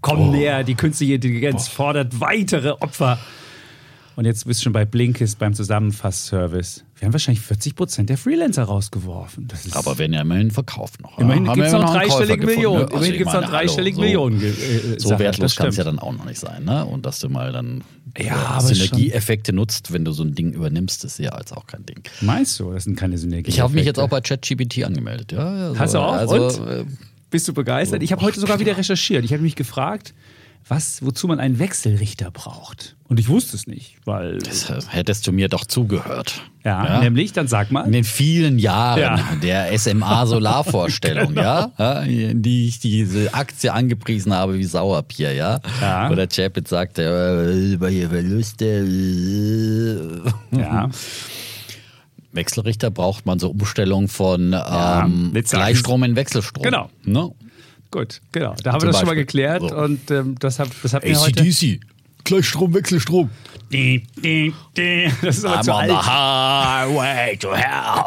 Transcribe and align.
kommen 0.00 0.30
näher. 0.30 0.64
Die 0.64 0.74
künstliche 0.74 1.14
Intelligenz 1.14 1.68
fordert 1.68 2.20
weitere 2.20 2.70
Opfer. 2.70 3.18
Und 4.16 4.26
jetzt 4.26 4.44
bist 4.46 4.60
du 4.60 4.64
schon 4.64 4.72
bei 4.74 4.84
Blinkist 4.84 5.38
beim 5.38 5.54
Zusammenfassservice. 5.54 6.84
Wir 6.96 7.06
haben 7.06 7.12
wahrscheinlich 7.14 7.40
40 7.42 7.74
Prozent 7.74 8.10
der 8.10 8.18
Freelancer 8.18 8.64
rausgeworfen. 8.64 9.48
Aber 9.72 9.96
werden 9.96 10.12
ja 10.12 10.20
immerhin 10.20 10.50
verkauft 10.50 11.00
noch. 11.00 11.16
immerhin 11.18 11.44
gibt 11.44 11.66
es 11.66 11.72
noch 11.72 11.94
dreistellige 11.94 12.44
Millionen. 12.44 12.80
ne? 12.80 12.84
Also 12.84 12.96
immerhin 12.96 13.16
gibt 13.16 13.28
es 13.28 13.34
noch 13.34 13.48
dreistellige 13.48 13.96
hallo, 13.96 14.04
Millionen. 14.04 14.40
So, 14.40 14.46
äh, 14.46 14.98
so 14.98 15.08
Sachen. 15.08 15.18
wertlos 15.20 15.56
kann 15.56 15.68
es 15.68 15.76
ja 15.76 15.84
dann 15.84 15.98
auch 15.98 16.12
noch 16.12 16.26
nicht 16.26 16.38
sein. 16.38 16.64
Ne? 16.64 16.84
Und 16.84 17.06
dass 17.06 17.20
du 17.20 17.30
mal 17.30 17.52
dann 17.52 17.82
Ja, 18.18 18.24
äh, 18.24 18.30
aber 18.30 18.60
Synergieeffekte 18.66 19.54
nutzt, 19.54 19.90
wenn 19.92 20.04
du 20.04 20.12
so 20.12 20.22
ein 20.24 20.34
Ding 20.34 20.52
übernimmst, 20.52 21.02
ist 21.04 21.18
ja 21.18 21.30
als 21.30 21.52
auch 21.52 21.66
kein 21.66 21.86
Ding. 21.86 22.02
Meinst 22.20 22.60
du, 22.60 22.72
das 22.72 22.84
sind 22.84 22.96
keine 22.96 23.16
Synergien? 23.16 23.48
Ich 23.48 23.60
habe 23.60 23.72
mich 23.72 23.86
jetzt 23.86 23.98
auch 23.98 24.10
bei 24.10 24.20
ChatGPT 24.20 24.84
angemeldet. 24.84 25.32
Ja, 25.32 25.56
ja, 25.56 25.68
so, 25.70 25.78
Hast 25.78 25.94
du 25.94 25.98
auch? 25.98 26.12
Also, 26.12 26.34
Und? 26.34 26.88
Äh, 27.30 27.32
Bist 27.32 27.48
du 27.48 27.52
begeistert? 27.54 28.02
Ich 28.02 28.12
habe 28.12 28.22
heute 28.22 28.40
sogar 28.40 28.58
wieder 28.60 28.76
recherchiert. 28.76 29.24
Ich 29.24 29.32
habe 29.32 29.42
mich 29.42 29.56
gefragt, 29.56 30.14
was, 30.68 31.02
wozu 31.04 31.26
man 31.26 31.40
einen 31.40 31.58
Wechselrichter 31.58 32.30
braucht. 32.30 32.96
Und 33.08 33.18
ich 33.18 33.28
wusste 33.28 33.56
es 33.56 33.66
nicht, 33.66 33.96
weil. 34.04 34.38
das 34.38 34.70
hättest 34.92 35.26
du 35.26 35.32
mir 35.32 35.48
doch 35.48 35.64
zugehört. 35.64 36.42
Ja, 36.64 37.00
nämlich, 37.00 37.32
dann 37.32 37.48
sag 37.48 37.70
mal. 37.72 37.86
In 37.86 37.92
den 37.92 38.04
vielen 38.04 38.58
Jahren 38.58 39.00
Ja. 39.00 39.18
der 39.42 39.72
SMA-Solarvorstellung, 39.78 41.34
ja, 41.36 41.72
ja, 41.78 42.00
in 42.02 42.42
die 42.42 42.68
ich 42.68 42.78
diese 42.78 43.32
Aktie 43.32 43.72
angepriesen 43.72 44.34
habe 44.34 44.58
wie 44.58 44.64
Sauerbier, 44.64 45.32
ja. 45.32 45.60
Ja. 45.80 46.10
Wo 46.10 46.14
der 46.14 46.28
Chapit 46.28 46.68
sagte, 46.68 47.02
äh, 47.02 47.72
über 47.72 47.88
hier 47.88 48.10
Verluste. 48.10 48.66
äh. 50.52 50.58
Ja. 50.58 50.90
Wechselrichter 52.32 52.90
braucht 52.90 53.26
man 53.26 53.38
so 53.38 53.50
Umstellung 53.50 54.08
von 54.08 54.52
ähm, 54.54 55.32
jetzt 55.34 55.50
sagen 55.50 55.62
Gleichstrom 55.64 56.02
in 56.04 56.16
Wechselstrom. 56.16 56.62
Genau. 56.62 56.90
Ne? 57.04 57.30
Gut, 57.90 58.20
genau. 58.32 58.54
Da 58.62 58.72
haben 58.72 58.80
Zum 58.80 58.88
wir 58.88 58.92
das 58.92 59.00
schon 59.00 59.06
mal 59.08 59.16
Beispiel. 59.16 59.24
geklärt 59.24 59.62
So. 59.68 59.76
und 59.76 60.10
ähm, 60.10 60.36
das, 60.38 60.58
hab, 60.60 60.68
das 60.82 60.92
mir 60.92 61.00
heute. 61.20 61.40
ACDC. 61.42 61.80
Gleichstrom, 62.22 62.74
Wechselstrom. 62.74 63.30
Die, 63.72 64.04
die, 64.22 64.52
die. 64.76 65.10
Das 65.22 65.38
ist 65.38 65.44
aber 65.44 65.60
I'm 65.60 65.64
zu 65.64 65.72
on 65.72 65.84
the 65.86 65.92
alt. 65.92 66.06
highway 66.06 67.36
to 67.38 67.54
hell. 67.54 68.04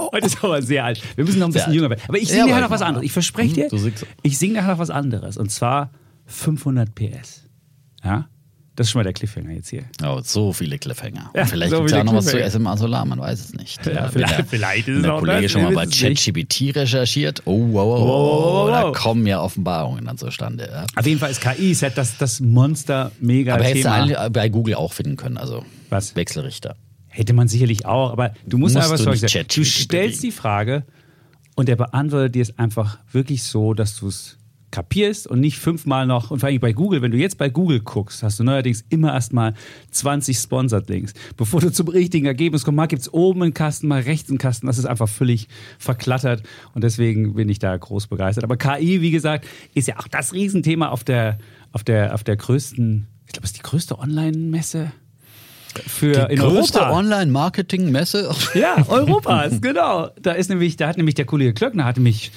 Heute 0.12 0.26
ist 0.26 0.44
aber 0.44 0.60
sehr 0.60 0.84
alt. 0.84 1.00
Wir 1.16 1.24
müssen 1.24 1.38
noch 1.38 1.46
ein 1.48 1.52
bisschen 1.52 1.72
jünger 1.72 1.88
werden. 1.90 2.02
Aber 2.08 2.18
ich 2.18 2.24
Ja, 2.28 2.34
singe 2.34 2.40
nachher 2.46 2.56
aber 2.56 2.62
noch 2.66 2.70
was 2.70 2.82
anderes. 2.82 3.04
Ich 3.06 3.12
verspreche 3.12 3.54
dir, 3.54 3.62
Hm, 3.64 3.70
du 3.70 3.78
singst- 3.78 4.06
ich 4.22 4.38
singe 4.38 4.54
nachher 4.54 4.72
noch 4.72 4.78
was 4.78 4.90
anderes. 4.90 5.36
Und 5.36 5.50
zwar 5.50 5.90
500 6.26 6.94
PS. 6.94 7.44
Ja? 8.04 8.28
Das 8.76 8.86
ist 8.86 8.92
schon 8.92 9.00
mal 9.00 9.04
der 9.04 9.12
Cliffhanger 9.12 9.50
jetzt 9.50 9.68
hier. 9.68 9.84
Oh, 10.02 10.20
so 10.22 10.52
viele 10.52 10.78
Cliffhanger. 10.78 11.30
Ja, 11.34 11.44
vielleicht 11.44 11.70
so 11.72 11.78
gibt 11.78 11.86
es 11.90 11.92
ja 11.92 11.98
viele 12.02 12.12
noch 12.12 12.18
was 12.18 12.26
zu. 12.26 12.50
SMA 12.50 12.76
Solar, 12.76 13.04
man 13.04 13.18
weiß 13.20 13.40
es 13.40 13.52
nicht. 13.54 13.84
Ja, 13.84 14.04
wenn 14.04 14.10
vielleicht- 14.10 14.38
der, 14.38 14.44
vielleicht 14.46 14.88
ist 14.88 14.96
es 14.96 15.02
der 15.02 15.14
auch 15.14 15.18
Kollege 15.20 15.42
das, 15.42 15.52
schon 15.52 15.62
mal 15.64 15.74
bei. 15.74 15.86
ChatGPT 15.86 16.76
recherchiert. 16.76 17.42
Oh, 17.44 17.58
wow, 17.72 17.74
wow, 17.74 18.00
wow, 18.00 18.68
Wow, 18.68 18.70
Da 18.70 18.90
kommen 18.98 19.26
ja 19.26 19.40
Offenbarungen 19.42 20.04
dann 20.06 20.16
zustande. 20.16 20.68
Ja. 20.72 20.86
Auf 20.96 21.06
jeden 21.06 21.18
Fall 21.18 21.30
ist 21.30 21.40
KI 21.42 21.72
ist 21.72 21.82
halt 21.82 21.98
das, 21.98 22.16
das 22.16 22.40
Monster-Mega-Thema. 22.40 23.54
Aber 23.54 23.64
hättest 24.08 24.24
du 24.26 24.30
bei 24.30 24.48
Google 24.48 24.74
auch 24.76 24.92
finden 24.92 25.16
können, 25.16 25.36
also 25.36 25.64
Was? 25.90 26.16
Wechselrichter. 26.16 26.76
Hätte 27.08 27.32
man 27.32 27.48
sicherlich 27.48 27.86
auch, 27.86 28.12
aber 28.12 28.34
du 28.46 28.56
musst 28.56 28.76
Musst 28.76 28.84
einfach 28.90 29.04
du 29.04 29.16
sagen. 29.16 29.46
Du 29.52 29.64
stellst 29.64 30.22
die 30.22 30.30
Frage 30.30 30.84
und 31.56 31.68
der 31.68 31.76
beantwortet 31.76 32.34
dir 32.36 32.42
es 32.42 32.56
einfach 32.58 32.98
wirklich 33.12 33.42
so, 33.42 33.74
dass 33.74 33.96
du 33.96 34.06
es 34.08 34.38
kapierst 34.70 35.26
und 35.26 35.40
nicht 35.40 35.58
fünfmal 35.58 36.06
noch, 36.06 36.30
und 36.30 36.40
vor 36.40 36.48
allem 36.48 36.60
bei 36.60 36.72
Google, 36.72 37.02
wenn 37.02 37.10
du 37.10 37.18
jetzt 37.18 37.38
bei 37.38 37.48
Google 37.48 37.80
guckst, 37.80 38.22
hast 38.22 38.38
du 38.38 38.44
neuerdings 38.44 38.84
immer 38.88 39.12
erstmal 39.12 39.54
20 39.90 40.36
Sponsored 40.36 40.88
Links. 40.88 41.14
Bevor 41.36 41.60
du 41.60 41.72
zum 41.72 41.88
richtigen 41.88 42.26
Ergebnis 42.26 42.64
kommst, 42.64 42.76
mal 42.76 42.86
gibt 42.86 43.02
es 43.02 43.12
oben 43.12 43.42
einen 43.42 43.54
Kasten, 43.54 43.88
mal 43.88 44.02
rechts 44.02 44.28
einen 44.30 44.38
Kasten, 44.38 44.66
das 44.66 44.78
ist 44.78 44.84
einfach 44.86 45.08
völlig 45.08 45.48
verklattert 45.78 46.42
und 46.74 46.84
deswegen 46.84 47.34
bin 47.34 47.48
ich 47.48 47.58
da 47.58 47.76
groß 47.76 48.06
begeistert. 48.06 48.44
Aber 48.44 48.56
KI, 48.56 49.00
wie 49.00 49.10
gesagt, 49.10 49.46
ist 49.74 49.88
ja 49.88 49.98
auch 49.98 50.08
das 50.08 50.32
Riesenthema 50.32 50.88
auf 50.88 51.04
der, 51.04 51.38
auf 51.72 51.84
der, 51.84 52.14
auf 52.14 52.24
der 52.24 52.36
größten, 52.36 53.06
ich 53.26 53.32
glaube, 53.32 53.44
es 53.44 53.52
ist 53.52 53.58
die 53.58 53.62
größte 53.62 53.98
Online-Messe 53.98 54.92
für 55.78 56.26
Die 56.26 56.34
in 56.34 56.40
größte 56.40 56.80
Europa. 56.80 56.98
Online-Marketing-Messe. 56.98 58.30
Ja, 58.54 58.84
Europas, 58.88 59.60
genau. 59.60 60.08
Da 60.20 60.32
ist 60.32 60.50
nämlich, 60.50 60.76
da 60.76 60.88
hat 60.88 60.96
nämlich 60.96 61.14
der 61.14 61.24
Kollege 61.24 61.54
Klöckner 61.54 61.84
hat 61.84 61.96
nämlich 61.96 62.32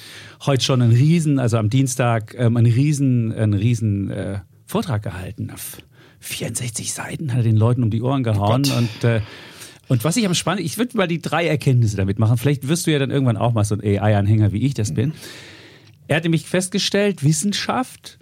heute 0.46 0.64
schon 0.64 0.82
einen 0.82 0.92
riesen, 0.92 1.38
also 1.38 1.56
am 1.58 1.70
Dienstag 1.70 2.34
ähm, 2.38 2.56
einen 2.56 2.72
riesen, 2.72 3.32
einen 3.32 3.54
riesen 3.54 4.10
äh, 4.10 4.38
Vortrag 4.66 5.02
gehalten. 5.02 5.50
Auf 5.52 5.78
64 6.20 6.92
Seiten 6.92 7.32
hat 7.32 7.38
er 7.38 7.42
den 7.44 7.56
Leuten 7.56 7.82
um 7.82 7.90
die 7.90 8.02
Ohren 8.02 8.22
gehauen 8.22 8.62
Gott. 8.62 8.76
und 8.76 9.04
äh, 9.04 9.20
und 9.86 10.02
was 10.02 10.16
ich 10.16 10.26
am 10.26 10.34
spannendsten, 10.34 10.66
ich 10.66 10.78
würde 10.78 10.96
mal 10.96 11.06
die 11.06 11.20
drei 11.20 11.46
Erkenntnisse 11.46 11.96
damit 11.96 12.18
machen. 12.18 12.38
Vielleicht 12.38 12.68
wirst 12.68 12.86
du 12.86 12.90
ja 12.90 12.98
dann 12.98 13.10
irgendwann 13.10 13.36
auch 13.36 13.52
mal 13.52 13.64
so 13.64 13.74
ein 13.74 13.82
AI-Anhänger, 13.82 14.52
wie 14.52 14.64
ich 14.64 14.74
das 14.74 14.94
bin. 14.94 15.12
Er 16.08 16.16
hat 16.16 16.22
nämlich 16.22 16.46
festgestellt, 16.46 17.22
Wissenschaft, 17.22 18.18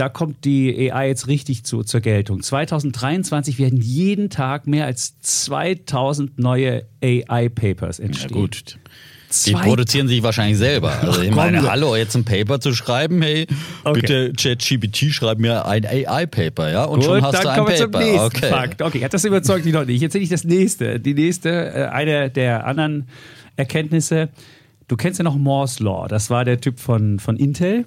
da 0.00 0.08
kommt 0.08 0.46
die 0.46 0.90
AI 0.90 1.08
jetzt 1.08 1.26
richtig 1.28 1.64
zu, 1.64 1.82
zur 1.82 2.00
Geltung. 2.00 2.42
2023 2.42 3.58
werden 3.58 3.78
jeden 3.82 4.30
Tag 4.30 4.66
mehr 4.66 4.86
als 4.86 5.20
2000 5.20 6.38
neue 6.38 6.84
AI-Papers 7.02 7.98
Ja 7.98 8.04
entstehen. 8.06 8.32
gut. 8.32 8.78
Die 9.46 9.52
produzieren 9.52 10.08
sich 10.08 10.22
wahrscheinlich 10.22 10.56
selber. 10.58 10.90
Also 11.02 11.20
ich 11.20 11.30
meine, 11.32 11.62
hallo, 11.70 11.94
jetzt 11.94 12.16
ein 12.16 12.24
Paper 12.24 12.60
zu 12.60 12.72
schreiben, 12.74 13.20
hey, 13.20 13.46
Okay. 13.84 14.00
bitte 14.00 14.32
ChatGPT, 14.32 15.12
schreib 15.12 15.38
mir 15.38 15.66
ein 15.66 15.84
AI-Paper, 15.84 16.70
ja? 16.72 16.84
Und 16.84 17.00
Gut, 17.00 17.04
schon 17.04 17.22
hast 17.22 17.34
dann 17.34 17.42
du 17.42 17.48
ein 17.50 17.58
kommen 17.58 17.68
wir 17.68 17.76
Paper. 17.86 17.92
zum 17.92 18.00
nächsten 18.02 18.26
okay. 18.38 18.48
Fakt. 18.48 18.82
Okay, 18.82 19.06
das 19.08 19.24
überzeugt 19.24 19.66
dich 19.66 19.72
noch 19.74 19.84
nicht. 19.84 20.00
Jetzt 20.00 20.14
sehe 20.14 20.22
ich 20.22 20.30
das 20.30 20.44
nächste. 20.44 20.98
Die 20.98 21.12
nächste, 21.14 21.50
äh, 21.74 21.84
eine 21.88 22.30
der 22.30 22.66
anderen 22.66 23.06
Erkenntnisse. 23.56 24.30
Du 24.88 24.96
kennst 24.96 25.18
ja 25.20 25.24
noch 25.24 25.36
Moore's 25.36 25.78
Law. 25.78 26.08
Das 26.08 26.30
war 26.30 26.44
der 26.44 26.60
Typ 26.60 26.80
von, 26.80 27.20
von 27.20 27.36
Intel. 27.36 27.84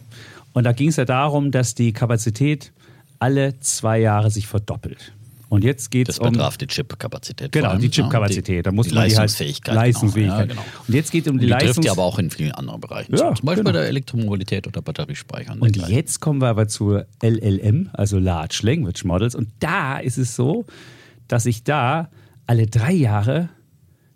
Und 0.53 0.63
da 0.63 0.71
ging 0.71 0.89
es 0.89 0.95
ja 0.95 1.05
darum, 1.05 1.51
dass 1.51 1.75
die 1.75 1.93
Kapazität 1.93 2.71
alle 3.19 3.59
zwei 3.59 3.99
Jahre 3.99 4.29
sich 4.29 4.47
verdoppelt. 4.47 5.13
Und 5.53 5.63
jetzt 5.63 5.91
geht 5.91 6.09
es 6.09 6.15
Das 6.15 6.25
um 6.25 6.33
betraf 6.33 6.57
die 6.57 6.65
Chip-Kapazität. 6.65 7.51
Genau, 7.51 7.77
die 7.77 7.85
ja, 7.85 7.91
Chipkapazität. 7.91 8.65
Da 8.65 8.71
muss 8.71 8.87
die 8.87 8.95
man 8.95 9.07
die 9.07 9.11
halt- 9.11 9.19
Leistungsfähigkeit. 9.19 9.75
Leistungsfähigkeit. 9.75 10.49
Genau, 10.49 10.61
ja, 10.61 10.65
genau. 10.65 10.83
Und 10.87 10.93
jetzt 10.95 11.11
geht 11.11 11.27
es 11.27 11.31
um 11.31 11.37
die, 11.37 11.45
Die 11.45 11.51
trifft 11.51 11.65
Leistungs 11.67 11.85
ja 11.85 11.91
aber 11.91 12.03
auch 12.03 12.17
in 12.17 12.31
vielen 12.31 12.53
anderen 12.53 12.81
Bereichen. 12.81 13.11
Ja, 13.11 13.29
zu. 13.29 13.35
Zum 13.35 13.45
Beispiel 13.45 13.63
genau. 13.63 13.73
bei 13.73 13.79
der 13.79 13.87
Elektromobilität 13.87 14.65
oder 14.65 14.81
Batteriespeichern. 14.81 15.59
Und 15.59 15.77
jetzt 15.89 16.21
kommen 16.21 16.41
wir 16.41 16.47
aber 16.47 16.67
zu 16.67 17.03
LLM, 17.21 17.91
also 17.93 18.17
Large 18.17 18.61
Language 18.63 19.03
Models. 19.03 19.35
Und 19.35 19.49
da 19.59 19.99
ist 19.99 20.17
es 20.17 20.35
so, 20.35 20.65
dass 21.27 21.43
sich 21.43 21.63
da 21.63 22.09
alle 22.47 22.65
drei 22.65 22.93
Jahre 22.93 23.49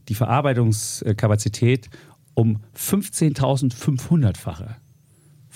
die 0.09 0.15
Verarbeitungskapazität 0.15 1.91
um 2.33 2.61
15.500-fache 2.75 4.69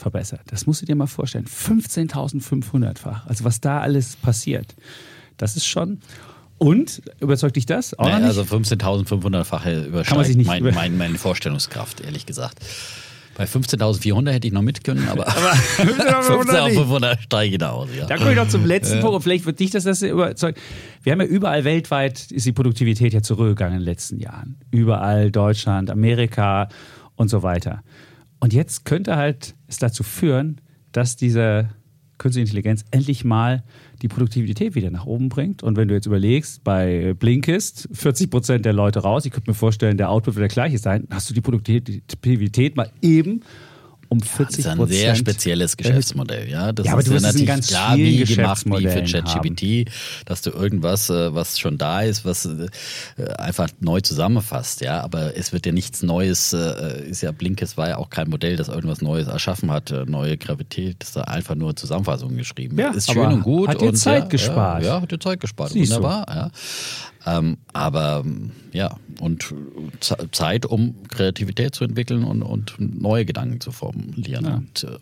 verbessert. 0.02 0.42
Das 0.48 0.66
musst 0.68 0.82
du 0.82 0.86
dir 0.86 0.96
mal 0.96 1.08
vorstellen. 1.08 1.46
15.500-fach. 1.46 3.26
Also 3.28 3.44
was 3.44 3.62
da 3.62 3.80
alles 3.80 4.16
passiert. 4.18 4.76
Das 5.38 5.56
ist 5.56 5.66
schon. 5.66 6.00
Und, 6.58 7.02
überzeugt 7.20 7.56
dich 7.56 7.66
das? 7.66 7.98
Auch 7.98 8.06
Nee, 8.06 8.12
also 8.26 8.42
15.500-fache 8.44 9.46
Kann 9.64 9.82
man 9.82 9.86
übersteigt 9.88 10.36
nicht 10.38 10.48
mein, 10.48 10.62
über- 10.62 10.72
mein, 10.74 10.98
meine 10.98 11.18
Vorstellungskraft, 11.18 12.02
ehrlich 12.02 12.26
gesagt. 12.26 12.60
Bei 13.38 13.46
15.400 13.46 14.30
hätte 14.32 14.48
ich 14.48 14.54
noch 14.54 14.62
mit 14.62 14.84
können, 14.84 15.08
aber, 15.08 15.26
15.500 15.28 17.22
steige 17.22 17.54
ich 17.54 17.58
da 17.60 17.72
aus. 17.72 17.90
Ja. 17.98 18.06
Da 18.06 18.18
komme 18.18 18.32
ich 18.32 18.36
noch 18.38 18.50
zum 18.50 18.66
letzten 18.66 19.00
Punkt 19.00 19.16
und 19.16 19.22
vielleicht 19.22 19.46
wird 19.46 19.60
dich 19.60 19.72
das, 19.72 19.86
das 19.86 20.02
überzeugt. 20.02 20.60
Wir 21.02 21.14
haben 21.14 21.22
ja 21.22 21.28
überall 21.28 21.64
weltweit, 21.64 22.30
ist 22.32 22.46
die 22.46 22.52
Produktivität 22.52 23.14
ja 23.14 23.22
zurückgegangen 23.22 23.76
in 23.76 23.80
den 23.82 23.86
letzten 23.86 24.20
Jahren. 24.20 24.58
Überall, 24.70 25.32
Deutschland, 25.32 25.90
Amerika 25.90 26.68
und 27.16 27.30
so 27.30 27.42
weiter. 27.42 27.84
Und 28.40 28.54
jetzt 28.54 28.86
könnte 28.86 29.16
halt 29.16 29.56
es 29.72 29.80
dazu 29.80 30.04
führen, 30.04 30.62
dass 30.92 31.16
diese 31.16 31.70
künstliche 32.18 32.46
Intelligenz 32.46 32.86
endlich 32.92 33.24
mal 33.24 33.64
die 34.04 34.08
Produktivität 34.08 34.76
wieder 34.76 34.92
nach 34.92 35.08
oben 35.08 35.30
bringt. 35.30 35.64
Und 35.64 35.76
wenn 35.76 35.88
du 35.88 35.96
jetzt 35.96 36.06
überlegst, 36.06 36.64
bei 36.64 37.16
Blinkist 37.16 37.90
40 37.92 38.30
Prozent 38.30 38.66
der 38.66 38.74
Leute 38.74 39.00
raus, 39.00 39.26
ich 39.26 39.32
könnte 39.32 39.50
mir 39.50 39.56
vorstellen, 39.56 39.98
der 39.98 40.12
Output 40.12 40.36
wird 40.36 40.44
der 40.44 40.50
gleiche 40.50 40.78
sein, 40.78 41.08
hast 41.10 41.30
du 41.30 41.34
die 41.34 41.42
Produktivität 41.42 42.76
mal 42.76 42.92
eben 43.02 43.42
um 44.12 44.20
40 44.20 44.66
Das 44.66 44.74
ist 44.74 44.80
ein 44.80 44.88
sehr 44.88 45.16
spezielles 45.16 45.78
Geschäftsmodell, 45.78 46.50
ja. 46.50 46.74
Das 46.74 46.86
Ja, 46.86 46.92
aber 46.92 47.02
ist 47.02 47.08
du 47.08 47.16
in 47.16 47.22
natürlich 47.22 47.48
ganz 47.48 47.68
klar 47.68 47.96
wie 47.96 48.26
gemacht 48.26 48.66
wie 48.66 48.86
für 48.86 49.04
ChatGPT, 49.04 49.90
dass 50.26 50.42
du 50.42 50.50
irgendwas, 50.50 51.10
äh, 51.10 51.34
was 51.34 51.58
schon 51.58 51.78
da 51.78 52.02
ist, 52.02 52.26
was 52.26 52.46
äh, 52.46 52.68
einfach 53.38 53.70
neu 53.80 54.02
zusammenfasst, 54.02 54.82
ja. 54.82 55.00
Aber 55.00 55.38
es 55.38 55.54
wird 55.54 55.66
ja 55.66 55.72
nichts 55.72 56.04
Neues, 56.04 56.52
äh, 56.52 57.08
ist 57.10 57.22
ja 57.22 57.32
Blinkes 57.32 57.78
war 57.78 57.88
ja 57.88 57.98
auch 57.98 58.10
kein 58.10 58.30
Modell, 58.30 58.58
das 58.58 58.68
irgendwas 58.68 59.02
Neues 59.02 59.28
erschaffen 59.28 59.72
hat, 59.72 59.94
neue 60.08 60.38
Gravität, 60.38 60.98
das 61.00 61.10
ist 61.10 61.16
da 61.16 61.22
einfach 61.22 61.56
nur 61.56 61.74
Zusammenfassungen 61.78 62.36
geschrieben. 62.36 62.78
Ja, 62.78 62.90
ist 62.92 63.10
schön 63.10 63.26
und 63.26 63.44
gut. 63.44 63.70
hat 63.70 63.80
dir 63.80 63.94
Zeit 63.94 64.24
ja, 64.24 64.28
gespart. 64.28 64.84
Ja, 64.84 64.96
ja, 64.96 65.02
hat 65.02 65.10
dir 65.10 65.20
Zeit 65.20 65.40
gespart. 65.40 65.72
Siehst 65.72 65.94
du. 65.94 65.96
Wunderbar, 65.96 66.26
ja. 66.28 66.52
Ähm, 67.26 67.58
aber 67.72 68.26
ja, 68.72 68.98
und 69.20 69.54
Ze- 70.00 70.30
Zeit, 70.32 70.66
um 70.66 70.96
Kreativität 71.08 71.76
zu 71.76 71.84
entwickeln 71.84 72.24
und, 72.24 72.42
und 72.42 72.76
neue 72.80 73.26
Gedanken 73.26 73.60
zu 73.62 73.72
formulieren. 73.72 74.44
Und, 74.58 74.84
äh, 74.84 74.98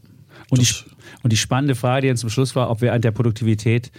Und 0.50 0.62
die, 0.62 0.68
und 1.24 1.31
die 1.31 1.38
spannende 1.38 1.75
Frage, 1.75 2.01
die 2.01 2.07
dann 2.10 2.18
zum 2.18 2.30
Schluss 2.30 2.56
war, 2.56 2.69
ob 2.69 2.81
wir 2.81 2.94
an 2.94 3.01
der 3.01 3.12
Produktivität 3.12 3.92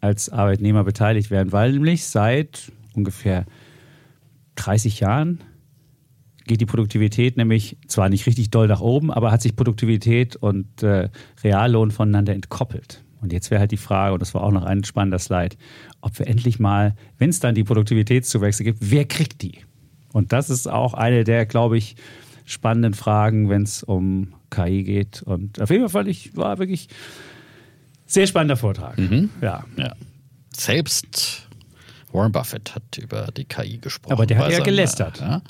als 0.00 0.28
Arbeitnehmer 0.30 0.84
beteiligt 0.84 1.30
werden, 1.30 1.52
weil 1.52 1.72
nämlich 1.72 2.04
seit 2.06 2.72
ungefähr 2.94 3.44
30 4.56 5.00
Jahren 5.00 5.40
geht 6.46 6.60
die 6.60 6.66
Produktivität 6.66 7.36
nämlich 7.36 7.76
zwar 7.88 8.08
nicht 8.08 8.26
richtig 8.26 8.50
doll 8.50 8.68
nach 8.68 8.80
oben, 8.80 9.10
aber 9.10 9.32
hat 9.32 9.42
sich 9.42 9.56
Produktivität 9.56 10.36
und 10.36 10.82
äh, 10.82 11.08
Reallohn 11.42 11.90
voneinander 11.90 12.34
entkoppelt. 12.34 13.02
Und 13.20 13.32
jetzt 13.32 13.50
wäre 13.50 13.60
halt 13.60 13.72
die 13.72 13.76
Frage, 13.76 14.14
und 14.14 14.20
das 14.20 14.34
war 14.34 14.42
auch 14.42 14.52
noch 14.52 14.64
ein 14.64 14.84
spannender 14.84 15.18
Slide, 15.18 15.56
ob 16.00 16.18
wir 16.18 16.26
endlich 16.26 16.58
mal, 16.58 16.94
wenn 17.18 17.30
es 17.30 17.40
dann 17.40 17.54
die 17.54 17.64
Produktivitätszuwächse 17.64 18.64
gibt, 18.64 18.78
wer 18.80 19.04
kriegt 19.06 19.42
die? 19.42 19.58
Und 20.12 20.32
das 20.32 20.50
ist 20.50 20.68
auch 20.68 20.94
eine 20.94 21.24
der, 21.24 21.46
glaube 21.46 21.78
ich, 21.78 21.96
spannenden 22.44 22.94
Fragen, 22.94 23.48
wenn 23.48 23.62
es 23.62 23.82
um 23.82 24.34
KI 24.50 24.82
geht. 24.82 25.22
Und 25.22 25.60
auf 25.60 25.70
jeden 25.70 25.88
Fall 25.88 26.08
ich, 26.08 26.36
war 26.36 26.58
wirklich 26.58 26.88
sehr 28.06 28.26
spannender 28.26 28.56
Vortrag. 28.56 28.96
Ja. 29.40 29.64
Ja. 29.76 29.94
Selbst 30.54 31.48
Warren 32.12 32.32
Buffett 32.32 32.74
hat 32.74 32.98
über 32.98 33.28
die 33.36 33.44
KI 33.44 33.78
gesprochen. 33.78 34.12
Aber 34.12 34.26
der 34.26 34.38
hat 34.38 34.52
ja 34.52 34.60
gelästert. 34.60 35.20
Ja. 35.20 35.42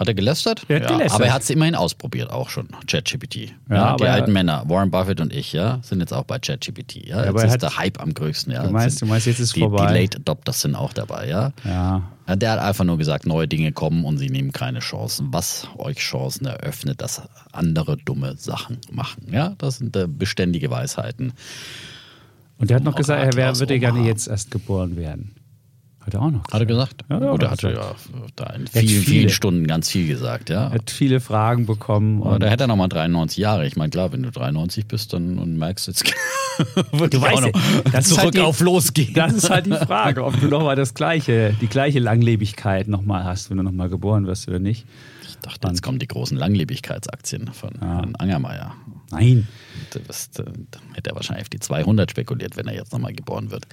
Hat 0.00 0.08
er 0.08 0.14
gelästert? 0.14 0.62
Der 0.68 0.76
hat 0.80 0.84
ja, 0.90 0.96
gelästert. 0.96 1.14
Aber 1.20 1.26
er 1.26 1.34
hat 1.34 1.42
es 1.42 1.50
immerhin 1.50 1.74
ausprobiert, 1.74 2.30
auch 2.30 2.48
schon, 2.48 2.68
ChatGPT. 2.86 3.36
Ja, 3.68 3.74
Ja, 3.76 3.96
die 3.96 4.04
er- 4.04 4.14
alten 4.14 4.32
Männer, 4.32 4.64
Warren 4.66 4.90
Buffett 4.90 5.20
und 5.20 5.30
ich, 5.30 5.52
ja, 5.52 5.78
sind 5.82 6.00
jetzt 6.00 6.14
auch 6.14 6.24
bei 6.24 6.38
ChatGPT. 6.38 7.06
Ja, 7.06 7.22
jetzt 7.26 7.36
er 7.36 7.44
ist 7.44 7.52
hat- 7.52 7.62
der 7.62 7.76
Hype 7.76 8.00
am 8.00 8.14
größten. 8.14 8.50
Ja. 8.50 8.62
Du 8.64 8.70
meinst- 8.70 8.98
Sind- 8.98 9.08
du 9.08 9.12
meinst, 9.12 9.26
jetzt 9.26 9.40
ist 9.40 9.54
die, 9.54 9.60
vorbei. 9.60 9.92
Die 9.92 10.00
Late 10.00 10.16
Adopters 10.16 10.62
sind 10.62 10.74
auch 10.74 10.94
dabei, 10.94 11.28
ja. 11.28 11.52
Ja. 11.66 12.02
Der 12.34 12.52
hat 12.52 12.60
einfach 12.60 12.84
nur 12.84 12.96
gesagt, 12.96 13.26
neue 13.26 13.46
Dinge 13.46 13.72
kommen 13.72 14.04
und 14.06 14.16
sie 14.16 14.30
nehmen 14.30 14.52
keine 14.52 14.78
Chancen. 14.78 15.28
Was 15.32 15.68
euch 15.76 15.98
Chancen 15.98 16.46
eröffnet, 16.46 17.02
dass 17.02 17.20
andere 17.52 17.98
dumme 17.98 18.36
Sachen 18.38 18.78
machen. 18.90 19.26
Ja, 19.30 19.54
das 19.58 19.78
sind 19.78 19.94
äh, 19.96 20.06
beständige 20.08 20.70
Weisheiten. 20.70 21.34
Und 22.56 22.70
der 22.70 22.76
hat 22.76 22.84
noch 22.84 22.94
gesagt, 22.94 23.34
er 23.36 23.58
würde 23.58 23.78
gerne 23.78 24.06
jetzt 24.06 24.28
erst 24.28 24.50
geboren 24.50 24.96
werden. 24.96 25.32
Hat 26.04 26.14
er 26.14 26.22
auch 26.22 26.30
noch. 26.30 26.44
Hat 26.50 26.60
er 26.60 26.66
gesagt? 26.66 27.02
Ja, 27.10 27.20
ja, 27.20 27.30
Gut, 27.32 27.42
er 27.42 27.50
hat 27.50 27.62
er 27.62 27.72
ja 27.74 27.94
da 28.36 28.46
in 28.54 28.66
vielen, 28.66 28.86
viele. 28.88 29.02
vielen 29.02 29.28
Stunden 29.28 29.66
ganz 29.66 29.90
viel 29.90 30.06
gesagt, 30.08 30.48
ja. 30.48 30.64
Er 30.68 30.70
hat 30.72 30.90
viele 30.90 31.20
Fragen 31.20 31.66
bekommen. 31.66 32.20
Und 32.22 32.42
da 32.42 32.48
hätte 32.48 32.64
er 32.64 32.66
nochmal 32.68 32.88
93 32.88 33.36
Jahre. 33.38 33.66
Ich 33.66 33.76
meine, 33.76 33.90
klar, 33.90 34.10
wenn 34.12 34.22
du 34.22 34.30
93 34.30 34.86
bist 34.86 35.12
dann, 35.12 35.38
und 35.38 35.58
merkst, 35.58 35.88
jetzt 35.88 36.04
würde 36.92 37.16
ich 37.18 37.22
weißt 37.22 37.36
auch 37.36 37.40
noch 37.42 37.54
ja, 37.54 37.90
das 37.92 38.04
ist 38.06 38.08
zurück 38.10 38.24
halt 38.24 38.34
die- 38.34 38.40
auf 38.40 38.60
losgehen. 38.60 39.12
das 39.14 39.34
ist 39.34 39.50
halt 39.50 39.66
die 39.66 39.70
Frage, 39.86 40.24
ob 40.24 40.40
du 40.40 40.46
nochmal 40.48 40.74
das 40.76 40.94
gleiche, 40.94 41.54
die 41.60 41.66
gleiche 41.66 41.98
Langlebigkeit 41.98 42.88
nochmal 42.88 43.24
hast, 43.24 43.50
wenn 43.50 43.58
du 43.58 43.62
nochmal 43.62 43.90
geboren 43.90 44.26
wirst 44.26 44.48
oder 44.48 44.58
nicht. 44.58 44.86
ich 45.28 45.36
dachte, 45.38 45.68
jetzt 45.68 45.82
kommen 45.82 45.98
die 45.98 46.08
großen 46.08 46.36
Langlebigkeitsaktien 46.36 47.52
von 47.52 47.72
Herrn 47.78 48.14
Angermeier. 48.16 48.74
Nein, 49.10 49.46
Das, 50.06 50.30
da 50.30 50.44
hätte 50.94 51.10
er 51.10 51.16
wahrscheinlich 51.16 51.42
auf 51.44 51.48
die 51.50 51.58
200 51.60 52.10
spekuliert, 52.10 52.56
wenn 52.56 52.68
er 52.68 52.74
jetzt 52.74 52.92
nochmal 52.92 53.12
geboren 53.12 53.50
wird. 53.50 53.66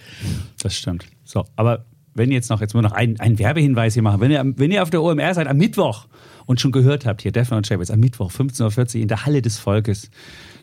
das 0.62 0.76
stimmt. 0.76 1.06
So, 1.24 1.46
aber 1.56 1.86
wenn 2.18 2.32
jetzt 2.32 2.50
noch, 2.50 2.62
jetzt 2.62 2.74
nur 2.74 2.84
noch 2.84 2.92
einen, 2.92 3.18
Werbehinweis 3.40 3.94
hier 3.94 4.04
machen, 4.04 4.20
wenn 4.22 4.32
ihr, 4.32 4.44
wenn 4.58 4.72
ihr 4.72 4.84
auf 4.84 4.90
der 4.90 5.02
OMR 5.02 5.34
seid 5.34 5.48
am 5.48 5.58
Mittwoch 5.58 6.08
und 6.46 6.60
schon 6.60 6.72
gehört 6.72 7.06
habt, 7.06 7.22
hier 7.22 7.32
Defner 7.32 7.58
und 7.58 7.68
Chapitz, 7.68 7.92
am 7.92 8.00
Mittwoch 8.00 8.32
15.40 8.32 8.96
Uhr 8.96 9.02
in 9.02 9.08
der 9.08 9.26
Halle 9.26 9.42
des 9.42 9.58
Volkes, 9.60 10.10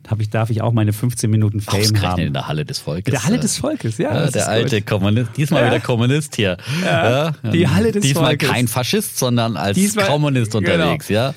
hab 0.09 0.21
ich, 0.21 0.29
darf 0.29 0.51
ich 0.51 0.61
auch 0.61 0.73
meine 0.73 0.93
15 0.93 1.31
Minuten 1.31 1.61
Fame 1.61 2.03
haben. 2.03 2.21
in 2.21 2.33
der 2.35 2.47
Halle 2.49 2.65
des 2.67 2.79
Volkes. 2.79 3.07
In 3.07 3.13
der 3.13 3.25
Halle 3.25 3.37
äh, 3.37 3.41
des 3.41 3.57
Volkes, 3.57 3.97
ja. 3.99 4.13
Ja, 4.15 4.21
das 4.25 4.33
der 4.33 4.49
alte 4.49 4.81
gut. 4.81 4.87
Kommunist, 4.91 5.31
diesmal 5.37 5.63
Ja. 5.63 5.69
wieder 5.69 5.81
Kommunist 5.81 6.37
hier. 6.37 6.59
Ja, 6.85 7.33
die 7.53 7.69
Halle 7.69 7.91
des 7.93 8.03
Diesmal 8.03 8.31
Volkes. 8.31 8.49
kein 8.51 8.69
Faschist, 8.69 9.19
sondern 9.19 9.57
als 9.57 9.77
Diesmal- 9.77 10.07
Kommunist 10.07 10.53
genau. 10.53 10.73
unterwegs, 10.73 11.09
ja. 11.09 11.33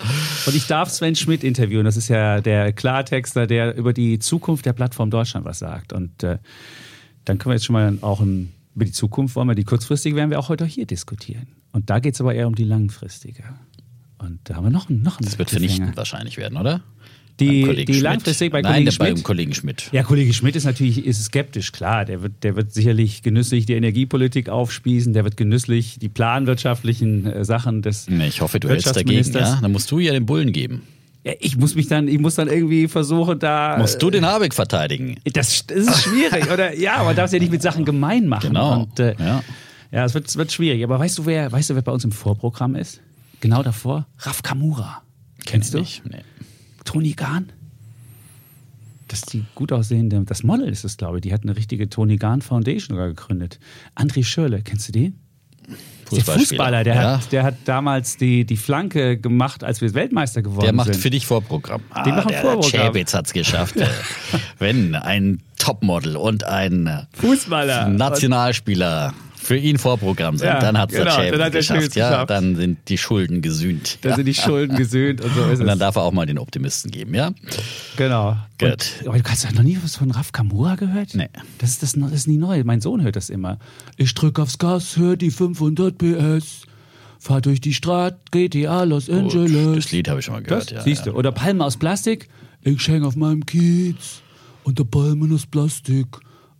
Und 0.45 0.55
ich 0.55 0.67
darf 0.67 0.89
Sven 0.89 1.15
Schmidt 1.15 1.43
interviewen. 1.45 1.85
Das 1.85 1.95
ist 1.95 2.09
ja 2.09 2.41
der 2.41 2.73
Klartexter, 2.73 3.47
der 3.47 3.75
über 3.77 3.93
die 3.93 4.19
Zukunft 4.19 4.65
der 4.65 4.73
Plattform 4.73 5.11
Deutschland 5.11 5.45
was 5.45 5.59
sagt. 5.59 5.93
Und 5.93 6.23
äh, 6.23 6.37
dann 7.23 7.37
können 7.37 7.51
wir 7.51 7.55
jetzt 7.55 7.65
schon 7.65 7.73
mal 7.73 7.97
auch 8.01 8.19
ein, 8.19 8.51
über 8.77 8.85
die 8.85 8.91
Zukunft 8.91 9.35
wollen 9.35 9.47
wir, 9.47 9.55
die 9.55 9.63
kurzfristige 9.63 10.15
werden 10.15 10.29
wir 10.29 10.37
auch 10.37 10.49
heute 10.49 10.63
hier 10.65 10.85
diskutieren. 10.85 11.47
Und 11.71 11.89
da 11.89 11.97
geht 11.97 12.13
es 12.13 12.21
aber 12.21 12.35
eher 12.35 12.47
um 12.47 12.53
die 12.53 12.63
langfristige. 12.63 13.43
Und 14.19 14.37
da 14.43 14.53
haben 14.55 14.65
wir 14.65 14.69
noch, 14.69 14.87
einen- 14.87 15.01
noch 15.01 15.19
einen 15.19 15.25
Das 15.27 15.39
wird 15.39 15.49
vernichtend 15.49 15.97
wahrscheinlich 15.97 16.37
werden, 16.37 16.59
oder? 16.59 16.81
Die- 17.39 17.85
die 17.85 17.99
langfristig 17.99 18.51
bei 18.51 18.61
Nein, 18.61 18.73
Kollegen 18.85 18.91
Schmidt? 18.91 19.13
beim 19.15 19.23
Kollegen 19.23 19.53
Schmidt. 19.55 19.89
Ja, 19.91 20.03
Kollege 20.03 20.31
Schmidt 20.33 20.55
ist 20.55 20.65
natürlich 20.65 21.03
ist 21.05 21.23
skeptisch, 21.23 21.71
klar. 21.71 22.05
Der 22.05 22.21
wird, 22.21 22.43
der 22.43 22.55
wird 22.55 22.71
sicherlich 22.71 23.23
genüsslich 23.23 23.65
die 23.65 23.73
Energiepolitik 23.73 24.47
aufspießen, 24.49 25.11
der 25.13 25.23
wird 25.23 25.37
genüsslich 25.37 25.97
die 25.99 26.09
planwirtschaftlichen 26.09 27.25
äh, 27.25 27.45
Sachen 27.45 27.81
des 27.81 28.07
Nee, 28.07 28.27
ich 28.27 28.41
hoffe, 28.41 28.59
du 28.59 28.69
hältst 28.69 28.95
dagegen, 28.95 29.31
ja? 29.33 29.59
Dann 29.59 29.71
musst 29.71 29.89
du 29.89 29.97
ja 29.99 30.13
den 30.13 30.25
Bullen 30.27 30.51
geben. 30.51 30.83
Ja, 31.27 31.33
ich 31.41 31.57
muss 31.57 31.75
mich 31.75 31.87
dann, 31.89 32.07
ich 32.07 32.19
muss 32.19 32.35
dann 32.35 32.47
irgendwie 32.47 32.87
versuchen, 32.87 33.37
da. 33.37 33.75
Musst 33.77 34.01
du 34.01 34.09
den 34.09 34.25
Habeck 34.25 34.53
verteidigen. 34.53 35.19
Das, 35.33 35.67
das 35.67 35.79
ist 35.79 36.03
schwierig, 36.03 36.49
oder? 36.53 36.73
Ja, 36.73 37.03
man 37.03 37.17
darf 37.17 37.25
es 37.25 37.33
ja 37.33 37.39
nicht 37.39 37.51
mit 37.51 37.61
Sachen 37.61 37.83
gemein 37.83 38.27
machen. 38.27 38.47
Genau, 38.47 38.83
Und, 38.83 38.97
äh, 39.01 39.13
ja. 39.19 39.43
ja, 39.91 40.05
es 40.05 40.13
wird, 40.13 40.25
es 40.25 40.37
wird 40.37 40.53
schwierig. 40.53 40.81
Aber 40.85 40.97
weißt 40.97 41.17
du, 41.17 41.25
wer, 41.25 41.51
weißt 41.51 41.71
du, 41.71 41.75
wer 41.75 41.81
bei 41.81 41.91
uns 41.91 42.05
im 42.05 42.13
Vorprogramm 42.13 42.75
ist? 42.75 43.01
Genau 43.41 43.61
davor? 43.61 44.07
Raf 44.19 44.41
Kamura. 44.41 45.01
Kennst 45.45 45.73
du? 45.73 45.79
Nicht. 45.79 46.01
Nee. 46.05 46.21
Toni 46.85 47.11
Gahn? 47.11 47.51
Das 49.09 49.19
ist 49.19 49.33
die 49.33 49.43
gut 49.53 49.73
aussehende, 49.73 50.21
das 50.21 50.43
Model 50.43 50.69
ist 50.69 50.85
es, 50.85 50.95
glaube 50.95 51.17
ich. 51.17 51.23
Die 51.23 51.33
hat 51.33 51.43
eine 51.43 51.57
richtige 51.57 51.89
Toni 51.89 52.15
Gahn 52.15 52.41
Foundation 52.41 52.95
sogar 52.95 53.09
gegründet. 53.09 53.59
André 53.97 54.23
Schürle, 54.23 54.61
kennst 54.61 54.87
du 54.87 54.91
den? 54.93 55.19
Der 56.11 56.23
Fußballer, 56.23 56.83
der, 56.83 56.95
ja. 56.95 57.17
hat, 57.17 57.31
der 57.31 57.43
hat 57.43 57.55
damals 57.65 58.17
die, 58.17 58.45
die 58.45 58.57
Flanke 58.57 59.17
gemacht, 59.17 59.63
als 59.63 59.81
wir 59.81 59.93
Weltmeister 59.93 60.41
geworden 60.41 60.63
Der 60.63 60.73
macht 60.73 60.93
sind. 60.93 61.01
für 61.01 61.09
dich 61.09 61.25
Vorprogramm. 61.25 61.81
Ah, 61.89 62.03
Die 62.03 62.11
machen 62.11 62.29
der, 62.29 62.41
Vorprogramm. 62.41 62.93
Hat 62.95 63.25
es 63.25 63.33
geschafft. 63.33 63.75
Wenn 64.59 64.95
ein 64.95 65.41
Topmodel 65.57 66.15
und 66.15 66.43
ein 66.45 67.07
Fußballer. 67.19 67.89
Nationalspieler 67.89 69.13
für 69.47 69.55
ihn 69.55 69.77
Vorprogramm 69.77 70.37
sind, 70.37 70.47
Ja, 70.47 70.59
dann 70.59 70.77
hat 70.77 70.91
es 70.91 70.97
genau, 70.97 71.15
der 71.17 71.31
dann 71.31 71.41
hat 71.45 71.53
der 71.53 71.59
geschafft. 71.61 71.79
Chapitz 71.79 71.95
Ja, 71.95 72.09
geschafft. 72.09 72.29
dann 72.31 72.55
sind 72.57 72.79
die 72.89 72.97
Schulden 72.97 73.41
gesühnt. 73.41 73.99
Da 74.01 74.13
sind 74.15 74.25
die 74.25 74.33
Schulden 74.33 74.75
gesöhnt 74.75 75.21
und 75.21 75.33
so 75.33 75.45
ist 75.45 75.59
Und 75.61 75.67
dann 75.67 75.75
es. 75.77 75.79
darf 75.79 75.95
er 75.95 76.01
auch 76.01 76.11
mal 76.11 76.25
den 76.25 76.37
Optimisten 76.37 76.91
geben, 76.91 77.13
ja? 77.15 77.31
Genau. 77.95 78.35
Gut. 78.59 78.69
Und, 79.01 79.07
aber 79.07 79.17
du 79.19 79.23
hast 79.29 79.55
noch 79.55 79.63
nie 79.63 79.77
was 79.81 79.95
von 79.95 80.11
Raf 80.11 80.33
Kamura 80.33 80.75
gehört? 80.75 81.15
Nee. 81.15 81.29
Das 81.59 81.69
ist, 81.69 81.81
das, 81.81 81.93
das 81.93 82.11
ist 82.11 82.27
nie 82.27 82.35
neu. 82.37 82.61
Mein 82.65 82.81
Sohn 82.81 83.01
hört 83.03 83.15
das 83.15 83.29
immer. 83.29 83.57
Ich 83.95 84.13
drück 84.13 84.37
aufs 84.39 84.57
Gas, 84.57 84.97
hör 84.97 85.15
die 85.15 85.31
500 85.31 85.97
PS. 85.97 86.63
Fahr 87.19 87.39
durch 87.41 87.61
die 87.61 87.73
Straße, 87.73 88.17
GTA 88.31 88.83
Los 88.83 89.09
Angeles. 89.09 89.75
Das 89.75 89.91
Lied 89.93 90.09
habe 90.09 90.19
ich 90.19 90.25
schon 90.25 90.35
mal 90.35 90.43
Das 90.43 90.67
gehört, 90.67 90.71
ja. 90.71 90.81
siehst 90.83 91.05
du. 91.05 91.11
Oder 91.13 91.31
Palme 91.31 91.63
aus 91.63 91.77
Plastik. 91.77 92.27
Ich 92.63 92.85
häng 92.89 93.03
auf 93.03 93.15
meinem 93.15 93.45
Kiez. 93.45 94.21
Unter 94.63 94.83
Palmen 94.83 95.33
aus 95.33 95.45
Plastik. 95.45 96.07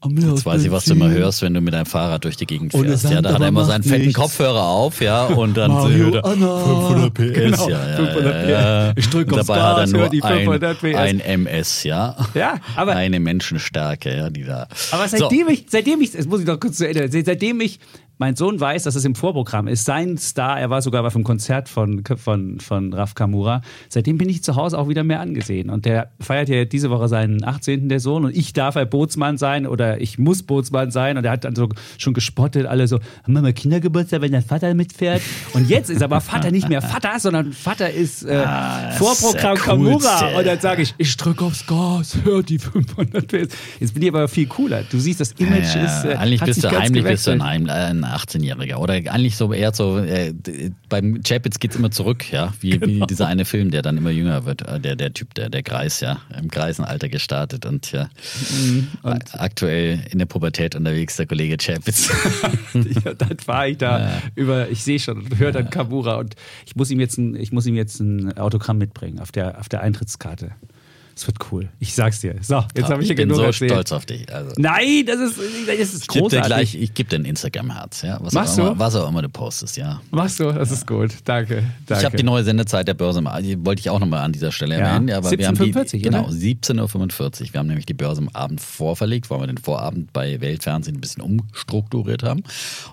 Jetzt 0.05 0.45
weiß 0.45 0.63
ich, 0.63 0.71
was 0.71 0.85
du 0.85 0.93
immer 0.93 1.09
hörst, 1.09 1.41
wenn 1.41 1.53
du 1.55 1.59
mit 1.61 1.73
deinem 1.73 1.87
Fahrrad 1.87 2.23
durch 2.23 2.37
die 2.37 2.45
Gegend 2.45 2.71
fährst. 2.71 3.09
Ja, 3.09 3.21
da 3.21 3.33
hat 3.33 3.41
er 3.41 3.47
immer 3.47 3.65
seinen 3.65 3.83
fetten 3.83 4.05
nichts. 4.05 4.19
Kopfhörer 4.19 4.61
auf, 4.63 5.01
ja, 5.01 5.25
und 5.25 5.57
dann 5.57 5.71
Mario 5.71 6.11
er 6.13 6.23
Anna. 6.25 6.57
500 6.63 7.13
PS, 7.13 7.33
Genau, 7.33 7.69
ja, 7.69 7.89
ja, 7.89 7.95
500 7.97 8.49
ja, 8.49 8.93
PS. 8.93 8.99
Ich 8.99 9.09
drück 9.09 9.31
Und 9.31 9.39
aufs 9.39 9.47
dabei 9.47 9.61
hat 9.61 9.77
Gas, 9.77 9.91
er 9.91 9.97
hör 9.97 9.99
nur 10.03 10.09
die 10.09 10.21
500 10.21 10.77
PS. 10.79 10.83
ein, 10.83 10.95
ein 10.95 11.19
MS, 11.21 11.83
ja. 11.83 12.15
Ja, 12.35 12.55
aber- 12.75 12.95
Eine 12.95 13.19
Menschenstärke, 13.19 14.15
ja, 14.15 14.29
die 14.29 14.43
da. 14.43 14.67
Aber 14.91 15.07
So. 15.07 15.17
seitdem 15.17 15.49
ich, 15.49 15.65
seitdem 15.69 15.99
ich, 16.01 16.11
das 16.11 16.25
muss 16.27 16.41
ich 16.41 16.45
noch 16.47 16.59
kurz 16.59 16.77
zu 16.77 16.87
Ende, 16.87 17.09
seitdem 17.25 17.59
ich, 17.61 17.79
mein 18.17 18.35
Sohn 18.35 18.59
weiß, 18.59 18.83
dass 18.83 18.95
es 18.95 19.05
im 19.05 19.15
Vorprogramm 19.15 19.67
ist, 19.67 19.85
sein 19.85 20.17
Star, 20.17 20.59
er 20.59 20.69
war 20.69 20.81
sogar 20.81 21.05
auf 21.05 21.15
einem 21.15 21.23
Konzert 21.23 21.69
von, 21.69 22.03
von, 22.17 22.59
von 22.59 22.93
Raf 22.93 23.15
Kamura, 23.15 23.61
seitdem 23.89 24.17
bin 24.17 24.29
ich 24.29 24.43
zu 24.43 24.55
Hause 24.55 24.77
auch 24.77 24.89
wieder 24.89 25.03
mehr 25.03 25.19
angesehen. 25.19 25.69
Und 25.69 25.85
der 25.85 26.11
feiert 26.19 26.49
ja 26.49 26.65
diese 26.65 26.89
Woche 26.89 27.07
seinen 27.07 27.43
18. 27.43 27.89
der 27.89 27.99
Sohn 27.99 28.25
und 28.25 28.35
ich 28.35 28.53
darf 28.53 28.75
ja 28.75 28.85
Bootsmann 28.85 29.37
sein 29.37 29.67
oder 29.67 30.01
ich 30.01 30.17
muss 30.17 30.43
Bootsmann 30.43 30.91
sein 30.91 31.17
und 31.17 31.25
er 31.25 31.31
hat 31.31 31.43
dann 31.43 31.55
so 31.55 31.69
schon 31.97 32.13
gespottet, 32.13 32.65
alle 32.65 32.87
so, 32.87 32.99
haben 33.23 33.33
wir 33.33 33.41
mal 33.41 33.53
Kindergeburtstag, 33.53 34.21
wenn 34.21 34.31
der 34.31 34.41
Vater 34.41 34.73
mitfährt? 34.73 35.21
Und 35.53 35.69
jetzt 35.69 35.89
ist 35.89 36.01
aber 36.01 36.21
Vater 36.21 36.51
nicht 36.51 36.69
mehr 36.69 36.81
Vater, 36.81 37.19
sondern 37.19 37.53
Vater 37.53 37.91
ist 37.91 38.23
äh, 38.23 38.43
Ah, 38.47 38.91
Vorprogramm 38.91 39.55
ist. 39.55 39.63
Kamura. 39.63 40.37
Und 40.37 40.47
dann 40.47 40.59
sage 40.59 40.81
ich, 40.81 40.95
ich 40.97 41.15
drücke 41.17 41.43
aufs 41.45 41.65
Gas, 41.65 42.17
hör 42.23 42.41
die 42.43 42.59
500 42.59 43.27
PS. 43.27 43.55
Jetzt 43.79 43.93
bin 43.93 44.03
ich 44.03 44.09
aber 44.09 44.27
viel 44.27 44.47
cooler. 44.47 44.83
Du 44.89 44.99
siehst, 44.99 45.19
das 45.19 45.33
Image 45.33 45.75
Ja, 45.75 45.85
ist. 45.85 46.05
Äh, 46.05 46.15
eigentlich 46.15 46.41
hat 46.41 46.47
bist 46.47 46.61
sich 46.61 46.69
du 46.69 46.79
heimlich 46.79 47.03
bist 47.03 47.27
du 47.27 47.31
ein, 47.31 47.65
gewechselt. 47.65 47.71
Ein, 47.71 48.03
18-Jähriger. 48.15 48.77
Oder 48.77 48.93
eigentlich 48.93 49.35
so 49.35 49.51
eher 49.51 49.73
so, 49.73 49.97
äh, 49.97 50.33
beim 50.89 51.21
Chapitz 51.23 51.59
geht 51.59 51.71
es 51.71 51.77
immer 51.77 51.91
zurück, 51.91 52.31
ja. 52.31 52.53
Wie, 52.61 52.71
genau. 52.71 52.87
wie, 52.87 53.07
dieser 53.07 53.27
eine 53.27 53.45
Film, 53.45 53.71
der 53.71 53.81
dann 53.81 53.97
immer 53.97 54.11
jünger 54.11 54.45
wird. 54.45 54.67
Äh, 54.67 54.79
der, 54.79 54.95
der 54.95 55.13
Typ, 55.13 55.33
der, 55.33 55.49
der 55.49 55.63
Greis, 55.63 55.99
ja. 55.99 56.19
Im 56.37 56.47
Greisenalter 56.49 57.09
gestartet 57.09 57.65
und 57.65 57.91
ja. 57.91 58.09
Mhm. 58.49 58.87
Und 59.03 59.39
aktuell 59.39 60.01
in 60.11 60.19
der 60.19 60.25
Pubertät 60.25 60.75
unterwegs, 60.75 61.15
der 61.17 61.25
Kollege 61.25 61.57
Chapitz. 61.57 62.09
dann 63.17 63.37
fahre 63.39 63.69
ich 63.69 63.77
da 63.77 63.99
ja. 63.99 64.21
über, 64.35 64.69
ich 64.69 64.83
sehe 64.83 64.99
schon 64.99 65.17
und 65.17 65.39
höre 65.39 65.51
dann 65.51 65.69
Kabura 65.69 66.15
und 66.15 66.35
ich 66.65 66.75
muss 66.75 66.91
ihm 66.91 66.99
jetzt 66.99 67.17
ein, 67.17 67.35
ich 67.35 67.51
muss 67.51 67.65
ihm 67.65 67.75
jetzt 67.75 67.99
ein 67.99 68.37
Autogramm 68.37 68.77
mitbringen 68.77 69.19
auf 69.19 69.31
der, 69.31 69.59
auf 69.59 69.69
der 69.69 69.81
Eintrittskarte. 69.81 70.51
Es 71.17 71.25
wird 71.25 71.51
cool. 71.51 71.67
Ich 71.79 71.95
sag's 71.95 72.21
dir. 72.21 72.35
So, 72.43 72.63
jetzt 72.75 72.91
habe 72.91 73.01
ich, 73.01 73.09
ich 73.09 73.15
bin 73.15 73.27
genug 73.27 73.37
so 73.37 73.43
erzählt. 73.45 73.71
stolz 73.71 73.91
auf 73.91 74.05
dich. 74.05 74.31
Also. 74.31 74.53
Nein, 74.57 75.03
das 75.07 75.19
ist, 75.19 75.39
das 75.67 75.75
ist 75.79 76.01
ich 76.03 76.07
großartig. 76.07 76.29
Geb 76.29 76.45
gleich, 76.45 76.75
ich 76.75 76.93
gebe 76.93 77.09
dir 77.09 77.15
ein 77.15 77.25
Instagram-Herz, 77.25 78.03
ja. 78.03 78.19
Was 78.21 78.33
Machst 78.33 78.53
auch 78.59 78.65
du? 78.65 78.71
Immer, 78.73 78.79
was 78.79 78.95
auch 78.95 79.09
immer 79.09 79.23
du 79.23 79.29
postest, 79.29 79.77
ja. 79.77 79.99
Machst 80.11 80.39
du? 80.39 80.51
Das 80.51 80.69
ja. 80.69 80.75
ist 80.75 80.85
gut. 80.85 81.15
Danke. 81.25 81.63
Danke. 81.87 82.01
Ich 82.01 82.05
habe 82.05 82.17
die 82.17 82.23
neue 82.23 82.43
Sendezeit 82.43 82.87
der 82.87 82.93
Börse, 82.93 83.23
die 83.41 83.65
wollte 83.65 83.79
ich 83.79 83.89
auch 83.89 83.97
nochmal 83.97 84.21
an 84.21 84.31
dieser 84.31 84.51
Stelle 84.51 84.75
erwähnen. 84.75 85.07
Ja, 85.07 85.17
aber 85.17 85.29
17.45 85.29 85.95
Uhr, 85.95 86.01
Genau, 86.01 86.27
17.45 86.27 87.41
Uhr. 87.41 87.53
Wir 87.53 87.59
haben 87.61 87.67
nämlich 87.67 87.87
die 87.87 87.95
Börse 87.95 88.21
am 88.21 88.29
Abend 88.29 88.61
vorverlegt, 88.61 89.31
weil 89.31 89.39
wir 89.39 89.47
den 89.47 89.57
Vorabend 89.57 90.13
bei 90.13 90.39
Weltfernsehen 90.39 90.97
ein 90.97 91.01
bisschen 91.01 91.23
umstrukturiert 91.23 92.21
haben. 92.21 92.43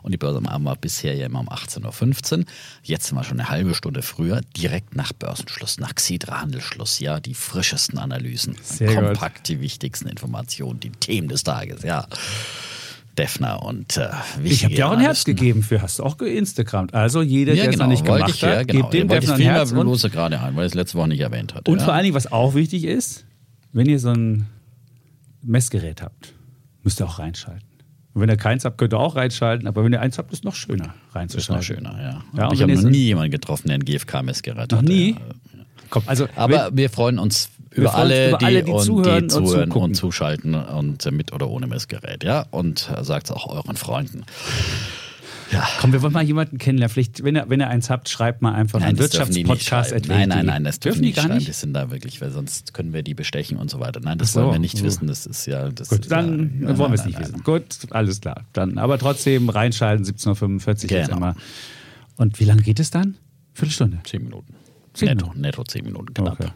Und 0.01 0.13
die 0.13 0.19
Börse 0.19 0.39
am 0.39 0.47
Abend 0.47 0.67
war 0.67 0.77
bisher 0.77 1.15
ja 1.15 1.27
immer 1.27 1.41
um 1.41 1.51
18.15 1.51 2.39
Uhr. 2.39 2.45
Jetzt 2.85 3.09
sind 3.09 3.19
wir 3.19 3.25
schon 3.25 3.39
eine 3.39 3.51
halbe 3.51 3.75
Stunde 3.75 4.01
früher, 4.01 4.41
direkt 4.57 4.97
nach 4.97 5.13
Börsenschluss, 5.13 5.79
nach 5.79 5.95
Xidra-Handelsschluss, 5.95 7.01
ja, 7.01 7.21
die 7.21 7.35
frischesten 7.35 7.99
Analysen. 7.99 8.14
Sehr 8.63 8.95
kompakt 8.95 9.49
die 9.49 9.61
wichtigsten 9.61 10.09
Informationen, 10.09 10.81
die 10.81 10.91
Themen 10.91 11.29
des 11.29 11.43
Tages, 11.43 11.83
ja. 11.83 12.07
Defner 13.17 13.63
und 13.63 13.97
äh, 13.97 14.09
Ich 14.43 14.65
habe 14.65 14.75
dir 14.75 14.89
auch 14.89 14.93
ein 14.93 15.01
Herz 15.01 15.25
gegeben 15.25 15.63
für, 15.63 15.81
hast 15.81 16.01
du 16.01 16.03
auch 16.03 16.17
geinstagrammt. 16.17 16.95
Also 16.95 17.23
jeder, 17.23 17.55
ja, 17.55 17.65
der 17.65 17.73
genau, 17.73 17.75
es 17.75 17.79
noch 17.79 17.87
nicht 17.89 18.05
gemacht 18.05 18.31
ich, 18.35 18.41
ja, 18.41 18.57
hat, 18.57 18.69
genau. 18.69 18.83
gebt 18.83 18.95
dem 18.95 19.09
Defner 19.09 19.35
ein 19.35 19.41
ich 19.41 19.47
Herz. 19.47 19.73
Und, 19.73 19.87
lose 19.87 20.11
gerade 20.11 20.41
ein, 20.41 20.57
weil 20.57 20.67
es 20.67 20.75
letzte 20.75 20.99
Woche 20.99 21.09
nicht 21.09 21.21
erwähnt 21.21 21.55
hat. 21.55 21.69
und 21.69 21.79
ja. 21.79 21.85
vor 21.85 21.95
allen 21.95 22.05
Dingen, 22.05 22.15
was 22.15 22.31
auch 22.31 22.55
wichtig 22.55 22.85
ist, 22.85 23.25
wenn 23.73 23.87
ihr 23.89 23.99
so 23.99 24.11
ein 24.11 24.47
Messgerät 25.43 26.03
habt, 26.03 26.33
müsst 26.83 27.01
ihr 27.01 27.07
auch 27.07 27.19
reinschalten. 27.19 27.69
Und 28.15 28.21
wenn 28.21 28.29
ihr 28.29 28.37
keins 28.37 28.65
habt, 28.65 28.79
könnt 28.79 28.95
ihr 28.95 29.01
auch 29.01 29.17
reinschalten. 29.17 29.67
Aber 29.67 29.85
wenn 29.85 29.93
ihr 29.93 30.01
eins 30.01 30.19
habt, 30.19 30.33
ist 30.33 30.39
es 30.39 30.45
noch 30.45 30.55
schöner 30.55 30.95
reinzuschalten. 31.13 31.61
Ist 31.61 31.71
noch 31.71 31.77
schöner, 31.77 32.01
ja. 32.01 32.25
ja 32.37 32.53
ich 32.53 32.63
habe 32.63 32.73
noch 32.73 32.83
nie 32.83 33.05
jemanden 33.07 33.33
getroffen, 33.33 33.69
der 33.69 33.75
ein 33.75 33.85
GFK-Messgerät 33.85 34.59
hat. 34.59 34.73
Noch 34.73 34.83
nie? 34.83 35.17
Komm, 35.91 36.05
also, 36.07 36.29
Aber 36.37 36.71
wir 36.73 36.91
freuen 36.91 37.19
uns 37.19 37.51
über, 37.75 37.95
alle, 37.95 38.29
über 38.31 38.43
alle, 38.43 38.63
die 38.63 38.73
und, 38.73 38.81
zuhören 38.83 39.29
die 39.29 39.35
und 39.35 39.47
zuhören 39.47 39.71
und 39.73 39.95
zuschalten 39.95 40.55
und 40.55 41.11
mit 41.13 41.33
oder 41.33 41.49
ohne 41.49 41.67
Messgerät, 41.67 42.25
ja. 42.25 42.47
Und 42.51 42.91
sagt 43.03 43.27
es 43.27 43.31
auch 43.33 43.47
euren 43.49 43.77
Freunden. 43.77 44.25
Ja. 45.53 45.67
Komm, 45.81 45.93
wir 45.93 46.03
wollen 46.03 46.13
mal 46.13 46.23
jemanden 46.25 46.59
kennenlernen. 46.59 46.93
Vielleicht, 46.93 47.23
wenn 47.23 47.37
ihr, 47.37 47.45
wenn 47.49 47.61
ihr 47.61 47.69
eins 47.69 47.91
habt, 47.91 48.09
schreibt 48.09 48.43
mal 48.43 48.55
einfach 48.55 48.81
Nein, 48.81 48.97
die 48.97 49.03
nicht 49.03 49.13
Wirtschaftspodcast. 49.13 50.09
Nein, 50.09 50.29
nein, 50.29 50.47
nein, 50.47 50.65
das 50.65 50.81
dürfen, 50.81 51.03
die 51.03 51.09
nicht 51.09 51.21
schreiben. 51.21 51.39
Die 51.39 51.53
sind 51.53 51.75
da 51.75 51.91
wirklich, 51.91 52.21
weil 52.21 52.31
sonst 52.31 52.75
können 52.75 52.93
wir 52.93 53.03
die 53.03 53.15
bestechen 53.15 53.59
und 53.59 53.71
so 53.71 53.79
weiter. 53.79 54.01
Nein, 54.01 54.19
das 54.19 54.33
so. 54.33 54.41
wollen 54.43 54.53
wir 54.53 54.59
nicht 54.59 54.81
Oh. 54.81 54.85
wissen. 54.85 55.07
Das 55.07 55.27
ist 55.27 55.47
ja. 55.47 55.69
Das 55.69 55.91
Gut, 55.91 56.01
ist 56.01 56.11
dann 56.11 56.61
ja, 56.61 56.79
wollen 56.79 56.91
wir 56.91 56.95
es 56.95 57.01
nein, 57.03 57.09
nicht 57.09 57.21
nein, 57.21 57.29
wissen. 57.35 57.43
Gut, 57.45 57.65
alles 57.91 58.21
klar. 58.21 58.45
Dann, 58.53 58.79
aber 58.79 58.99
trotzdem 58.99 59.49
reinschalten, 59.49 60.05
17.45 60.05 60.85
Uhr 60.85 60.91
jetzt 60.99 61.07
Genau. 61.09 61.19
immer. 61.19 61.37
Und 62.17 62.41
wie 62.41 62.45
lange 62.45 62.63
geht 62.63 62.81
es 62.81 62.91
dann? 62.91 63.17
Viertelstunde. 63.53 63.99
Zehn 64.05 64.25
Minuten. 64.25 64.55
Zehn 64.95 65.09
netto, 65.11 65.27
Minuten. 65.27 65.41
netto 65.43 65.65
zehn 65.65 65.85
Minuten, 65.85 66.15
knapp. 66.15 66.41
Okay. 66.41 66.51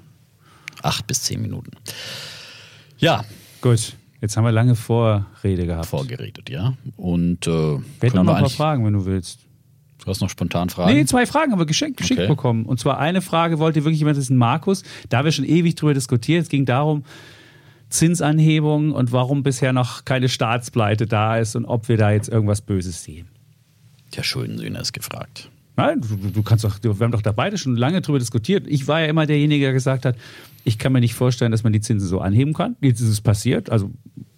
Acht 0.82 1.06
bis 1.06 1.22
zehn 1.22 1.40
Minuten. 1.42 1.70
Ja, 2.98 3.24
Gut, 3.60 3.94
jetzt 4.20 4.36
haben 4.36 4.44
wir 4.44 4.52
lange 4.52 4.76
Vorrede 4.76 5.66
gehabt. 5.66 5.86
vorgeredet, 5.86 6.48
ja. 6.48 6.74
Und 6.96 7.46
äh, 7.46 7.50
Wir 7.50 7.82
hätten 8.02 8.18
auch 8.18 8.24
noch 8.24 8.34
ein 8.34 8.42
paar 8.42 8.50
Fragen, 8.50 8.84
wenn 8.84 8.92
du 8.92 9.04
willst. 9.04 9.40
Du 10.04 10.06
hast 10.06 10.20
noch 10.20 10.30
spontan 10.30 10.70
Fragen? 10.70 10.94
Nee, 10.94 11.04
zwei 11.06 11.26
Fragen 11.26 11.50
haben 11.50 11.58
wir 11.58 11.66
geschenkt, 11.66 11.96
geschickt 11.98 12.20
Okay. 12.20 12.28
bekommen. 12.28 12.64
Und 12.66 12.78
zwar 12.78 12.98
eine 12.98 13.20
Frage 13.20 13.58
wollte 13.58 13.84
wirklich 13.84 13.98
jemand, 13.98 14.16
ein 14.30 14.36
Markus. 14.36 14.84
Da 15.08 15.24
wir 15.24 15.32
schon 15.32 15.44
ewig 15.44 15.74
drüber 15.74 15.92
diskutiert. 15.92 16.44
Es 16.44 16.48
ging 16.48 16.64
darum, 16.66 17.02
Zinsanhebung 17.88 18.92
und 18.92 19.12
warum 19.12 19.42
bisher 19.42 19.72
noch 19.72 20.04
keine 20.04 20.28
Staatspleite 20.28 21.06
da 21.06 21.38
ist 21.38 21.56
und 21.56 21.64
ob 21.64 21.88
wir 21.88 21.96
da 21.96 22.12
jetzt 22.12 22.28
irgendwas 22.28 22.60
Böses 22.60 23.02
sehen. 23.02 23.28
Der 24.16 24.22
Schuldensühner 24.22 24.80
ist 24.80 24.92
gefragt. 24.92 25.50
Nein, 25.76 26.00
du, 26.00 26.16
du 26.30 26.42
kannst 26.42 26.64
doch, 26.64 26.78
wir 26.82 26.94
haben 27.00 27.12
doch 27.12 27.22
da 27.22 27.32
beide 27.32 27.56
schon 27.56 27.76
lange 27.76 28.00
drüber 28.00 28.18
diskutiert. 28.18 28.66
Ich 28.68 28.86
war 28.88 29.00
ja 29.00 29.06
immer 29.06 29.26
derjenige, 29.26 29.64
der 29.66 29.72
gesagt 29.72 30.04
hat, 30.04 30.16
ich 30.64 30.78
kann 30.78 30.92
mir 30.92 31.00
nicht 31.00 31.14
vorstellen, 31.14 31.52
dass 31.52 31.64
man 31.64 31.72
die 31.72 31.80
Zinsen 31.80 32.08
so 32.08 32.20
anheben 32.20 32.52
kann. 32.52 32.76
Jetzt 32.80 33.00
ist 33.00 33.08
es 33.08 33.20
passiert, 33.20 33.70
also 33.70 33.90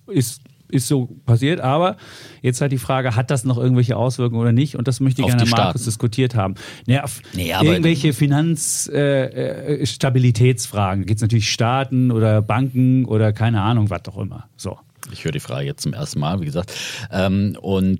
ist, 0.06 0.42
ist 0.68 0.86
so 0.88 1.06
passiert, 1.24 1.60
aber 1.60 1.96
jetzt 2.42 2.60
halt 2.60 2.72
die 2.72 2.78
Frage, 2.78 3.16
hat 3.16 3.30
das 3.30 3.44
noch 3.44 3.58
irgendwelche 3.58 3.96
Auswirkungen 3.96 4.40
oder 4.40 4.52
nicht? 4.52 4.76
Und 4.76 4.88
das 4.88 5.00
möchte 5.00 5.22
ich 5.22 5.26
Auf 5.26 5.36
gerne 5.36 5.50
Markus 5.50 5.84
diskutiert 5.84 6.34
haben. 6.34 6.54
Naja, 6.86 7.04
Nee, 7.34 7.52
irgendwelche 7.62 8.12
Finanzstabilitätsfragen. 8.12 9.80
Äh, 9.80 9.86
Stabilitätsfragen. 9.86 11.06
Geht 11.06 11.16
es 11.16 11.22
natürlich 11.22 11.50
Staaten 11.50 12.10
oder 12.10 12.42
Banken 12.42 13.04
oder 13.04 13.32
keine 13.32 13.62
Ahnung, 13.62 13.90
was 13.90 14.02
auch 14.08 14.18
immer. 14.18 14.48
So. 14.56 14.78
Ich 15.12 15.24
höre 15.24 15.32
die 15.32 15.40
Frage 15.40 15.66
jetzt 15.66 15.82
zum 15.82 15.92
ersten 15.92 16.20
Mal, 16.20 16.40
wie 16.40 16.44
gesagt. 16.44 16.72
Ähm, 17.10 17.56
und 17.60 17.98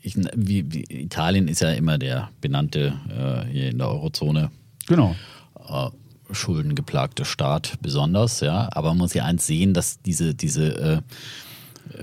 ich, 0.00 0.16
wie, 0.36 0.64
wie, 0.72 0.84
Italien 1.02 1.48
ist 1.48 1.60
ja 1.60 1.70
immer 1.72 1.98
der 1.98 2.30
benannte 2.40 2.94
äh, 3.08 3.50
hier 3.50 3.70
in 3.70 3.78
der 3.78 3.88
Eurozone 3.88 4.50
Genau. 4.86 5.16
äh, 5.68 5.88
schuldengeplagte 6.30 7.24
Staat 7.24 7.74
besonders, 7.80 8.40
ja. 8.40 8.68
Aber 8.72 8.88
man 8.88 8.98
muss 8.98 9.14
ja 9.14 9.24
eins 9.24 9.46
sehen, 9.46 9.74
dass 9.74 10.00
diese, 10.02 10.34
diese 10.34 10.66
äh, 10.76 11.00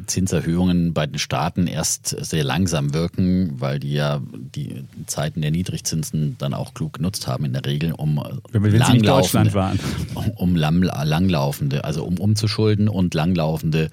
Zinserhöhungen 0.08 0.94
bei 0.94 1.08
den 1.08 1.20
Staaten 1.20 1.68
erst 1.68 2.08
sehr 2.08 2.44
langsam 2.44 2.94
wirken, 2.94 3.60
weil 3.60 3.80
die 3.80 3.94
ja 3.94 4.22
die 4.34 4.84
Zeiten 5.08 5.42
der 5.42 5.52
Niedrigzinsen 5.52 6.36
dann 6.38 6.54
auch 6.54 6.74
klug 6.74 6.94
genutzt 6.94 7.28
haben 7.28 7.46
in 7.46 7.54
der 7.54 7.66
Regel, 7.66 7.92
um 7.94 8.22
Wenn 8.52 8.64
wir- 8.64 8.72
Deutschland 9.02 9.54
waren. 9.54 9.80
um 10.36 10.56
lang, 10.56 10.82
langlaufende, 10.82 11.84
also 11.84 12.04
um 12.04 12.20
umzuschulden 12.20 12.88
und 12.88 13.14
langlaufende 13.14 13.90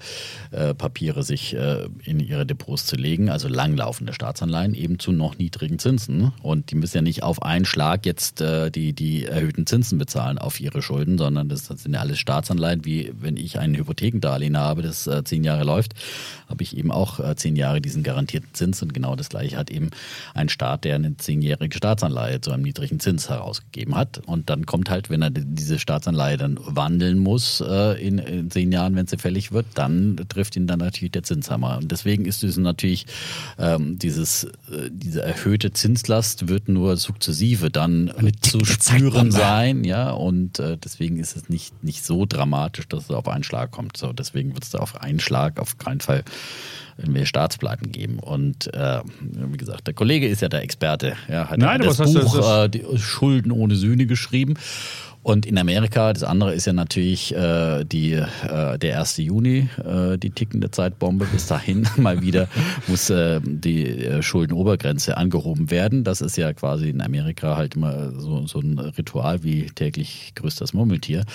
äh, 0.51 0.73
Papiere 0.73 1.23
sich 1.23 1.55
äh, 1.55 1.87
in 2.03 2.19
ihre 2.19 2.45
Depots 2.45 2.85
zu 2.85 2.95
legen, 2.95 3.29
also 3.29 3.47
langlaufende 3.47 4.13
Staatsanleihen 4.13 4.73
eben 4.73 4.99
zu 4.99 5.11
noch 5.11 5.37
niedrigen 5.37 5.79
Zinsen. 5.79 6.31
Und 6.41 6.71
die 6.71 6.75
müssen 6.75 6.97
ja 6.97 7.01
nicht 7.01 7.23
auf 7.23 7.41
einen 7.43 7.65
Schlag 7.65 8.05
jetzt 8.05 8.41
äh, 8.41 8.69
die, 8.71 8.93
die 8.93 9.25
erhöhten 9.25 9.65
Zinsen 9.65 9.97
bezahlen 9.97 10.37
auf 10.37 10.59
ihre 10.59 10.81
Schulden, 10.81 11.17
sondern 11.17 11.49
das, 11.49 11.63
das 11.63 11.83
sind 11.83 11.93
ja 11.93 11.99
alles 11.99 12.19
Staatsanleihen, 12.19 12.85
wie 12.85 13.11
wenn 13.19 13.37
ich 13.37 13.59
ein 13.59 13.75
Hypothekendarlehen 13.75 14.57
habe, 14.57 14.81
das 14.81 15.07
äh, 15.07 15.23
zehn 15.23 15.43
Jahre 15.43 15.63
läuft, 15.63 15.88
habe 16.47 16.63
ich 16.63 16.75
eben 16.77 16.91
auch 16.91 17.19
äh, 17.19 17.35
zehn 17.35 17.55
Jahre 17.55 17.81
diesen 17.81 18.03
garantierten 18.03 18.53
Zins 18.53 18.81
und 18.81 18.93
genau 18.93 19.15
das 19.15 19.29
gleiche 19.29 19.57
hat 19.57 19.69
eben 19.69 19.89
ein 20.33 20.49
Staat, 20.49 20.83
der 20.83 20.95
eine 20.95 21.15
zehnjährige 21.17 21.77
Staatsanleihe 21.77 22.41
zu 22.41 22.51
einem 22.51 22.63
niedrigen 22.63 22.99
Zins 22.99 23.29
herausgegeben 23.29 23.95
hat. 23.95 24.19
Und 24.25 24.49
dann 24.49 24.65
kommt 24.65 24.89
halt, 24.89 25.09
wenn 25.09 25.21
er 25.21 25.29
die- 25.29 25.45
diese 25.45 25.79
Staatsanleihe 25.79 26.37
dann 26.37 26.59
wandeln 26.61 27.19
muss 27.19 27.61
äh, 27.61 28.01
in, 28.05 28.19
in 28.19 28.51
zehn 28.51 28.71
Jahren, 28.71 28.95
wenn 28.95 29.07
sie 29.07 29.17
fällig 29.17 29.51
wird, 29.51 29.65
dann 29.75 30.17
trifft 30.29 30.55
ihn 30.55 30.67
dann 30.67 30.79
natürlich 30.79 31.11
der 31.11 31.23
Zinshammer. 31.23 31.77
Und 31.77 31.91
deswegen 31.91 32.25
ist 32.25 32.43
es 32.43 32.57
natürlich 32.57 33.05
ähm, 33.57 33.97
dieses, 33.97 34.43
äh, 34.45 34.89
diese 34.91 35.21
erhöhte 35.21 35.71
Zinslast 35.73 36.47
wird 36.47 36.69
nur 36.69 36.97
sukzessive 36.97 37.69
dann 37.69 38.11
zu 38.41 38.63
spüren 38.65 39.31
sein, 39.31 39.83
ja. 39.83 40.11
Und 40.11 40.59
äh, 40.59 40.77
deswegen 40.77 41.17
ist 41.17 41.35
es 41.35 41.49
nicht, 41.49 41.83
nicht 41.83 42.05
so 42.05 42.25
dramatisch, 42.25 42.87
dass 42.87 43.05
es 43.05 43.09
auf 43.11 43.27
einen 43.27 43.43
Schlag 43.43 43.71
kommt. 43.71 43.97
So, 43.97 44.13
deswegen 44.13 44.53
wird 44.53 44.63
es 44.63 44.69
da 44.69 44.79
auf 44.79 45.01
einen 45.01 45.19
Schlag 45.19 45.59
auf 45.59 45.77
keinen 45.79 46.01
Fall 46.01 46.23
wir 47.01 47.25
Staatspleiten 47.25 47.93
geben. 47.93 48.19
Und 48.19 48.73
äh, 48.73 48.99
wie 49.21 49.55
gesagt, 49.55 49.87
der 49.87 49.93
Kollege 49.93 50.27
ist 50.27 50.41
ja 50.41 50.49
der 50.49 50.63
Experte. 50.63 51.15
Ja, 51.29 51.49
hat 51.49 51.57
Nein, 51.57 51.79
das 51.79 51.97
was 51.97 52.07
hast 52.07 52.15
du- 52.15 52.19
Buch 52.19 52.35
das- 52.37 52.65
äh, 52.65 52.69
die 52.69 52.83
Schulden 52.97 53.51
ohne 53.53 53.75
Sühne 53.75 54.05
geschrieben. 54.05 54.55
Und 55.29 55.45
in 55.45 55.59
Amerika, 55.59 56.11
das 56.11 56.23
andere 56.23 56.55
ist 56.55 56.65
ja 56.65 56.73
natürlich 56.73 57.35
äh, 57.35 57.83
die, 57.83 58.13
äh, 58.13 58.79
der 58.79 58.99
1. 58.99 59.17
Juni, 59.17 59.69
äh, 59.77 60.17
die 60.17 60.31
tickende 60.31 60.71
Zeitbombe. 60.71 61.25
Bis 61.25 61.45
dahin 61.45 61.87
mal 61.97 62.23
wieder 62.23 62.47
muss 62.87 63.11
äh, 63.11 63.39
die 63.43 63.85
äh, 63.85 64.23
Schuldenobergrenze 64.23 65.17
angehoben 65.17 65.69
werden. 65.69 66.03
Das 66.03 66.21
ist 66.21 66.35
ja 66.35 66.51
quasi 66.53 66.89
in 66.89 66.99
Amerika 66.99 67.55
halt 67.55 67.75
immer 67.75 68.11
so, 68.19 68.47
so 68.47 68.59
ein 68.59 68.79
Ritual 68.79 69.43
wie 69.43 69.67
täglich 69.67 70.31
grüßt 70.33 70.61
das 70.61 70.73
Murmeltier 70.73 71.25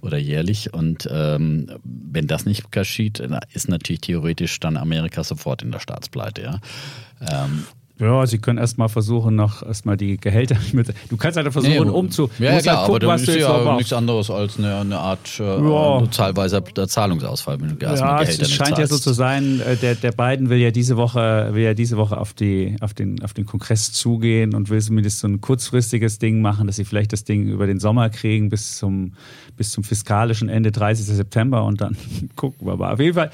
oder 0.00 0.18
jährlich. 0.18 0.74
Und 0.74 1.08
ähm, 1.08 1.70
wenn 1.84 2.26
das 2.26 2.44
nicht 2.44 2.72
geschieht, 2.72 3.20
ist 3.52 3.68
natürlich 3.68 4.00
theoretisch 4.00 4.58
dann 4.58 4.76
Amerika 4.76 5.22
sofort 5.22 5.62
in 5.62 5.70
der 5.70 5.78
Staatspleite. 5.78 6.42
Ja. 6.42 7.44
Ähm, 7.44 7.66
Ja, 8.00 8.26
sie 8.26 8.38
können 8.38 8.58
erstmal 8.58 8.88
versuchen, 8.88 9.34
noch 9.34 9.62
erstmal 9.64 9.96
die 9.96 10.16
Gehälter 10.18 10.56
mit. 10.72 10.94
Du 11.08 11.16
kannst 11.16 11.36
halt 11.36 11.52
versuchen, 11.52 11.72
Nee, 11.72 11.78
umzu. 11.90 12.30
Ja, 12.38 12.52
musst 12.52 12.66
ja, 12.66 12.72
klar, 12.72 12.76
halt 12.82 12.86
gucken, 12.92 13.04
aber 13.04 13.14
was 13.14 13.22
du 13.24 13.32
ist 13.32 13.40
ja 13.40 13.64
noch 13.64 13.76
nichts 13.76 13.92
anderes 13.92 14.30
als 14.30 14.58
eine, 14.58 14.76
eine 14.76 14.98
Art 14.98 15.40
äh, 15.40 15.42
Ja. 15.42 16.02
zahlweiser 16.10 16.62
Zahlungsausfall, 16.64 17.60
wenn 17.60 17.78
du 17.78 17.84
erstmal 17.84 18.10
Ja, 18.10 18.18
Gehälter 18.20 18.42
es 18.42 18.52
scheint 18.52 18.78
ja 18.78 18.86
so 18.86 18.98
zu 18.98 19.12
sein, 19.12 19.60
äh, 19.60 19.76
der, 19.76 19.94
der 19.96 20.12
Biden 20.12 20.48
will 20.48 20.58
ja 20.58 20.70
diese 20.70 20.96
Woche, 20.96 21.48
will 21.52 21.64
ja 21.64 21.74
diese 21.74 21.96
Woche 21.96 22.18
auf, 22.18 22.34
die, 22.34 22.76
auf, 22.80 22.94
den, 22.94 23.22
auf 23.24 23.34
den 23.34 23.46
Kongress 23.46 23.92
zugehen 23.92 24.54
und 24.54 24.70
will 24.70 24.80
zumindest 24.80 25.18
so 25.18 25.26
ein 25.28 25.40
kurzfristiges 25.40 26.18
Ding 26.18 26.40
machen, 26.40 26.66
dass 26.68 26.76
sie 26.76 26.84
vielleicht 26.84 27.12
das 27.12 27.24
Ding 27.24 27.48
über 27.48 27.66
den 27.66 27.80
Sommer 27.80 28.10
kriegen 28.10 28.48
bis 28.48 28.76
zum, 28.78 29.14
bis 29.56 29.70
zum 29.70 29.82
fiskalischen 29.82 30.48
Ende 30.48 30.70
30. 30.70 31.04
September 31.06 31.64
und 31.64 31.80
dann 31.80 31.96
gucken 32.36 32.66
wir 32.66 32.76
mal. 32.76 32.92
Auf 32.94 33.00
jeden 33.00 33.14
Fall. 33.14 33.30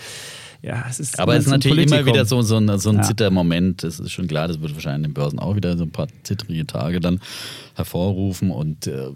Ja, 0.64 0.86
es 0.88 0.98
ist. 1.00 1.18
Aber 1.20 1.36
es 1.36 1.44
ist 1.44 1.50
natürlich 1.50 1.86
immer 1.86 1.96
Politikum. 1.96 2.14
wieder 2.14 2.24
so, 2.24 2.42
so 2.42 2.56
ein, 2.56 2.78
so 2.78 2.90
ein 2.90 2.96
Ja. 2.96 3.02
Zittermoment. 3.02 3.82
Das 3.82 4.00
ist 4.00 4.12
schon 4.12 4.26
klar, 4.26 4.48
das 4.48 4.60
wird 4.60 4.74
wahrscheinlich 4.74 5.08
in 5.08 5.10
den 5.10 5.14
Börsen 5.14 5.38
auch 5.38 5.56
wieder 5.56 5.76
so 5.76 5.84
ein 5.84 5.90
paar 5.90 6.08
zittrige 6.22 6.66
Tage 6.66 7.00
dann 7.00 7.20
hervorrufen 7.74 8.50
und 8.50 8.86
äh, 8.86 9.08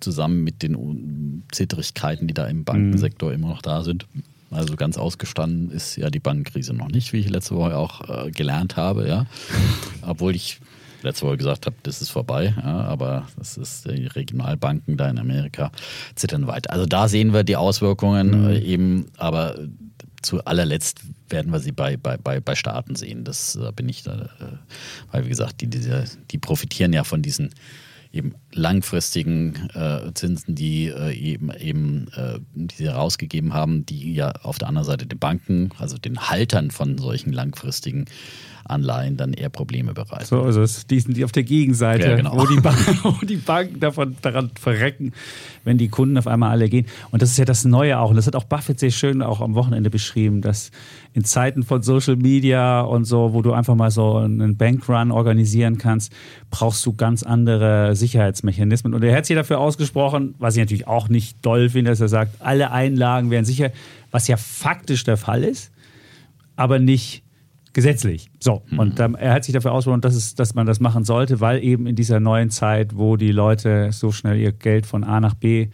zusammen 0.00 0.42
mit 0.44 0.62
den 0.62 1.42
Zittrigkeiten, 1.52 2.26
die 2.28 2.34
da 2.34 2.46
im 2.46 2.64
Bankensektor 2.64 3.32
immer 3.32 3.48
noch 3.48 3.62
da 3.62 3.82
sind. 3.82 4.06
Also 4.50 4.76
ganz 4.76 4.96
ausgestanden 4.96 5.70
ist 5.70 5.96
ja 5.96 6.08
die 6.08 6.20
Bankenkrise 6.20 6.72
noch 6.72 6.88
nicht, 6.88 7.12
wie 7.12 7.18
ich 7.18 7.28
letzte 7.28 7.56
Woche 7.56 7.76
auch 7.76 8.26
äh, 8.26 8.30
gelernt 8.30 8.76
habe, 8.76 9.08
ja. 9.08 9.26
Obwohl 10.02 10.34
ich 10.36 10.60
letzte 11.02 11.26
Woche 11.26 11.36
gesagt 11.36 11.66
habe, 11.66 11.76
das 11.82 12.00
ist 12.00 12.10
vorbei, 12.10 12.54
ja, 12.56 12.80
aber 12.82 13.26
das 13.36 13.56
ist 13.56 13.86
die 13.86 14.06
Regionalbanken 14.06 14.96
da 14.96 15.08
in 15.10 15.18
Amerika 15.18 15.70
zittern 16.14 16.46
weiter. 16.46 16.70
Also 16.72 16.86
da 16.86 17.08
sehen 17.08 17.32
wir 17.32 17.42
die 17.44 17.56
Auswirkungen 17.56 18.48
äh, 18.48 18.60
eben, 18.60 19.06
aber 19.16 19.56
zu 20.26 20.44
allerletzt 20.44 21.00
werden 21.28 21.52
wir 21.52 21.60
sie 21.60 21.72
bei, 21.72 21.96
bei, 21.96 22.16
bei, 22.16 22.40
bei 22.40 22.54
Staaten 22.54 22.96
sehen. 22.96 23.24
Das 23.24 23.56
äh, 23.56 23.72
bin 23.72 23.88
ich 23.88 24.06
äh, 24.06 24.26
weil 25.12 25.24
wie 25.24 25.28
gesagt, 25.28 25.60
die, 25.60 25.68
diese, 25.68 26.04
die 26.30 26.38
profitieren 26.38 26.92
ja 26.92 27.04
von 27.04 27.22
diesen 27.22 27.54
eben 28.12 28.34
langfristigen 28.52 29.68
äh, 29.74 30.12
Zinsen, 30.14 30.54
die 30.54 30.86
äh, 30.86 31.14
eben, 31.14 31.50
eben 31.52 32.08
äh, 32.16 32.38
die 32.54 32.74
sie 32.74 32.88
herausgegeben 32.88 33.52
haben, 33.52 33.86
die 33.86 34.14
ja 34.14 34.32
auf 34.42 34.58
der 34.58 34.68
anderen 34.68 34.86
Seite 34.86 35.06
den 35.06 35.18
Banken, 35.18 35.70
also 35.78 35.98
den 35.98 36.18
Haltern 36.18 36.70
von 36.70 36.98
solchen 36.98 37.32
langfristigen 37.32 38.06
Anleihen 38.68 39.16
dann 39.16 39.32
eher 39.32 39.48
Probleme 39.48 39.94
bereiten. 39.94 40.24
So, 40.24 40.42
also 40.42 40.62
es, 40.62 40.86
die 40.86 41.00
sind 41.00 41.16
die 41.16 41.24
auf 41.24 41.32
der 41.32 41.44
Gegenseite, 41.44 42.08
Ja, 42.08 42.16
genau. 42.16 42.36
wo, 42.36 42.46
die 42.46 42.60
Banken, 42.60 42.98
wo 43.02 43.24
die 43.24 43.36
Banken 43.36 43.80
davon 43.80 44.16
daran 44.22 44.50
verrecken, 44.60 45.12
wenn 45.64 45.78
die 45.78 45.88
Kunden 45.88 46.18
auf 46.18 46.26
einmal 46.26 46.50
alle 46.50 46.68
gehen. 46.68 46.86
Und 47.10 47.22
das 47.22 47.30
ist 47.30 47.38
ja 47.38 47.44
das 47.44 47.64
Neue 47.64 47.98
auch. 47.98 48.10
Und 48.10 48.16
das 48.16 48.26
hat 48.26 48.36
auch 48.36 48.44
Buffett 48.44 48.80
sehr 48.80 48.90
schön 48.90 49.22
auch 49.22 49.40
am 49.40 49.54
Wochenende 49.54 49.90
beschrieben, 49.90 50.42
dass 50.42 50.70
in 51.12 51.24
Zeiten 51.24 51.62
von 51.62 51.82
Social 51.82 52.16
Media 52.16 52.80
und 52.82 53.04
so, 53.04 53.32
wo 53.32 53.42
du 53.42 53.52
einfach 53.52 53.74
mal 53.74 53.90
so 53.90 54.16
einen 54.16 54.56
Bankrun 54.56 55.10
organisieren 55.10 55.78
kannst, 55.78 56.12
brauchst 56.50 56.84
du 56.84 56.92
ganz 56.92 57.22
andere 57.22 57.96
Sicherheitsmechanismen. 57.96 58.94
Und 58.94 59.02
er 59.02 59.16
hat 59.16 59.26
sich 59.26 59.36
dafür 59.36 59.58
ausgesprochen, 59.58 60.34
was 60.38 60.56
ich 60.56 60.60
natürlich 60.60 60.86
auch 60.86 61.08
nicht 61.08 61.44
doll 61.44 61.70
finde, 61.70 61.90
dass 61.90 62.00
er 62.00 62.08
sagt, 62.08 62.40
alle 62.40 62.70
Einlagen 62.70 63.30
wären 63.30 63.44
sicher, 63.44 63.70
was 64.10 64.28
ja 64.28 64.36
faktisch 64.36 65.04
der 65.04 65.16
Fall 65.16 65.44
ist, 65.44 65.70
aber 66.56 66.78
nicht 66.78 67.22
gesetzlich. 67.76 68.30
So, 68.40 68.62
und 68.78 68.98
ähm, 69.00 69.16
er 69.16 69.34
hat 69.34 69.44
sich 69.44 69.52
dafür 69.52 69.72
ausgesprochen, 69.72 70.00
dass, 70.00 70.14
es, 70.14 70.34
dass 70.34 70.54
man 70.54 70.66
das 70.66 70.80
machen 70.80 71.04
sollte, 71.04 71.40
weil 71.40 71.62
eben 71.62 71.86
in 71.86 71.94
dieser 71.94 72.20
neuen 72.20 72.48
Zeit, 72.48 72.96
wo 72.96 73.18
die 73.18 73.32
Leute 73.32 73.92
so 73.92 74.12
schnell 74.12 74.38
ihr 74.38 74.52
Geld 74.52 74.86
von 74.86 75.04
A 75.04 75.20
nach 75.20 75.34
B 75.34 75.68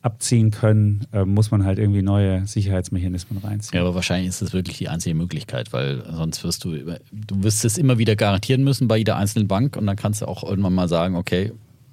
abziehen 0.00 0.50
können, 0.50 1.06
äh, 1.12 1.24
muss 1.24 1.52
man 1.52 1.64
halt 1.64 1.78
irgendwie 1.78 2.02
neue 2.02 2.44
Sicherheitsmechanismen 2.48 3.38
reinziehen. 3.38 3.78
Ja, 3.78 3.86
aber 3.86 3.94
wahrscheinlich 3.94 4.30
ist 4.30 4.42
das 4.42 4.52
wirklich 4.52 4.78
die 4.78 4.88
einzige 4.88 5.14
Möglichkeit, 5.14 5.72
weil 5.72 6.02
sonst 6.10 6.42
wirst 6.42 6.64
du, 6.64 6.72
du 6.72 7.42
wirst 7.44 7.64
es 7.64 7.78
immer 7.78 7.98
wieder 7.98 8.16
garantieren 8.16 8.64
müssen 8.64 8.88
bei 8.88 8.96
jeder 8.96 9.16
einzelnen 9.16 9.46
Bank 9.46 9.76
und 9.76 9.86
dann 9.86 9.94
kannst 9.94 10.22
du 10.22 10.26
auch 10.26 10.42
irgendwann 10.42 10.74
mal 10.74 10.88
sagen, 10.88 11.14
okay, 11.14 11.52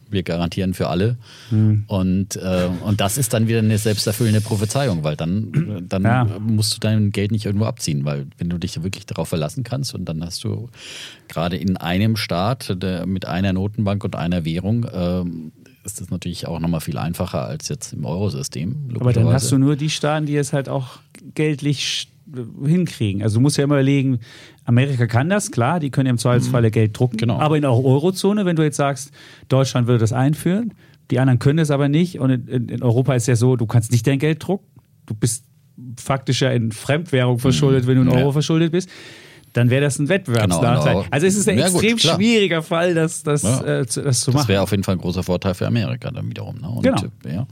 wir 0.09 0.23
garantieren 0.23 0.73
für 0.73 0.87
alle. 0.87 1.17
Hm. 1.49 1.83
Und, 1.87 2.35
äh, 2.35 2.69
und 2.83 2.99
das 3.01 3.17
ist 3.17 3.33
dann 3.33 3.47
wieder 3.47 3.59
eine 3.59 3.77
selbsterfüllende 3.77 4.41
Prophezeiung, 4.41 5.03
weil 5.03 5.15
dann, 5.15 5.85
dann 5.87 6.03
Ja. 6.03 6.25
musst 6.39 6.75
du 6.75 6.79
dein 6.79 7.11
Geld 7.11 7.31
nicht 7.31 7.45
irgendwo 7.45 7.65
abziehen, 7.65 8.05
weil 8.05 8.27
wenn 8.37 8.49
du 8.49 8.57
dich 8.57 8.81
wirklich 8.83 9.05
darauf 9.05 9.29
verlassen 9.29 9.63
kannst 9.63 9.93
und 9.93 10.05
dann 10.05 10.23
hast 10.23 10.43
du 10.43 10.69
gerade 11.27 11.57
in 11.57 11.77
einem 11.77 12.15
Staat 12.15 12.75
der, 12.81 13.05
mit 13.05 13.25
einer 13.25 13.53
Notenbank 13.53 14.03
und 14.03 14.15
einer 14.15 14.45
Währung, 14.45 14.85
ähm, 14.93 15.51
ist 15.83 16.01
das 16.01 16.09
natürlich 16.09 16.45
auch 16.47 16.59
nochmal 16.59 16.81
viel 16.81 16.97
einfacher 16.97 17.45
als 17.45 17.69
jetzt 17.69 17.93
im 17.93 18.05
Eurosystem. 18.05 18.75
Aber 18.99 19.13
dann 19.13 19.29
hast 19.29 19.51
du 19.51 19.57
nur 19.57 19.75
die 19.75 19.89
Staaten, 19.89 20.25
die 20.25 20.35
es 20.35 20.53
halt 20.53 20.69
auch 20.69 20.99
geldlich 21.35 22.09
hinkriegen. 22.63 23.23
Also 23.23 23.37
du 23.37 23.41
musst 23.41 23.57
ja 23.57 23.63
immer 23.63 23.75
überlegen, 23.75 24.19
Amerika 24.69 25.07
kann 25.07 25.29
das, 25.29 25.49
klar, 25.51 25.79
die 25.79 25.89
können 25.89 26.05
ja 26.05 26.11
im 26.11 26.17
Zweifelsfalle 26.19 26.69
Geld 26.71 26.97
drucken. 26.97 27.17
Genau. 27.17 27.39
Aber 27.39 27.55
in 27.55 27.63
der 27.63 27.71
Eurozone, 27.71 28.45
wenn 28.45 28.55
du 28.55 28.63
jetzt 28.63 28.77
sagst, 28.77 29.11
Deutschland 29.47 29.87
würde 29.87 29.99
das 29.99 30.13
einführen, 30.13 30.73
die 31.09 31.19
anderen 31.19 31.39
können 31.39 31.57
es 31.59 31.71
aber 31.71 31.89
nicht. 31.89 32.19
Und 32.19 32.29
in, 32.29 32.69
in, 32.69 32.83
Europa 32.83 33.15
ist 33.15 33.27
ja 33.27 33.35
so, 33.35 33.55
du 33.55 33.65
kannst 33.65 33.91
nicht 33.91 34.05
dein 34.05 34.19
Geld 34.19 34.45
drucken. 34.47 34.67
Du 35.07 35.15
bist 35.15 35.43
faktisch 35.99 36.41
ja 36.41 36.51
in 36.51 36.71
Fremdwährung 36.71 37.39
verschuldet, 37.39 37.87
wenn 37.87 37.95
du 37.95 38.01
in 38.03 38.11
Ja. 38.11 38.17
Euro 38.17 38.31
verschuldet 38.31 38.71
bist. 38.71 38.89
Dann 39.53 39.71
wäre 39.71 39.81
das 39.81 39.97
ein 39.97 40.07
Wettbewerbsnachteil. 40.07 40.83
Genau, 40.93 40.99
genau. 41.01 41.05
Also 41.09 41.25
es 41.25 41.35
ist 41.35 41.49
ein 41.49 41.57
Ja, 41.57 41.69
gut, 41.69 41.81
extrem 41.81 41.97
klar. 41.97 42.15
schwieriger 42.17 42.61
Fall, 42.61 42.93
das, 42.93 43.23
das, 43.23 43.41
Ja. 43.41 43.79
äh, 43.79 43.87
zu, 43.87 44.03
das 44.03 44.19
zu 44.21 44.29
Das 44.31 44.41
machen. 44.41 44.47
wäre 44.49 44.61
auf 44.61 44.69
jeden 44.69 44.83
Fall 44.83 44.95
ein 44.95 45.01
großer 45.01 45.23
Vorteil 45.23 45.55
für 45.55 45.65
Amerika 45.65 46.11
dann 46.11 46.29
wiederum. 46.29 46.57
Ne? 46.61 46.69
Und, 46.69 46.83
Genau. 46.83 47.01
Ja. 47.25 47.47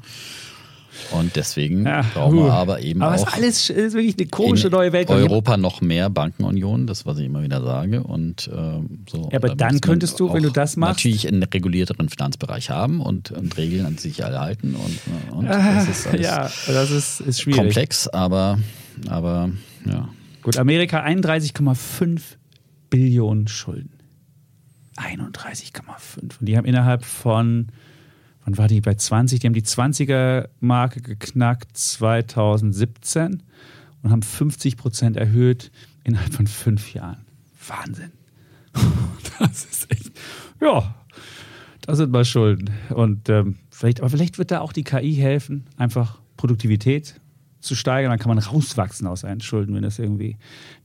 Und 1.11 1.35
deswegen 1.35 1.85
Ja, 1.85 2.01
brauchen 2.13 2.37
wir 2.37 2.51
aber 2.53 2.81
eben 2.81 3.01
aber 3.01 3.15
es 3.15 3.21
auch 3.23 3.27
ist 3.27 3.33
alles 3.35 3.69
ist 3.69 3.93
wirklich 3.93 4.17
eine 4.19 4.27
komische 4.27 4.69
neue 4.69 4.91
Welt. 4.93 5.09
Europa 5.09 5.55
noch 5.57 5.81
mehr 5.81 6.09
Bankenunion, 6.09 6.85
das 6.87 7.05
was 7.05 7.17
ich 7.19 7.25
immer 7.25 7.41
wieder 7.43 7.61
sage. 7.63 8.03
Und, 8.03 8.49
ähm, 8.53 8.99
so, 9.09 9.29
Ja, 9.31 9.37
aber 9.37 9.49
Da 9.49 9.55
dann 9.55 9.73
man 9.75 9.81
könntest 9.81 10.19
du, 10.19 10.33
wenn 10.33 10.43
du 10.43 10.49
das 10.51 10.75
machst- 10.75 10.97
Natürlich 11.05 11.27
einen 11.27 11.43
regulierteren 11.43 12.09
Finanzbereich 12.09 12.69
haben 12.69 12.99
und, 13.01 13.31
und 13.31 13.55
Regeln 13.57 13.85
an 13.85 13.97
sich 13.97 14.23
alle 14.25 14.39
halten. 14.39 14.75
Und, 14.75 15.33
und 15.37 15.47
Ah, 15.47 15.75
das 15.75 15.87
ist 15.89 16.07
alles 16.07 16.21
ja, 16.25 16.49
das 16.67 16.91
ist, 16.91 17.19
ist 17.21 17.41
schwierig. 17.41 17.59
komplex, 17.59 18.07
aber, 18.07 18.59
aber 19.07 19.49
ja. 19.85 20.09
Gut, 20.43 20.57
Amerika 20.57 21.03
31,5 21.05 22.19
Billionen 22.89 23.47
Schulden. 23.47 23.91
31,5. 24.97 26.19
Und 26.21 26.37
die 26.41 26.57
haben 26.57 26.65
innerhalb 26.65 27.05
von, 27.05 27.67
wann 28.47 28.57
war 28.57 28.67
die 28.69 28.79
bei 28.79 28.95
20? 28.95 29.41
Die 29.41 29.47
haben 29.47 29.53
die 29.53 29.61
20er-Marke 29.61 31.01
geknackt 31.01 31.75
2017 31.75 33.43
und 34.01 34.11
haben 34.11 34.21
50 34.21 34.77
Prozent 34.77 35.17
erhöht 35.17 35.69
innerhalb 36.05 36.33
von 36.33 36.47
fünf 36.47 36.93
Jahren. 36.93 37.25
Wahnsinn. 37.67 38.11
Das 39.39 39.65
ist 39.65 39.91
echt, 39.91 40.11
ja, 40.59 40.95
das 41.81 41.97
sind 41.99 42.11
mal 42.11 42.25
Schulden. 42.25 42.71
Und 42.89 43.29
ähm, 43.29 43.57
vielleicht, 43.69 43.99
aber 43.99 44.09
vielleicht 44.09 44.39
wird 44.39 44.49
da 44.49 44.61
auch 44.61 44.73
die 44.73 44.83
KI 44.83 45.13
helfen, 45.13 45.67
einfach 45.77 46.17
Produktivität 46.37 47.21
zu 47.59 47.75
steigern. 47.75 48.09
Dann 48.09 48.17
kann 48.17 48.29
man 48.29 48.39
rauswachsen 48.39 49.05
aus 49.05 49.19
seinen 49.19 49.41
Schulden, 49.41 49.75
wenn 49.75 49.83
das 49.83 49.99
irgendwie, 49.99 50.37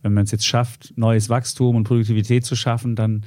wenn 0.03 0.13
man 0.13 0.25
es 0.25 0.33
jetzt 0.33 0.45
schafft, 0.45 0.93
neues 0.97 1.31
Wachstum 1.31 1.77
und 1.77 1.85
Produktivität 1.85 2.45
zu 2.45 2.57
schaffen, 2.57 2.95
dann, 2.95 3.25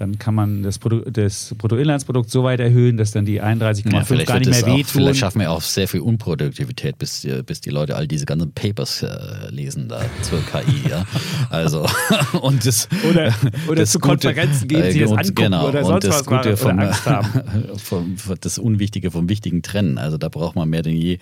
dann 0.00 0.18
kann 0.18 0.34
man 0.34 0.62
das, 0.62 0.78
Produ 0.78 1.02
das 1.10 1.54
Bruttoinlandsprodukt 1.58 2.30
so 2.30 2.42
weit 2.42 2.58
erhöhen, 2.58 2.96
dass 2.96 3.10
dann 3.12 3.26
die 3.26 3.42
31,5 3.42 4.16
Ja, 4.16 4.24
gar 4.24 4.38
nicht 4.38 4.50
mehr 4.50 4.62
auch, 4.62 4.66
wehtun. 4.66 4.84
vielleicht 4.86 5.18
schaffen 5.18 5.40
wir 5.40 5.50
auch 5.50 5.60
sehr 5.60 5.88
viel 5.88 6.00
Unproduktivität, 6.00 6.96
bis 6.96 7.20
die, 7.20 7.42
bis 7.42 7.60
die 7.60 7.68
Leute 7.68 7.96
all 7.96 8.08
diese 8.08 8.24
ganzen 8.24 8.50
Papers 8.52 9.02
äh, 9.02 9.50
lesen 9.50 9.88
da 9.88 10.00
zur 10.22 10.40
KI. 10.46 10.88
Ja? 10.88 11.04
Also, 11.50 11.86
und 12.40 12.64
das, 12.64 12.88
Oder- 13.10 13.34
oder 13.68 13.82
das 13.82 13.90
zu 13.90 13.98
Konferenzen 13.98 14.68
gehen, 14.68 14.90
sie 14.90 15.00
das 15.00 15.10
und, 15.10 15.18
angucken 15.18 15.34
genau, 15.34 15.68
oder 15.68 15.80
und 15.80 15.86
sonst 15.86 16.04
das 16.04 16.14
was 16.20 16.24
Gute 16.24 16.50
machen 16.50 16.56
vom, 16.56 16.78
Angst 16.78 17.06
haben. 17.06 17.28
vom, 17.76 18.16
das 18.40 18.58
Unwichtige 18.58 19.10
vom 19.10 19.28
Wichtigen 19.28 19.62
trennen. 19.62 19.98
Also 19.98 20.16
da 20.16 20.28
braucht 20.28 20.56
man 20.56 20.68
mehr 20.70 20.82
denn 20.82 20.96
je 20.96 21.18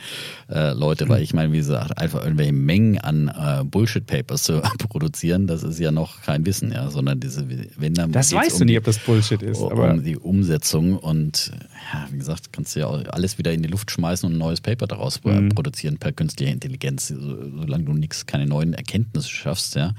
äh, 0.49 0.73
Leute, 0.73 1.09
weil 1.09 1.23
ich 1.23 1.35
meine, 1.35 1.53
wie 1.53 1.59
gesagt, 1.59 1.99
einfach 1.99 2.23
irgendwelche 2.23 2.53
Mengen 2.53 2.99
an 2.99 3.29
äh, 3.29 3.65
Bullshit-Papers 3.65 4.45
zu 4.45 4.63
produzieren, 4.89 5.47
das 5.49 5.65
ist 5.65 5.81
ja 5.81 5.91
noch 5.91 6.21
kein 6.23 6.47
Wissen, 6.47 6.71
ja, 6.71 6.91
sondern 6.91 7.19
diese, 7.19 7.45
wenn 7.77 7.95
dann 7.95 8.13
das 8.13 8.33
weißt 8.33 8.61
um 8.61 8.67
du 8.68 8.68
nicht, 8.69 8.79
ob 8.79 8.85
das 8.85 8.99
Bullshit 8.99 9.43
ist. 9.43 9.59
um 9.59 9.73
Aber 9.73 9.95
die 9.99 10.17
Umsetzung 10.17 10.97
und 10.97 11.53
ja, 11.93 12.07
wie 12.11 12.19
gesagt, 12.19 12.53
kannst 12.53 12.77
du 12.77 12.81
ja 12.81 12.89
alles 12.89 13.39
wieder 13.39 13.53
in 13.53 13.63
die 13.63 13.69
Luft 13.69 13.91
schmeißen 13.91 14.27
und 14.29 14.35
ein 14.37 14.39
neues 14.39 14.61
Paper 14.61 14.87
daraus 14.87 15.21
Mhm. 15.25 15.49
produzieren 15.51 15.99
per 15.99 16.13
künstlicher 16.13 16.53
Intelligenz. 16.53 17.09
So, 17.09 17.17
solange 17.61 17.85
du 17.85 17.93
nichts, 17.93 18.27
keine 18.27 18.47
neuen 18.47 18.75
Erkenntnisse 18.75 19.29
schaffst, 19.29 19.75
ja, 19.75 19.95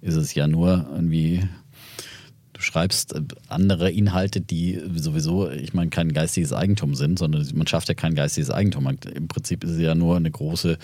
ist 0.00 0.16
es 0.16 0.34
ja 0.34 0.46
nur 0.46 0.86
irgendwie 0.94 1.42
du 2.60 2.64
schreibst 2.64 3.14
äh, 3.14 3.22
andere 3.48 3.90
Inhalte, 3.90 4.40
die 4.40 4.80
sowieso, 4.94 5.50
ich 5.50 5.74
meine, 5.74 5.90
kein 5.90 6.12
geistiges 6.12 6.52
Eigentum 6.52 6.94
sind, 6.94 7.18
sondern 7.18 7.46
man 7.54 7.66
schafft 7.66 7.88
ja 7.88 7.94
kein 7.94 8.14
geistiges 8.14 8.50
Eigentum. 8.50 8.84
Man, 8.84 8.98
Im 9.14 9.28
Prinzip 9.28 9.64
ist 9.64 9.70
es 9.70 9.80
ja 9.80 9.94
nur 9.94 10.16
eine 10.16 10.30
große, 10.30 10.78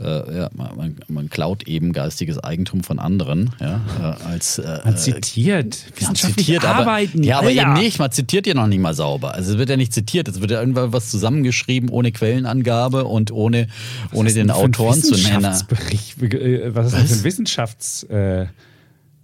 äh, 0.00 0.04
ja, 0.04 0.50
man, 0.54 0.96
man 1.08 1.30
klaut 1.30 1.66
eben 1.66 1.92
geistiges 1.92 2.38
Eigentum 2.38 2.84
von 2.84 2.98
anderen, 2.98 3.50
ja, 3.60 3.80
äh, 3.98 4.26
als 4.26 4.58
äh, 4.58 4.80
man 4.84 4.96
zitiert. 4.96 5.84
man 6.02 6.14
zitiert, 6.14 6.64
aber, 6.64 6.80
Arbeiten. 6.80 7.22
ja, 7.22 7.38
aber 7.38 7.48
Alter. 7.48 7.62
eben 7.62 7.72
nicht. 7.74 7.98
Man 7.98 8.12
zitiert 8.12 8.46
ja 8.46 8.54
noch 8.54 8.66
nicht 8.66 8.80
mal 8.80 8.94
sauber. 8.94 9.34
Also 9.34 9.52
es 9.52 9.58
wird 9.58 9.70
ja 9.70 9.76
nicht 9.76 9.92
zitiert. 9.92 10.28
Es 10.28 10.40
wird 10.40 10.50
ja 10.50 10.60
irgendwann 10.60 10.92
was 10.92 11.10
zusammengeschrieben 11.10 11.88
ohne 11.88 12.12
Quellenangabe 12.12 13.04
und 13.04 13.32
ohne, 13.32 13.68
ohne 14.12 14.28
den 14.28 14.48
denn 14.48 14.50
Autoren 14.50 15.02
zu 15.02 15.14
nennen. 15.14 15.44
Äh, 15.44 16.74
was 16.74 16.86
ist 16.86 16.94
das 16.94 17.08
für 17.08 17.14
ein 17.14 17.24
Wissenschaftsbegriff? 17.24 18.48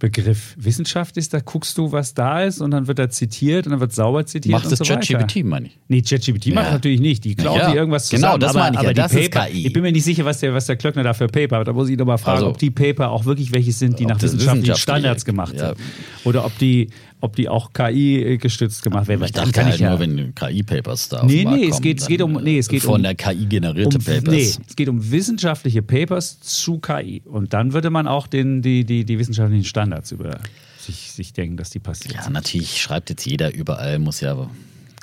Begriff? 0.01 0.55
Wissenschaft 0.57 1.15
ist, 1.15 1.33
da 1.33 1.39
guckst 1.39 1.77
du, 1.77 1.91
was 1.91 2.13
da 2.13 2.43
ist 2.43 2.59
und 2.59 2.71
dann 2.71 2.87
wird 2.87 2.99
da 2.99 3.09
zitiert 3.09 3.65
und 3.67 3.71
dann 3.71 3.79
wird 3.79 3.93
sauber 3.93 4.25
zitiert. 4.25 4.51
Macht 4.51 4.65
und 4.65 4.71
das 4.71 4.79
so. 4.79 4.85
ChatGPT, 4.85 5.45
meine 5.45 5.67
ich. 5.67 5.77
Nee, 5.87 6.01
ChatGPT 6.01 6.47
macht 6.53 6.65
Ja. 6.65 6.71
natürlich 6.73 6.99
nicht. 6.99 7.23
Die 7.23 7.35
klaut 7.35 7.57
Ja, 7.57 7.69
dir 7.71 7.77
irgendwas 7.77 8.09
genau, 8.09 8.33
zusammen. 8.35 8.39
das 8.41 8.49
aber, 8.49 8.59
meine 8.59 8.75
ich 8.75 8.81
ja. 8.81 8.87
aber 8.89 8.93
die 8.93 9.01
Das 9.01 9.13
ist 9.13 9.31
Paper, 9.31 9.47
ich 9.53 9.71
bin 9.73 9.83
mir 9.83 9.91
nicht 9.91 10.03
sicher, 10.03 10.25
was 10.25 10.39
der, 10.39 10.53
was 10.53 10.65
der 10.65 10.75
Klöckner 10.75 11.03
da 11.03 11.13
für 11.13 11.27
Paper 11.27 11.59
hat. 11.59 11.67
Da 11.67 11.73
muss 11.73 11.87
ich 11.87 11.97
nochmal 11.97 12.17
fragen, 12.17 12.37
Also, 12.39 12.49
ob 12.49 12.57
die 12.57 12.71
Paper 12.71 13.11
auch 13.11 13.25
wirklich 13.25 13.53
welche 13.53 13.71
sind, 13.71 13.99
die 13.99 14.05
nach 14.05 14.15
wissenschaftlichen 14.21 14.63
wissenschaftliche- 14.63 14.81
Standards 14.81 15.23
gemacht 15.25 15.53
ja. 15.55 15.67
sind. 15.67 15.77
Oder 16.25 16.45
ob 16.45 16.57
die, 16.57 16.89
ob 17.21 17.35
die 17.35 17.47
auch 17.47 17.71
KI 17.73 18.37
gestützt 18.39 18.81
gemacht 18.83 19.07
werden. 19.07 19.23
Ich 19.23 19.31
dachte 19.31 19.51
kann 19.51 19.65
halt 19.65 19.75
ich 19.75 19.81
ja, 19.81 19.89
nur, 19.91 19.99
wenn 19.99 20.35
KI-Papers 20.35 21.09
da 21.09 21.23
Nee, 21.23 21.45
nee, 21.45 21.67
es 21.67 21.79
geht- 21.81 21.99
es 22.01 22.07
geht 22.07 22.21
um- 22.21 22.41
nee, 22.43 22.57
es 22.57 22.67
geht 22.67 22.81
von 22.83 22.95
um- 22.95 23.03
der 23.03 23.15
KI 23.15 23.45
generierte 23.45 23.97
um, 23.97 24.03
Papers. 24.03 24.23
Nee, 24.33 24.53
es 24.67 24.75
geht 24.75 24.89
um 24.89 25.11
wissenschaftliche 25.11 25.81
Papers 25.81 26.39
zu 26.41 26.79
KI. 26.79 27.21
Und 27.25 27.53
dann 27.53 27.73
würde 27.73 27.89
man 27.89 28.07
auch 28.07 28.27
den, 28.27 28.61
die, 28.61 28.83
die, 28.85 29.05
die 29.05 29.19
wissenschaftlichen 29.19 29.63
Standards 29.65 30.11
über 30.11 30.39
sich, 30.79 31.11
sich 31.11 31.31
denken, 31.33 31.57
dass 31.57 31.69
die 31.69 31.79
passieren. 31.79 32.17
Ja, 32.21 32.29
natürlich 32.29 32.81
schreibt 32.81 33.09
jetzt 33.11 33.25
jeder 33.25 33.53
überall, 33.53 33.99
muss 33.99 34.19
ja 34.21 34.49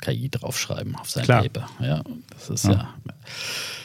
KI 0.01 0.29
draufschreiben 0.29 0.95
auf 0.95 1.09
sein 1.09 1.23
Klar. 1.23 1.43
Paper. 1.43 1.69
Ja, 1.81 2.03
das 2.31 2.49
ist 2.49 2.65
ja. 2.65 2.93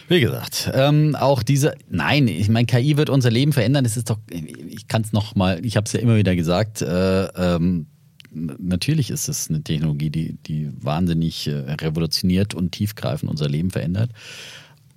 Wie 0.07 0.21
gesagt, 0.21 0.71
ähm, 0.75 1.17
auch 1.17 1.43
diese, 1.43 1.75
nein, 1.89 2.29
ich 2.29 2.49
meine, 2.51 2.67
KI 2.67 2.97
wird 2.99 3.09
unser 3.09 3.31
Leben 3.31 3.53
verändern. 3.55 3.85
Es 3.87 3.97
ist 3.97 4.11
doch, 4.11 4.19
ich 4.31 4.87
kann 4.87 5.01
es 5.03 5.13
noch 5.13 5.35
mal, 5.35 5.65
ich 5.65 5.77
habe 5.77 5.87
es 5.87 5.93
ja 5.95 6.01
immer 6.01 6.17
wieder 6.17 6.37
gesagt, 6.37 6.83
äh, 6.83 7.25
ähm, 7.25 7.87
natürlich 8.35 9.11
ist 9.11 9.29
es 9.29 9.49
eine 9.49 9.63
Technologie, 9.63 10.11
die, 10.11 10.37
die 10.47 10.71
wahnsinnig 10.81 11.47
äh, 11.47 11.53
revolutioniert 11.53 12.55
und 12.55 12.73
tiefgreifend 12.73 13.31
unser 13.31 13.49
Leben 13.49 13.71
verändert. 13.71 14.11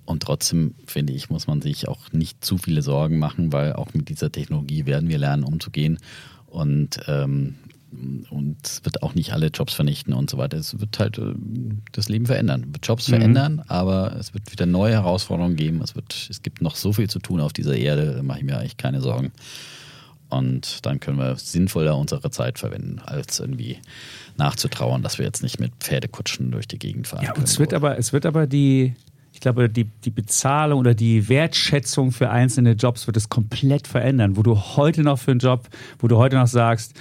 Und 0.04 0.22
trotzdem, 0.22 0.74
finde 0.86 1.12
ich, 1.12 1.28
muss 1.28 1.46
man 1.46 1.60
sich 1.60 1.86
auch 1.86 2.12
nicht 2.12 2.42
zu 2.42 2.56
viele 2.56 2.80
Sorgen 2.80 3.18
machen, 3.18 3.52
weil 3.52 3.74
auch 3.74 3.92
mit 3.92 4.08
dieser 4.08 4.32
Technologie 4.32 4.86
werden 4.86 5.08
wir 5.08 5.18
lernen, 5.18 5.44
umzugehen. 5.44 5.98
Und, 6.46 7.00
ähm, 7.08 7.56
und 8.30 8.56
es 8.64 8.84
wird 8.84 9.02
auch 9.02 9.14
nicht 9.14 9.32
alle 9.34 9.48
Jobs 9.48 9.74
vernichten 9.74 10.14
und 10.14 10.30
so 10.30 10.38
weiter. 10.38 10.56
Es 10.56 10.80
wird 10.80 10.98
halt 10.98 11.18
äh, 11.18 11.34
das 11.92 12.08
Leben 12.08 12.24
verändern, 12.24 12.64
wird 12.72 12.86
Jobs 12.86 13.06
verändern, 13.06 13.62
aber 13.68 14.16
es 14.16 14.32
wird 14.32 14.50
wieder 14.50 14.64
neue 14.64 14.94
Herausforderungen 14.94 15.56
geben. 15.56 15.82
Es, 15.82 15.94
wird, 15.94 16.28
es 16.30 16.42
gibt 16.42 16.62
noch 16.62 16.76
so 16.76 16.94
viel 16.94 17.10
zu 17.10 17.18
tun 17.18 17.40
auf 17.40 17.52
dieser 17.52 17.76
Erde, 17.76 18.14
da 18.16 18.22
mache 18.22 18.38
ich 18.38 18.44
mir 18.44 18.58
eigentlich 18.58 18.78
keine 18.78 19.02
Sorgen. 19.02 19.30
Und 20.28 20.84
dann 20.84 21.00
können 21.00 21.18
wir 21.18 21.36
sinnvoller 21.36 21.96
unsere 21.96 22.30
Zeit 22.30 22.58
verwenden, 22.58 23.00
als 23.04 23.40
irgendwie 23.40 23.78
nachzutrauern, 24.36 25.02
dass 25.02 25.18
wir 25.18 25.24
jetzt 25.24 25.42
nicht 25.42 25.58
mit 25.58 25.72
Pferdekutschen 25.80 26.50
durch 26.50 26.68
die 26.68 26.78
Gegend 26.78 27.06
fahren. 27.06 27.24
Ja, 27.24 27.32
können. 27.32 27.44
es 27.44 27.58
wird 27.58 27.72
aber, 27.72 27.98
es 27.98 28.12
wird 28.12 28.26
aber 28.26 28.46
die, 28.46 28.94
ich 29.32 29.40
glaube, 29.40 29.70
die, 29.70 29.84
die 29.84 30.10
Bezahlung 30.10 30.80
oder 30.80 30.94
die 30.94 31.28
Wertschätzung 31.28 32.12
für 32.12 32.30
einzelne 32.30 32.72
Jobs 32.72 33.06
wird 33.06 33.16
es 33.16 33.28
komplett 33.30 33.86
verändern. 33.86 34.36
Wo 34.36 34.42
du 34.42 34.56
heute 34.56 35.02
noch 35.02 35.18
für 35.18 35.30
einen 35.30 35.40
Job, 35.40 35.68
wo 35.98 36.08
du 36.08 36.18
heute 36.18 36.36
noch 36.36 36.46
sagst, 36.46 36.94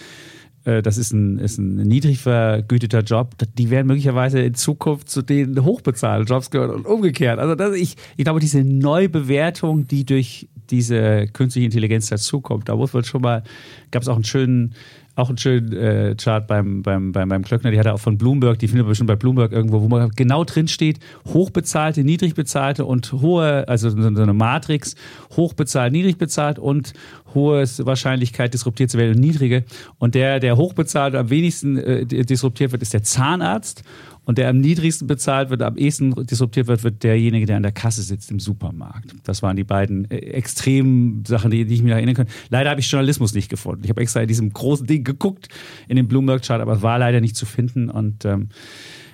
äh, 0.67 0.81
das 0.81 0.97
ist 0.97 1.13
ein, 1.13 1.37
ist 1.39 1.57
ein 1.57 1.75
niedrig 1.75 2.19
vergüteter 2.19 3.01
Job, 3.01 3.35
die 3.57 3.69
werden 3.69 3.87
möglicherweise 3.87 4.39
in 4.39 4.53
Zukunft 4.53 5.09
zu 5.09 5.21
den 5.21 5.63
hochbezahlten 5.63 6.27
Jobs 6.27 6.51
gehören 6.51 6.71
und 6.71 6.85
umgekehrt. 6.85 7.39
Also 7.39 7.55
das, 7.55 7.75
ich, 7.75 7.95
ich 8.15 8.23
glaube, 8.23 8.39
diese 8.39 8.63
Neubewertung, 8.63 9.87
die 9.87 10.05
durch 10.05 10.47
diese 10.71 11.27
künstliche 11.27 11.65
Intelligenz 11.65 12.07
dazukommt, 12.07 12.69
da 12.69 12.75
muss 12.75 12.93
man 12.93 13.03
schon 13.03 13.21
mal, 13.21 13.43
gab 13.91 14.01
es 14.01 14.07
auch 14.07 14.15
einen 14.15 14.23
schönen 14.23 14.75
auch 15.17 15.29
einen 15.29 15.37
schönen 15.39 15.73
äh, 15.73 16.15
Chart 16.15 16.45
beim, 16.45 16.83
beim, 16.83 17.11
beim, 17.11 17.27
beim 17.27 17.43
Klöckner, 17.43 17.71
die 17.71 17.79
hat 17.79 17.87
er 17.87 17.95
auch 17.95 17.99
von 17.99 18.19
Bloomberg, 18.19 18.59
die 18.59 18.67
findet 18.67 18.85
man 18.85 18.89
bestimmt 18.89 19.07
bei 19.07 19.15
Bloomberg 19.15 19.51
irgendwo, 19.51 19.81
wo 19.81 19.87
man 19.87 20.11
genau 20.15 20.43
drin 20.43 20.67
steht, 20.67 20.99
hochbezahlte, 21.25 22.03
niedrigbezahlte 22.03 22.85
und 22.85 23.11
hohe, 23.13 23.67
also 23.67 23.89
so 23.89 23.97
eine 23.97 24.33
Matrix, 24.33 24.95
hochbezahlt, 25.35 25.91
niedrigbezahlt 25.91 26.59
und 26.59 26.93
hohe 27.33 27.63
Wahrscheinlichkeit 27.63 28.53
disruptiert 28.53 28.91
zu 28.91 28.99
werden 28.99 29.15
und 29.15 29.21
niedrige. 29.21 29.63
Und 29.97 30.13
der, 30.13 30.39
der 30.39 30.55
hochbezahlt 30.55 31.15
am 31.15 31.31
wenigsten 31.31 31.77
äh, 31.77 32.05
disruptiert 32.05 32.71
wird, 32.71 32.83
ist 32.83 32.93
der 32.93 33.03
Zahnarzt. 33.03 33.83
Und 34.27 34.37
der 34.37 34.49
am 34.49 34.57
niedrigsten 34.57 35.07
bezahlt 35.07 35.49
wird, 35.49 35.61
am 35.61 35.77
ehesten 35.77 36.13
disruptiert 36.25 36.67
wird, 36.67 36.83
wird 36.83 37.01
derjenige, 37.01 37.45
der 37.45 37.55
an 37.55 37.63
der 37.63 37.71
Kasse 37.71 38.01
sitzt 38.01 38.29
im 38.29 38.41
Supermarkt. 38.41 39.15
Das 39.23 39.41
waren 39.41 39.55
die 39.55 39.63
beiden 39.63 40.11
äh, 40.11 40.17
extremen 40.17 41.23
Sachen, 41.25 41.49
die, 41.49 41.63
die 41.63 41.75
ich 41.75 41.81
mir 41.81 41.93
erinnern 41.93 42.13
kann. 42.13 42.27
Leider 42.49 42.69
habe 42.69 42.81
ich 42.81 42.91
Journalismus 42.91 43.33
nicht 43.33 43.47
gefunden. 43.47 43.85
Ich 43.85 43.89
habe 43.89 44.01
extra 44.01 44.19
in 44.19 44.27
diesem 44.27 44.51
großen 44.51 44.85
Ding 44.85 45.05
geguckt, 45.05 45.47
in 45.87 45.95
dem 45.95 46.09
Bloomberg-Chart, 46.09 46.59
aber 46.59 46.73
es 46.73 46.81
war 46.81 46.99
leider 46.99 47.21
nicht 47.21 47.37
zu 47.37 47.45
finden. 47.45 47.89
Und 47.89 48.25
ähm, 48.25 48.49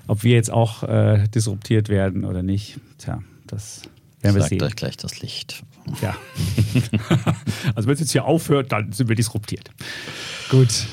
ob 0.08 0.24
wir 0.24 0.34
jetzt 0.34 0.52
auch 0.52 0.82
äh, 0.82 1.28
disruptiert 1.28 1.90
werden 1.90 2.26
oder 2.26 2.42
nicht, 2.42 2.80
tja, 2.98 3.22
das 3.46 3.84
werden 4.22 4.34
wir 4.34 4.42
Sagt 4.42 4.50
sehen. 4.50 4.64
euch 4.64 4.76
gleich 4.76 4.98
das 4.98 5.22
Licht. 5.22 5.64
Ja. 6.02 6.16
also 7.76 7.88
wenn 7.88 7.94
es 7.94 8.00
jetzt 8.00 8.14
hier 8.14 8.26
aufhört, 8.26 8.72
dann 8.72 8.92
sind 8.94 9.10
wir 9.10 9.16
disruptiert. 9.16 9.70
Gut. 10.50 10.88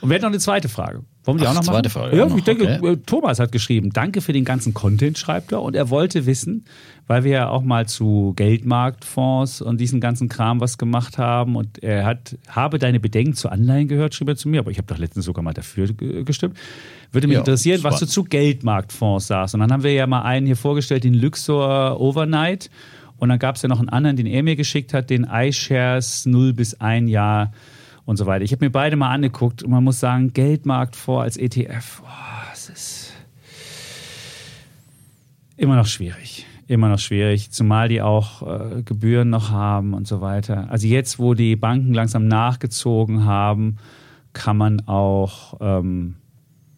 Und 0.00 0.08
wir 0.08 0.14
hätten 0.14 0.24
noch 0.24 0.30
eine 0.30 0.40
zweite 0.40 0.68
Frage. 0.68 1.04
Wollen 1.24 1.38
wir 1.38 1.42
die 1.42 1.46
Ach, 1.46 1.50
auch 1.50 1.54
noch 1.54 1.62
machen? 1.66 1.74
zweite 1.76 1.90
Frage 1.90 2.16
Ja, 2.16 2.26
noch, 2.26 2.36
ich 2.36 2.42
denke, 2.42 2.64
okay. 2.80 2.92
äh, 2.92 2.96
Thomas 3.06 3.38
hat 3.38 3.52
geschrieben, 3.52 3.90
danke 3.92 4.20
für 4.20 4.32
den 4.32 4.44
ganzen 4.44 4.74
Content, 4.74 5.16
schreibt 5.18 5.52
er. 5.52 5.62
Und 5.62 5.76
er 5.76 5.88
wollte 5.88 6.26
wissen, 6.26 6.64
weil 7.06 7.22
wir 7.22 7.30
ja 7.30 7.48
auch 7.48 7.62
mal 7.62 7.86
zu 7.86 8.32
Geldmarktfonds 8.36 9.62
und 9.62 9.80
diesen 9.80 10.00
ganzen 10.00 10.28
Kram 10.28 10.60
was 10.60 10.78
gemacht 10.78 11.18
haben. 11.18 11.54
Und 11.56 11.82
er 11.82 12.04
hat, 12.04 12.36
habe 12.48 12.78
deine 12.78 12.98
Bedenken 13.00 13.34
zu 13.34 13.48
Anleihen 13.50 13.86
gehört, 13.88 14.14
schrieb 14.14 14.28
er 14.28 14.36
zu 14.36 14.48
mir, 14.48 14.60
aber 14.60 14.70
ich 14.72 14.78
habe 14.78 14.86
doch 14.88 14.98
letztens 14.98 15.24
sogar 15.24 15.44
mal 15.44 15.54
dafür 15.54 15.86
ge- 15.92 16.24
gestimmt. 16.24 16.56
Würde 17.12 17.28
mich 17.28 17.34
Ja, 17.34 17.40
interessieren, 17.40 17.84
was 17.84 17.94
du 17.94 18.06
spannend. 18.06 18.10
zu 18.12 18.24
Geldmarktfonds 18.24 19.26
sagst. 19.28 19.54
Und 19.54 19.60
dann 19.60 19.72
haben 19.72 19.82
wir 19.84 19.92
ja 19.92 20.06
mal 20.06 20.22
einen 20.22 20.46
hier 20.46 20.56
vorgestellt, 20.56 21.04
den 21.04 21.14
Luxor 21.14 22.00
Overnight. 22.00 22.68
Und 23.18 23.28
dann 23.28 23.38
gab 23.38 23.54
es 23.54 23.62
ja 23.62 23.68
noch 23.68 23.78
einen 23.78 23.90
anderen, 23.90 24.16
den 24.16 24.26
er 24.26 24.42
mir 24.42 24.56
geschickt 24.56 24.92
hat, 24.92 25.08
den 25.08 25.24
iShares 25.30 26.26
0 26.26 26.52
bis 26.54 26.74
1 26.80 27.08
Jahr 27.08 27.52
und 28.04 28.16
so 28.16 28.26
weiter. 28.26 28.44
Ich 28.44 28.52
habe 28.52 28.64
mir 28.64 28.70
beide 28.70 28.96
mal 28.96 29.10
angeguckt 29.10 29.62
und 29.62 29.70
man 29.70 29.84
muss 29.84 30.00
sagen, 30.00 30.32
Geldmarktfonds 30.32 31.22
als 31.22 31.36
ETF, 31.36 32.02
oh, 32.04 32.50
es 32.52 32.68
ist 32.68 33.12
immer 35.56 35.76
noch 35.76 35.86
schwierig. 35.86 36.46
Immer 36.68 36.88
noch 36.88 36.98
schwierig, 36.98 37.50
zumal 37.50 37.88
die 37.88 38.00
auch 38.00 38.42
äh, 38.42 38.82
Gebühren 38.82 39.30
noch 39.30 39.50
haben 39.50 39.94
und 39.94 40.06
so 40.06 40.20
weiter. 40.20 40.70
Also 40.70 40.86
jetzt, 40.86 41.18
wo 41.18 41.34
die 41.34 41.56
Banken 41.56 41.92
langsam 41.92 42.26
nachgezogen 42.26 43.24
haben, 43.24 43.76
kann 44.32 44.56
man 44.56 44.86
auch 44.88 45.54
ähm, 45.60 46.16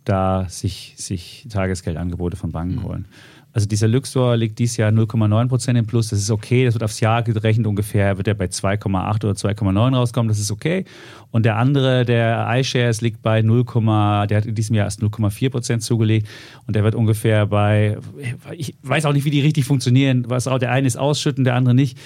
da 0.04 0.46
sich, 0.48 0.94
sich 0.96 1.46
Tagesgeldangebote 1.50 2.36
von 2.36 2.50
Banken 2.50 2.82
holen. 2.82 3.06
Also 3.54 3.68
dieser 3.68 3.86
Luxor 3.86 4.36
liegt 4.36 4.58
dieses 4.58 4.76
Jahr 4.78 4.90
0,9 4.90 5.46
Prozent 5.48 5.78
im 5.78 5.86
Plus. 5.86 6.08
Das 6.08 6.18
ist 6.18 6.32
okay. 6.32 6.64
Das 6.64 6.74
wird 6.74 6.82
aufs 6.82 6.98
Jahr 6.98 7.22
gerechnet 7.22 7.68
ungefähr, 7.68 8.16
wird 8.16 8.26
er 8.26 8.34
bei 8.34 8.46
2,8 8.46 9.24
oder 9.24 9.34
2,9 9.34 9.94
rauskommen. 9.94 10.28
Das 10.28 10.40
ist 10.40 10.50
okay. 10.50 10.84
Und 11.30 11.46
der 11.46 11.56
andere, 11.56 12.04
der 12.04 12.48
iShares, 12.50 13.00
liegt 13.00 13.22
bei 13.22 13.42
0, 13.42 13.64
der 14.26 14.38
hat 14.38 14.46
in 14.46 14.56
diesem 14.56 14.74
Jahr 14.74 14.86
erst 14.86 15.02
0,4 15.02 15.50
Prozent 15.50 15.82
zugelegt. 15.84 16.26
Und 16.66 16.74
der 16.74 16.82
wird 16.82 16.96
ungefähr 16.96 17.46
bei, 17.46 17.96
ich 18.56 18.74
weiß 18.82 19.06
auch 19.06 19.12
nicht, 19.12 19.24
wie 19.24 19.30
die 19.30 19.40
richtig 19.40 19.66
funktionieren. 19.66 20.24
Was 20.26 20.48
auch, 20.48 20.58
der 20.58 20.72
eine 20.72 20.88
ist 20.88 20.96
ausschütten, 20.96 21.44
der 21.44 21.54
andere 21.54 21.76
nicht. 21.76 21.96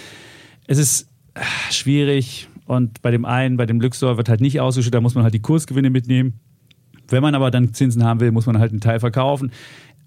Es 0.67 0.77
ist 0.77 1.09
äh, 1.33 1.41
schwierig. 1.71 2.49
Und 2.67 3.01
bei 3.01 3.11
dem 3.11 3.25
einen, 3.25 3.57
bei 3.57 3.65
dem 3.65 3.81
Luxor 3.81 4.19
wird 4.19 4.29
halt 4.29 4.43
nicht 4.43 4.61
ausgeschüttet. 4.61 4.97
Da 4.97 5.01
muss 5.01 5.15
man 5.15 5.25
halt 5.25 5.33
die 5.33 5.41
Kursgewinne 5.41 5.89
mitnehmen. 5.89 6.41
Wenn 7.09 7.23
man 7.23 7.35
aber 7.35 7.51
dann 7.51 7.73
Zinsen 7.73 8.05
haben 8.05 8.21
will, 8.21 8.33
muss 8.33 8.47
man 8.47 8.59
halt 8.59 8.71
einen 8.71 8.81
Teil 8.81 9.01
verkaufen. 9.01 9.51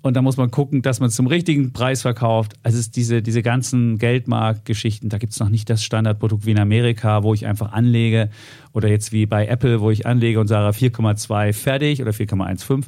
Und 0.02 0.16
dann 0.16 0.24
muss 0.24 0.38
man 0.38 0.50
gucken, 0.50 0.82
dass 0.82 1.00
man 1.00 1.10
es 1.10 1.16
zum 1.16 1.28
richtigen 1.28 1.74
Preis 1.74 2.02
verkauft. 2.02 2.54
Also 2.64 2.78
es 2.78 2.86
ist 2.88 2.96
diese, 2.96 3.22
diese 3.22 3.44
ganzen 3.44 4.00
Geldmarktgeschichten, 4.00 5.10
da 5.10 5.20
gibt 5.20 5.34
es 5.34 5.40
noch 5.40 5.50
nicht 5.50 5.70
das 5.70 5.84
Standardprodukt 5.84 6.46
wie 6.46 6.52
in 6.52 6.60
Amerika, 6.60 7.24
wo 7.24 7.34
ich 7.34 7.46
einfach 7.46 7.72
anlege. 7.72 8.30
Oder 8.74 8.90
jetzt 8.90 9.12
wie 9.12 9.26
bei 9.28 9.46
Apple, 9.46 9.80
wo 9.80 9.92
ich 9.92 10.08
anlege 10.08 10.40
und 10.40 10.48
sage 10.48 10.76
4,2 10.76 11.54
fertig 11.54 12.02
oder 12.02 12.12
4,15. 12.12 12.86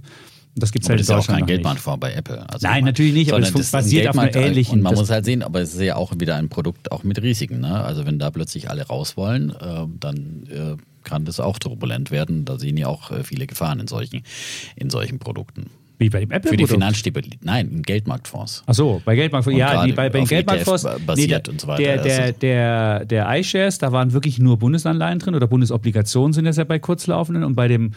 Das 0.56 0.72
gibt 0.72 0.86
es 0.86 0.90
halt 0.90 1.00
das 1.00 1.10
in 1.10 1.18
ist 1.18 1.28
ja 1.28 1.34
auch 1.34 1.38
kein. 1.38 1.46
Geldmarktfonds 1.48 2.00
bei 2.00 2.14
Apple. 2.14 2.48
Also 2.50 2.68
Nein, 2.68 2.86
natürlich 2.86 3.14
nicht, 3.14 3.34
aber 3.34 3.42
es 3.42 3.72
basiert 3.72 4.08
auf 4.08 4.18
einer 4.18 4.36
ähnlichen- 4.36 4.74
Und 4.74 4.82
man 4.82 4.96
muss 4.96 5.10
halt 5.10 5.26
sehen, 5.26 5.42
aber 5.42 5.62
es 5.62 5.74
ist 5.74 5.82
ja 5.82 5.96
auch 5.96 6.14
wieder 6.20 6.36
ein 6.36 6.50
Produkt 6.50 6.92
auch 6.92 7.04
mit 7.04 7.22
Risiken. 7.22 7.62
Ne? 7.62 7.84
Also 7.84 8.06
wenn 8.06 8.20
da 8.20 8.30
plötzlich 8.30 8.70
alle 8.70 8.88
raus 8.88 9.18
wollen, 9.18 9.50
äh, 9.52 9.88
dann 10.00 10.44
äh, 10.50 10.78
kann 11.04 11.26
das 11.26 11.40
auch 11.40 11.58
turbulent 11.60 12.12
werden. 12.12 12.46
Da 12.46 12.60
sehen 12.60 12.78
ja 12.78 12.88
auch 12.88 13.12
äh, 13.12 13.24
viele 13.24 13.48
Gefahren 13.48 13.80
in 13.80 13.88
solchen, 13.88 14.24
in 14.76 14.90
solchen 14.90 15.20
Produkten. 15.20 15.72
Wie 16.00 16.10
bei 16.10 16.20
dem 16.22 16.32
Apple 16.32 16.50
Für 16.50 16.58
die. 16.58 16.66
Finanzstabilität. 16.68 17.46
Nein, 17.46 17.70
in 17.70 17.82
Geldmarktfonds. 17.84 18.64
Ach 18.66 18.74
so, 18.74 19.02
bei 19.06 19.16
Geldmarktfonds. 19.16 19.54
Und 19.54 19.60
Ja, 19.60 19.86
die, 19.86 19.92
bei, 19.94 20.10
bei 20.10 20.20
den 20.20 20.24
auf 20.24 20.30
Geldmarktfonds. 20.30 20.88
Basiert 21.06 21.48
und 21.50 21.62
so 21.62 21.68
weiter. 21.68 21.82
Der, 21.84 21.98
der, 22.04 22.22
Also- 22.24 22.34
der, 22.42 23.06
der 23.06 23.40
iShares, 23.40 23.78
da 23.78 23.92
waren 23.92 24.12
wirklich 24.12 24.40
nur 24.40 24.58
Bundesanleihen 24.58 25.20
drin 25.20 25.36
oder 25.36 25.48
Bundesobligationen 25.48 26.34
sind 26.34 26.46
das 26.46 26.58
ja 26.58 26.64
bei 26.64 26.80
kurzlaufenden. 26.80 27.44
Und 27.44 27.56
bei 27.56 27.68
dem, 27.68 27.92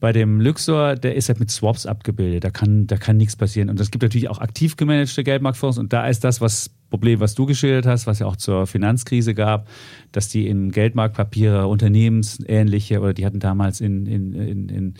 bei 0.00 0.12
dem 0.12 0.40
Luxor, 0.40 0.96
der 0.96 1.14
ist 1.14 1.28
halt 1.28 1.38
mit 1.38 1.50
Swaps 1.50 1.86
abgebildet. 1.86 2.44
Da 2.44 2.50
kann, 2.50 2.86
da 2.86 2.96
kann 2.96 3.16
nichts 3.18 3.36
passieren. 3.36 3.68
Und 3.70 3.78
es 3.78 3.90
gibt 3.90 4.02
natürlich 4.02 4.28
auch 4.28 4.38
aktiv 4.40 4.76
gemanagte 4.76 5.22
Geldmarktfonds. 5.22 5.78
Und 5.78 5.92
da 5.92 6.06
ist 6.08 6.24
das, 6.24 6.40
was 6.40 6.70
Problem, 6.94 7.18
was 7.18 7.34
du 7.34 7.44
geschildert 7.44 7.86
hast, 7.86 8.06
was 8.06 8.20
ja 8.20 8.26
auch 8.26 8.36
zur 8.36 8.68
Finanzkrise 8.68 9.34
gab, 9.34 9.66
dass 10.12 10.28
die 10.28 10.46
in 10.46 10.70
Geldmarktpapiere, 10.70 11.66
unternehmensähnliche, 11.66 13.00
oder 13.00 13.12
die 13.12 13.26
hatten 13.26 13.40
damals 13.40 13.80
in, 13.80 14.06
in, 14.06 14.32
in, 14.32 14.68
in 14.68 14.94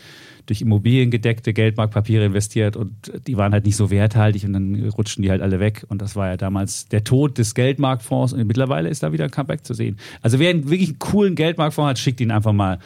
durch 0.45 0.61
Immobilien 0.61 1.09
gedeckte 1.09 1.53
Geldmarktpapiere 1.53 2.25
investiert 2.25 2.75
und 2.75 2.91
die 3.27 3.37
waren 3.37 3.53
halt 3.53 3.63
nicht 3.63 3.77
so 3.77 3.89
werthaltig 3.91 4.43
und 4.43 4.51
dann 4.51 4.89
rutschten 4.89 5.23
die 5.23 5.29
halt 5.29 5.41
alle 5.41 5.61
weg. 5.61 5.85
Und 5.87 6.01
das 6.01 6.17
war 6.17 6.27
ja 6.27 6.35
damals 6.35 6.89
der 6.89 7.05
Tod 7.05 7.37
des 7.37 7.55
Geldmarktfonds 7.55 8.33
und 8.33 8.45
mittlerweile 8.45 8.89
ist 8.89 9.01
da 9.01 9.13
wieder 9.13 9.23
ein 9.23 9.31
Comeback 9.31 9.63
zu 9.65 9.73
sehen. 9.73 9.95
Also 10.21 10.37
wer 10.37 10.49
einen 10.49 10.69
wirklich 10.69 10.99
coolen 10.99 11.35
Geldmarktfonds 11.35 11.91
hat, 11.91 11.99
schickt 11.99 12.19
ihn 12.19 12.31
einfach 12.31 12.51
mal 12.51 12.79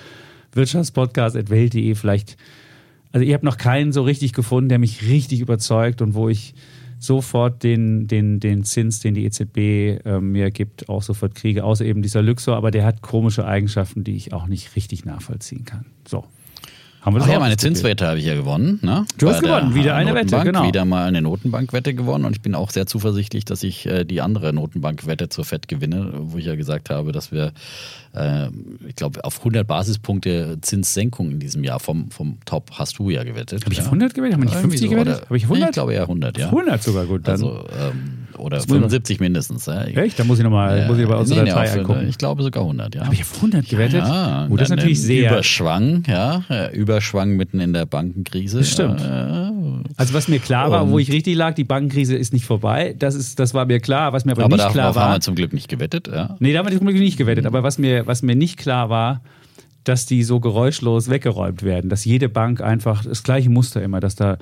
wirtschaftspodcast.welt.de 0.54 1.96
vielleicht. 1.96 2.38
Also 3.12 3.26
ich 3.26 3.34
habe 3.34 3.44
noch 3.44 3.58
keinen 3.58 3.92
so 3.92 4.04
richtig 4.04 4.34
gefunden, 4.34 4.70
der 4.70 4.78
mich 4.78 5.02
richtig 5.10 5.40
überzeugt 5.40 6.04
und 6.04 6.14
wo 6.14 6.30
ich 6.30 6.54
sofort 7.00 7.64
den, 7.64 8.08
den, 8.08 8.40
den 8.40 8.64
Zins, 8.64 9.00
den 9.00 9.14
die 9.14 9.26
EZB 9.26 9.58
äh, 10.06 10.20
mir 10.20 10.52
gibt, 10.52 10.90
auch 10.90 11.02
sofort 11.02 11.34
kriege, 11.34 11.64
außer 11.64 11.86
eben 11.86 12.02
dieser 12.02 12.22
Luxor, 12.22 12.58
aber 12.58 12.72
der 12.72 12.86
hat 12.86 13.02
komische 13.02 13.46
Eigenschaften, 13.46 14.04
die 14.04 14.16
ich 14.16 14.34
auch 14.34 14.48
nicht 14.48 14.76
richtig 14.76 15.06
nachvollziehen 15.06 15.66
kann. 15.66 15.86
So, 16.08 16.26
Haben 17.10 17.16
wir 17.16 17.20
das 17.22 17.30
Ach 17.30 17.34
ja, 17.34 17.40
meine. 17.40 17.58
Zinswette 17.58 18.08
habe 18.08 18.20
ich 18.20 18.26
ja 18.26 18.36
gewonnen. 18.36 18.80
Ne? 18.84 19.06
Du 19.18 19.30
hast 19.30 19.42
Bei 19.42 19.48
der 19.48 19.58
gewonnen, 19.58 19.76
wieder 19.76 19.96
eine 19.96 20.14
Wette, 20.14 20.40
genau. 20.44 20.68
Wieder 20.68 20.86
mal 20.86 21.08
eine 21.08 21.24
Notenbankwette 21.24 21.96
gewonnen 21.96 22.26
und 22.26 22.34
ich 22.34 22.42
bin 22.42 22.54
auch 22.54 22.70
sehr 22.70 22.86
zuversichtlich, 22.86 23.46
dass 23.46 23.64
ich 23.64 23.88
äh, 23.88 24.06
die 24.06 24.22
andere 24.22 24.54
Notenbankwette 24.54 25.28
zur 25.28 25.44
FED 25.44 25.68
gewinne, 25.68 26.12
wo 26.20 26.38
ich 26.38 26.46
ja 26.46 26.56
gesagt 26.56 26.92
habe, 26.92 27.12
dass 27.12 27.32
wir, 27.32 27.52
äh, 28.14 28.50
ich 28.88 28.96
glaube, 28.96 29.24
auf 29.24 29.40
100 29.40 29.66
Basispunkte 29.66 30.60
Zinssenkung 30.62 31.32
in 31.32 31.40
diesem 31.40 31.64
Jahr 31.64 31.80
vom, 31.80 32.12
vom 32.12 32.38
Top 32.46 32.70
hast 32.74 33.00
du 33.00 33.10
ja 33.10 33.24
gewettet. 33.24 33.66
Habe 33.66 33.74
ich 33.74 33.80
auf 33.80 33.88
100 33.88 34.14
gewettet? 34.14 34.36
Haben 34.36 34.44
wir 34.44 34.46
nicht 34.46 34.56
Irgendwie 34.56 34.78
50 34.78 34.90
so, 34.90 34.96
gewettet? 34.96 35.26
Habe 35.26 35.38
ich 35.38 35.46
auf 35.46 35.50
Nee, 35.50 35.56
100? 35.56 35.70
Ich 35.70 35.74
glaube 35.74 35.94
eher 35.94 36.02
100, 36.04 36.38
ja. 36.38 36.46
100 36.46 36.84
sogar, 36.84 37.06
gut. 37.06 37.28
Dann. 37.28 37.32
Also, 37.32 37.66
ähm, 37.80 38.19
oder 38.40 38.58
muss 38.58 38.68
man- 38.68 38.78
75 38.80 39.20
mindestens. 39.20 39.66
Ja. 39.66 39.84
Echt? 39.84 40.20
Da 40.20 40.24
muss 40.24 40.38
ich 40.40 40.44
nochmal 40.44 40.88
muss 40.88 40.98
ich 40.98 41.08
bei 41.08 41.16
unserer 41.16 41.40
nee, 41.40 41.44
nee, 41.46 41.50
Datei 41.50 41.72
auf, 41.72 41.78
angucken. 41.78 42.08
Ich 42.10 42.18
glaube 42.18 42.44
sogar 42.44 42.64
100, 42.64 42.96
ja. 42.96 43.04
Habe 43.06 43.14
ich 43.14 43.22
auf 43.22 43.36
100 43.36 43.68
gewettet? 43.68 44.04
Ja, 44.04 44.48
oh, 44.50 44.56
das 44.58 44.70
ist 44.70 44.76
natürlich 44.76 45.02
sehr. 45.02 45.32
Überschwang, 45.32 46.04
ja, 46.08 46.44
Überschwang 46.74 47.36
mitten 47.36 47.60
in 47.60 47.74
der 47.74 47.86
Bankenkrise. 47.86 48.60
Das 48.60 48.70
stimmt. 48.72 49.02
Äh, 49.02 49.50
Also 49.98 50.14
was 50.14 50.28
mir 50.28 50.40
klar 50.40 50.72
war, 50.72 50.84
Und- 50.84 50.92
wo 50.92 51.00
ich 51.00 51.12
richtig 51.12 51.36
lag, 51.36 51.56
die 51.56 51.64
Bankenkrise 51.64 52.16
ist 52.16 52.34
nicht 52.34 52.46
vorbei. 52.46 52.96
Das, 52.98 53.16
ist, 53.16 53.40
das 53.40 53.54
war 53.54 53.66
mir 53.66 53.80
klar. 53.80 54.14
Was 54.14 54.26
mir 54.26 54.32
aber, 54.34 54.46
aber 54.46 54.56
nicht 54.58 54.70
klar 54.70 54.84
darauf 54.86 54.96
haben 54.98 55.10
war. 55.10 55.16
wir 55.18 55.22
zum 55.22 55.36
Glück 55.36 55.54
nicht 55.54 55.68
gewettet. 55.68 56.08
Ja. 56.08 56.36
Nee, 56.40 56.54
da 56.54 56.60
haben 56.60 56.70
wir 56.70 56.78
zum 56.78 56.86
Glück 56.88 57.00
nicht 57.00 57.18
gewettet. 57.18 57.46
Aber 57.46 57.64
was 57.64 57.78
mir, 57.78 58.06
was 58.08 58.22
mir 58.22 58.36
nicht 58.36 58.58
klar 58.58 58.90
war, 58.90 59.22
dass 59.86 60.06
die 60.06 60.24
so 60.24 60.40
geräuschlos 60.40 61.10
weggeräumt 61.10 61.64
werden. 61.64 61.90
Dass 61.90 62.06
jede 62.06 62.30
Bank 62.30 62.62
einfach 62.62 63.04
das 63.06 63.24
gleiche 63.24 63.50
Muster 63.50 63.82
immer, 63.82 64.00
dass 64.00 64.16
da 64.16 64.38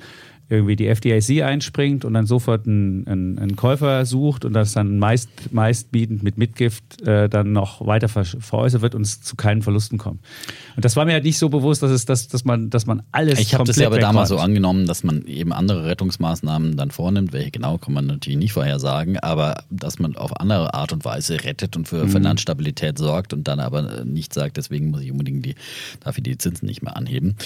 irgendwie 0.50 0.76
die 0.76 0.86
FDIC 0.86 1.42
einspringt 1.42 2.04
und 2.04 2.14
dann 2.14 2.26
sofort 2.26 2.66
einen, 2.66 3.06
einen, 3.06 3.38
einen 3.38 3.56
Käufer 3.56 4.06
sucht 4.06 4.44
und 4.44 4.54
das 4.54 4.72
dann 4.72 4.98
meist, 4.98 5.28
meistbietend 5.52 6.22
mit 6.22 6.38
Mitgift 6.38 7.02
äh, 7.06 7.28
dann 7.28 7.52
noch 7.52 7.86
weiter 7.86 8.08
ver 8.08 8.24
veräußert 8.24 8.82
wird 8.82 8.94
und 8.94 9.02
es 9.02 9.22
zu 9.22 9.36
keinen 9.36 9.62
Verlusten 9.62 9.98
kommt. 9.98 10.20
Und 10.76 10.84
das 10.84 10.96
war 10.96 11.04
mir 11.04 11.12
halt 11.12 11.24
nicht 11.24 11.38
so 11.38 11.48
bewusst, 11.48 11.82
dass, 11.82 11.90
es, 11.90 12.04
dass, 12.04 12.28
dass, 12.28 12.44
man, 12.44 12.70
dass 12.70 12.86
man 12.86 13.02
alles 13.12 13.38
Ich 13.38 13.54
habe 13.54 13.64
das 13.64 13.76
ja 13.76 13.86
aber 13.86 13.98
damals 13.98 14.30
so 14.30 14.38
angenommen, 14.38 14.86
dass 14.86 15.04
man 15.04 15.26
eben 15.26 15.52
andere 15.52 15.84
Rettungsmaßnahmen 15.84 16.76
dann 16.76 16.90
vornimmt. 16.90 17.32
Welche 17.32 17.50
genau 17.50 17.78
kann 17.78 17.92
man 17.92 18.06
natürlich 18.06 18.38
nicht 18.38 18.52
vorhersagen, 18.52 19.18
aber 19.18 19.64
dass 19.70 19.98
man 19.98 20.16
auf 20.16 20.40
andere 20.40 20.74
Art 20.74 20.92
und 20.92 21.04
Weise 21.04 21.44
rettet 21.44 21.76
und 21.76 21.86
für 21.88 22.04
Mhm. 22.04 22.10
Finanzstabilität 22.10 22.98
sorgt 22.98 23.32
und 23.32 23.46
dann 23.48 23.60
aber 23.60 24.04
nicht 24.04 24.32
sagt, 24.32 24.56
deswegen 24.56 24.90
muss 24.90 25.02
ich 25.02 25.10
unbedingt 25.12 25.44
die, 25.44 25.54
darf 26.00 26.16
ich 26.16 26.24
die 26.24 26.38
Zinsen 26.38 26.66
nicht 26.66 26.82
mehr 26.82 26.96
anheben. 26.96 27.36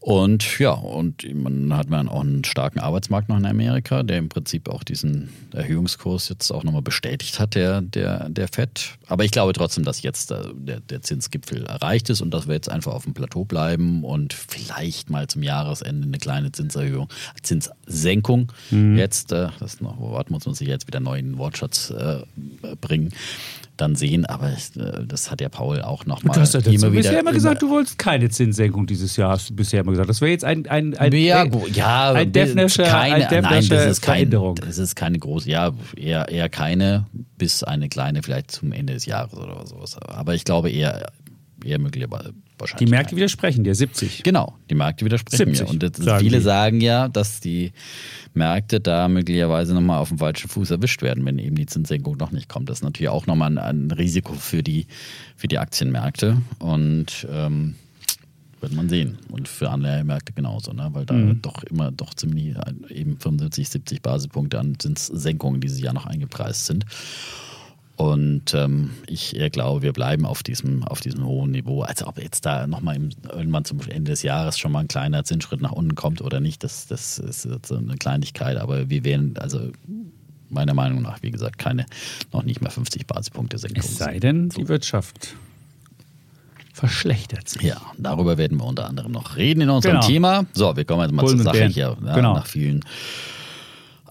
Und 0.00 0.58
ja, 0.58 0.70
und 0.70 1.26
man 1.34 1.76
hat 1.76 1.90
man 1.90 2.08
auch 2.08 2.20
einen 2.20 2.44
starken 2.44 2.78
Arbeitsmarkt 2.78 3.28
noch 3.28 3.36
in 3.36 3.46
Amerika, 3.46 4.02
der 4.02 4.18
im 4.18 4.28
Prinzip 4.28 4.68
auch 4.68 4.84
diesen 4.84 5.28
Erhöhungskurs 5.52 6.28
jetzt 6.28 6.50
auch 6.52 6.62
nochmal 6.62 6.82
bestätigt 6.82 7.40
hat, 7.40 7.54
der, 7.54 7.80
der, 7.80 8.28
der 8.28 8.48
FED. 8.48 8.96
Aber 9.08 9.24
ich 9.24 9.32
glaube 9.32 9.52
trotzdem, 9.52 9.84
dass 9.84 10.02
jetzt 10.02 10.30
äh, 10.30 10.42
der, 10.54 10.80
der 10.80 11.02
Zinsgipfel 11.02 11.66
erreicht 11.66 12.10
ist 12.10 12.20
und 12.20 12.32
dass 12.32 12.46
wir 12.46 12.54
jetzt 12.54 12.70
einfach 12.70 12.92
auf 12.92 13.04
dem 13.04 13.14
Plateau 13.14 13.44
bleiben 13.44 14.04
und 14.04 14.32
vielleicht 14.34 15.10
mal 15.10 15.26
zum 15.26 15.42
Jahresende 15.42 16.06
eine 16.06 16.18
kleine 16.18 16.52
Zinserhöhung, 16.52 17.08
Zinssenkung 17.42 18.52
jetzt, 18.70 19.32
äh, 19.32 19.48
das 19.58 19.80
noch, 19.80 20.00
warten 20.00 20.32
muss 20.32 20.46
man 20.46 20.54
sich 20.54 20.68
jetzt 20.68 20.86
wieder 20.86 21.00
neuen 21.00 21.38
Wortschatz 21.38 21.90
äh, 21.90 22.22
bringen, 22.80 23.12
dann 23.80 23.94
sehen. 23.94 24.26
Aber 24.26 24.48
äh, 24.48 25.04
das 25.06 25.30
hat 25.30 25.40
ja 25.40 25.48
Paul 25.48 25.82
auch 25.82 26.04
nochmal 26.06 26.34
Du 26.34 26.40
hast 26.40 26.54
ja 26.54 26.60
immer 26.60 26.90
bisher 26.90 27.20
immer 27.20 27.32
gesagt, 27.32 27.62
du 27.62 27.70
wolltest 27.70 27.98
keine 27.98 28.28
Zinssenkung 28.28 28.86
dieses 28.86 29.16
Jahr, 29.16 29.30
hast 29.30 29.50
du 29.50 29.56
bisher 29.56 29.80
immer 29.80 29.92
gesagt. 29.92 30.10
Das 30.10 30.20
wäre 30.20 30.30
jetzt 30.30 30.44
ein, 30.44 30.66
ein, 30.66 30.96
ein, 30.96 31.12
ja, 31.12 31.42
ein, 31.42 31.52
ja, 31.72 32.12
ein 32.12 32.32
Defnischer, 32.32 32.84
keine, 32.84 33.28
ein 33.28 33.42
nein, 33.42 33.68
das 33.68 33.86
ist 33.86 34.02
kein, 34.02 34.14
Veränderung. 34.14 34.56
Das 34.56 34.78
ist 34.78 34.94
keine 34.94 35.18
große, 35.18 35.48
ja, 35.48 35.72
eher, 35.96 36.28
eher 36.28 36.48
keine, 36.48 37.06
bis 37.36 37.62
eine 37.62 37.88
kleine 37.88 38.22
vielleicht 38.22 38.50
zum 38.50 38.72
Ende 38.72 38.94
des 38.94 39.06
Jahres 39.06 39.34
oder 39.34 39.66
sowas. 39.66 39.96
Aber 39.98 40.34
ich 40.34 40.44
glaube 40.44 40.70
eher, 40.70 41.10
eher 41.64 41.78
möglicherweise 41.78 42.34
wahrscheinlich. 42.60 42.86
Die 42.86 42.90
Märkte 42.90 43.16
widersprechen 43.16 43.64
dir, 43.64 43.74
70. 43.74 44.22
Genau, 44.22 44.54
die 44.70 44.74
Märkte 44.74 45.04
widersprechen 45.04 45.54
70, 45.54 45.66
mir. 45.66 45.70
Und 45.70 45.96
sagen 45.96 46.20
viele 46.20 46.38
die. 46.38 46.42
sagen 46.42 46.80
ja, 46.80 47.08
dass 47.08 47.40
die 47.40 47.72
Märkte 48.34 48.80
da 48.80 49.08
möglicherweise 49.08 49.74
nochmal 49.74 49.98
auf 49.98 50.08
dem 50.08 50.18
falschen 50.18 50.48
Fuß 50.48 50.70
erwischt 50.70 51.02
werden, 51.02 51.24
wenn 51.24 51.38
eben 51.38 51.56
die 51.56 51.66
Zinssenkung 51.66 52.16
noch 52.16 52.30
nicht 52.30 52.48
kommt. 52.48 52.68
Das 52.68 52.78
ist 52.78 52.84
natürlich 52.84 53.10
auch 53.10 53.26
nochmal 53.26 53.50
ein, 53.50 53.58
ein 53.58 53.90
Risiko 53.90 54.34
für 54.34 54.62
die, 54.62 54.86
für 55.36 55.48
die 55.48 55.58
Aktienmärkte. 55.58 56.42
Und 56.58 57.26
ähm, 57.30 57.74
wird 58.60 58.74
man 58.74 58.88
sehen. 58.88 59.18
Und 59.30 59.48
für 59.48 59.70
Anleihenmärkte 59.70 60.32
genauso, 60.32 60.72
ne? 60.72 60.88
weil 60.92 61.06
da 61.06 61.14
Mhm. 61.14 61.42
doch 61.42 61.62
immer 61.64 61.92
doch 61.92 62.14
ziemlich 62.14 62.56
eben 62.88 63.18
75, 63.18 63.68
70 63.68 64.02
Basispunkte 64.02 64.58
an 64.58 64.78
Zinssenkungen 64.78 65.60
dieses 65.60 65.80
Jahr 65.80 65.94
noch 65.94 66.06
eingepreist 66.06 66.66
sind. 66.66 66.84
Und 67.98 68.54
ähm, 68.54 68.92
ich 69.08 69.34
glaube, 69.50 69.82
wir 69.82 69.92
bleiben 69.92 70.24
auf 70.24 70.44
diesem, 70.44 70.84
auf 70.84 71.00
diesem 71.00 71.26
hohen 71.26 71.50
Niveau. 71.50 71.82
Also 71.82 72.06
ob 72.06 72.22
jetzt 72.22 72.46
da 72.46 72.68
nochmal 72.68 72.96
irgendwann 73.28 73.64
zum 73.64 73.80
Ende 73.88 74.12
des 74.12 74.22
Jahres 74.22 74.56
schon 74.56 74.70
mal 74.70 74.78
ein 74.80 74.88
kleiner 74.88 75.24
Zinsschritt 75.24 75.60
nach 75.60 75.72
unten 75.72 75.96
kommt 75.96 76.22
oder 76.22 76.38
nicht, 76.38 76.62
das, 76.62 76.86
das 76.86 77.18
ist 77.18 77.42
so 77.66 77.76
eine 77.76 77.96
Kleinigkeit. 77.96 78.56
Aber 78.56 78.88
wir 78.88 79.02
werden, 79.02 79.34
also 79.38 79.72
meiner 80.48 80.74
Meinung 80.74 81.02
nach, 81.02 81.20
wie 81.22 81.32
gesagt, 81.32 81.58
keine, 81.58 81.86
noch 82.32 82.44
nicht 82.44 82.60
mehr 82.60 82.70
50 82.70 83.04
Basispunkte 83.08 83.58
Senkung. 83.58 83.80
Es 83.80 83.98
sei 83.98 84.20
denn, 84.20 84.50
die 84.50 84.68
Wirtschaft 84.68 85.34
verschlechtert 86.72 87.48
sich. 87.48 87.62
Ja, 87.62 87.80
darüber 87.98 88.38
werden 88.38 88.58
wir 88.58 88.64
unter 88.64 88.86
anderem 88.86 89.10
noch 89.10 89.36
reden 89.36 89.62
in 89.62 89.70
unserem 89.70 89.96
Genau. 89.96 90.06
Thema. 90.06 90.46
So, 90.52 90.76
wir 90.76 90.84
kommen 90.84 91.02
jetzt 91.02 91.12
mal 91.12 91.22
Bullen 91.22 91.38
zur 91.38 91.44
Sache 91.46 91.66
hier. 91.66 91.96
Ja, 92.06 92.14
Genau. 92.14 92.34
Nach 92.34 92.46
vielen 92.46 92.84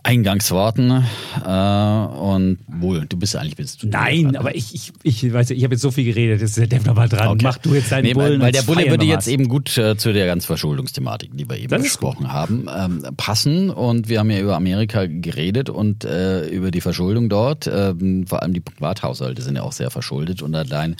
Eingangsworten. 0.07 1.03
Äh, 1.45 1.49
und 1.49 2.59
wohl, 2.67 3.05
du 3.07 3.17
bist 3.17 3.35
eigentlich 3.35 3.57
bist 3.57 3.83
du 3.83 3.87
Nein, 3.87 4.37
aber 4.37 4.55
ich, 4.55 4.73
ich, 4.73 4.93
ich 5.03 5.33
weiß, 5.33 5.49
ich 5.49 5.61
habe 5.65 5.73
jetzt 5.73 5.81
so 5.81 5.91
viel 5.91 6.05
geredet, 6.05 6.39
jetzt 6.39 6.51
ist 6.51 6.57
der 6.57 6.67
Dev 6.67 6.87
noch 6.87 6.95
mal 6.95 7.09
dran. 7.09 7.27
Okay. 7.27 7.43
Mach 7.43 7.57
du 7.57 7.73
jetzt 7.73 7.91
deinen 7.91 8.05
nee, 8.05 8.13
Bullen. 8.13 8.39
Weil 8.39 8.53
der 8.53 8.61
Bulle 8.61 8.89
würde 8.89 9.03
jetzt 9.03 9.27
eben 9.27 9.49
gut 9.49 9.77
äh, 9.77 9.97
zu 9.97 10.13
der 10.13 10.25
ganzen 10.25 10.47
Verschuldungsthematik, 10.47 11.31
die 11.33 11.49
wir 11.49 11.57
eben 11.57 11.67
Das 11.67 11.83
besprochen 11.83 12.31
haben, 12.31 12.69
ähm, 12.73 13.03
passen. 13.17 13.69
Und 13.69 14.07
wir 14.07 14.19
haben 14.19 14.31
ja 14.31 14.39
über 14.39 14.55
Amerika 14.55 15.07
geredet 15.07 15.69
und 15.69 16.05
äh, 16.05 16.47
über 16.47 16.71
die 16.71 16.79
Verschuldung 16.79 17.27
dort. 17.27 17.67
Ähm, 17.67 18.25
vor 18.27 18.41
allem 18.41 18.53
die 18.53 18.61
Privathaushalte 18.61 19.41
sind 19.41 19.57
ja 19.57 19.63
auch 19.63 19.73
sehr 19.73 19.91
verschuldet. 19.91 20.41
Und 20.41 20.55
allein 20.55 20.95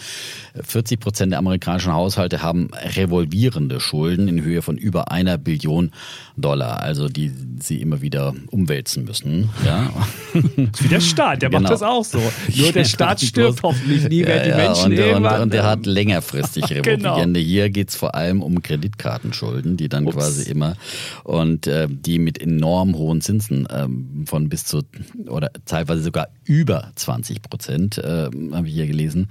40 0.62 1.00
Prozent 1.00 1.32
der 1.32 1.39
amerikanischen 1.39 1.93
Haushalte 1.93 2.41
haben 2.41 2.72
revolvierende 2.74 3.80
Schulden 3.80 4.28
in 4.28 4.43
Höhe 4.43 4.62
von 4.62 4.78
über 4.78 5.13
einer 5.13 5.38
Billion 5.38 5.91
Dollar. 6.36 6.82
Also 6.82 7.08
die 7.08 7.32
sie 7.62 7.80
immer 7.82 8.02
wieder 8.02 8.34
umwälzen 8.52 8.97
müssen. 9.06 9.50
Ja. 9.66 9.90
Das 10.38 10.44
ist 10.80 10.84
wie 10.84 10.88
der 10.90 11.00
Staat, 11.02 11.42
der 11.42 11.50
macht 11.50 11.60
Genau. 11.62 11.70
das 11.72 11.82
auch 11.82 12.06
so. 12.06 12.20
Nur 12.56 12.72
der 12.72 12.84
Staat 12.86 13.22
stirbt 13.22 13.64
hoffentlich 13.64 14.08
nie, 14.08 14.24
während 14.26 14.46
die 14.46 14.56
Menschen 14.58 14.86
und, 14.86 14.92
und, 14.92 14.98
irgendwann. 15.00 15.42
und 15.42 15.54
der 15.54 15.64
hat 15.64 15.86
längerfristig 15.88 16.66
Genau. 16.84 16.84
revolvierende. 17.10 17.40
Hier 17.40 17.70
geht's 17.72 17.96
vor 17.96 18.14
allem 18.14 18.44
um 18.44 18.62
Kreditkartenschulden, 18.62 19.78
die 19.78 19.90
dann 19.90 20.06
Ups. 20.06 20.16
quasi 20.16 20.50
immer 20.52 20.76
und 21.24 21.66
äh, 21.68 21.88
die 21.90 22.20
mit 22.20 22.40
enorm 22.40 22.96
hohen 22.96 23.22
Zinsen 23.22 23.68
ähm, 23.72 24.26
von 24.28 24.50
bis 24.50 24.66
zu 24.66 24.84
oder 25.28 25.50
teilweise 25.66 26.04
sogar 26.04 26.28
über 26.44 26.92
20 26.96 27.42
Prozent, 27.42 27.98
äh, 27.98 28.30
habe 28.54 28.68
ich 28.68 28.74
hier 28.74 28.88
gelesen, 28.88 29.30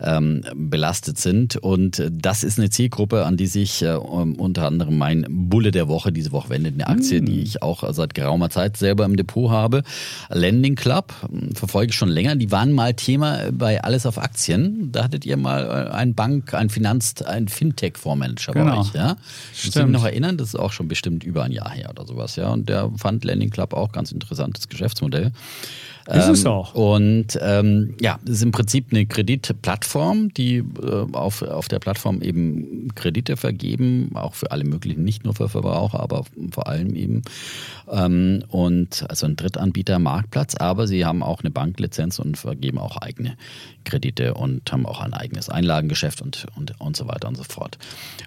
ähm, 0.00 0.42
belastet 0.54 1.18
sind. 1.18 1.56
Und 1.56 1.98
äh, 1.98 2.10
das 2.12 2.44
ist 2.44 2.58
eine 2.58 2.70
Zielgruppe, 2.70 3.24
an 3.26 3.36
die 3.36 3.46
sich 3.46 3.82
äh, 3.82 3.94
unter 3.94 4.66
anderem 4.66 4.98
mein 4.98 5.26
Bulle 5.28 5.70
der 5.72 5.88
Woche 5.88 6.12
diese 6.12 6.30
Woche 6.32 6.50
wendet. 6.50 6.74
Eine 6.74 6.86
Aktie, 6.88 7.20
Mm. 7.22 7.26
die 7.26 7.40
ich 7.40 7.62
auch 7.62 7.84
seit 7.92 8.14
geraumer 8.14 8.50
Zeit 8.50 8.76
selber 8.94 9.04
im 9.04 9.16
Depot 9.16 9.50
habe. 9.50 9.82
Lending 10.30 10.76
Club, 10.76 11.12
verfolge 11.54 11.90
ich 11.90 11.96
schon 11.96 12.08
länger. 12.08 12.36
Die 12.36 12.50
waren 12.52 12.72
mal 12.72 12.94
Thema 12.94 13.50
bei 13.52 13.82
Alles 13.82 14.06
auf 14.06 14.18
Aktien. 14.18 14.92
Da 14.92 15.04
hattet 15.04 15.26
ihr 15.26 15.36
mal 15.36 15.64
äh, 15.64 15.92
ein 15.92 16.14
Bank, 16.14 16.54
ein 16.54 16.70
Finanz, 16.70 17.20
ein 17.22 17.48
Fintech-Fondsmanager 17.48 18.52
bei 18.52 18.60
Genau. 18.60 18.80
euch. 18.80 18.94
Ja? 18.94 19.16
Kannst 19.16 19.64
du 19.64 19.70
Stimmt. 19.70 19.92
noch 19.92 20.04
erinnern? 20.04 20.36
Das 20.38 20.48
ist 20.48 20.56
auch 20.56 20.72
schon 20.72 20.86
bestimmt 20.88 21.24
über 21.24 21.42
ein 21.42 21.52
Jahr 21.52 21.70
her 21.70 21.90
oder 21.90 22.06
sowas. 22.06 22.36
Ja? 22.36 22.50
Und 22.52 22.68
der 22.68 22.90
fand 22.96 23.24
Lending 23.24 23.50
Club 23.50 23.74
auch 23.74 23.90
ganz 23.92 24.12
interessantes 24.12 24.68
Geschäftsmodell. 24.68 25.32
Ist 26.06 26.28
es 26.28 26.44
Ähm, 26.44 26.50
auch. 26.50 26.74
Und 26.74 27.38
ähm, 27.40 27.94
ja, 28.00 28.18
es 28.24 28.32
ist 28.32 28.42
im 28.42 28.52
Prinzip 28.52 28.88
eine 28.90 29.06
Kreditplattform, 29.06 30.34
die 30.34 30.56
äh, 30.56 31.06
auf, 31.12 31.40
auf 31.42 31.68
der 31.68 31.78
Plattform 31.78 32.20
eben 32.20 32.88
Kredite 32.94 33.36
vergeben, 33.36 34.10
auch 34.14 34.34
für 34.34 34.50
alle 34.50 34.64
möglichen, 34.64 35.02
nicht 35.04 35.24
nur 35.24 35.34
für 35.34 35.48
Verbraucher, 35.48 36.00
aber 36.00 36.24
vor 36.50 36.66
allem 36.66 36.94
eben. 36.94 37.22
Ähm, 37.90 38.44
und 38.48 39.06
also 39.08 39.26
ein 39.26 39.36
Drittanbieter 39.36 39.98
Marktplatz, 39.98 40.54
aber 40.56 40.86
sie 40.86 41.06
haben 41.06 41.22
auch 41.22 41.40
eine 41.40 41.50
Banklizenz 41.50 42.18
und 42.18 42.36
vergeben 42.36 42.78
auch 42.78 42.98
eigene 42.98 43.36
Kredite 43.84 44.34
und 44.34 44.70
haben 44.70 44.84
auch 44.86 45.00
ein 45.00 45.14
eigenes 45.14 45.48
Einlagengeschäft 45.48 46.20
und, 46.20 46.46
und, 46.56 46.78
und 46.80 46.96
so 46.96 47.08
weiter 47.08 47.28
und 47.28 47.36
so 47.36 47.44
fort. 47.44 47.78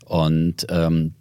Und 0.05 0.65
ähm, 0.69 1.13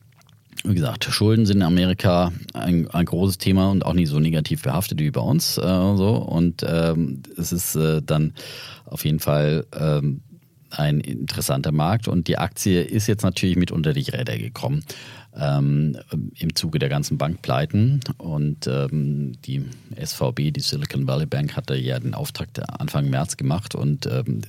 wie 0.68 0.74
gesagt, 0.74 1.04
Schulden 1.04 1.46
sind 1.46 1.58
in 1.58 1.62
Amerika 1.62 2.32
ein, 2.52 2.88
ein 2.90 3.04
großes 3.04 3.38
Thema 3.38 3.70
und 3.70 3.84
auch 3.84 3.94
nicht 3.94 4.08
so 4.08 4.18
negativ 4.18 4.62
behaftet 4.62 5.00
wie 5.00 5.10
bei 5.10 5.20
uns. 5.20 5.58
Äh, 5.58 5.62
so. 5.62 6.16
Und 6.16 6.64
ähm, 6.68 7.22
es 7.36 7.52
ist 7.52 7.76
äh, 7.76 8.02
dann 8.02 8.34
auf 8.84 9.04
jeden 9.04 9.20
Fall 9.20 9.66
ähm, 9.78 10.20
ein 10.70 11.00
interessanter 11.00 11.72
Markt 11.72 12.08
und 12.08 12.28
die 12.28 12.38
Aktie 12.38 12.82
ist 12.82 13.06
jetzt 13.06 13.22
natürlich 13.22 13.56
mit 13.56 13.70
unter 13.70 13.92
die 13.92 14.10
Räder 14.10 14.36
gekommen. 14.36 14.84
Ähm, 15.38 15.96
im 16.38 16.54
Zuge 16.54 16.78
der 16.78 16.88
ganzen 16.88 17.18
Bankpleiten. 17.18 18.00
Und 18.18 18.66
ähm, 18.66 19.32
die 19.44 19.64
SVB, 20.02 20.52
die 20.52 20.60
Silicon 20.60 21.06
Valley 21.06 21.26
Bank, 21.26 21.56
hatte 21.56 21.76
ja 21.76 21.98
den 21.98 22.14
Auftrag 22.14 22.48
Anfang 22.78 23.10
März 23.10 23.36
gemacht 23.36 23.74
und 23.74 24.06
ähm, 24.06 24.42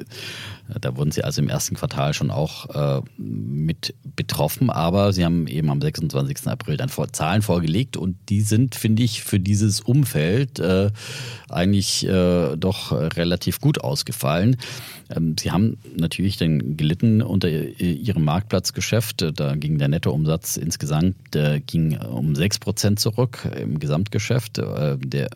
da 0.81 0.95
wurden 0.95 1.11
sie 1.11 1.23
also 1.23 1.41
im 1.41 1.49
ersten 1.49 1.75
Quartal 1.75 2.13
schon 2.13 2.31
auch 2.31 2.99
äh, 2.99 3.01
mit 3.17 3.95
betroffen, 4.15 4.69
aber 4.69 5.13
sie 5.13 5.25
haben 5.25 5.47
eben 5.47 5.69
am 5.69 5.81
26. 5.81 6.47
April 6.47 6.77
dann 6.77 6.89
vor, 6.89 7.11
Zahlen 7.11 7.41
vorgelegt 7.41 7.97
und 7.97 8.17
die 8.29 8.41
sind, 8.41 8.75
finde 8.75 9.03
ich, 9.03 9.23
für 9.23 9.39
dieses 9.39 9.81
Umfeld 9.81 10.59
äh, 10.59 10.91
eigentlich 11.49 12.05
äh, 12.07 12.55
doch 12.57 12.91
relativ 12.91 13.61
gut 13.61 13.81
ausgefallen. 13.81 14.57
Ähm, 15.09 15.35
sie 15.39 15.51
haben 15.51 15.77
natürlich 15.95 16.37
dann 16.37 16.77
gelitten 16.77 17.21
unter 17.21 17.49
ihrem 17.49 18.23
Marktplatzgeschäft. 18.23 19.25
Da 19.35 19.55
ging 19.55 19.77
der 19.77 19.87
Nettoumsatz 19.87 20.57
insgesamt 20.77 21.35
äh, 21.35 21.59
ging 21.59 21.97
um 21.97 22.35
6 22.35 22.59
Prozent 22.59 22.99
zurück 22.99 23.49
im 23.59 23.79
Gesamtgeschäft. 23.79 24.59
Äh, 24.59 24.97
der 24.99 25.29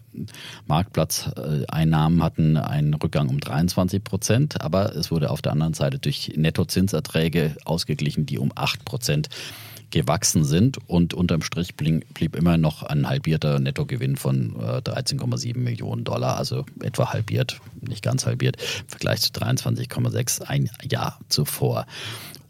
Marktplatzeinnahmen 0.68 2.22
hatten 2.22 2.58
einen 2.58 2.94
Rückgang 2.94 3.28
um 3.28 3.40
23 3.40 4.04
Prozent, 4.04 4.62
aber 4.62 4.96
es 4.96 5.10
wurde 5.10 5.32
auf 5.32 5.42
der 5.42 5.54
anderen 5.54 5.74
Seite 5.74 5.98
durch 5.98 6.34
Nettozinserträge 6.36 7.56
ausgeglichen, 7.66 8.28
die 8.28 8.38
um 8.38 8.52
8 8.54 8.86
Prozent 8.86 9.30
gewachsen 9.90 10.46
sind 10.46 10.78
und 10.88 11.14
unterm 11.14 11.42
Strich 11.42 11.76
blieb 11.76 12.36
immer 12.36 12.58
noch 12.58 12.84
ein 12.84 13.10
halbierter 13.10 13.60
Nettogewinn 13.60 14.16
von 14.16 14.56
13,7 14.56 15.50
äh, 15.50 15.58
Millionen 15.58 16.04
Dollar, 16.04 16.38
also 16.38 16.66
etwa 16.82 17.12
halbiert, 17.12 17.60
nicht 17.82 18.04
ganz 18.04 18.26
halbiert, 18.26 18.58
im 18.84 18.88
Vergleich 18.88 19.22
zu 19.22 19.32
23,6 19.32 20.44
ein 20.44 20.70
Jahr 20.90 21.20
zuvor. 21.28 21.88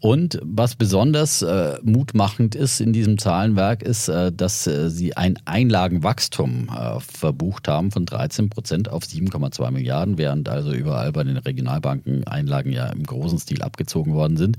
Und 0.02 0.40
was 0.42 0.74
besonders 0.74 1.42
äh, 1.42 1.78
mutmachend 1.84 2.56
ist 2.56 2.80
in 2.80 2.92
diesem 2.92 3.18
Zahlenwerk, 3.18 3.84
ist, 3.84 4.08
äh, 4.08 4.32
dass 4.32 4.66
äh, 4.66 4.90
sie 4.90 5.16
ein 5.16 5.38
Einlagenwachstum 5.44 6.68
äh, 6.76 6.98
verbucht 6.98 7.68
haben 7.68 7.92
von 7.92 8.04
13 8.04 8.50
Prozent 8.50 8.88
auf 8.88 9.04
7,2 9.04 9.70
Milliarden, 9.70 10.18
während 10.18 10.48
also 10.48 10.72
überall 10.72 11.12
bei 11.12 11.22
den 11.22 11.36
Regionalbanken 11.36 12.26
Einlagen 12.26 12.72
ja 12.72 12.86
im 12.86 13.04
großen 13.04 13.38
Stil 13.38 13.62
abgezogen 13.62 14.12
worden 14.12 14.36
sind. 14.36 14.58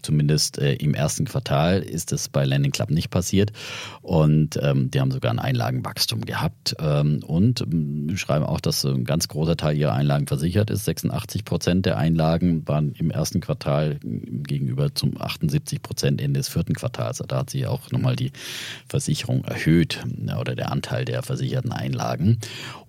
Zumindest 0.00 0.58
äh, 0.58 0.74
im 0.76 0.94
ersten 0.94 1.26
Quartal 1.26 1.80
ist 1.80 2.12
es 2.12 2.30
bei 2.30 2.46
Landing 2.46 2.72
Club 2.72 2.88
nicht 2.90 3.10
passiert. 3.10 3.52
Und 4.00 4.58
ähm, 4.62 4.90
die 4.90 5.00
haben 5.00 5.10
sogar 5.10 5.32
ein 5.32 5.38
Einlagenwachstum 5.38 6.22
gehabt. 6.22 6.76
Ähm, 6.78 7.20
und 7.26 7.60
ähm, 7.60 8.16
schreiben 8.16 8.44
auch, 8.46 8.60
dass 8.60 8.86
ein 8.86 9.04
ganz 9.04 9.28
großer 9.28 9.58
Teil 9.58 9.76
ihrer 9.76 9.92
Einlagen 9.92 10.26
versichert 10.26 10.70
ist. 10.70 10.86
86 10.86 11.44
Prozent 11.44 11.84
der 11.84 11.98
Einlagen 11.98 12.66
waren 12.66 12.92
im 12.92 13.10
ersten 13.10 13.40
Quartal 13.40 13.98
gegenüber 14.02 14.77
zum 14.94 15.20
78 15.20 15.82
Prozent 15.82 16.20
Ende 16.20 16.40
des 16.40 16.48
vierten 16.48 16.74
Quartals. 16.74 17.22
Da 17.26 17.38
hat 17.38 17.50
sich 17.50 17.66
auch 17.66 17.90
nochmal 17.90 18.16
die 18.16 18.32
Versicherung 18.88 19.44
erhöht 19.44 20.00
oder 20.38 20.54
der 20.54 20.72
Anteil 20.72 21.04
der 21.04 21.22
versicherten 21.22 21.72
Einlagen. 21.72 22.38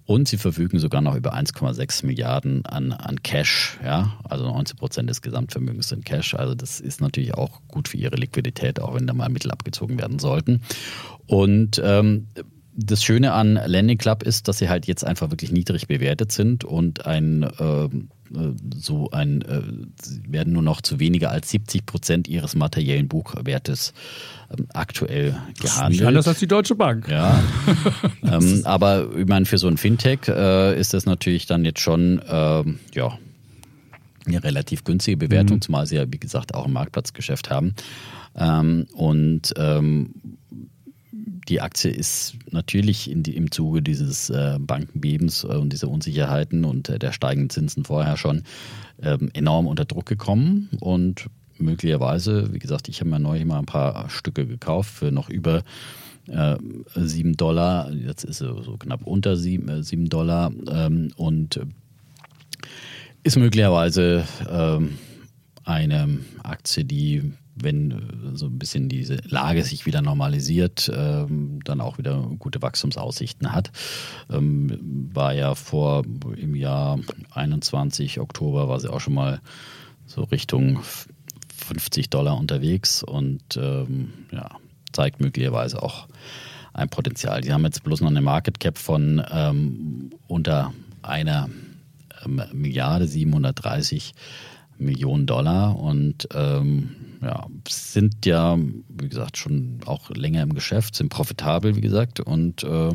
Und 0.05 0.27
sie 0.27 0.37
verfügen 0.37 0.79
sogar 0.79 1.01
noch 1.01 1.15
über 1.15 1.35
1,6 1.35 2.03
Milliarden 2.03 2.65
an, 2.65 2.93
an 2.93 3.21
Cash. 3.21 3.77
Ja? 3.83 4.17
Also 4.27 4.45
19 4.45 4.75
Prozent 4.75 5.07
des 5.07 5.21
Gesamtvermögens 5.21 5.89
sind 5.89 6.03
Cash. 6.03 6.33
Also 6.33 6.55
das 6.55 6.79
ist 6.79 6.99
natürlich 6.99 7.35
auch 7.35 7.61
gut 7.67 7.87
für 7.87 7.97
ihre 7.97 8.15
Liquidität, 8.15 8.79
auch 8.79 8.95
wenn 8.95 9.05
da 9.05 9.13
mal 9.13 9.29
Mittel 9.29 9.51
abgezogen 9.51 9.99
werden 9.99 10.17
sollten. 10.17 10.61
Und 11.27 11.79
ähm, 11.83 12.25
das 12.73 13.03
Schöne 13.03 13.33
an 13.33 13.59
Landing 13.65 13.97
Club 13.97 14.23
ist, 14.23 14.47
dass 14.47 14.57
sie 14.57 14.69
halt 14.69 14.87
jetzt 14.87 15.05
einfach 15.05 15.29
wirklich 15.29 15.51
niedrig 15.51 15.87
bewertet 15.87 16.31
sind 16.31 16.63
und 16.63 17.05
ein 17.05 17.43
äh, 17.43 17.89
so 18.75 19.09
ein, 19.11 19.41
äh, 19.41 19.61
werden 20.27 20.53
nur 20.53 20.61
noch 20.61 20.81
zu 20.81 20.99
weniger 20.99 21.31
als 21.31 21.49
70 21.49 21.85
Prozent 21.85 22.27
ihres 22.27 22.55
materiellen 22.55 23.07
Buchwertes 23.07 23.93
ähm, 24.51 24.67
aktuell 24.73 25.35
gehandelt. 25.59 25.89
Nicht 25.91 26.05
anders 26.05 26.27
als 26.27 26.39
die 26.39 26.47
Deutsche 26.47 26.75
Bank. 26.75 27.07
Ja. 27.09 27.41
ähm, 28.23 28.61
aber 28.65 29.15
ich 29.15 29.27
meine, 29.27 29.45
für 29.45 29.57
so 29.57 29.67
ein 29.67 29.77
Fintech 29.77 30.27
äh, 30.27 30.79
ist 30.79 30.93
das 30.93 31.05
natürlich 31.05 31.45
dann 31.45 31.65
jetzt 31.65 31.79
schon, 31.79 32.19
äh, 32.19 32.63
ja, 32.93 33.17
eine 34.25 34.43
relativ 34.43 34.83
günstige 34.83 35.17
Bewertung, 35.17 35.57
mhm. 35.57 35.61
zumal 35.61 35.85
sie 35.85 35.95
ja, 35.95 36.05
wie 36.11 36.19
gesagt, 36.19 36.53
auch 36.53 36.65
ein 36.65 36.73
Marktplatzgeschäft 36.73 37.49
haben. 37.49 37.73
Ähm, 38.35 38.85
und 38.93 39.53
ähm, 39.57 40.13
die 41.47 41.61
Aktie 41.61 41.91
ist 41.91 42.35
natürlich 42.51 43.09
die, 43.13 43.35
im 43.35 43.51
Zuge 43.51 43.81
dieses 43.81 44.29
äh, 44.29 44.57
Bankenbebens 44.59 45.43
äh, 45.43 45.47
und 45.47 45.73
dieser 45.73 45.89
Unsicherheiten 45.89 46.65
und 46.65 46.89
äh, 46.89 46.99
der 46.99 47.11
steigenden 47.11 47.49
Zinsen 47.49 47.85
vorher 47.85 48.17
schon 48.17 48.43
ähm, 49.01 49.29
enorm 49.33 49.67
unter 49.67 49.85
Druck 49.85 50.05
gekommen 50.05 50.69
und 50.79 51.27
möglicherweise, 51.57 52.53
wie 52.53 52.59
gesagt, 52.59 52.87
ich 52.89 52.99
habe 53.01 53.09
mir 53.09 53.19
neulich 53.19 53.45
mal 53.45 53.59
ein 53.59 53.65
paar 53.65 54.09
Stücke 54.09 54.45
gekauft 54.47 54.91
für 54.91 55.11
noch 55.11 55.29
über 55.29 55.63
äh, 56.27 56.57
7 56.95 57.35
Dollar. 57.37 57.91
Jetzt 57.91 58.23
ist 58.23 58.41
es 58.41 58.65
so 58.65 58.77
knapp 58.77 59.05
unter 59.05 59.35
7, 59.35 59.83
7 59.83 60.05
äh, 60.05 60.09
Dollar 60.09 60.51
ähm, 60.71 61.11
und 61.15 61.59
ist 63.23 63.37
möglicherweise 63.37 64.25
ähm, 64.49 64.97
eine 65.65 66.19
Aktie, 66.43 66.85
die 66.85 67.33
wenn 67.61 67.91
äh, 67.91 68.37
so 68.37 68.47
ein 68.47 68.59
bisschen 68.59 68.89
diese 68.89 69.17
Lage 69.27 69.63
sich 69.63 69.85
wieder 69.85 70.01
normalisiert, 70.01 70.91
ähm, 70.93 71.59
dann 71.63 71.81
auch 71.81 71.97
wieder 71.97 72.21
gute 72.39 72.61
Wachstumsaussichten 72.61 73.51
hat. 73.51 73.71
Ähm, 74.29 75.09
war 75.13 75.33
ja 75.33 75.55
vor 75.55 76.03
im 76.37 76.55
Jahr 76.55 76.99
21 77.31 78.19
Oktober 78.19 78.69
war 78.69 78.79
sie 78.79 78.91
auch 78.91 79.01
schon 79.01 79.13
mal 79.13 79.41
so 80.05 80.23
Richtung 80.23 80.79
50 81.55 82.09
Dollar 82.09 82.37
unterwegs 82.37 83.03
und 83.03 83.57
ähm, 83.57 84.13
ja, 84.31 84.49
zeigt 84.91 85.19
möglicherweise 85.19 85.81
auch 85.83 86.07
ein 86.73 86.89
Potenzial. 86.89 87.41
Die 87.41 87.53
haben 87.53 87.63
jetzt 87.65 87.83
bloß 87.83 88.01
noch 88.01 88.09
eine 88.09 88.21
Market 88.21 88.59
Cap 88.59 88.77
von 88.77 89.23
ähm, 89.31 90.11
unter 90.27 90.73
einer 91.01 91.49
ähm, 92.25 92.41
Milliarde 92.53 93.07
730 93.07 94.13
Millionen 94.79 95.25
Dollar 95.25 95.77
und 95.77 96.27
ähm, 96.33 96.95
ja, 97.21 97.47
sind 97.67 98.25
ja, 98.25 98.57
wie 98.57 99.09
gesagt, 99.09 99.37
schon 99.37 99.79
auch 99.85 100.09
länger 100.09 100.41
im 100.41 100.53
Geschäft, 100.53 100.95
sind 100.95 101.09
profitabel, 101.09 101.75
wie 101.75 101.81
gesagt, 101.81 102.19
und 102.19 102.63
äh, 102.63 102.91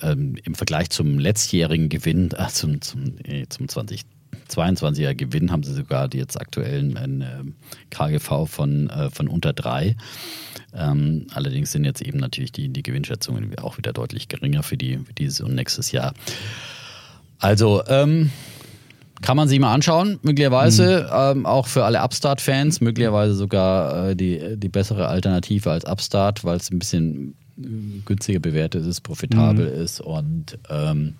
äh, 0.00 0.12
im 0.12 0.54
Vergleich 0.54 0.90
zum 0.90 1.18
letztjährigen 1.18 1.88
Gewinn, 1.88 2.30
äh, 2.36 2.48
zum, 2.48 2.80
zum, 2.80 3.16
zum 3.48 3.66
2022er 3.66 5.14
Gewinn, 5.14 5.50
haben 5.50 5.62
sie 5.62 5.74
sogar 5.74 6.08
die 6.08 6.18
jetzt 6.18 6.40
aktuellen 6.40 6.96
ein, 6.96 7.20
äh, 7.22 7.44
KGV 7.90 8.46
von, 8.46 8.90
äh, 8.90 9.10
von 9.10 9.28
unter 9.28 9.52
drei. 9.52 9.96
Ähm, 10.74 11.26
allerdings 11.34 11.72
sind 11.72 11.84
jetzt 11.84 12.02
eben 12.02 12.18
natürlich 12.18 12.52
die, 12.52 12.68
die 12.70 12.82
Gewinnschätzungen 12.82 13.58
auch 13.58 13.78
wieder 13.78 13.92
deutlich 13.92 14.28
geringer 14.28 14.62
für, 14.62 14.76
die, 14.76 14.98
für 14.98 15.12
dieses 15.12 15.40
und 15.40 15.54
nächstes 15.54 15.92
Jahr. 15.92 16.14
Also, 17.38 17.82
ähm, 17.88 18.30
kann 19.22 19.36
man 19.36 19.48
sich 19.48 19.58
mal 19.58 19.72
anschauen, 19.72 20.18
möglicherweise 20.22 21.08
mhm. 21.08 21.38
ähm, 21.38 21.46
auch 21.46 21.66
für 21.66 21.84
alle 21.84 22.02
Upstart-Fans, 22.02 22.80
möglicherweise 22.80 23.34
sogar 23.34 24.10
äh, 24.10 24.16
die, 24.16 24.56
die 24.56 24.68
bessere 24.68 25.08
Alternative 25.08 25.70
als 25.70 25.84
Upstart, 25.84 26.44
weil 26.44 26.56
es 26.56 26.70
ein 26.70 26.78
bisschen 26.78 27.34
günstiger 28.04 28.40
bewertet 28.40 28.86
ist, 28.86 29.02
profitabel 29.02 29.74
mhm. 29.74 29.82
ist 29.82 30.00
und 30.00 30.58
ähm, 30.68 31.14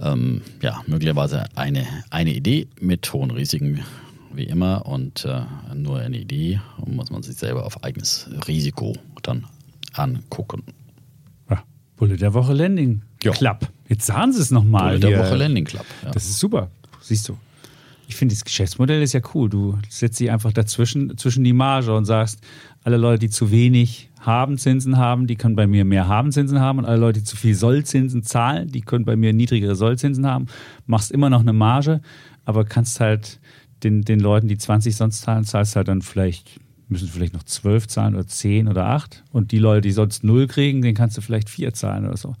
ähm, 0.00 0.42
ja, 0.62 0.80
möglicherweise 0.86 1.44
eine, 1.54 1.86
eine 2.10 2.32
Idee 2.32 2.68
mit 2.80 3.12
hohen 3.12 3.30
Risiken, 3.30 3.80
wie 4.32 4.44
immer, 4.44 4.86
und 4.86 5.24
äh, 5.24 5.42
nur 5.74 5.98
eine 5.98 6.18
Idee 6.18 6.60
und 6.78 6.96
muss 6.96 7.10
man 7.10 7.22
sich 7.22 7.36
selber 7.36 7.66
auf 7.66 7.84
eigenes 7.84 8.30
Risiko 8.48 8.96
dann 9.22 9.46
angucken. 9.92 10.62
Ja, 11.50 11.62
Bulle 11.96 12.16
der 12.16 12.34
Woche 12.34 12.54
Landing 12.54 13.02
ja. 13.22 13.32
Club. 13.32 13.68
Jetzt 13.92 14.06
sagen 14.06 14.32
sie 14.32 14.40
es 14.40 14.50
nochmal. 14.50 14.98
Der 14.98 15.18
Woche 15.18 15.36
Landing 15.36 15.66
Club. 15.66 15.84
Ja. 16.02 16.12
Das 16.12 16.24
ist 16.24 16.38
super. 16.38 16.70
Siehst 17.02 17.28
du. 17.28 17.36
Ich 18.08 18.16
finde, 18.16 18.34
das 18.34 18.42
Geschäftsmodell 18.42 19.02
ist 19.02 19.12
ja 19.12 19.20
cool. 19.34 19.50
Du 19.50 19.78
setzt 19.90 20.18
dich 20.18 20.30
einfach 20.30 20.50
dazwischen, 20.50 21.18
zwischen 21.18 21.44
die 21.44 21.52
Marge 21.52 21.94
und 21.94 22.06
sagst, 22.06 22.40
alle 22.84 22.96
Leute, 22.96 23.18
die 23.18 23.28
zu 23.28 23.50
wenig 23.50 24.08
Habenzinsen 24.20 24.96
haben, 24.96 25.26
die 25.26 25.36
können 25.36 25.56
bei 25.56 25.66
mir 25.66 25.84
mehr 25.84 26.08
Habenzinsen 26.08 26.58
haben 26.58 26.78
und 26.78 26.86
alle 26.86 26.96
Leute, 26.96 27.20
die 27.20 27.24
zu 27.24 27.36
viel 27.36 27.54
Sollzinsen 27.54 28.22
zahlen, 28.22 28.72
die 28.72 28.80
können 28.80 29.04
bei 29.04 29.14
mir 29.14 29.34
niedrigere 29.34 29.76
Sollzinsen 29.76 30.26
haben. 30.26 30.46
Machst 30.86 31.10
immer 31.10 31.28
noch 31.28 31.40
eine 31.40 31.52
Marge, 31.52 32.00
aber 32.46 32.64
kannst 32.64 32.98
halt 32.98 33.40
den, 33.82 34.00
den 34.00 34.20
Leuten, 34.20 34.48
die 34.48 34.56
20 34.56 34.96
sonst 34.96 35.20
zahlen, 35.20 35.44
zahlst 35.44 35.76
halt 35.76 35.88
dann 35.88 36.00
vielleicht, 36.00 36.60
müssen 36.88 37.08
vielleicht 37.08 37.34
noch 37.34 37.42
12 37.42 37.88
zahlen 37.88 38.14
oder 38.14 38.26
10 38.26 38.68
oder 38.68 38.86
8 38.86 39.22
und 39.32 39.52
die 39.52 39.58
Leute, 39.58 39.82
die 39.82 39.92
sonst 39.92 40.24
0 40.24 40.46
kriegen, 40.46 40.80
den 40.80 40.94
kannst 40.94 41.18
du 41.18 41.20
vielleicht 41.20 41.50
4 41.50 41.74
zahlen 41.74 42.06
oder 42.06 42.16
so. 42.16 42.36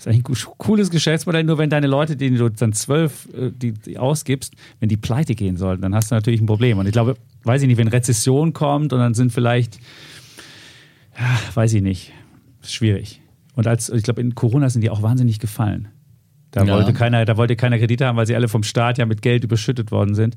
Ist 0.00 0.08
eigentlich 0.08 0.46
ein 0.46 0.52
cooles 0.56 0.88
Geschäftsmodell, 0.88 1.44
nur 1.44 1.58
wenn 1.58 1.68
deine 1.68 1.86
Leute, 1.86 2.16
denen 2.16 2.38
du 2.38 2.48
dann 2.48 2.72
zwölf 2.72 3.28
äh, 3.34 3.50
die, 3.50 3.72
die 3.72 3.98
ausgibst, 3.98 4.54
wenn 4.78 4.88
die 4.88 4.96
pleite 4.96 5.34
gehen 5.34 5.58
sollten, 5.58 5.82
dann 5.82 5.94
hast 5.94 6.10
du 6.10 6.14
natürlich 6.14 6.40
ein 6.40 6.46
Problem. 6.46 6.78
Und 6.78 6.86
ich 6.86 6.92
glaube, 6.92 7.16
weiß 7.44 7.60
ich 7.60 7.68
nicht, 7.68 7.76
wenn 7.76 7.86
Rezession 7.86 8.54
kommt 8.54 8.94
und 8.94 8.98
dann 8.98 9.12
sind 9.12 9.30
vielleicht, 9.30 9.78
ja, 11.18 11.38
weiß 11.52 11.74
ich 11.74 11.82
nicht, 11.82 12.14
ist 12.62 12.72
schwierig. 12.72 13.20
Und 13.54 13.66
als, 13.66 13.90
ich 13.90 14.02
glaube, 14.02 14.22
in 14.22 14.34
Corona 14.34 14.70
sind 14.70 14.80
die 14.80 14.88
auch 14.88 15.02
wahnsinnig 15.02 15.38
gefallen. 15.38 15.88
Da, 16.52 16.64
Ja. 16.64 16.74
wollte 16.74 16.92
keiner, 16.92 17.24
da 17.24 17.36
wollte 17.36 17.54
keiner 17.54 17.78
Kredite 17.78 18.06
haben, 18.06 18.16
weil 18.16 18.26
sie 18.26 18.34
alle 18.34 18.48
vom 18.48 18.64
Staat 18.64 18.98
ja 18.98 19.06
mit 19.06 19.22
Geld 19.22 19.44
überschüttet 19.44 19.92
worden 19.92 20.14
sind. 20.16 20.34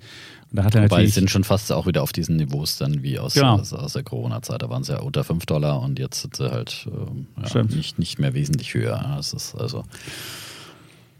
Und 0.51 0.57
da 0.57 0.63
hat 0.63 0.75
er 0.75 0.83
Wobei 0.83 0.89
natürlich. 0.97 1.13
sie 1.15 1.19
sind 1.21 1.31
schon 1.31 1.43
fast 1.43 1.71
auch 1.71 1.87
wieder 1.87 2.03
auf 2.03 2.11
diesen 2.11 2.35
Niveaus 2.35 2.77
dann 2.77 3.01
wie 3.01 3.17
aus, 3.17 3.33
Genau. 3.33 3.55
aus, 3.59 3.73
aus 3.73 3.93
der 3.93 4.03
Corona-Zeit. 4.03 4.61
Da 4.61 4.69
waren 4.69 4.83
sie 4.83 4.93
ja 4.93 4.99
unter 4.99 5.23
5 5.23 5.45
Dollar 5.47 5.81
und 5.81 5.97
jetzt 5.97 6.21
sind 6.21 6.35
sie 6.35 6.51
halt 6.51 6.87
ähm, 6.87 7.25
ja, 7.43 7.63
nicht, 7.63 7.97
nicht 7.97 8.19
mehr 8.19 8.35
wesentlich 8.35 8.73
höher. 8.75 9.03
Das 9.17 9.33
ist 9.33 9.55
also 9.55 9.83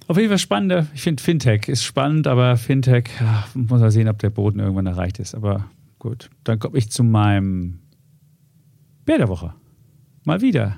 Auf 0.07 0.18
jeden 0.18 0.30
Fall 0.30 0.38
spannender. 0.38 0.86
Ich 0.93 1.01
finde 1.01 1.24
Fintech 1.24 1.68
ist 1.70 1.84
spannend, 1.84 2.28
aber 2.28 2.55
Fintech 2.57 3.05
ja, 3.20 3.45
muss 3.55 3.80
man 3.82 3.89
sehen, 3.89 4.07
ob 4.09 4.20
der 4.20 4.30
Boden 4.30 4.59
irgendwann 4.59 4.86
erreicht 4.86 5.18
ist. 5.18 5.34
Aber 5.34 5.65
gut, 5.97 6.30
dann 6.43 6.59
komme 6.59 6.78
ich 6.78 6.91
zu 6.91 7.03
meinem 7.03 7.80
Bär 9.05 9.18
der 9.18 9.28
Woche. 9.30 9.53
Mal 10.24 10.41
wieder. 10.41 10.78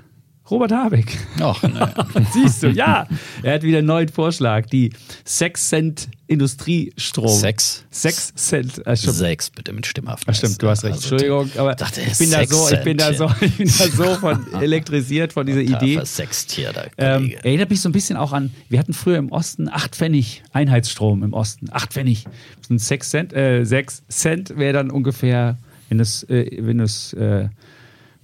Robert 0.49 0.71
Habeck. 0.71 1.17
ach, 1.39 1.63
ne. 1.63 1.91
Siehst 2.33 2.61
du, 2.61 2.67
ja. 2.69 3.07
Er 3.41 3.55
hat 3.55 3.63
wieder 3.63 3.79
einen 3.79 3.87
neuen 3.87 4.09
Vorschlag. 4.09 4.67
Die 4.67 4.91
6 5.23 5.69
Cent 5.69 6.09
Industriestrom. 6.27 7.27
Sechs? 7.27 7.83
6 7.89 8.35
Cent. 8.35 8.81
Sechs 8.95 9.49
bitte 9.49 9.73
mit 9.73 9.87
stimmhaft. 9.87 10.25
Ach 10.27 10.35
stimmt, 10.35 10.61
du 10.61 10.69
hast 10.69 10.83
recht. 10.83 10.95
Entschuldigung, 10.95 11.49
aber 11.57 11.73
dachte, 11.73 12.01
ich 12.01 12.17
bin 12.17 12.29
da 12.29 12.39
sechs 12.39 12.51
so, 12.55 12.69
ich 12.71 12.83
bin 12.83 12.97
da 12.97 13.13
so, 13.13 13.31
ich 13.41 13.57
bin 13.57 13.67
da 13.67 13.87
so 13.87 14.15
von 14.15 14.53
elektrisiert 14.61 15.33
von 15.33 15.45
dieser 15.47 15.61
Idee. 15.61 16.01
Hier, 16.47 16.73
der 16.73 16.91
Ähm, 16.97 17.31
erinnert 17.43 17.69
mich 17.71 17.81
so 17.81 17.89
ein 17.89 17.91
bisschen 17.91 18.17
auch 18.17 18.31
an, 18.31 18.51
wir 18.69 18.79
hatten 18.79 18.93
früher 18.93 19.17
im 19.17 19.31
Osten 19.31 19.67
8 19.69 19.95
Pfennig 19.95 20.43
Einheitsstrom 20.51 21.23
im 21.23 21.33
Osten. 21.33 21.67
8 21.71 21.93
Pfennig. 21.93 22.25
Sind 22.67 22.79
6 22.79 23.09
Cent, 23.09 23.33
äh, 23.33 23.63
6 23.63 24.03
Cent 24.09 24.57
wäre 24.57 24.73
dann 24.73 24.91
ungefähr, 24.91 25.57
wenn 25.89 25.99
es 25.99 26.23
äh, 26.23 26.49
wenn 26.59 26.77
du's, 26.79 27.13
äh, 27.13 27.49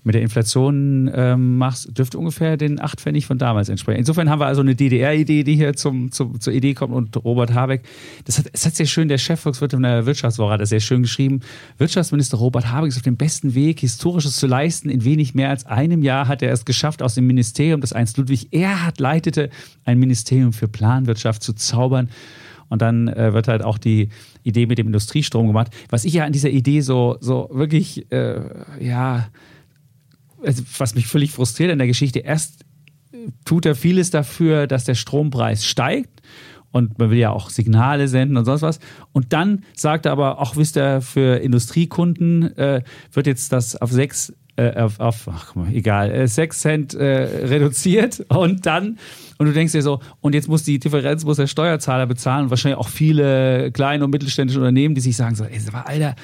mit 0.03 0.15
der 0.15 0.21
Inflation 0.23 1.11
ähm, 1.13 1.57
machst, 1.57 1.95
dürfte 1.95 2.17
ungefähr 2.17 2.57
den 2.57 2.81
8 2.81 2.99
Pfennig 2.99 3.27
von 3.27 3.37
damals 3.37 3.69
entsprechen. 3.69 3.99
Insofern 3.99 4.29
haben 4.29 4.39
wir 4.39 4.47
also 4.47 4.61
eine 4.61 4.75
DDR-Idee, 4.75 5.43
die 5.43 5.55
hier 5.55 5.73
zum, 5.73 6.11
zum, 6.11 6.39
zur 6.39 6.53
Idee 6.53 6.73
kommt 6.73 6.93
und 6.93 7.15
Robert 7.23 7.53
Habeck. 7.53 7.83
Das 8.25 8.39
hat, 8.39 8.47
es 8.51 8.65
hat 8.65 8.75
sehr 8.75 8.87
schön, 8.87 9.07
der 9.07 9.19
Chefvolkswirt 9.19 9.73
von 9.73 9.83
der 9.83 10.07
Wirtschaftswoche 10.07 10.53
hat 10.53 10.61
das 10.61 10.69
sehr 10.69 10.79
schön 10.79 11.03
geschrieben. 11.03 11.41
Wirtschaftsminister 11.77 12.37
Robert 12.37 12.71
Habeck 12.71 12.89
ist 12.89 12.97
auf 12.97 13.03
dem 13.03 13.17
besten 13.17 13.53
Weg, 13.53 13.81
Historisches 13.81 14.37
zu 14.37 14.47
leisten. 14.47 14.89
In 14.89 15.05
wenig 15.05 15.35
mehr 15.35 15.49
als 15.49 15.65
einem 15.67 16.01
Jahr 16.01 16.27
hat 16.27 16.41
er 16.41 16.51
es 16.51 16.65
geschafft, 16.65 17.03
aus 17.03 17.13
dem 17.13 17.27
Ministerium, 17.27 17.79
das 17.81 17.93
einst 17.93 18.17
Ludwig 18.17 18.51
Erhard 18.51 18.99
leitete, 18.99 19.49
ein 19.85 19.99
Ministerium 19.99 20.51
für 20.51 20.67
Planwirtschaft 20.67 21.43
zu 21.43 21.53
zaubern. 21.53 22.09
Und 22.69 22.81
dann 22.81 23.09
äh, 23.09 23.33
wird 23.33 23.49
halt 23.49 23.63
auch 23.63 23.77
die 23.77 24.09
Idee 24.43 24.65
mit 24.65 24.77
dem 24.77 24.87
Industriestrom 24.87 25.45
gemacht. 25.45 25.71
Was 25.89 26.05
ich 26.05 26.13
ja 26.13 26.23
an 26.23 26.31
dieser 26.31 26.49
Idee 26.49 26.79
so, 26.79 27.17
so 27.19 27.49
wirklich, 27.51 28.09
äh, 28.11 28.39
ja, 28.79 29.27
was 30.77 30.95
mich 30.95 31.07
völlig 31.07 31.31
frustriert 31.31 31.71
in 31.71 31.77
der 31.77 31.87
Geschichte, 31.87 32.19
erst 32.19 32.61
äh, 33.11 33.17
tut 33.45 33.65
er 33.65 33.75
vieles 33.75 34.09
dafür, 34.09 34.67
dass 34.67 34.85
der 34.85 34.95
Strompreis 34.95 35.65
steigt. 35.65 36.21
Und 36.71 36.97
man 36.99 37.09
will 37.09 37.17
ja 37.17 37.31
auch 37.31 37.49
Signale 37.49 38.07
senden 38.07 38.37
und 38.37 38.45
sonst 38.45 38.61
was. 38.61 38.79
Und 39.11 39.33
dann 39.33 39.65
sagt 39.75 40.05
er 40.05 40.13
aber, 40.13 40.39
auch 40.39 40.55
wisst 40.55 40.77
ihr, 40.77 41.01
für 41.01 41.35
Industriekunden 41.41 42.55
äh, 42.57 42.83
wird 43.11 43.27
jetzt 43.27 43.51
das 43.51 43.75
auf 43.75 43.91
sechs, 43.91 44.33
äh, 44.55 44.79
auf, 44.79 45.27
ach, 45.27 45.53
egal, 45.73 46.11
äh, 46.11 46.27
sechs 46.29 46.61
Cent 46.61 46.93
äh, 46.93 47.45
reduziert. 47.45 48.25
Und 48.29 48.65
dann, 48.65 48.97
und 49.37 49.47
du 49.47 49.53
denkst 49.53 49.73
dir 49.73 49.81
so, 49.81 49.99
und 50.19 50.35
jetzt 50.35 50.47
muss 50.47 50.61
die 50.61 50.77
Differenz, 50.77 51.25
muss 51.25 51.37
der 51.37 51.47
Steuerzahler 51.47 52.05
bezahlen. 52.05 52.43
Und 52.43 52.49
wahrscheinlich 52.51 52.77
auch 52.77 52.89
viele 52.89 53.71
kleine 53.71 54.05
und 54.05 54.11
mittelständische 54.11 54.59
Unternehmen, 54.59 54.93
die 54.93 55.01
sich 55.01 55.17
sagen 55.17 55.35
so, 55.35 55.45
ey, 55.45 55.59
Alter, 55.83 56.15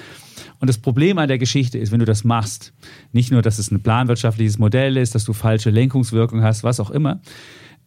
und 0.59 0.67
das 0.67 0.77
Problem 0.77 1.17
an 1.17 1.27
der 1.27 1.37
Geschichte 1.37 1.77
ist, 1.77 1.91
wenn 1.91 1.99
du 1.99 2.05
das 2.05 2.23
machst, 2.23 2.73
nicht 3.11 3.31
nur, 3.31 3.41
dass 3.41 3.59
es 3.59 3.71
ein 3.71 3.81
planwirtschaftliches 3.81 4.57
Modell 4.57 4.97
ist, 4.97 5.15
dass 5.15 5.23
du 5.23 5.33
falsche 5.33 5.69
Lenkungswirkung 5.69 6.41
hast, 6.41 6.63
was 6.63 6.79
auch 6.79 6.89
immer, 6.89 7.21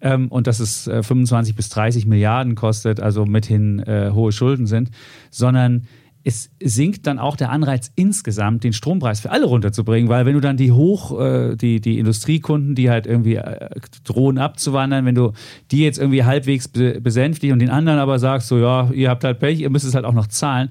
ähm, 0.00 0.28
und 0.28 0.46
dass 0.46 0.60
es 0.60 0.86
äh, 0.86 1.02
25 1.02 1.54
bis 1.54 1.68
30 1.70 2.06
Milliarden 2.06 2.54
kostet, 2.54 3.00
also 3.00 3.26
mithin 3.26 3.80
äh, 3.80 4.10
hohe 4.12 4.32
Schulden 4.32 4.66
sind, 4.66 4.90
sondern 5.30 5.86
es 6.22 6.50
sinkt 6.62 7.06
dann 7.06 7.18
auch 7.18 7.36
der 7.36 7.50
Anreiz 7.50 7.90
insgesamt, 7.96 8.62
den 8.62 8.74
Strompreis 8.74 9.20
für 9.20 9.30
alle 9.30 9.46
runterzubringen, 9.46 10.10
weil 10.10 10.26
wenn 10.26 10.34
du 10.34 10.40
dann 10.40 10.58
die 10.58 10.70
hoch, 10.70 11.18
äh, 11.18 11.56
die, 11.56 11.80
die 11.80 11.98
Industriekunden, 11.98 12.74
die 12.74 12.90
halt 12.90 13.06
irgendwie 13.06 13.36
äh, 13.36 13.70
drohen 14.04 14.36
abzuwandern, 14.36 15.06
wenn 15.06 15.14
du 15.14 15.32
die 15.70 15.82
jetzt 15.82 15.98
irgendwie 15.98 16.24
halbwegs 16.24 16.68
be 16.68 17.00
besänftigst 17.00 17.52
und 17.52 17.60
den 17.60 17.70
anderen 17.70 17.98
aber 17.98 18.18
sagst, 18.18 18.48
so 18.48 18.58
ja, 18.58 18.90
ihr 18.92 19.08
habt 19.08 19.24
halt 19.24 19.38
Pech, 19.38 19.60
ihr 19.60 19.70
müsst 19.70 19.86
es 19.86 19.94
halt 19.94 20.04
auch 20.04 20.12
noch 20.12 20.26
zahlen, 20.26 20.68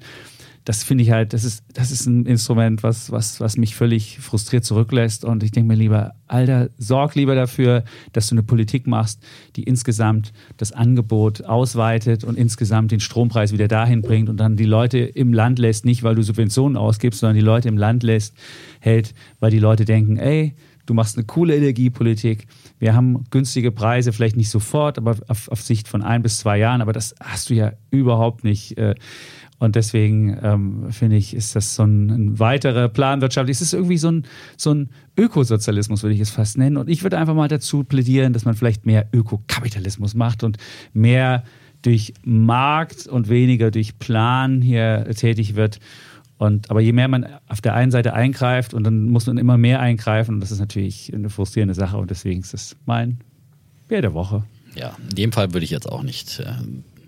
das 0.64 0.84
finde 0.84 1.04
ich 1.04 1.10
halt, 1.10 1.32
das 1.32 1.44
ist, 1.44 1.64
das 1.72 1.90
ist 1.90 2.06
ein 2.06 2.26
Instrument, 2.26 2.82
was, 2.82 3.10
was, 3.10 3.40
was 3.40 3.56
mich 3.56 3.74
völlig 3.74 4.18
frustriert 4.20 4.64
zurücklässt. 4.64 5.24
Und 5.24 5.42
ich 5.42 5.52
denke 5.52 5.68
mir 5.68 5.74
lieber, 5.74 6.12
Alter, 6.26 6.68
sorg 6.76 7.14
lieber 7.14 7.34
dafür, 7.34 7.84
dass 8.12 8.28
du 8.28 8.34
eine 8.34 8.42
Politik 8.42 8.86
machst, 8.86 9.22
die 9.56 9.62
insgesamt 9.62 10.32
das 10.58 10.72
Angebot 10.72 11.44
ausweitet 11.44 12.24
und 12.24 12.36
insgesamt 12.36 12.92
den 12.92 13.00
Strompreis 13.00 13.52
wieder 13.52 13.68
dahin 13.68 14.02
bringt 14.02 14.28
und 14.28 14.36
dann 14.36 14.56
die 14.56 14.64
Leute 14.64 14.98
im 14.98 15.32
Land 15.32 15.58
lässt, 15.58 15.84
nicht 15.84 16.02
weil 16.02 16.14
du 16.14 16.22
Subventionen 16.22 16.76
ausgibst, 16.76 17.20
sondern 17.20 17.36
die 17.36 17.44
Leute 17.44 17.68
im 17.68 17.78
Land 17.78 18.02
lässt, 18.02 18.34
hält, 18.80 19.14
weil 19.40 19.50
die 19.50 19.58
Leute 19.58 19.84
denken, 19.84 20.18
ey, 20.18 20.54
du 20.90 20.94
machst 20.94 21.16
eine 21.16 21.24
coole 21.24 21.56
Energiepolitik. 21.56 22.46
Wir 22.80 22.94
haben 22.94 23.24
günstige 23.30 23.70
Preise, 23.70 24.12
vielleicht 24.12 24.36
nicht 24.36 24.50
sofort, 24.50 24.98
aber 24.98 25.16
auf, 25.28 25.48
auf 25.48 25.62
Sicht 25.62 25.86
von 25.86 26.02
ein 26.02 26.22
bis 26.22 26.38
zwei 26.38 26.58
Jahren. 26.58 26.82
Aber 26.82 26.92
das 26.92 27.14
hast 27.20 27.48
du 27.48 27.54
ja 27.54 27.72
überhaupt 27.90 28.42
nicht. 28.42 28.76
Äh, 28.76 28.96
und 29.60 29.76
deswegen 29.76 30.38
ähm, 30.42 30.90
finde 30.90 31.16
ich, 31.16 31.34
ist 31.34 31.54
das 31.54 31.74
so 31.74 31.84
ein, 31.84 32.08
ein 32.08 32.38
weiterer 32.38 32.88
Planwirtschaft. 32.88 33.50
Es 33.50 33.60
ist 33.60 33.74
irgendwie 33.74 33.98
so 33.98 34.10
ein, 34.10 34.24
so 34.56 34.72
ein 34.72 34.88
Ökosozialismus, 35.18 36.02
würde 36.02 36.14
ich 36.14 36.20
es 36.20 36.30
fast 36.30 36.56
nennen. 36.56 36.78
Und 36.78 36.88
ich 36.88 37.02
würde 37.02 37.18
einfach 37.18 37.34
mal 37.34 37.46
dazu 37.46 37.84
plädieren, 37.84 38.32
dass 38.32 38.46
man 38.46 38.54
vielleicht 38.54 38.86
mehr 38.86 39.06
Ökokapitalismus 39.12 40.14
macht 40.14 40.44
und 40.44 40.56
mehr 40.94 41.44
durch 41.82 42.14
Markt 42.24 43.06
und 43.06 43.28
weniger 43.28 43.70
durch 43.70 43.98
Plan 43.98 44.62
hier 44.62 45.04
tätig 45.14 45.56
wird. 45.56 45.78
Und, 46.38 46.70
aber 46.70 46.80
je 46.80 46.94
mehr 46.94 47.08
man 47.08 47.26
auf 47.46 47.60
der 47.60 47.74
einen 47.74 47.90
Seite 47.90 48.14
eingreift 48.14 48.72
und 48.72 48.84
dann 48.84 49.10
muss 49.10 49.26
man 49.26 49.36
immer 49.36 49.58
mehr 49.58 49.80
eingreifen, 49.80 50.36
und 50.36 50.40
das 50.40 50.52
ist 50.52 50.60
natürlich 50.60 51.12
eine 51.12 51.28
frustrierende 51.28 51.74
Sache. 51.74 51.98
Und 51.98 52.10
deswegen 52.10 52.40
ist 52.40 52.54
das 52.54 52.76
mein 52.86 53.18
Bär 53.88 54.00
der 54.00 54.14
Woche. 54.14 54.42
Ja, 54.74 54.96
in 55.10 55.16
dem 55.16 55.32
Fall 55.32 55.52
würde 55.52 55.64
ich 55.64 55.70
jetzt 55.70 55.90
auch 55.90 56.02
nicht 56.02 56.40
äh, 56.40 56.54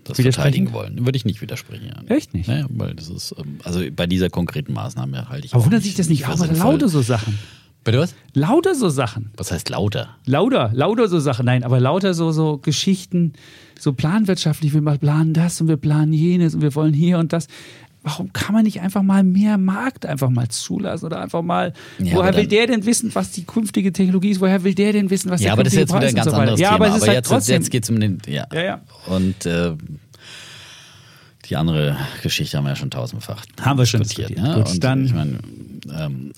das 0.03 0.19
verteidigen 0.19 0.73
wollen. 0.73 1.05
Würde 1.05 1.15
ich 1.17 1.25
nicht 1.25 1.41
widersprechen. 1.41 1.87
Ja. 1.87 2.15
Echt 2.15 2.33
nicht? 2.33 2.47
Naja, 2.47 2.65
weil 2.69 2.93
das 2.93 3.09
ist, 3.09 3.35
ähm, 3.37 3.59
also 3.63 3.81
bei 3.95 4.07
dieser 4.07 4.29
konkreten 4.29 4.73
Maßnahme 4.73 5.29
halte 5.29 5.45
ich 5.47 5.53
Aber 5.53 5.65
wundert 5.65 5.83
sich 5.83 5.95
das 5.95 6.09
nicht 6.09 6.27
aber 6.27 6.47
lauter 6.47 6.89
so 6.89 7.01
Sachen. 7.01 7.37
Bitte 7.83 7.99
was? 7.99 8.15
Lauter 8.33 8.75
so 8.75 8.87
Sachen. 8.89 9.31
Was 9.35 9.51
heißt 9.51 9.69
lauter? 9.69 10.15
Lauter, 10.25 10.71
lauter 10.73 11.09
so 11.09 11.19
Sachen. 11.19 11.45
Nein, 11.45 11.63
aber 11.63 11.81
lauter 11.81 12.13
so, 12.13 12.31
so 12.31 12.57
Geschichten, 12.57 13.33
so 13.77 13.91
planwirtschaftlich. 13.91 14.73
Wir 14.73 14.81
planen 14.81 15.33
das 15.33 15.59
und 15.59 15.67
wir 15.67 15.75
planen 15.75 16.13
jenes 16.13 16.55
und 16.55 16.61
wir 16.61 16.73
wollen 16.75 16.93
hier 16.93 17.19
und 17.19 17.33
das. 17.33 17.47
Warum 18.05 18.33
kann 18.33 18.53
man 18.53 18.63
nicht 18.65 18.81
einfach 18.81 19.01
mal 19.01 19.23
mehr 19.23 19.57
Markt 19.57 20.05
einfach 20.05 20.29
mal 20.29 20.49
zulassen 20.49 21.05
oder 21.05 21.21
einfach 21.21 21.41
mal, 21.41 21.71
Ja, 21.99 22.15
woher 22.15 22.29
aber 22.29 22.37
will 22.39 22.47
der 22.47 22.67
denn 22.67 22.85
wissen, 22.85 23.15
was 23.15 23.31
die 23.31 23.45
künftige 23.45 23.93
Technologie 23.93 24.31
ist? 24.31 24.41
Woher 24.41 24.63
will 24.65 24.75
der 24.75 24.91
denn 24.91 25.09
wissen, 25.09 25.31
was 25.31 25.39
Ja, 25.39 25.45
der 25.45 25.53
aber 25.53 25.63
das 25.63 25.73
ist 25.73 25.79
künftige 25.89 26.05
jetzt 26.05 26.13
wieder 26.13 26.21
ein 26.21 26.25
Preis 26.25 26.25
ganz 26.25 26.35
so 26.35 26.41
anderes 26.41 26.59
Ja, 26.59 26.73
Thema. 26.73 26.85
aber 26.87 26.95
ist 26.97 27.01
halt 27.07 27.13
jetzt, 27.13 27.27
trotzdem. 27.29 27.61
jetzt 27.61 27.71
geht 27.71 27.83
es 27.85 27.89
um 27.89 27.99
den. 28.01 28.17
Ja. 28.27 28.45
Ja, 28.53 28.61
ja. 28.61 28.81
Und 29.07 29.45
äh, 29.45 29.71
die 31.49 31.55
andere 31.57 31.97
Geschichte 32.21 32.57
haben 32.57 32.63
wir 32.65 32.69
ja 32.71 32.75
schon 32.75 32.91
tausendfach 32.91 33.45
Haben 33.61 33.77
wir 33.79 33.85
schon 33.85 34.01
diskutiert. 34.01 34.37
Ne? 34.41 34.53
Gut, 34.55 34.69
und, 34.71 34.83
dann- 34.83 35.05
ich 35.05 35.13
meine, 35.13 35.31
ähm, 35.31 35.62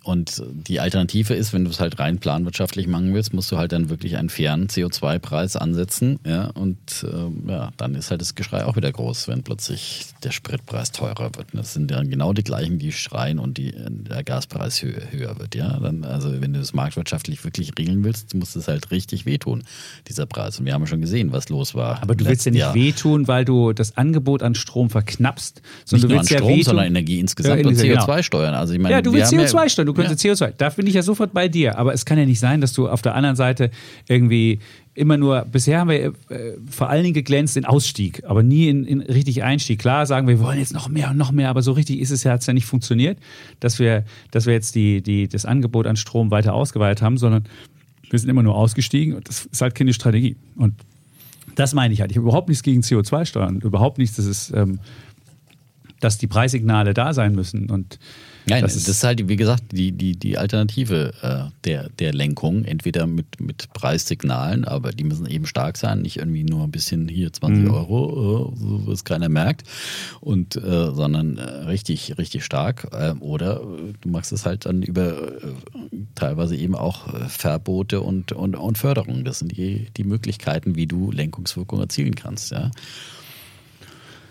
und 0.03 0.43
die 0.67 0.79
Alternative 0.79 1.33
ist, 1.33 1.53
wenn 1.53 1.65
du 1.65 1.71
es 1.71 1.79
halt 1.79 1.99
rein 1.99 2.17
planwirtschaftlich 2.19 2.87
machen 2.87 3.13
willst, 3.13 3.33
musst 3.33 3.51
du 3.51 3.57
halt 3.57 3.71
dann 3.71 3.89
wirklich 3.89 4.17
einen 4.17 4.29
fairen 4.29 4.67
CO2-Preis 4.67 5.55
ansetzen. 5.55 6.19
Ja? 6.25 6.45
Und 6.47 6.77
ähm, 7.11 7.43
ja, 7.47 7.71
dann 7.77 7.95
ist 7.95 8.11
halt 8.11 8.21
das 8.21 8.35
Geschrei 8.35 8.65
auch 8.65 8.75
wieder 8.75 8.91
groß, 8.91 9.27
wenn 9.27 9.43
plötzlich 9.43 10.05
der 10.23 10.31
Spritpreis 10.31 10.91
teurer 10.91 11.31
wird. 11.35 11.53
Und 11.53 11.59
das 11.59 11.73
sind 11.73 11.91
dann 11.91 12.09
genau 12.09 12.33
die 12.33 12.43
gleichen, 12.43 12.79
die 12.79 12.91
schreien 12.91 13.39
und 13.39 13.57
die, 13.57 13.73
der 13.77 14.23
Gaspreis 14.23 14.81
höher, 14.81 15.11
höher 15.11 15.37
wird. 15.39 15.55
Ja? 15.55 15.79
Dann, 15.79 16.03
also 16.03 16.41
wenn 16.41 16.53
du 16.53 16.59
das 16.59 16.73
marktwirtschaftlich 16.73 17.43
wirklich 17.43 17.71
regeln 17.77 18.03
willst, 18.03 18.33
muss 18.33 18.55
es 18.55 18.67
halt 18.67 18.91
richtig 18.91 19.25
wehtun, 19.25 19.63
dieser 20.07 20.25
Preis. 20.25 20.59
Und 20.59 20.65
wir 20.65 20.73
haben 20.73 20.81
ja 20.81 20.87
schon 20.87 21.01
gesehen, 21.01 21.31
was 21.31 21.49
los 21.49 21.75
war. 21.75 22.01
Aber 22.01 22.15
du 22.15 22.25
willst 22.25 22.45
ja 22.45 22.51
nicht 22.51 22.59
Jahr. 22.61 22.73
wehtun, 22.73 23.27
weil 23.27 23.45
du 23.45 23.73
das 23.73 23.97
Angebot 23.97 24.41
an 24.43 24.55
Strom 24.55 24.89
verknappst, 24.89 25.57
Nicht 25.57 25.87
sondern 25.89 26.01
nur 26.01 26.09
du 26.09 26.15
an 26.15 26.19
willst 26.21 26.31
ja 26.31 26.37
Strom, 26.39 26.49
wehtun. 26.49 26.63
sondern 26.63 26.85
Energie 26.87 27.19
insgesamt 27.19 27.61
Ja, 27.61 27.67
und 27.67 27.77
genau. 27.77 28.05
CO2-Steuern. 28.05 28.53
Also 28.55 28.73
ich 28.73 28.79
meine, 28.79 28.95
Ja, 28.95 29.01
du 29.01 29.13
willst 29.13 29.34
haben 29.37 29.45
CO2 29.45 29.69
steuern, 29.69 29.85
du 29.87 29.93
könntest 29.93 30.25
CO2. 30.25 30.53
Da 30.57 30.69
bin 30.69 30.87
ich 30.87 30.93
ja 30.93 31.01
sofort 31.01 31.33
bei 31.33 31.47
dir. 31.47 31.77
Aber 31.77 31.93
es 31.93 32.05
kann 32.05 32.17
ja 32.17 32.25
nicht 32.25 32.39
sein, 32.39 32.61
dass 32.61 32.73
du 32.73 32.87
auf 32.87 33.01
der 33.01 33.15
anderen 33.15 33.35
Seite 33.35 33.71
irgendwie 34.07 34.59
immer 34.93 35.17
nur, 35.17 35.41
bisher 35.45 35.79
haben 35.79 35.89
wir 35.89 36.05
äh, 36.05 36.13
vor 36.69 36.89
allen 36.89 37.03
Dingen 37.03 37.13
geglänzt 37.13 37.57
in 37.57 37.65
Ausstieg, 37.65 38.23
aber 38.25 38.43
nie 38.43 38.69
in, 38.69 38.85
in 38.85 39.01
richtig 39.01 39.43
Einstieg. 39.43 39.79
Klar 39.79 40.05
sagen 40.05 40.27
wir, 40.27 40.39
wir 40.39 40.45
wollen 40.45 40.59
jetzt 40.59 40.73
noch 40.73 40.87
mehr 40.87 41.11
und 41.11 41.17
noch 41.17 41.31
mehr, 41.31 41.49
aber 41.49 41.61
so 41.61 41.73
richtig 41.73 41.99
ist 41.99 42.11
es 42.11 42.23
ja, 42.23 42.31
hat 42.31 42.41
es 42.41 42.47
ja 42.47 42.53
nicht 42.53 42.65
funktioniert, 42.65 43.17
dass 43.59 43.77
wir, 43.77 44.05
dass 44.31 44.45
wir 44.45 44.53
jetzt 44.53 44.75
die, 44.75 45.01
die, 45.01 45.27
das 45.27 45.45
Angebot 45.45 45.85
an 45.85 45.97
Strom 45.97 46.31
weiter 46.31 46.53
ausgeweitet 46.53 47.01
haben, 47.01 47.17
sondern 47.17 47.43
wir 48.09 48.17
sind 48.17 48.29
immer 48.29 48.43
nur 48.43 48.55
ausgestiegen 48.55 49.15
und 49.15 49.27
das 49.27 49.45
ist 49.45 49.61
halt 49.61 49.75
keine 49.75 49.91
Strategie. 49.91 50.37
Und 50.55 50.75
das 51.55 51.73
meine 51.73 51.93
ich 51.93 51.99
halt. 51.99 52.11
Ich 52.11 52.17
habe 52.17 52.27
überhaupt 52.27 52.47
nichts 52.47 52.63
gegen 52.63 52.81
CO2-Steuern, 52.81 53.59
überhaupt 53.59 53.97
nichts, 53.97 54.15
das 54.15 54.25
ist 54.25 54.51
ähm, 54.55 54.79
dass 55.99 56.17
die 56.17 56.27
Preissignale 56.27 56.93
da 56.93 57.13
sein 57.13 57.33
müssen. 57.33 57.69
Und 57.69 57.99
Nein, 58.47 58.61
das 58.61 58.73
das 58.73 58.83
ist, 58.83 58.89
ist, 58.89 59.03
halt, 59.03 59.27
wie 59.27 59.35
gesagt, 59.35 59.63
die, 59.71 59.91
die, 59.91 60.15
die 60.15 60.37
Alternative 60.37 61.13
äh, 61.21 61.51
der, 61.63 61.89
der 61.89 62.13
Lenkung. 62.13 62.63
Entweder 62.63 63.07
mit, 63.07 63.39
mit 63.39 63.73
Preissignalen, 63.73 64.65
aber 64.65 64.91
die 64.91 65.03
müssen 65.03 65.25
eben 65.25 65.45
stark 65.45 65.77
sein, 65.77 66.01
nicht 66.01 66.17
irgendwie 66.17 66.43
nur 66.43 66.63
ein 66.63 66.71
bisschen 66.71 67.07
hier 67.07 67.33
20 67.33 67.69
Euro, 67.69 68.53
äh, 68.53 68.59
so 68.59 68.87
was 68.87 69.03
keiner 69.03 69.29
merkt, 69.29 69.63
und, 70.21 70.55
äh, 70.55 70.91
sondern 70.93 71.37
äh, 71.37 71.41
richtig, 71.41 72.17
richtig 72.17 72.45
stark. 72.45 72.87
Äh, 72.91 73.13
oder 73.19 73.61
du 74.01 74.09
machst 74.09 74.31
es 74.31 74.45
halt 74.45 74.65
dann 74.65 74.83
über 74.83 75.41
äh, 75.43 75.53
teilweise 76.13 76.55
eben 76.55 76.75
auch 76.75 77.13
äh, 77.13 77.27
Verbote 77.27 78.01
und, 78.01 78.31
und, 78.31 78.55
und 78.55 78.77
Förderung. 78.77 79.23
Das 79.23 79.39
sind 79.39 79.57
die, 79.57 79.87
die 79.97 80.03
Möglichkeiten, 80.03 80.75
wie 80.75 80.87
du 80.87 81.11
Lenkungswirkung 81.11 81.79
erzielen 81.79 82.15
kannst. 82.15 82.51
Ja. 82.51 82.71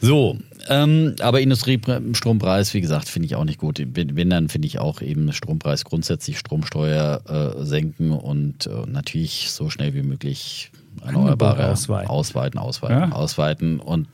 So, 0.04 0.36
ähm, 0.68 1.16
aber 1.20 1.40
Industriestrompreis, 1.40 2.74
wie 2.74 2.82
gesagt, 2.82 3.08
finde 3.08 3.24
ich 3.24 3.36
auch 3.36 3.44
nicht 3.44 3.58
gut. 3.58 3.82
Wenn, 3.82 4.16
wenn 4.16 4.28
dann 4.28 4.50
finde 4.50 4.66
ich 4.66 4.78
auch 4.78 5.00
eben 5.00 5.32
Strompreis 5.32 5.86
grundsätzlich 5.86 6.38
Stromsteuer 6.38 7.22
äh, 7.26 7.64
senken 7.64 8.10
und 8.10 8.66
äh, 8.66 8.84
natürlich 8.86 9.50
so 9.50 9.70
schnell 9.70 9.94
wie 9.94 10.02
möglich 10.02 10.70
erneuerbare 11.04 11.70
ausweiten. 11.70 12.08
ausweiten, 12.10 12.58
ausweiten, 12.58 13.10
Ja. 13.10 13.12
ausweiten. 13.16 13.80
Und 13.80 14.08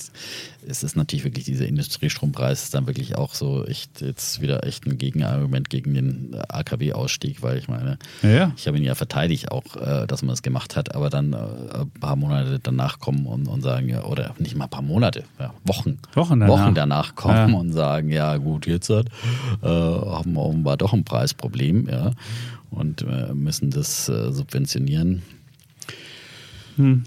es 0.67 0.83
ist 0.83 0.97
natürlich 0.97 1.25
wirklich 1.25 1.45
dieser 1.47 1.67
Industriestrompreis 1.67 2.65
ist 2.65 2.75
dann 2.75 2.87
wirklich 2.87 3.17
auch 3.17 3.35
so 3.35 3.65
echt 3.65 4.01
jetzt 4.03 4.41
wieder 4.41 4.65
echt 4.67 4.87
ein 4.87 4.99
Gegenargument 4.99 5.71
gegen 5.71 5.95
den 5.95 6.37
AKW 6.49 6.93
Ausstieg, 6.93 7.43
weil 7.43 7.59
ich 7.59 7.69
meine, 7.69 7.99
Ja. 8.23 8.53
ich 8.57 8.67
habe 8.67 8.77
ihn 8.79 8.85
ja 8.85 8.95
verteidigt 8.95 9.51
auch, 9.51 9.65
äh, 9.77 10.07
dass 10.07 10.23
man 10.23 10.33
es 10.35 10.43
gemacht 10.43 10.77
hat, 10.77 10.95
aber 10.95 11.11
dann 11.11 11.33
äh, 11.33 11.37
ein 11.81 11.91
paar 12.01 12.17
Monate 12.17 12.59
danach 12.63 12.99
kommen 12.99 13.27
und, 13.27 13.49
und 13.49 13.63
sagen, 13.63 13.89
ja, 13.89 14.05
oder 14.05 14.35
nicht 14.39 14.55
mal 14.57 14.65
ein 14.65 14.71
paar 14.71 14.83
Monate, 14.83 15.25
ja, 15.39 15.53
Wochen, 15.65 15.99
Wochen 16.15 16.41
danach. 16.41 16.49
Wochen 16.67 16.75
danach 16.75 17.15
kommen 17.15 17.55
und 17.55 17.73
sagen, 17.73 18.11
ja 18.11 18.37
gut, 18.37 18.67
jetzt 18.67 18.91
hat, 18.91 19.07
äh, 19.63 19.67
haben 19.67 20.33
wir 20.35 20.43
offenbar 20.43 20.77
doch 20.77 20.93
ein 20.93 21.05
Preisproblem, 21.05 21.89
ja, 21.89 22.13
und 22.71 23.03
äh, 23.03 23.33
müssen 23.35 23.71
das 23.71 24.09
äh, 24.09 24.31
subventionieren. 24.33 25.23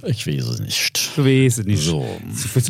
Ich 0.06 0.28
weiß 0.28 0.46
es 0.48 0.60
nicht. 0.60 1.12
Du 1.18 1.26
weißt 1.26 1.60
es 1.60 1.66
nicht. 1.66 1.82
So, 1.84 2.06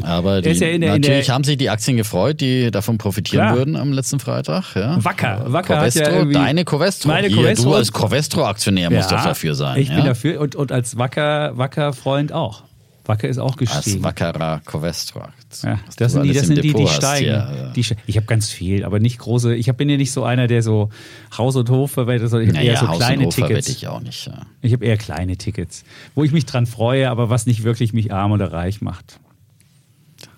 aber 0.04 0.36
Er 0.36 0.42
die, 0.42 0.50
ja 0.52 0.68
in 0.68 0.82
der- 0.82 0.96
in 0.96 1.02
natürlich 1.02 1.30
haben 1.30 1.44
sich 1.44 1.58
die 1.58 1.70
Aktien 1.70 1.98
gefreut, 1.98 2.42
die 2.42 2.72
davon 2.72 2.98
profitieren 2.98 3.46
Klar. 3.46 3.58
würden 3.58 3.76
am 3.76 3.92
letzten 3.94 4.20
Freitag. 4.20 4.76
Ja. 4.76 5.04
Wacker. 5.04 5.46
Wacker 5.52 5.80
hat 5.82 5.96
ja 5.96 6.10
Covestro, 6.10 6.32
deine 6.32 6.66
Covestro. 6.66 7.08
Meine 7.10 7.28
Hier, 7.28 7.38
Covestro- 7.38 7.64
Du 7.64 7.74
als 7.76 7.92
Covestro-Aktionär 7.92 8.90
musst 8.90 9.12
doch 9.12 9.24
dafür 9.24 9.56
sein. 9.56 9.80
Ich 9.82 9.90
ja? 9.90 9.96
bin 9.96 10.06
dafür 10.06 10.40
und, 10.42 10.56
und 10.56 10.72
als 10.72 10.98
Wacker, 10.98 11.58
Wacker-Freund 11.58 12.32
auch. 12.34 12.64
Wacker 13.06 13.28
ist 13.28 13.38
auch 13.38 13.58
Als 13.58 13.72
gestiegen. 13.72 14.04
wackerer 14.04 14.62
Covestro. 14.64 15.24
Ja, 15.62 15.80
das 15.98 16.14
sind 16.14 16.24
die, 16.24 16.34
das 16.34 16.48
sind 16.48 16.64
die, 16.64 16.74
die 16.74 16.88
steigen. 16.88 17.28
ja. 17.28 17.72
Die, 17.76 17.86
ich 18.08 18.18
habe 18.18 18.26
ganz 18.26 18.50
viel, 18.50 18.84
aber 18.84 19.00
nicht 19.00 19.20
große. 19.20 19.56
Ich 19.56 19.70
hab, 19.70 19.78
bin 19.78 19.90
ja 19.90 19.98
nicht 19.98 20.12
so 20.12 20.24
einer, 20.24 20.48
der 20.48 20.64
so 20.64 20.90
Haus 21.38 21.56
und 21.56 21.70
Hof 21.70 21.92
verwendet, 21.92 22.30
sondern 22.30 22.50
ich 22.50 22.56
habe 22.56 22.66
eher 22.66 22.78
so 22.78 22.88
Haus 22.88 22.98
kleine 22.98 23.30
Tickets. 23.30 23.70
ich 23.70 23.88
auch 23.88 24.02
nicht. 24.02 24.26
Ja. 24.26 24.46
Ich 24.62 24.74
habe 24.74 24.84
eher 24.86 24.98
kleine 24.98 25.38
Tickets, 25.38 25.84
wo 26.16 26.24
ich 26.24 26.32
mich 26.32 26.46
dran 26.46 26.66
freue, 26.66 27.10
aber 27.10 27.30
was 27.30 27.46
nicht 27.46 27.64
wirklich 27.64 27.94
mich 27.94 28.12
arm 28.12 28.32
oder 28.32 28.52
reich 28.52 28.82
macht. 28.82 29.20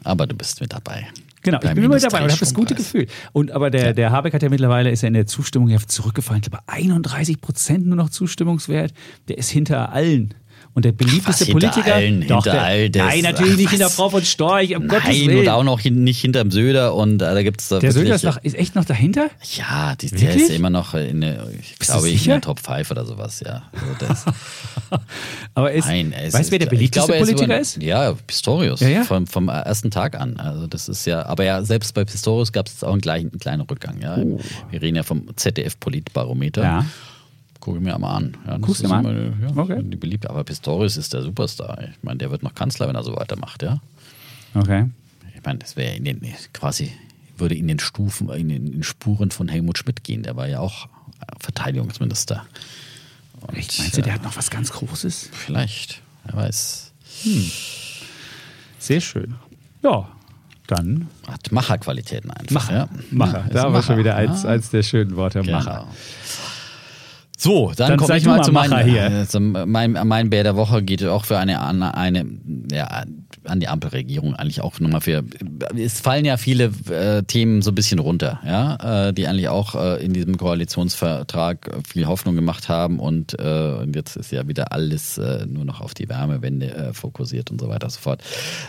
Aber 0.03 0.27
du 0.27 0.35
bist 0.35 0.61
mit 0.61 0.73
dabei. 0.73 1.07
Genau, 1.45 1.59
ich 1.61 1.73
bin 1.75 1.83
immer 1.83 1.99
dabei 1.99 2.23
und 2.23 2.31
habe 2.31 2.39
das 2.39 2.55
gute. 2.55 2.73
Gefühl. 2.73 3.05
Und 3.31 3.51
aber 3.51 3.69
der, 3.69 3.93
der 3.93 4.11
Habeck 4.11 4.33
hat 4.33 4.41
ja 4.41 4.49
mittlerweile 4.49 4.89
ist 4.89 5.03
ja 5.03 5.07
in 5.07 5.13
der 5.13 5.27
Zustimmung 5.27 5.69
ja 5.69 5.77
zurückgefallen. 5.77 6.41
Ich 6.43 6.49
glaube 6.49 6.63
31 6.65 7.39
Prozent 7.39 7.85
nur 7.85 7.95
noch 7.95 8.09
Zustimmungswert. 8.09 8.93
Der 9.27 9.37
ist 9.37 9.51
hinter 9.51 9.91
allen. 9.91 10.33
Und 10.75 10.83
der 10.85 10.91
beliebteste 10.91 11.45
hinter 11.45 11.67
Politiker. 11.69 11.95
allen, 11.95 12.27
Doch, 12.27 12.43
hinter 12.43 12.51
der, 12.51 12.63
all 12.63 12.89
das- 12.89 13.03
Nein, 13.05 13.21
natürlich 13.21 13.53
Ach, 13.53 13.57
nicht 13.57 13.69
hinter? 13.71 13.89
Frau 13.89 14.09
von 14.09 14.23
Storch, 14.25 14.75
um 14.75 14.87
Gottes 14.89 15.05
Nein, 15.07 15.27
Willen. 15.27 15.39
und 15.39 15.49
auch 15.49 15.63
noch 15.63 15.79
hin, 15.79 16.03
nicht 16.03 16.19
hinterm 16.19 16.51
Söder 16.51 16.93
und 16.93 17.21
äh, 17.21 17.33
da 17.33 17.41
gibt 17.43 17.61
es 17.61 17.69
da 17.69 17.79
der 17.79 17.93
Söder 17.93 18.15
ist, 18.15 18.23
noch, 18.25 18.37
ist 18.43 18.55
echt 18.57 18.75
noch 18.75 18.83
dahinter? 18.85 19.29
Ja, 19.55 19.95
die, 19.95 20.09
der 20.11 20.35
ist 20.35 20.49
immer 20.49 20.69
noch 20.69 20.93
in 20.93 21.21
der, 21.21 21.47
ich 21.59 21.77
Bist 21.79 21.91
glaube, 21.91 22.09
ich 22.09 22.25
in 22.25 22.31
der 22.31 22.41
Top 22.41 22.59
5 22.59 22.91
oder 22.91 23.05
sowas, 23.05 23.41
ja. 23.45 23.63
Also 24.05 24.31
Aber 25.53 25.71
ist, 25.71 25.85
nein, 25.87 26.13
es 26.13 26.33
weißt 26.33 26.49
du, 26.49 26.51
wer 26.51 26.59
der 26.59 26.65
beliebteste 26.67 27.07
glaube, 27.07 27.13
er 27.15 27.19
Politiker 27.25 27.45
über- 27.45 27.59
ist? 27.59 27.81
Ja, 27.81 28.13
Pistorius. 28.27 28.81
Ja, 28.81 28.89
ja. 28.89 29.03
Vom, 29.03 29.27
vom 29.27 29.47
ersten 29.47 29.91
Tag 29.91 30.19
an. 30.19 30.37
Also 30.37 30.67
das 30.67 30.89
ist 30.89 31.05
ja, 31.05 31.25
aber 31.25 31.45
ja, 31.45 31.63
selbst 31.63 31.93
bei 31.93 32.03
Pistorius 32.03 32.51
gab 32.51 32.67
es 32.67 32.83
auch 32.83 32.91
einen, 32.91 32.99
gleichen, 33.01 33.29
einen 33.31 33.39
kleinen 33.39 33.61
Rückgang. 33.61 34.01
Ja. 34.01 34.17
Wir 34.17 34.81
reden 34.81 34.97
ja 34.97 35.03
vom 35.03 35.25
ZDF-Politbarometer. 35.35 36.61
Oh. 36.61 36.65
Ja. 36.65 36.85
Gucke 37.65 37.79
mir 37.79 37.97
mal 37.97 38.15
an. 38.17 38.37
Ja, 38.45 38.57
Guckst 38.57 38.83
du 38.83 38.87
mal 38.87 39.03
an? 39.03 39.33
Ja, 39.41 39.61
Okay. 39.61 39.81
Die 39.83 39.95
beliebte. 39.95 40.29
Aber 40.29 40.43
Pistorius 40.43 40.97
ist 40.97 41.13
der 41.13 41.23
Superstar. 41.23 41.81
Ich 41.81 42.03
meine, 42.03 42.19
der 42.19 42.29
wird 42.29 42.43
noch 42.43 42.53
Kanzler, 42.53 42.87
wenn 42.87 42.95
er 42.95 43.03
so 43.03 43.15
weitermacht, 43.15 43.63
ja. 43.63 43.79
Okay. 44.53 44.87
Ich 45.35 45.43
meine, 45.43 45.57
das 45.57 45.75
wäre 45.75 45.95
in 45.95 46.05
den 46.05 46.21
quasi 46.53 46.91
würde 47.37 47.55
in 47.55 47.67
den 47.67 47.79
Stufen, 47.79 48.29
in 48.29 48.49
den, 48.49 48.67
in 48.67 48.71
den 48.73 48.83
Spuren 48.83 49.31
von 49.31 49.47
Helmut 49.47 49.79
Schmidt 49.79 50.03
gehen. 50.03 50.21
Der 50.21 50.35
war 50.35 50.47
ja 50.47 50.59
auch 50.59 50.87
Verteidigungsminister. 51.39 52.45
Und, 53.41 53.57
Echt? 53.57 53.79
Meinst 53.79 53.97
du, 53.97 54.01
der 54.03 54.11
äh, 54.13 54.15
hat 54.17 54.23
noch 54.23 54.37
was 54.37 54.51
ganz 54.51 54.71
Großes? 54.71 55.29
Vielleicht, 55.33 56.01
wer 56.25 56.35
weiß. 56.35 56.91
Sehr 58.77 59.01
schön. 59.01 59.35
Ja, 59.83 60.07
dann 60.67 61.07
Hat 61.27 61.51
Macherqualitäten 61.51 62.29
einfach. 62.31 62.51
Macher. 62.53 62.73
Ja. 62.75 62.89
Macher. 63.11 63.43
Ja, 63.47 63.53
da 63.53 63.61
haben 63.63 63.73
wir 63.73 63.81
schon 63.81 63.95
Macher. 63.95 63.97
wieder 63.99 64.15
eins, 64.15 64.43
Ja. 64.43 64.49
eins 64.49 64.69
der 64.69 64.83
schönen 64.83 65.15
Worte. 65.15 65.41
Genau. 65.41 65.57
Macher. 65.57 65.87
So, 67.37 67.73
dann, 67.75 67.89
Dann 67.89 67.97
komme 67.99 68.17
ich 68.17 68.25
mal 68.25 68.37
mal 68.37 68.43
zu 68.43 68.51
meinem, 68.51 68.69
Macher 68.71 68.83
hier. 68.83 69.05
äh, 69.21 69.27
zum, 69.27 69.51
mein, 69.65 69.91
mein 69.91 70.29
Bär 70.29 70.43
der 70.43 70.55
Woche 70.55 70.81
geht 70.81 71.03
auch 71.03 71.25
für 71.25 71.37
eine, 71.37 71.59
an- 71.59 71.83
eine 71.83 72.25
ja, 72.71 73.03
an 73.43 73.59
die 73.59 73.67
Ampelregierung 73.67 74.35
eigentlich 74.35 74.61
auch 74.61 74.79
nochmal 74.79 75.01
für. 75.01 75.23
Es 75.77 75.99
fallen 75.99 76.25
ja 76.25 76.37
viele 76.37 76.71
äh, 76.89 77.23
Themen 77.23 77.61
so 77.61 77.71
ein 77.71 77.75
bisschen 77.75 77.99
runter, 77.99 78.39
ja, 78.45 79.07
äh, 79.09 79.13
die 79.13 79.27
eigentlich 79.27 79.49
auch 79.49 79.75
äh, 79.75 80.03
in 80.03 80.13
diesem 80.13 80.37
Koalitionsvertrag 80.37 81.71
viel 81.87 82.07
Hoffnung 82.07 82.35
gemacht 82.35 82.69
haben 82.69 82.99
und, 82.99 83.37
äh, 83.39 83.73
und 83.81 83.95
jetzt 83.95 84.15
ist 84.15 84.31
ja 84.31 84.47
wieder 84.47 84.71
alles 84.71 85.17
äh, 85.17 85.45
nur 85.45 85.65
noch 85.65 85.81
auf 85.81 85.93
die 85.93 86.09
Wärmewende 86.09 86.73
äh, 86.73 86.93
fokussiert 86.93 87.51
und 87.51 87.59
so 87.61 87.67
weiter 87.69 87.85
und 87.87 87.91
so 87.91 87.99
fort. 87.99 88.23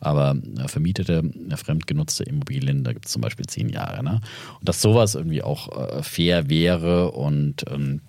Aber 0.00 0.36
äh, 0.58 0.68
vermietete, 0.68 1.22
äh, 1.50 1.56
fremdgenutzte 1.56 2.24
Immobilien, 2.24 2.84
da 2.84 2.92
gibt 2.92 3.06
es 3.06 3.12
zum 3.12 3.22
Beispiel 3.22 3.46
zehn 3.46 3.68
Jahre. 3.68 4.02
Ne? 4.02 4.20
Und 4.58 4.68
dass 4.68 4.80
sowas 4.82 5.14
irgendwie 5.14 5.42
auch 5.42 5.98
äh, 5.98 6.02
fair 6.02 6.48
wäre 6.48 7.12
und 7.12 7.64
ähm, 7.70 8.00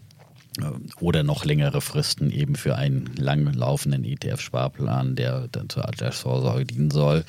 oder 0.99 1.23
noch 1.23 1.45
längere 1.45 1.79
Fristen 1.79 2.29
eben 2.29 2.55
für 2.55 2.75
einen 2.75 3.09
langlaufenden 3.15 4.03
ETF-Sparplan, 4.03 5.15
der 5.15 5.47
dann 5.49 5.69
zur 5.69 5.87
Altersvorsorge 5.87 6.65
dienen 6.65 6.91
soll. 6.91 7.23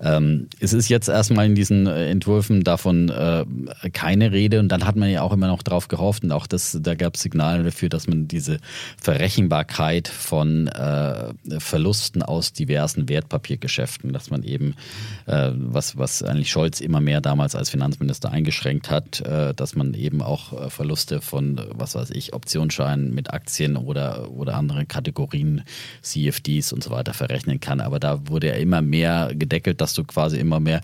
Ähm, 0.00 0.48
es 0.58 0.72
ist 0.72 0.88
jetzt 0.88 1.08
erstmal 1.08 1.46
in 1.46 1.54
diesen 1.54 1.86
äh, 1.86 2.10
Entwürfen 2.10 2.64
davon 2.64 3.10
äh, 3.10 3.44
keine 3.92 4.32
Rede 4.32 4.58
und 4.58 4.70
dann 4.70 4.84
hat 4.84 4.96
man 4.96 5.08
ja 5.08 5.22
auch 5.22 5.32
immer 5.32 5.46
noch 5.46 5.62
darauf 5.62 5.86
gehofft 5.86 6.24
und 6.24 6.32
auch 6.32 6.48
das, 6.48 6.76
da 6.80 6.96
gab 6.96 7.14
es 7.14 7.22
Signale 7.22 7.62
dafür, 7.62 7.88
dass 7.88 8.08
man 8.08 8.26
diese 8.26 8.58
Verrechenbarkeit 9.00 10.08
von 10.08 10.66
äh, 10.66 11.32
Verlusten 11.58 12.24
aus 12.24 12.52
diversen 12.52 13.08
Wertpapiergeschäften, 13.08 14.12
dass 14.12 14.30
man 14.30 14.42
eben, 14.42 14.74
äh, 15.26 15.52
was, 15.54 15.96
was 15.96 16.24
eigentlich 16.24 16.50
Scholz 16.50 16.80
immer 16.80 17.00
mehr 17.00 17.20
damals 17.20 17.54
als 17.54 17.70
Finanzminister 17.70 18.32
eingeschränkt 18.32 18.90
hat, 18.90 19.20
äh, 19.20 19.54
dass 19.54 19.76
man 19.76 19.94
eben 19.94 20.22
auch 20.22 20.52
äh, 20.52 20.70
Verluste 20.70 21.20
von, 21.20 21.60
was 21.70 21.94
weiß 21.94 22.10
ich, 22.10 22.32
Optionen 22.34 22.63
Optionsschein 22.64 23.10
mit 23.10 23.32
Aktien 23.32 23.76
oder, 23.76 24.30
oder 24.30 24.54
anderen 24.54 24.88
Kategorien, 24.88 25.62
CFDs 26.02 26.72
und 26.72 26.82
so 26.82 26.90
weiter 26.90 27.12
verrechnen 27.12 27.60
kann. 27.60 27.80
Aber 27.80 28.00
da 28.00 28.26
wurde 28.28 28.48
ja 28.48 28.54
immer 28.54 28.80
mehr 28.80 29.32
gedeckelt, 29.34 29.80
dass 29.80 29.94
du 29.94 30.04
quasi 30.04 30.38
immer 30.38 30.60
mehr 30.60 30.80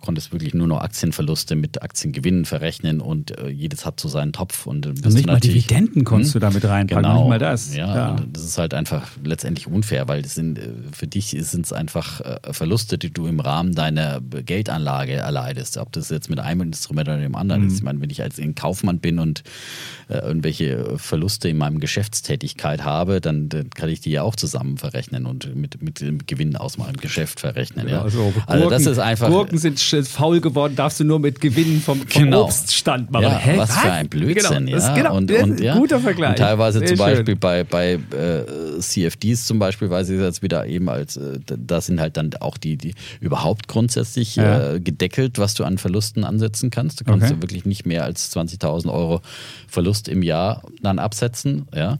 konntest 0.00 0.32
wirklich 0.32 0.54
nur 0.54 0.66
noch 0.66 0.80
Aktienverluste 0.80 1.56
mit 1.56 1.82
Aktiengewinnen 1.82 2.44
verrechnen 2.44 3.00
und 3.00 3.38
äh, 3.38 3.48
jedes 3.48 3.84
hat 3.86 4.00
so 4.00 4.08
seinen 4.08 4.32
Topf. 4.32 4.66
Und, 4.66 4.86
äh, 4.86 4.88
und 4.90 5.14
nicht 5.14 5.26
mal 5.26 5.40
Dividenden 5.40 6.04
konntest 6.04 6.34
hm? 6.34 6.40
du 6.40 6.46
damit 6.46 6.64
reinpacken, 6.64 7.02
genau, 7.04 7.20
nicht 7.20 7.28
mal 7.28 7.38
das. 7.38 7.74
Ja, 7.74 7.94
ja. 7.94 8.16
das 8.32 8.44
ist 8.44 8.58
halt 8.58 8.74
einfach 8.74 9.08
letztendlich 9.24 9.66
unfair, 9.66 10.08
weil 10.08 10.22
das 10.22 10.34
sind, 10.34 10.58
äh, 10.58 10.68
für 10.92 11.06
dich 11.06 11.30
sind 11.30 11.66
es 11.66 11.72
einfach 11.72 12.20
äh, 12.20 12.52
Verluste, 12.52 12.98
die 12.98 13.12
du 13.12 13.26
im 13.26 13.40
Rahmen 13.40 13.74
deiner 13.74 14.20
Geldanlage 14.20 15.14
erleidest. 15.14 15.76
Ob 15.76 15.92
das 15.92 16.08
jetzt 16.10 16.30
mit 16.30 16.40
einem 16.40 16.62
Instrument 16.62 17.08
oder 17.08 17.18
dem 17.18 17.36
anderen 17.36 17.62
mhm. 17.62 17.68
ist. 17.68 17.74
Ich 17.74 17.82
meine, 17.82 18.00
wenn 18.00 18.10
ich 18.10 18.22
als 18.22 18.40
Kaufmann 18.54 18.98
bin 18.98 19.18
und 19.18 19.42
äh, 20.08 20.18
irgendwelche 20.18 20.98
Verluste 20.98 21.48
in 21.48 21.56
meinem 21.56 21.80
Geschäftstätigkeit 21.80 22.84
habe, 22.84 23.20
dann, 23.20 23.48
dann, 23.48 23.70
kann 23.70 23.88
ich 23.88 24.00
die 24.00 24.10
ja 24.10 24.22
auch 24.22 24.36
zusammen 24.36 24.78
verrechnen 24.78 25.26
und 25.26 25.54
mit, 25.54 25.82
mit 25.82 26.00
dem 26.00 26.26
Gewinn 26.26 26.56
aus 26.56 26.78
meinem 26.78 26.96
Geschäft 26.96 27.40
verrechnen. 27.40 27.88
Ja, 27.88 27.96
ja. 27.96 28.02
Also, 28.02 28.18
Gurken, 28.24 28.42
also 28.46 28.70
das 28.70 28.86
ist 28.86 28.98
einfach. 28.98 29.28
Gurken 29.28 29.58
sind 29.58 29.80
faul 30.08 30.40
geworden, 30.40 30.74
darfst 30.76 31.00
du 31.00 31.04
nur 31.04 31.18
mit 31.18 31.40
Gewinnen 31.40 31.80
vom, 31.80 31.98
vom 32.00 32.08
genau. 32.08 32.44
Obststand 32.44 33.10
machen. 33.10 33.24
Ja, 33.24 33.38
Hä, 33.38 33.58
was, 33.58 33.70
was, 33.70 33.78
für 33.78 33.92
ein 33.92 34.08
Blödsinn. 34.08 34.66
Genau, 34.66 34.78
ja. 34.78 34.94
Genau, 34.94 35.16
und, 35.16 35.30
und, 35.30 35.60
ja. 35.60 35.76
guter 35.76 36.00
Vergleich. 36.00 36.30
Und 36.30 36.38
teilweise 36.38 36.78
Sehr 36.80 36.88
zum 36.88 36.98
Beispiel 36.98 37.26
schön. 37.26 37.38
bei, 37.38 37.64
bei 37.64 37.92
äh, 37.92 38.78
CFDs 38.80 39.46
zum 39.46 39.58
Beispiel, 39.58 39.90
weiß 39.90 40.08
ich 40.10 40.20
jetzt 40.20 40.42
wieder 40.42 40.66
eben 40.66 40.88
als, 40.88 41.16
äh, 41.16 41.38
da 41.46 41.80
sind 41.80 42.00
halt 42.00 42.16
dann 42.16 42.30
auch 42.40 42.56
die, 42.56 42.76
die 42.76 42.94
überhaupt 43.20 43.68
grundsätzlich 43.68 44.36
ja. 44.36 44.74
äh, 44.74 44.80
gedeckelt, 44.80 45.38
was 45.38 45.54
du 45.54 45.64
an 45.64 45.78
Verlusten 45.78 46.24
ansetzen 46.24 46.70
kannst. 46.70 47.00
Du 47.00 47.04
kannst 47.04 47.30
okay. 47.30 47.42
wirklich 47.42 47.64
nicht 47.64 47.86
mehr 47.86 48.04
als 48.04 48.34
20.000 48.36 48.92
Euro 48.92 49.20
Verlust 49.68 50.08
im 50.08 50.22
Jahr 50.22 50.62
dann 50.82 50.98
absetzen. 50.98 51.66
Ja. 51.74 51.98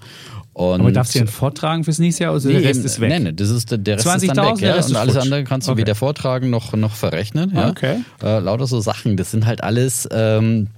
Und 0.61 0.83
Aber 0.83 0.93
darfst 0.93 1.15
du 1.15 1.21
den 1.21 1.29
vortragen 1.29 1.85
fürs 1.85 1.99
nächste 1.99 2.25
Jahr 2.25 2.35
oder 2.35 2.47
nee, 2.47 2.53
der 2.53 2.65
Rest 2.65 2.85
ist 2.85 3.01
weg? 3.01 3.09
Nein, 3.09 3.23
nee, 3.23 3.33
das 3.33 3.49
ist, 3.49 3.71
der 3.71 3.97
Rest 3.97 4.07
ist 4.23 4.37
dann 4.37 4.59
weg. 4.59 4.61
Ja? 4.61 4.75
Und 4.75 4.95
alles 4.95 5.15
futsch. 5.15 5.25
andere 5.25 5.45
kannst 5.45 5.69
du 5.69 5.73
okay. 5.73 5.81
weder 5.81 5.95
vortragen 5.95 6.51
noch, 6.51 6.75
noch 6.75 6.93
verrechnen. 6.93 7.53
Ja? 7.55 7.71
Okay. 7.71 8.01
Äh, 8.23 8.41
lauter 8.41 8.67
so 8.67 8.79
Sachen. 8.81 9.17
Das 9.17 9.31
sind 9.31 9.47
halt 9.47 9.65
alles 9.65 10.07
ähm, 10.13 10.69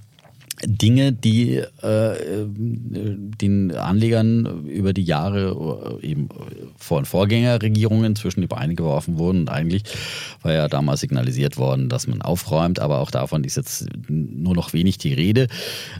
Dinge, 0.65 1.11
die 1.11 1.55
äh, 1.57 2.45
den 2.47 3.75
Anlegern 3.75 4.67
über 4.67 4.93
die 4.93 5.03
Jahre 5.03 5.99
äh, 6.01 6.07
eben 6.07 6.29
von 6.77 7.03
Vorgängerregierungen 7.03 8.15
zwischen 8.15 8.39
die 8.39 8.47
Beine 8.47 8.75
geworfen 8.75 9.17
wurden. 9.17 9.41
Und 9.41 9.49
eigentlich 9.49 9.83
war 10.43 10.53
ja 10.53 10.69
damals 10.69 11.01
signalisiert 11.01 11.57
worden, 11.57 11.89
dass 11.89 12.07
man 12.07 12.21
aufräumt, 12.21 12.79
aber 12.79 12.99
auch 12.99 13.11
davon 13.11 13.43
ist 13.43 13.57
jetzt 13.57 13.87
nur 14.07 14.55
noch 14.55 14.71
wenig 14.71 14.97
die 14.97 15.13
Rede 15.13 15.47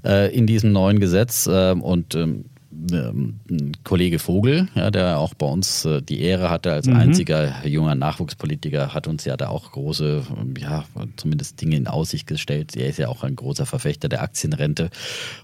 äh, 0.05 0.33
in 0.33 0.47
diesem 0.47 0.71
neuen 0.71 1.01
Gesetz. 1.01 1.47
Äh, 1.47 1.73
und 1.73 2.15
ähm, 2.15 2.45
ähm, 2.91 3.39
Kollege 3.83 4.19
Vogel, 4.19 4.67
ja, 4.75 4.91
der 4.91 5.19
auch 5.19 5.33
bei 5.33 5.45
uns 5.45 5.85
äh, 5.85 6.01
die 6.01 6.21
Ehre 6.21 6.49
hatte 6.49 6.71
als 6.71 6.87
mhm. 6.87 6.95
einziger 6.95 7.65
junger 7.65 7.95
Nachwuchspolitiker, 7.95 8.93
hat 8.93 9.07
uns 9.07 9.25
ja 9.25 9.37
da 9.37 9.49
auch 9.49 9.71
große, 9.71 10.23
ja, 10.59 10.85
zumindest 11.15 11.61
Dinge 11.61 11.75
in 11.75 11.87
Aussicht 11.87 12.27
gestellt. 12.27 12.75
Er 12.75 12.87
ist 12.87 12.99
ja 12.99 13.07
auch 13.07 13.23
ein 13.23 13.35
großer 13.35 13.65
Verfechter 13.65 14.09
der 14.09 14.21
Aktienrente. 14.21 14.89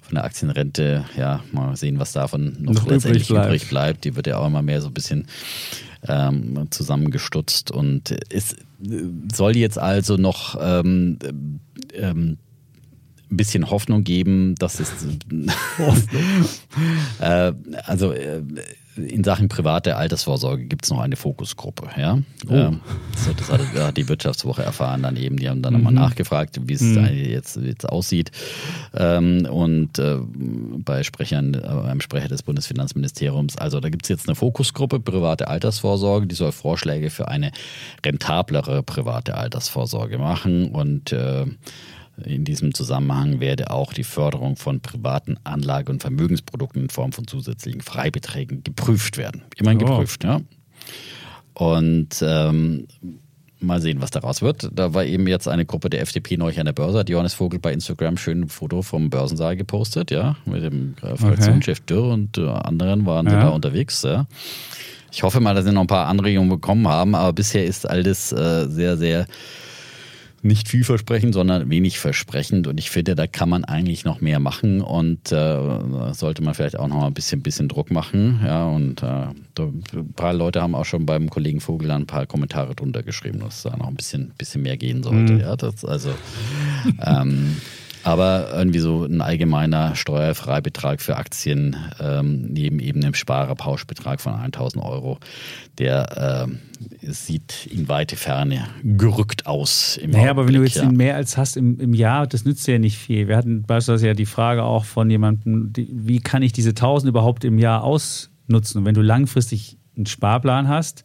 Von 0.01 0.15
der 0.15 0.23
Aktienrente, 0.23 1.05
ja, 1.17 1.43
mal 1.51 1.75
sehen, 1.75 1.99
was 1.99 2.13
davon 2.13 2.57
noch, 2.59 2.73
noch 2.73 2.87
letztendlich 2.87 3.29
übrig 3.29 3.35
bleibt. 3.35 3.47
übrig 3.47 3.69
bleibt. 3.69 4.05
Die 4.05 4.15
wird 4.15 4.27
ja 4.27 4.37
auch 4.37 4.47
immer 4.47 4.61
mehr 4.61 4.81
so 4.81 4.87
ein 4.87 4.93
bisschen 4.93 5.27
ähm, 6.07 6.67
zusammengestutzt 6.69 7.71
und 7.71 8.15
es 8.29 8.55
soll 9.33 9.57
jetzt 9.57 9.77
also 9.77 10.15
noch 10.15 10.57
ähm, 10.61 11.19
ähm, 11.93 12.37
ein 13.31 13.37
bisschen 13.37 13.69
Hoffnung 13.69 14.03
geben, 14.03 14.55
dass 14.55 14.79
es 14.79 14.91
äh, 17.19 17.53
also 17.85 18.11
äh, 18.11 18.41
in 19.07 19.23
Sachen 19.23 19.49
private 19.49 19.95
Altersvorsorge 19.95 20.65
gibt 20.65 20.85
es 20.85 20.91
noch 20.91 20.99
eine 20.99 21.15
Fokusgruppe. 21.15 21.89
Ja? 21.97 22.19
Oh. 22.47 22.53
Ähm, 22.53 22.81
so, 23.15 23.31
das 23.33 23.49
hat 23.51 23.97
die 23.97 24.09
Wirtschaftswoche 24.09 24.63
erfahren 24.63 25.03
dann 25.03 25.15
eben. 25.15 25.37
Die 25.37 25.49
haben 25.49 25.61
dann 25.61 25.73
mhm. 25.73 25.83
nochmal 25.83 25.93
nachgefragt, 25.93 26.59
wie 26.67 26.73
es 26.73 26.81
mhm. 26.81 27.05
jetzt, 27.05 27.57
jetzt 27.57 27.87
aussieht. 27.87 28.31
Ähm, 28.93 29.47
und 29.49 29.99
äh, 29.99 30.17
bei 30.19 31.03
Sprechern, 31.03 31.53
äh, 31.53 31.59
beim 31.61 32.01
Sprecher 32.01 32.27
des 32.27 32.43
Bundesfinanzministeriums, 32.43 33.57
also 33.57 33.79
da 33.79 33.89
gibt 33.89 34.05
es 34.05 34.09
jetzt 34.09 34.27
eine 34.27 34.35
Fokusgruppe 34.35 34.99
private 34.99 35.47
Altersvorsorge, 35.47 36.27
die 36.27 36.35
soll 36.35 36.51
Vorschläge 36.51 37.09
für 37.09 37.27
eine 37.27 37.51
rentablere 38.05 38.83
private 38.83 39.35
Altersvorsorge 39.35 40.17
machen 40.17 40.71
und 40.71 41.11
äh, 41.13 41.45
in 42.25 42.45
diesem 42.45 42.73
Zusammenhang 42.73 43.39
werde 43.39 43.71
auch 43.71 43.93
die 43.93 44.03
Förderung 44.03 44.55
von 44.55 44.81
privaten 44.81 45.37
Anlage- 45.43 45.91
und 45.91 46.01
Vermögensprodukten 46.01 46.83
in 46.83 46.89
Form 46.89 47.11
von 47.11 47.27
zusätzlichen 47.27 47.81
Freibeträgen 47.81 48.63
geprüft 48.63 49.17
werden. 49.17 49.43
Immerhin 49.57 49.83
oh. 49.83 49.85
geprüft, 49.85 50.23
ja. 50.23 50.41
Und 51.53 52.21
ähm, 52.21 52.87
mal 53.59 53.81
sehen, 53.81 54.01
was 54.01 54.11
daraus 54.11 54.41
wird. 54.41 54.69
Da 54.73 54.93
war 54.93 55.05
eben 55.05 55.27
jetzt 55.27 55.47
eine 55.47 55.65
Gruppe 55.65 55.89
der 55.89 56.01
FDP 56.01 56.37
neu 56.37 56.53
an 56.57 56.65
der 56.65 56.73
Börse, 56.73 56.99
hat 56.99 57.09
Johannes 57.09 57.33
Vogel 57.33 57.59
bei 57.59 57.73
Instagram 57.73 58.17
schön 58.17 58.41
ein 58.41 58.49
Foto 58.49 58.81
vom 58.81 59.09
Börsensaal 59.09 59.55
gepostet, 59.55 60.11
ja, 60.11 60.35
mit 60.45 60.63
dem 60.63 60.95
Fraktionschef 60.97 61.79
okay. 61.79 61.85
Dürr 61.87 62.13
und 62.13 62.37
äh, 62.37 62.47
anderen 62.47 63.05
waren 63.05 63.27
ja. 63.27 63.41
da 63.41 63.49
unterwegs, 63.49 64.03
ja. 64.03 64.27
Ich 65.11 65.23
hoffe 65.23 65.39
mal, 65.39 65.55
dass 65.55 65.65
sie 65.65 65.71
noch 65.71 65.81
ein 65.81 65.87
paar 65.87 66.07
Anregungen 66.07 66.49
bekommen 66.49 66.87
haben, 66.87 67.15
aber 67.15 67.33
bisher 67.33 67.65
ist 67.65 67.89
alles 67.89 68.31
äh, 68.31 68.67
sehr, 68.69 68.95
sehr 68.97 69.25
nicht 70.41 70.67
vielversprechend, 70.67 71.33
sondern 71.33 71.69
wenig 71.69 71.99
versprechend. 71.99 72.67
Und 72.67 72.79
ich 72.79 72.89
finde, 72.89 73.15
da 73.15 73.27
kann 73.27 73.49
man 73.49 73.63
eigentlich 73.65 74.05
noch 74.05 74.21
mehr 74.21 74.39
machen 74.39 74.81
und 74.81 75.31
äh, 75.31 76.13
sollte 76.13 76.41
man 76.41 76.53
vielleicht 76.53 76.77
auch 76.77 76.87
noch 76.87 77.03
ein 77.03 77.13
bisschen, 77.13 77.41
bisschen 77.41 77.67
Druck 77.67 77.91
machen. 77.91 78.41
Ja, 78.43 78.67
und 78.67 79.03
äh, 79.03 79.27
ein 79.59 80.13
paar 80.15 80.33
Leute 80.33 80.61
haben 80.61 80.75
auch 80.75 80.85
schon 80.85 81.05
beim 81.05 81.29
Kollegen 81.29 81.59
Vogel 81.59 81.91
ein 81.91 82.07
paar 82.07 82.25
Kommentare 82.25 82.75
drunter 82.75 83.03
geschrieben, 83.03 83.39
dass 83.39 83.63
da 83.63 83.75
noch 83.75 83.87
ein 83.87 83.95
bisschen, 83.95 84.31
bisschen 84.37 84.61
mehr 84.61 84.77
gehen 84.77 85.03
sollte. 85.03 85.33
Mhm. 85.33 85.39
Ja, 85.39 85.55
das, 85.55 85.83
also 85.85 86.11
ähm, 87.05 87.57
aber 88.09 88.49
irgendwie 88.53 88.79
so 88.79 89.03
ein 89.03 89.21
allgemeiner 89.21 89.95
Steuerfreibetrag 89.95 90.99
für 90.99 91.15
Aktien 91.15 91.75
ähm, 91.99 92.47
neben 92.49 92.79
eben 92.79 93.01
dem 93.01 93.13
Sparerpauschbetrag 93.13 94.19
von 94.19 94.33
1000 94.33 94.83
Euro, 94.83 95.19
der 95.77 96.47
äh, 96.49 97.11
sieht 97.11 97.67
in 97.67 97.87
weite 97.87 98.15
Ferne 98.15 98.67
gerückt 98.83 99.45
aus. 99.45 99.97
Im 99.97 100.09
naja, 100.09 100.31
aber 100.31 100.47
wenn 100.47 100.55
du 100.55 100.63
jetzt 100.63 100.77
ja. 100.77 100.91
mehr 100.91 101.15
als 101.15 101.37
hast 101.37 101.55
im, 101.55 101.79
im 101.79 101.93
Jahr, 101.93 102.25
das 102.25 102.45
nützt 102.45 102.67
ja 102.67 102.79
nicht 102.79 102.97
viel. 102.97 103.27
Wir 103.27 103.37
hatten 103.37 103.61
beispielsweise 103.61 104.07
ja 104.07 104.13
die 104.15 104.25
Frage 104.25 104.63
auch 104.63 104.85
von 104.85 105.09
jemandem, 105.09 105.71
die, 105.71 105.87
wie 105.91 106.19
kann 106.19 106.41
ich 106.41 106.51
diese 106.51 106.71
1000 106.71 107.09
überhaupt 107.09 107.43
im 107.43 107.59
Jahr 107.59 107.83
ausnutzen? 107.83 108.79
Und 108.79 108.85
wenn 108.85 108.95
du 108.95 109.01
langfristig 109.01 109.77
einen 109.95 110.07
Sparplan 110.07 110.67
hast, 110.67 111.03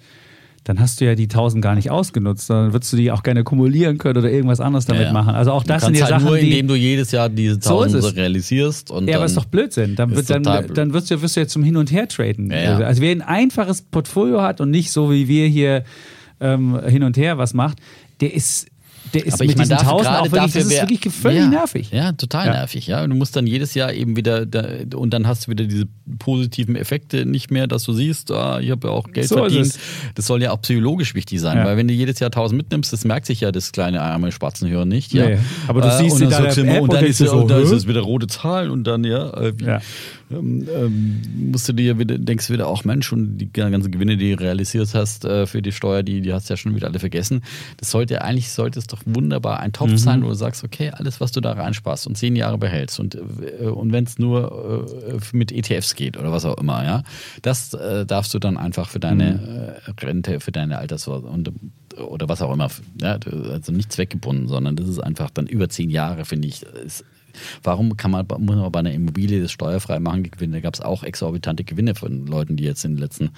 dann 0.65 0.81
hast 0.81 1.01
du 1.01 1.05
ja 1.05 1.15
die 1.15 1.25
1000 1.25 1.63
gar 1.63 1.75
nicht 1.75 1.91
ausgenutzt, 1.91 2.47
sondern 2.47 2.73
würdest 2.73 2.93
du 2.93 2.97
die 2.97 3.13
auch 3.13 3.23
gerne 3.23 3.45
kumulieren 3.45 3.99
können 3.99 4.17
oder 4.17 4.31
irgendwas 4.31 4.61
anderes 4.61 4.87
damit 4.87 5.03
ja, 5.03 5.09
ja. 5.09 5.13
machen. 5.13 5.35
Also 5.35 5.53
auch 5.53 5.63
das 5.63 5.85
sind 5.85 5.95
ja 5.95 6.05
halt 6.05 6.15
Sachen, 6.15 6.27
nur, 6.27 6.39
indem 6.39 6.69
du 6.69 6.75
jedes 6.75 7.13
Jahr 7.13 7.29
diese 7.29 7.57
1000 7.57 8.03
so 8.03 8.09
realisierst. 8.09 8.91
Und 8.91 9.07
ja, 9.07 9.17
aber 9.17 9.27
ist 9.27 9.37
doch 9.37 9.45
Blödsinn. 9.45 9.95
Dann, 9.95 10.17
wird, 10.17 10.31
dann, 10.31 10.43
dann 10.43 10.93
wirst, 10.95 11.11
du, 11.11 11.21
wirst 11.21 11.37
du 11.37 11.41
ja 11.41 11.47
zum 11.47 11.63
Hin- 11.63 11.77
und 11.77 11.93
Her 11.93 12.09
traden. 12.09 12.51
Ja, 12.51 12.79
also 12.79 13.03
wer 13.03 13.13
ein 13.13 13.21
einfaches 13.23 13.83
Portfolio 13.83 14.41
hat 14.41 14.63
und 14.63 14.71
nicht 14.71 14.91
so 14.91 15.11
wie 15.11 15.29
wir 15.29 15.47
hier 15.47 15.85
ähm, 16.41 16.81
hin 16.87 17.03
und 17.03 17.17
her 17.17 17.39
was 17.39 17.53
macht, 17.53 17.79
der 18.21 18.35
ist 18.35 18.67
der 19.15 19.27
ist 19.27 19.35
aber 19.35 19.45
mit 19.45 19.53
ich 19.53 19.57
meine, 19.57 19.69
dafür, 19.69 19.93
auch 19.93 20.33
wirklich, 20.33 20.53
das 20.53 20.57
ist 20.57 20.89
wirklich 20.89 21.15
völlig 21.15 21.41
ja, 21.41 21.49
nervig. 21.49 21.91
Ja, 21.91 22.13
total 22.13 22.47
ja. 22.47 22.53
nervig. 22.53 22.87
Ja, 22.87 23.03
und 23.03 23.11
du 23.11 23.17
musst 23.17 23.37
dann 23.37 23.47
jedes 23.47 23.75
Jahr 23.75 23.93
eben 23.93 24.17
wieder 24.17 24.45
da, 24.47 24.67
und 24.95 25.11
dann 25.11 25.27
hast 25.27 25.47
du 25.47 25.51
wieder 25.53 25.65
diese 25.65 25.87
positiven 26.19 26.77
Effekte 26.77 27.25
nicht 27.25 27.51
mehr, 27.51 27.67
dass 27.67 27.85
du 27.85 27.93
siehst, 27.93 28.31
ah, 28.31 28.61
ich 28.61 28.71
habe 28.71 28.89
ja 28.89 28.95
auch 28.95 29.11
Geld 29.13 29.29
so 29.29 29.37
verdient. 29.37 29.79
Das 30.15 30.27
soll 30.27 30.43
ja 30.43 30.51
auch 30.51 30.61
psychologisch 30.61 31.15
wichtig 31.15 31.41
sein, 31.41 31.59
ja. 31.59 31.65
weil 31.65 31.77
wenn 31.77 31.89
du 31.89 31.95
jedes 31.95 32.21
Jahr 32.21 32.29
1000 32.29 32.57
mitnimmst, 32.57 32.93
das 32.93 33.05
merkt 33.05 33.27
sich 33.27 33.41
ja 33.41 33.53
das 33.53 33.73
kleine 33.73 34.03
arme 34.03 34.33
Spatzenhören 34.33 34.89
nicht. 34.89 35.13
Ja, 35.13 35.29
nee, 35.29 35.39
aber 35.69 35.81
du 35.81 35.89
äh, 35.89 35.99
siehst 35.99 36.21
und 36.21 36.31
dann, 36.31 36.45
dann, 36.45 36.59
immer, 36.59 36.83
und 36.83 36.93
dann 36.93 37.05
ist, 37.05 37.19
so, 37.19 37.47
da 37.47 37.59
ist 37.59 37.71
es 37.71 37.87
wieder 37.87 38.01
rote 38.01 38.27
Zahlen 38.27 38.71
und 38.71 38.85
dann 38.85 39.05
ja, 39.05 39.31
äh, 39.35 39.53
wie, 39.59 39.65
ähm, 40.37 40.69
ähm, 40.75 41.23
musst 41.51 41.69
du 41.69 41.73
dir 41.73 41.99
wieder, 41.99 42.19
denkst 42.19 42.49
du 42.49 42.53
wieder 42.53 42.69
auch, 42.69 42.85
Mensch, 42.85 43.13
und 43.13 43.39
die 43.39 43.53
ganzen 43.53 43.91
Gewinne, 43.91 44.17
die 44.17 44.35
du 44.35 44.41
realisiert 44.41 44.95
hast 44.95 45.25
äh, 45.25 45.47
für 45.47 45.63
die 45.63 45.73
Steuer, 45.73 46.03
die, 46.03 46.21
die 46.21 46.33
hast 46.33 46.49
du 46.49 46.55
ja 46.55 46.57
schon 46.57 46.75
wieder 46.75 46.89
alle 46.89 46.99
vergessen. 46.99 47.43
Das 47.79 47.91
sollte 47.91 48.23
eigentlich 48.23 48.51
sollte 48.51 48.79
es 48.79 48.87
doch 48.87 49.01
wunderbar 49.05 49.61
ein 49.61 49.73
Topf 49.73 49.91
mhm. 49.91 49.99
sein, 49.99 50.23
wo 50.25 50.29
du 50.29 50.35
sagst, 50.35 50.65
okay, 50.65 50.91
alles, 50.91 51.21
was 51.21 51.33
du 51.33 51.41
da 51.41 51.53
reinsparst 51.53 52.07
und 52.07 52.17
zehn 52.17 52.37
Jahre 52.37 52.59
behältst 52.59 53.01
und, 53.01 53.15
äh, 53.15 53.67
und 53.67 53.93
wenn 53.93 54.05
es 54.05 54.19
nur 54.19 54.87
äh, 55.09 55.37
mit 55.37 55.53
ETFs 55.53 55.95
geht 55.95 56.17
oder 56.17 56.33
was 56.33 56.45
auch 56.45 56.59
immer, 56.59 56.85
ja, 56.85 57.03
das 57.43 57.75
äh, 57.75 58.07
darfst 58.07 58.35
du 58.35 58.39
dann 58.39 58.57
einfach 58.57 58.89
für 58.89 59.01
deine 59.01 59.35
mhm. 59.35 59.45
Äh, 59.45 60.05
Rente, 60.05 60.41
für 60.41 60.53
deine 60.53 60.79
Altersvorsorge 60.79 61.29
und 61.29 61.53
oder 61.95 62.29
was 62.29 62.43
auch 62.43 62.53
immer, 62.53 62.71
ja, 63.01 63.19
also 63.51 63.71
nicht 63.71 63.93
zweckgebunden, 63.93 64.49
sondern 64.49 64.75
das 64.75 64.89
ist 64.89 64.99
einfach 64.99 65.31
dann 65.31 65.47
über 65.47 65.69
zehn 65.69 65.91
Jahre, 65.91 66.25
finde 66.25 66.49
ich, 66.49 66.63
ist 66.63 67.05
Warum 67.63 67.97
kann 67.97 68.11
man, 68.11 68.27
muss 68.39 68.57
man 68.57 68.73
bei 68.73 68.81
einer 68.81 68.93
Immobilie 68.93 69.41
das 69.41 69.53
steuerfrei 69.53 69.99
machen? 70.01 70.23
Die 70.23 70.31
Gewinne, 70.31 70.55
da 70.55 70.61
gab 70.61 70.75
es 70.75 70.81
auch 70.81 71.03
exorbitante 71.03 71.65
Gewinne 71.65 71.95
von 71.95 72.27
Leuten, 72.27 72.57
die 72.57 72.65
jetzt 72.65 72.85
in 72.85 72.93
den 72.93 73.01
letzten 73.01 73.31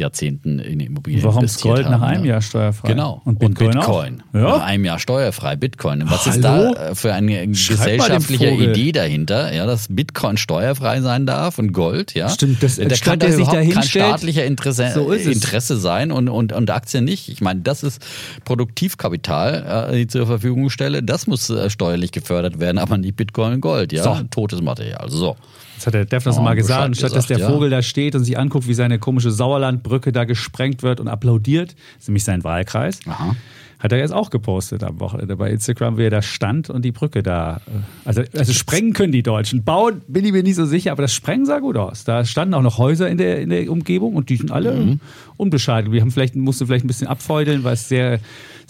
Jahrzehnten 0.00 0.58
in 0.58 0.80
Immobilien 0.80 1.22
Warum 1.22 1.38
investiert 1.38 1.74
Gold 1.74 1.86
haben. 1.86 2.00
nach 2.00 2.02
einem 2.02 2.24
Jahr 2.24 2.40
steuerfrei? 2.42 2.88
Genau. 2.88 3.22
Und 3.24 3.38
Bitcoin, 3.38 3.68
und 3.68 3.74
Bitcoin 3.74 4.22
ja? 4.32 4.40
nach 4.40 4.62
einem 4.64 4.84
Jahr 4.84 4.98
steuerfrei. 4.98 5.56
Bitcoin. 5.56 6.02
Was 6.10 6.26
Hallo? 6.26 6.34
ist 6.34 6.42
da 6.44 6.94
für 6.94 7.14
eine 7.14 7.54
Schreib 7.54 7.78
gesellschaftliche. 7.78 8.50
Idee 8.50 8.92
dahinter? 8.92 9.52
Ja, 9.54 9.66
dass 9.66 9.86
Bitcoin 9.88 10.36
steuerfrei 10.36 11.00
sein 11.02 11.26
darf 11.26 11.58
und 11.58 11.72
Gold, 11.72 12.14
ja. 12.14 12.28
Stimmt, 12.28 12.62
das- 12.62 12.76
da 12.76 12.88
kann 12.96 13.18
der 13.18 13.32
sich 13.32 13.46
überhaupt 13.46 13.68
da 13.68 13.74
kein 13.74 13.82
staatlicher 13.82 14.44
Interesse, 14.44 14.90
so. 14.94 15.12
Interesse 15.12 15.76
sein 15.76 16.10
und, 16.10 16.28
und, 16.28 16.52
und 16.52 16.70
Aktien 16.70 17.04
nicht. 17.04 17.28
Ich 17.28 17.40
meine, 17.40 17.60
das 17.60 17.82
ist 17.82 18.02
Produktivkapital, 18.44 19.88
äh, 19.90 19.94
die 19.94 20.02
ich 20.02 20.08
zur 20.08 20.26
Verfügung 20.26 20.70
stelle. 20.70 21.02
Das 21.02 21.26
muss 21.26 21.50
äh, 21.50 21.70
steuerlich 21.70 22.12
gefördert 22.12 22.58
werden, 22.60 22.78
aber 22.78 22.98
nicht 22.98 23.16
Bitcoin 23.16 23.54
und 23.54 23.60
Gold, 23.60 23.92
ja. 23.92 24.02
So. 24.02 24.16
Totes 24.30 24.62
Material. 24.62 25.08
So. 25.08 25.36
Das 25.80 25.86
hat 25.86 25.94
der 25.94 26.04
Def 26.04 26.24
das 26.24 26.36
Oh, 26.38 26.42
mal 26.42 26.54
gesagt. 26.54 26.90
Bescheid 26.90 27.04
Anstatt 27.04 27.16
dass 27.16 27.26
der 27.26 27.38
ja. 27.38 27.48
Vogel 27.50 27.70
da 27.70 27.80
steht 27.82 28.14
und 28.14 28.24
sich 28.24 28.38
anguckt, 28.38 28.68
wie 28.68 28.74
seine 28.74 28.98
komische 28.98 29.30
Sauerlandbrücke 29.30 30.12
da 30.12 30.24
gesprengt 30.24 30.82
wird 30.82 31.00
und 31.00 31.08
applaudiert, 31.08 31.70
das 31.94 32.02
ist 32.02 32.08
nämlich 32.08 32.24
sein 32.24 32.44
Wahlkreis, 32.44 33.00
Aha. 33.06 33.34
hat 33.78 33.92
er 33.92 33.98
jetzt 33.98 34.12
auch 34.12 34.28
gepostet 34.28 34.84
am 34.84 35.00
Wochenende 35.00 35.36
bei 35.36 35.50
Instagram, 35.50 35.96
wie 35.96 36.04
er 36.04 36.10
da 36.10 36.20
stand 36.20 36.68
und 36.68 36.84
die 36.84 36.92
Brücke 36.92 37.22
da. 37.22 37.62
äh, 37.66 37.70
Also, 38.04 38.22
also 38.36 38.52
sprengen 38.52 38.92
können 38.92 39.12
die 39.12 39.22
Deutschen. 39.22 39.64
Bauen 39.64 40.02
bin 40.06 40.24
ich 40.26 40.32
mir 40.32 40.42
nicht 40.42 40.56
so 40.56 40.66
sicher, 40.66 40.92
aber 40.92 41.00
das 41.02 41.14
Sprengen 41.14 41.46
sah 41.46 41.60
gut 41.60 41.78
aus. 41.78 42.04
Da 42.04 42.26
standen 42.26 42.52
auch 42.52 42.62
noch 42.62 42.76
Häuser 42.76 43.08
in 43.08 43.16
der, 43.16 43.40
in 43.40 43.48
der 43.48 43.70
Umgebung 43.72 44.14
und 44.16 44.28
die 44.28 44.36
sind 44.36 44.52
alle 44.52 44.74
Mhm. 44.74 45.00
unbescheiden. 45.38 45.92
Wir 45.92 46.02
haben 46.02 46.10
vielleicht, 46.10 46.36
mussten 46.36 46.66
vielleicht 46.66 46.84
ein 46.84 46.88
bisschen 46.88 47.06
abfeudeln, 47.08 47.64
weil 47.64 47.72
es 47.74 47.88
sehr, 47.88 48.20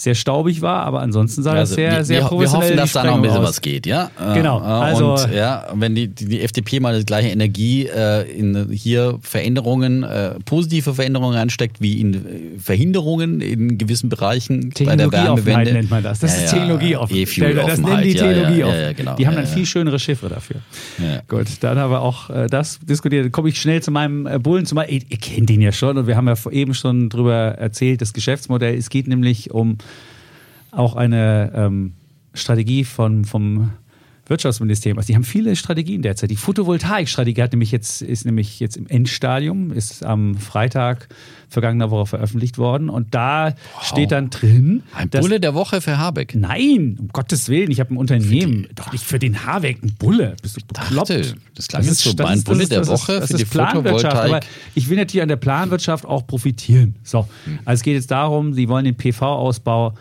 sehr 0.02 0.14
staubig 0.14 0.62
war, 0.62 0.84
aber 0.84 1.00
ansonsten 1.00 1.42
sah 1.42 1.52
das 1.52 1.70
Also 1.70 1.74
sehr, 1.74 1.92
wir, 1.92 2.04
sehr 2.04 2.16
wir, 2.16 2.22
wir 2.22 2.28
professionell 2.28 2.68
hoffen, 2.68 2.76
dass 2.76 2.92
da 2.92 3.04
noch 3.04 3.14
ein 3.14 3.22
bisschen 3.22 3.34
Sprengung 3.36 3.48
was 3.48 3.60
geht, 3.60 3.86
ja. 3.86 4.10
Genau, 4.34 4.58
also- 4.58 5.14
und 5.14 5.32
ja, 5.34 5.66
wenn 5.74 5.94
die, 5.94 6.08
die, 6.08 6.40
FDP 6.40 6.80
mal 6.80 6.98
die 6.98 7.04
gleiche 7.04 7.28
Energie 7.28 7.86
äh, 7.86 8.30
in 8.30 8.68
hier 8.70 9.18
Veränderungen, 9.20 10.02
äh, 10.02 10.34
positive 10.44 10.94
Veränderungen 10.94 11.36
reinsteckt, 11.36 11.80
wie 11.80 12.00
in 12.00 12.14
äh, 12.14 12.18
Verhinderungen 12.58 13.40
in 13.40 13.76
gewissen 13.78 14.08
Bereichen 14.08 14.72
bei 14.84 14.96
der 14.96 15.12
Wärmewende. 15.12 15.72
nennt 15.72 15.90
man 15.90 16.02
das. 16.02 16.20
Das 16.20 16.36
Ja, 16.36 16.44
ist 16.44 16.50
Technologieoffenheit. 16.50 17.56
Das 17.56 17.78
nennen 17.78 18.02
die 18.02 18.12
ja, 18.12 18.30
ja, 18.30 18.80
ja, 18.80 18.92
genau. 18.92 19.16
Die 19.16 19.26
haben 19.26 19.36
dann 19.36 19.46
viel 19.46 19.66
schönere 19.66 19.98
Chiffre 19.98 20.28
dafür. 20.28 20.56
Gut, 21.28 21.46
dann 21.60 21.78
haben 21.78 21.90
wir 21.90 22.00
auch 22.00 22.30
äh, 22.30 22.46
das 22.46 22.78
diskutiert. 22.80 23.24
Dann 23.26 23.32
komme 23.32 23.48
ich 23.48 23.60
schnell 23.60 23.82
zu 23.82 23.90
meinem 23.90 24.26
äh, 24.26 24.38
Bullen. 24.38 24.66
Zu 24.66 24.74
meinem, 24.74 24.90
ihr, 24.90 25.02
ihr 25.08 25.18
kennt 25.18 25.50
ihn 25.50 25.60
ja 25.60 25.72
schon 25.72 25.98
und 25.98 26.06
wir 26.06 26.16
haben 26.16 26.28
ja 26.28 26.34
eben 26.50 26.74
schon 26.74 27.08
drüber 27.08 27.34
erzählt, 27.58 28.00
das 28.00 28.12
Geschäftsmodell. 28.12 28.76
Es 28.76 28.90
geht 28.90 29.08
nämlich 29.08 29.50
um 29.50 29.78
auch 30.72 30.94
eine 30.96 31.52
ähm, 31.54 31.92
Strategie 32.34 32.84
von, 32.84 33.24
vom 33.24 33.70
Wirtschaftsministerium. 34.26 34.96
Also 34.98 35.08
die 35.08 35.16
haben 35.16 35.24
viele 35.24 35.56
Strategien 35.56 36.02
derzeit. 36.02 36.30
Die 36.30 36.36
Photovoltaikstrategie 36.36 37.42
hat 37.42 37.52
nämlich 37.52 37.72
jetzt, 37.72 38.00
ist 38.00 38.24
nämlich 38.24 38.60
jetzt 38.60 38.76
im 38.76 38.86
Endstadium, 38.86 39.72
ist 39.72 40.04
am 40.04 40.36
Freitag 40.36 41.08
vergangener 41.48 41.90
Woche 41.90 42.06
veröffentlicht 42.06 42.56
worden. 42.56 42.90
Und 42.90 43.12
da 43.12 43.54
steht 43.82 44.12
dann 44.12 44.30
drin, 44.30 44.84
Ein 44.94 45.08
Bulle 45.10 45.40
der 45.40 45.52
Woche 45.54 45.80
für 45.80 45.98
Habeck. 45.98 46.36
Nein, 46.36 46.96
um 47.00 47.08
Gottes 47.08 47.48
Willen, 47.48 47.72
ich 47.72 47.80
habe 47.80 47.92
ein 47.92 47.96
Unternehmen. 47.96 48.68
Doch 48.76 48.92
nicht 48.92 49.02
für 49.04 49.18
den 49.18 49.44
Habeck, 49.46 49.82
ein 49.82 49.94
Bulle. 49.98 50.36
Bist 50.40 50.58
du 50.58 50.60
bekloppt? 50.64 51.10
Dachte, 51.10 51.34
das 51.56 51.66
klang 51.66 51.82
jetzt 51.82 51.98
so, 51.98 52.12
mein 52.22 52.38
ist- 52.38 52.44
Bulle 52.44 52.62
ist- 52.62 52.70
der 52.70 52.78
das 52.80 52.88
Woche 52.88 53.14
ist, 53.14 53.22
das 53.22 53.30
für 53.30 53.34
ist 53.34 53.40
die 53.52 53.58
Planwirtschaft. 53.58 54.14
Aber 54.16 54.40
ich 54.76 54.88
will 54.88 54.96
natürlich 54.96 55.22
an 55.22 55.28
der 55.28 55.36
Planwirtschaft 55.36 56.04
auch 56.06 56.24
profitieren. 56.24 56.94
So, 57.02 57.26
Hm. 57.46 57.58
also 57.64 57.80
es 57.80 57.82
geht 57.82 57.94
jetzt 57.94 58.12
darum, 58.12 58.54
sie 58.54 58.68
wollen 58.68 58.84
den 58.84 58.94
PV-Ausbau 58.96 59.94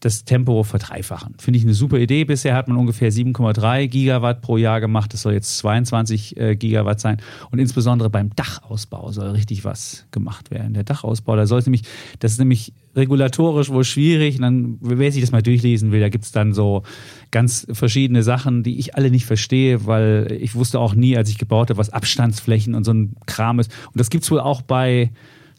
das 0.00 0.24
Tempo 0.24 0.62
verdreifachen. 0.62 1.34
Finde 1.38 1.58
ich 1.58 1.64
eine 1.64 1.74
super 1.74 1.98
Idee. 1.98 2.24
Bisher 2.24 2.54
hat 2.54 2.68
man 2.68 2.78
ungefähr 2.78 3.12
7,3 3.12 3.86
Gigawatt 3.86 4.40
pro 4.40 4.56
Jahr 4.56 4.80
gemacht. 4.80 5.12
Das 5.12 5.22
soll 5.22 5.34
jetzt 5.34 5.58
22 5.58 6.36
äh, 6.38 6.56
Gigawatt 6.56 7.00
sein. 7.00 7.18
Und 7.50 7.58
insbesondere 7.58 8.08
beim 8.08 8.34
Dachausbau 8.34 9.12
soll 9.12 9.30
richtig 9.30 9.64
was 9.64 10.06
gemacht 10.10 10.50
werden. 10.50 10.72
Der 10.72 10.84
Dachausbau, 10.84 11.36
da 11.36 11.46
soll 11.46 11.58
es 11.58 11.66
nämlich, 11.66 11.82
das 12.18 12.32
ist 12.32 12.38
nämlich 12.38 12.72
regulatorisch 12.96 13.68
wohl 13.68 13.84
schwierig. 13.84 14.36
Und 14.36 14.42
dann, 14.42 14.78
wer 14.80 15.12
sich 15.12 15.20
das 15.20 15.32
mal 15.32 15.42
durchlesen 15.42 15.92
will, 15.92 16.00
da 16.00 16.08
gibt 16.08 16.24
es 16.24 16.32
dann 16.32 16.54
so 16.54 16.82
ganz 17.30 17.66
verschiedene 17.70 18.22
Sachen, 18.22 18.62
die 18.62 18.78
ich 18.78 18.94
alle 18.94 19.10
nicht 19.10 19.26
verstehe, 19.26 19.86
weil 19.86 20.38
ich 20.40 20.54
wusste 20.54 20.80
auch 20.80 20.94
nie, 20.94 21.16
als 21.16 21.28
ich 21.28 21.36
gebaut 21.36 21.68
habe, 21.68 21.78
was 21.78 21.90
Abstandsflächen 21.90 22.74
und 22.74 22.84
so 22.84 22.92
ein 22.92 23.16
Kram 23.26 23.60
ist. 23.60 23.70
Und 23.86 24.00
das 24.00 24.08
gibt 24.08 24.24
es 24.24 24.30
wohl 24.30 24.40
auch 24.40 24.62
bei 24.62 25.10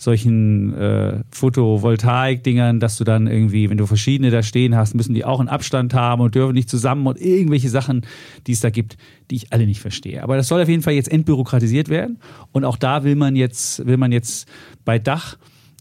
solchen 0.02 0.74
äh, 0.74 1.24
Photovoltaik-Dingern, 1.30 2.80
dass 2.80 2.98
du 2.98 3.04
dann 3.04 3.28
irgendwie, 3.28 3.70
wenn 3.70 3.78
du 3.78 3.86
verschiedene 3.86 4.32
da 4.32 4.42
stehen 4.42 4.76
hast, 4.76 4.96
müssen 4.96 5.14
die 5.14 5.24
auch 5.24 5.40
einen 5.40 5.48
Abstand 5.48 5.94
haben 5.94 6.24
und 6.24 6.34
dürfen 6.34 6.54
nicht 6.54 6.72
zusammen 6.72 7.06
und 7.06 7.22
irgendwelche 7.22 7.70
Sachen, 7.70 8.02
die 8.48 8.54
es 8.54 8.62
da 8.62 8.72
gibt, 8.72 8.98
die 9.30 9.36
ich 9.36 9.54
alle 9.54 9.68
nicht 9.68 9.80
verstehe. 9.80 10.24
Aber 10.24 10.38
das 10.38 10.48
soll 10.48 10.60
auf 10.60 10.68
jeden 10.68 10.82
Fall 10.82 10.94
jetzt 10.94 11.12
entbürokratisiert 11.12 11.90
werden. 11.90 12.18
Und 12.52 12.66
auch 12.66 12.78
da 12.78 13.04
will 13.04 13.16
man 13.16 13.36
jetzt, 13.36 13.86
will 13.86 13.98
man 13.98 14.12
jetzt 14.12 14.48
bei 14.86 14.98
Dach 14.98 15.38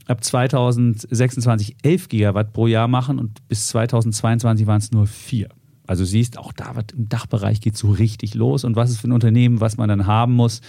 ab 0.06 0.22
2026 0.22 1.76
11 1.82 2.08
Gigawatt 2.08 2.52
pro 2.52 2.66
Jahr 2.66 2.88
machen 2.88 3.18
und 3.18 3.48
bis 3.48 3.68
2022 3.68 4.66
waren 4.66 4.80
es 4.80 4.92
nur 4.92 5.06
vier. 5.06 5.48
Also 5.86 6.04
siehst, 6.04 6.36
auch 6.36 6.52
da 6.52 6.76
wird 6.76 6.92
im 6.92 7.08
Dachbereich 7.08 7.62
geht 7.62 7.78
so 7.78 7.90
richtig 7.90 8.34
los. 8.34 8.64
Und 8.64 8.76
was 8.76 8.90
ist 8.90 9.00
für 9.00 9.08
ein 9.08 9.12
Unternehmen, 9.12 9.62
was 9.62 9.78
man 9.78 9.88
dann 9.88 10.06
haben 10.06 10.34
muss, 10.34 10.60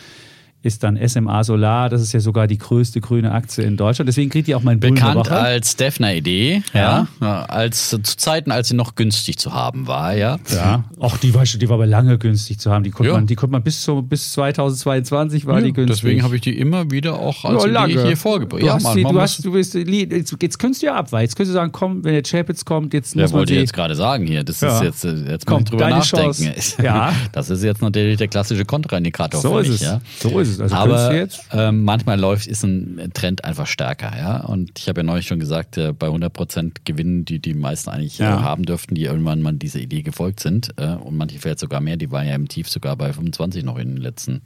ist 0.64 0.84
dann 0.84 0.98
SMA 1.08 1.44
Solar. 1.44 1.90
Das 1.90 2.02
ist 2.02 2.14
ja 2.14 2.20
sogar 2.20 2.48
die 2.48 2.58
größte 2.58 3.02
grüne 3.02 3.32
Aktie 3.32 3.64
in 3.64 3.78
Deutschland. 3.78 4.08
Deswegen 4.08 4.30
kriegt 4.30 4.48
ihr 4.48 4.58
auch 4.58 4.64
mein 4.64 4.80
Bullen 4.80 4.96
Bekannt 4.96 5.30
als 5.32 5.76
Defner-Idee, 5.76 6.64
Ja. 6.74 6.80
ja. 6.82 7.08
ja. 7.22 7.44
Als 7.46 7.90
zu 7.90 8.02
Zeiten, 8.02 8.52
als 8.52 8.68
sie 8.70 8.76
noch 8.76 8.96
günstig 8.96 9.38
zu 9.40 9.54
haben 9.54 9.88
war, 9.88 10.14
ja. 10.16 10.38
Ja, 10.54 10.84
auch 11.00 11.18
die 11.18 11.34
war, 11.34 11.44
die 11.44 11.68
war 11.70 11.76
aber 11.76 11.88
lange 11.88 12.18
günstig 12.18 12.60
zu 12.60 12.72
haben. 12.72 12.84
Die 12.84 12.92
konnte 12.92 13.10
Ja. 13.12 13.16
man, 13.18 13.28
die 13.28 13.36
konnte 13.36 13.52
man 13.54 13.64
bis, 13.64 13.82
zu, 13.82 14.02
bis 14.02 14.34
2022 14.34 15.46
war 15.46 15.60
Ja, 15.60 15.66
die 15.66 15.74
günstig. 15.74 16.02
Deswegen 16.02 16.24
habe 16.24 16.36
ich 16.36 16.42
die 16.42 16.58
immer 16.58 16.90
wieder 16.92 17.18
auch 17.20 17.44
als 17.46 17.66
ja, 17.66 17.86
Idee 17.88 18.02
hier 18.08 18.18
vorgebracht. 18.18 18.62
Du 18.62 18.66
Ja, 18.68 18.74
hast, 18.76 18.96
die, 18.96 19.04
du, 19.04 19.20
hast, 19.22 19.44
du 19.46 19.52
bist, 19.54 19.74
jetzt, 19.74 20.36
jetzt 20.42 20.60
könntest 20.60 20.82
du 20.82 20.88
ja 20.88 20.96
abweichen. 20.96 21.24
Jetzt 21.26 21.36
könntest 21.36 21.54
du 21.56 21.60
sagen, 21.60 21.72
komm, 21.72 22.04
wenn 22.04 22.14
der 22.14 22.24
Chapitz 22.24 22.66
kommt, 22.66 22.94
jetzt 22.94 23.16
muss 23.16 23.32
man 23.32 23.40
wollte 23.40 23.54
sie, 23.54 23.60
jetzt 23.60 23.74
gerade 23.74 23.96
sagen 23.96 24.26
hier? 24.28 24.44
Das 24.44 24.62
Ja. 24.62 24.78
ist 24.78 24.84
jetzt, 24.84 25.06
äh, 25.06 25.32
jetzt 25.32 25.46
Komm, 25.46 25.60
ich 25.64 25.70
drüber 25.70 25.90
nachdenken. 25.90 26.34
Chance. 26.34 26.76
Ja. 26.84 27.14
Das 27.32 27.50
ist 27.50 27.64
jetzt 27.64 27.82
natürlich 27.82 28.18
der 28.18 28.28
klassische 28.28 28.66
Kontraindikator 28.66 29.40
So 29.42 29.54
für 29.54 29.62
ist 29.62 29.68
mich, 29.70 29.82
es. 29.82 29.88
ja. 29.88 30.02
So 30.20 30.40
ist 30.40 30.50
es. 30.50 30.51
Also 30.60 30.76
könntest 30.76 31.04
Aber 31.06 31.10
du 31.12 31.18
jetzt- 31.18 31.46
ähm, 31.54 31.84
manchmal 31.84 32.20
läuft, 32.20 32.48
ist 32.48 32.64
ein 32.64 33.12
Trend 33.14 33.46
einfach 33.46 33.68
stärker, 33.68 34.12
ja. 34.18 34.42
Und 34.46 34.72
ich 34.80 34.88
habe 34.90 35.00
ja 35.00 35.04
neulich 35.04 35.28
schon 35.28 35.40
gesagt, 35.40 35.78
äh, 35.78 35.94
bei 35.94 36.08
100% 36.08 36.84
Gewinnen, 36.86 37.24
die 37.26 37.40
die 37.40 37.54
meisten 37.54 37.90
eigentlich 37.90 38.20
äh, 38.20 38.24
Ja. 38.24 38.42
haben 38.42 38.64
dürften, 38.64 38.96
die 38.96 39.04
irgendwann 39.04 39.42
mal 39.42 39.54
dieser 39.54 39.80
Idee 39.80 40.02
gefolgt 40.02 40.40
sind. 40.40 40.72
Äh, 40.78 40.96
und 40.96 41.16
manche 41.16 41.40
vielleicht 41.40 41.60
sogar 41.60 41.80
mehr, 41.82 41.98
die 41.98 42.12
waren 42.12 42.28
ja 42.28 42.36
im 42.36 42.48
Tief 42.48 42.70
sogar 42.70 42.96
bei 42.98 43.14
25 43.14 43.64
noch 43.64 43.78
in 43.78 43.90
den 43.90 43.98
letzten 43.98 44.42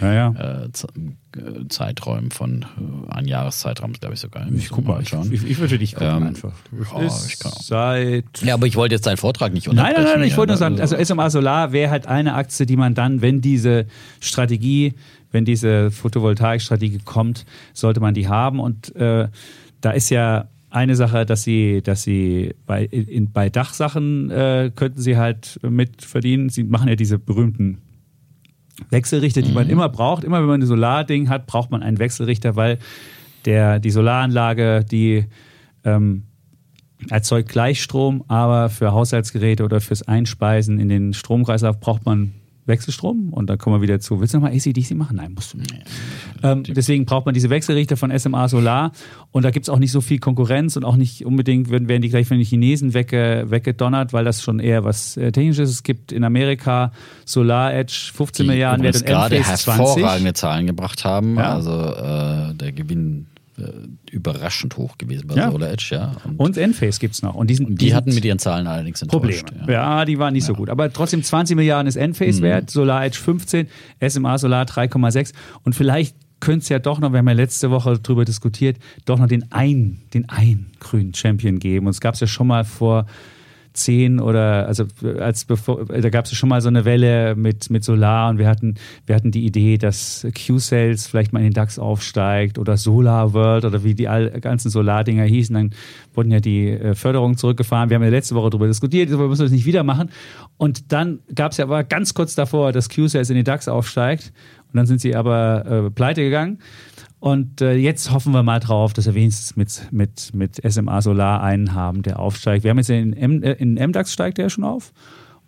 ja, 0.00 0.12
ja. 0.12 0.30
äh, 0.64 0.64
äh, 0.66 1.68
Zeiträumen 1.68 2.30
von 2.30 2.62
äh, 2.62 3.12
ein 3.14 3.26
Jahreszeitraum, 3.26 3.92
glaube 3.92 4.14
ich 4.14 4.20
sogar. 4.20 4.46
Ich 4.52 4.70
guck 4.70 4.86
mal, 4.86 5.02
ich, 5.02 5.10
schauen. 5.10 5.30
ich, 5.32 5.44
ich 5.44 5.58
würde 5.58 5.78
dich 5.78 5.94
gucken 5.94 6.08
Ähm, 6.16 6.22
einfach. 6.28 6.52
ja, 6.94 7.02
Ist 7.02 7.26
ich 7.28 7.38
kann 7.38 7.52
seit 7.60 8.24
Ja, 8.42 8.54
aber 8.54 8.66
ich 8.66 8.76
wollte 8.76 8.94
jetzt 8.94 9.06
deinen 9.06 9.16
Vortrag 9.18 9.52
nicht 9.52 9.66
Nein, 9.66 9.76
unterbrechen. 9.76 10.04
nein, 10.04 10.12
nein, 10.14 10.22
ich 10.22 10.28
hier, 10.32 10.36
wollte 10.38 10.52
nur 10.52 10.58
sagen, 10.58 10.80
also 10.80 10.96
SMA 10.96 11.28
Solar 11.30 11.72
wäre 11.72 11.90
halt 11.90 12.06
eine 12.06 12.34
Aktie, 12.34 12.64
die 12.66 12.76
man 12.76 12.94
dann, 12.94 13.20
wenn 13.20 13.40
diese 13.42 13.86
Strategie, 14.20 14.94
wenn 15.30 15.44
diese 15.44 15.90
Photovoltaikstrategie 15.90 17.00
kommt, 17.04 17.46
sollte 17.72 18.00
man 18.00 18.14
die 18.14 18.28
haben. 18.28 18.60
Und 18.60 18.94
äh, 18.96 19.28
da 19.80 19.90
ist 19.90 20.10
ja 20.10 20.48
eine 20.70 20.96
Sache, 20.96 21.24
dass 21.26 21.42
sie, 21.42 21.82
dass 21.82 22.02
sie 22.02 22.54
bei, 22.66 22.84
in, 22.84 23.32
bei 23.32 23.48
Dachsachen 23.48 24.30
äh, 24.30 24.70
könnten 24.74 25.00
sie 25.00 25.16
halt 25.16 25.58
mit 25.62 26.02
verdienen. 26.02 26.48
Sie 26.48 26.64
machen 26.64 26.88
ja 26.88 26.96
diese 26.96 27.18
berühmten 27.18 27.78
Wechselrichter, 28.90 29.42
die 29.42 29.52
man 29.52 29.70
immer 29.70 29.88
braucht. 29.88 30.24
Immer 30.24 30.40
wenn 30.40 30.48
man 30.48 30.60
ein 30.60 30.66
Solarding 30.66 31.28
hat, 31.28 31.46
braucht 31.46 31.70
man 31.70 31.82
einen 31.82 31.98
Wechselrichter, 31.98 32.56
weil 32.56 32.78
der, 33.44 33.78
die 33.78 33.90
Solaranlage, 33.90 34.84
die 34.84 35.24
ähm, 35.84 36.24
erzeugt 37.08 37.48
Gleichstrom, 37.48 38.24
aber 38.28 38.68
für 38.68 38.92
Haushaltsgeräte 38.92 39.64
oder 39.64 39.80
fürs 39.80 40.02
Einspeisen 40.02 40.78
in 40.78 40.88
den 40.88 41.14
Stromkreislauf 41.14 41.78
braucht 41.80 42.04
man 42.04 42.32
Wechselstrom 42.66 43.32
und 43.32 43.48
dann 43.48 43.58
kommen 43.58 43.76
wir 43.76 43.82
wieder 43.82 44.00
zu. 44.00 44.20
Willst 44.20 44.34
du 44.34 44.38
nochmal 44.38 44.56
ACDC 44.56 44.92
machen? 44.94 45.16
Nein, 45.16 45.32
musst 45.34 45.54
du 45.54 45.58
nicht. 45.58 45.74
Ähm, 46.42 46.64
deswegen 46.64 47.04
braucht 47.04 47.24
man 47.24 47.34
diese 47.34 47.48
Wechselrichter 47.50 47.96
von 47.96 48.16
SMA 48.16 48.48
Solar 48.48 48.92
und 49.30 49.44
da 49.44 49.50
gibt 49.50 49.66
es 49.66 49.70
auch 49.70 49.78
nicht 49.78 49.92
so 49.92 50.00
viel 50.00 50.18
Konkurrenz 50.18 50.76
und 50.76 50.84
auch 50.84 50.96
nicht 50.96 51.24
unbedingt 51.24 51.70
werden, 51.70 51.88
werden 51.88 52.02
die 52.02 52.08
gleich 52.08 52.26
von 52.26 52.36
den 52.36 52.46
Chinesen 52.46 52.94
wegge, 52.94 53.46
weggedonnert, 53.48 54.12
weil 54.12 54.24
das 54.24 54.42
schon 54.42 54.58
eher 54.58 54.84
was 54.84 55.16
äh, 55.16 55.32
Technisches 55.32 55.70
ist. 55.70 55.76
Es 55.76 55.82
gibt 55.82 56.12
in 56.12 56.24
Amerika 56.24 56.92
Solar 57.24 57.72
Edge 57.72 58.10
15 58.14 58.44
die 58.44 58.50
Milliarden 58.50 58.82
wert 58.82 58.96
und 58.96 59.06
gerade 59.06 59.36
Enphase 59.36 59.64
20. 59.64 59.86
hervorragende 59.86 60.34
Zahlen 60.34 60.66
gebracht 60.66 61.04
haben. 61.04 61.36
Ja. 61.36 61.54
Also 61.54 61.70
äh, 61.72 62.54
der 62.54 62.72
Gewinn 62.72 63.26
überraschend 64.10 64.76
hoch 64.76 64.98
gewesen 64.98 65.26
bei 65.26 65.34
Ja. 65.34 65.50
Solar 65.50 65.70
Edge, 65.70 65.88
ja. 65.92 66.12
Und, 66.24 66.38
Und 66.38 66.56
Enphase 66.56 67.00
gibt 67.00 67.14
es 67.14 67.22
noch. 67.22 67.34
Und 67.34 67.48
die, 67.48 67.54
sind, 67.54 67.80
die 67.80 67.86
sind 67.86 67.96
hatten 67.96 68.14
mit 68.14 68.24
ihren 68.24 68.38
Zahlen 68.38 68.66
allerdings 68.66 69.04
Probleme. 69.06 69.38
enttäuscht. 69.38 69.68
Ja. 69.68 70.04
die 70.04 70.18
waren 70.18 70.32
nicht 70.34 70.44
so 70.44 70.54
gut. 70.54 70.70
Aber 70.70 70.92
trotzdem 70.92 71.22
20 71.22 71.56
Milliarden 71.56 71.86
ist 71.86 71.96
Enphase 71.96 72.42
wert, 72.42 72.70
Solar 72.70 73.04
Edge 73.04 73.18
15, 73.18 73.68
SMA 74.08 74.38
Solar 74.38 74.64
3,6. 74.66 75.32
Und 75.64 75.74
vielleicht 75.74 76.16
könnte 76.40 76.62
es 76.64 76.68
ja 76.68 76.78
doch 76.78 76.98
noch, 77.00 77.12
wir 77.12 77.18
haben 77.18 77.28
ja 77.28 77.34
letzte 77.34 77.70
Woche 77.70 77.98
darüber 77.98 78.24
diskutiert, 78.24 78.76
doch 79.06 79.18
noch 79.18 79.26
den 79.26 79.50
einen, 79.52 80.02
den 80.12 80.28
einen 80.28 80.72
grünen 80.80 81.14
Champion 81.14 81.58
geben. 81.58 81.86
Und 81.86 81.92
es 81.92 82.00
gab 82.00 82.14
es 82.14 82.20
ja 82.20 82.26
schon 82.26 82.46
mal 82.46 82.64
vor 82.64 83.06
zehn 83.76 84.20
oder 84.20 84.66
also 84.66 84.84
als 85.18 85.44
bevor 85.44 85.84
da 85.84 86.08
gab 86.10 86.24
es 86.24 86.34
schon 86.34 86.48
mal 86.48 86.60
so 86.60 86.68
eine 86.68 86.84
Welle 86.84 87.34
mit 87.36 87.70
mit 87.70 87.84
Solar 87.84 88.30
und 88.30 88.38
wir 88.38 88.48
hatten 88.48 88.74
wir 89.06 89.14
hatten 89.14 89.30
die 89.30 89.44
Idee, 89.44 89.78
dass 89.78 90.26
Q-Sales 90.46 91.06
vielleicht 91.06 91.32
mal 91.32 91.40
in 91.40 91.46
den 91.46 91.52
DAX 91.52 91.78
aufsteigt 91.78 92.58
oder 92.58 92.76
Solar 92.76 93.32
World 93.32 93.64
oder 93.64 93.84
wie 93.84 93.94
die 93.94 94.08
all, 94.08 94.30
ganzen 94.40 94.70
Solardinger 94.70 95.24
hießen, 95.24 95.54
dann 95.54 95.70
wurden 96.14 96.30
ja 96.30 96.40
die 96.40 96.70
äh, 96.70 96.94
Förderungen 96.94 97.36
zurückgefahren. 97.36 97.90
Wir 97.90 97.96
haben 97.96 98.02
ja 98.02 98.10
letzte 98.10 98.34
Woche 98.34 98.50
darüber 98.50 98.66
diskutiert, 98.66 99.12
aber 99.12 99.24
wir 99.24 99.28
müssen 99.28 99.42
das 99.42 99.52
nicht 99.52 99.66
wieder 99.66 99.82
machen. 99.82 100.10
Und 100.56 100.92
dann 100.92 101.20
gab 101.34 101.52
es 101.52 101.58
ja 101.58 101.64
aber 101.64 101.84
ganz 101.84 102.14
kurz 102.14 102.34
davor, 102.34 102.72
dass 102.72 102.88
Q-Sales 102.88 103.30
in 103.30 103.36
den 103.36 103.44
DAX 103.44 103.68
aufsteigt 103.68 104.32
und 104.72 104.76
dann 104.76 104.86
sind 104.86 105.00
sie 105.00 105.14
aber 105.14 105.86
äh, 105.86 105.90
pleite 105.90 106.22
gegangen. 106.22 106.58
Und 107.18 107.60
äh, 107.60 107.74
jetzt 107.74 108.10
hoffen 108.12 108.32
wir 108.32 108.42
mal 108.42 108.60
drauf, 108.60 108.92
dass 108.92 109.06
wir 109.06 109.14
wenigstens 109.14 109.56
mit, 109.56 109.88
mit, 109.90 110.34
mit 110.34 110.60
SMA 110.72 111.00
Solar 111.02 111.42
einen 111.42 111.72
haben, 111.74 112.02
der 112.02 112.18
aufsteigt. 112.18 112.62
Wir 112.62 112.70
haben 112.70 112.78
jetzt 112.78 112.90
in, 112.90 113.12
M, 113.14 113.42
äh, 113.42 113.52
in 113.52 113.74
MDAX 113.74 114.12
steigt 114.12 114.38
der 114.38 114.46
ja 114.46 114.50
schon 114.50 114.64
auf. 114.64 114.92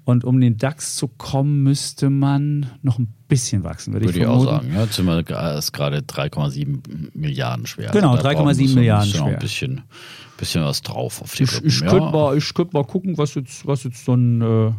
Und 0.04 0.24
um 0.24 0.40
den 0.40 0.56
DAX 0.56 0.96
zu 0.96 1.06
kommen, 1.06 1.62
müsste 1.62 2.08
man 2.08 2.70
noch 2.80 2.98
ein 2.98 3.12
bisschen 3.28 3.62
wachsen, 3.62 3.92
würde, 3.92 4.06
Würde 4.06 4.16
ich 4.18 4.22
ich 4.24 4.28
auch 4.28 4.42
sagen. 4.42 4.72
Ja, 4.72 4.84
jetzt 4.84 4.94
sind 4.94 5.04
wir 5.04 5.18
gra- 5.20 5.58
ist 5.58 5.72
gerade 5.72 5.98
3,7 5.98 7.10
Milliarden 7.12 7.66
schwer. 7.66 7.90
Genau, 7.90 8.16
da 8.16 8.22
3,7 8.30 8.32
brauchen 8.34 8.46
wir 8.48 8.54
so 8.54 8.62
ein 8.64 8.74
Milliarden 8.74 9.10
bisschen 9.10 9.20
Noch 9.20 9.26
schwer. 9.26 9.36
ein 9.36 9.38
bisschen, 9.38 9.82
bisschen 10.38 10.64
was 10.64 10.80
drauf 10.80 11.20
auf 11.20 11.34
die 11.34 11.42
Ich, 11.42 11.54
Rippen, 11.56 11.68
ich, 11.68 11.80
ja. 11.80 11.88
könnte 11.90 12.10
mal, 12.10 12.38
ich 12.38 12.54
könnte 12.54 12.72
mal 12.74 12.84
gucken, 12.84 13.18
was 13.18 13.34
jetzt, 13.34 13.66
was 13.66 13.84
jetzt 13.84 14.02
so 14.06 14.14
ein, 14.14 14.40
äh, 14.40 14.70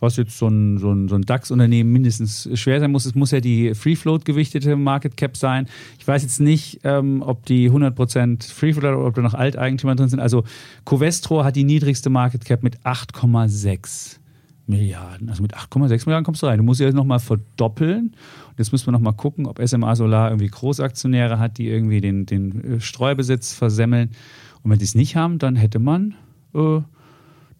was 0.00 0.16
jetzt 0.16 0.38
so 0.38 0.48
ein, 0.48 0.78
so 0.78 0.90
ein, 0.90 1.08
so 1.08 1.14
ein 1.14 1.22
DAX-Unternehmen 1.22 1.92
mindestens 1.92 2.48
schwer 2.54 2.80
sein 2.80 2.90
muss. 2.90 3.06
Es 3.06 3.14
muss 3.14 3.30
ja 3.30 3.40
die 3.40 3.74
Free 3.74 3.96
Float 3.96 4.24
gewichtete 4.24 4.76
Market 4.76 5.16
Cap 5.16 5.36
sein. 5.36 5.66
Ich 5.98 6.08
weiß 6.08 6.22
jetzt 6.22 6.40
nicht, 6.40 6.80
ähm, 6.84 7.22
ob 7.22 7.46
die 7.46 7.70
100% 7.70 8.52
Free 8.52 8.72
Float 8.72 8.96
oder 8.96 9.06
ob 9.06 9.14
da 9.14 9.22
noch 9.22 9.34
Alteigentümer 9.34 9.94
drin 9.94 10.08
sind. 10.08 10.20
Also 10.20 10.44
Covestro 10.84 11.44
hat 11.44 11.56
die 11.56 11.64
niedrigste 11.64 12.10
Market 12.10 12.44
Cap 12.44 12.62
mit 12.62 12.80
8,6 12.80 14.16
Milliarden. 14.66 15.28
Also 15.28 15.42
mit 15.42 15.54
8,6 15.54 16.06
Milliarden 16.06 16.24
kommst 16.24 16.42
du 16.42 16.46
rein. 16.46 16.58
Du 16.58 16.64
musst 16.64 16.80
ja 16.80 16.90
nochmal 16.92 17.18
verdoppeln. 17.18 18.14
Und 18.48 18.58
jetzt 18.58 18.72
müssen 18.72 18.86
wir 18.86 18.92
nochmal 18.92 19.12
gucken, 19.12 19.46
ob 19.46 19.60
SMA 19.66 19.94
Solar 19.96 20.30
irgendwie 20.30 20.48
Großaktionäre 20.48 21.38
hat, 21.38 21.58
die 21.58 21.68
irgendwie 21.68 22.00
den, 22.00 22.24
den 22.24 22.76
äh, 22.76 22.80
Streubesitz 22.80 23.52
versemmeln. 23.52 24.10
Und 24.62 24.70
wenn 24.70 24.78
die 24.78 24.84
es 24.84 24.94
nicht 24.94 25.16
haben, 25.16 25.38
dann 25.38 25.56
hätte 25.56 25.78
man, 25.78 26.14
äh, 26.54 26.80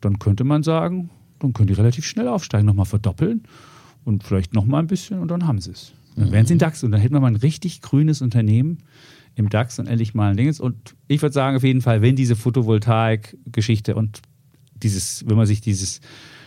dann 0.01 0.19
könnte 0.19 0.45
man 0.45 0.63
sagen, 0.63 1.11
dann 1.41 1.53
können 1.53 1.67
die 1.67 1.75
relativ 1.75 2.07
schnell 2.07 2.29
aufsteigen, 2.29 2.67
nochmal 2.67 2.87
verdoppeln 2.87 3.43
und 4.05 4.25
vielleicht 4.25 4.55
nochmal 4.55 4.83
ein 4.83 4.87
bisschen 4.87 5.19
und 5.19 5.29
dann 5.29 5.47
haben 5.47 5.61
sie 5.61 5.73
es. 5.73 5.93
Dann 6.17 6.33
wären 6.33 6.47
sie 6.47 6.55
in 6.55 6.59
DAX 6.59 6.83
und 6.85 6.91
dann 6.91 7.01
hätten 7.01 7.15
wir 7.15 7.21
mal 7.21 7.29
ein 7.29 7.37
richtig 7.37 7.81
grünes 7.81 8.21
Unternehmen 8.21 8.79
im 9.37 9.49
DAX 9.49 9.79
und 9.79 9.87
endlich 9.87 10.15
mal 10.15 10.31
ein 10.31 10.37
Dinges. 10.37 10.61
Und 10.61 10.95
ich 11.09 11.23
würde 11.23 11.33
sagen, 11.33 11.57
auf 11.57 11.63
jeden 11.63 11.81
Fall, 11.81 12.03
wenn 12.03 12.17
diese 12.17 12.37
Photovoltaik-Geschichte 12.37 13.95
und 13.95 14.21
dieses, 14.75 15.27
wenn 15.29 15.37
man 15.37 15.47
sich 15.47 15.61
dieses 15.61 16.01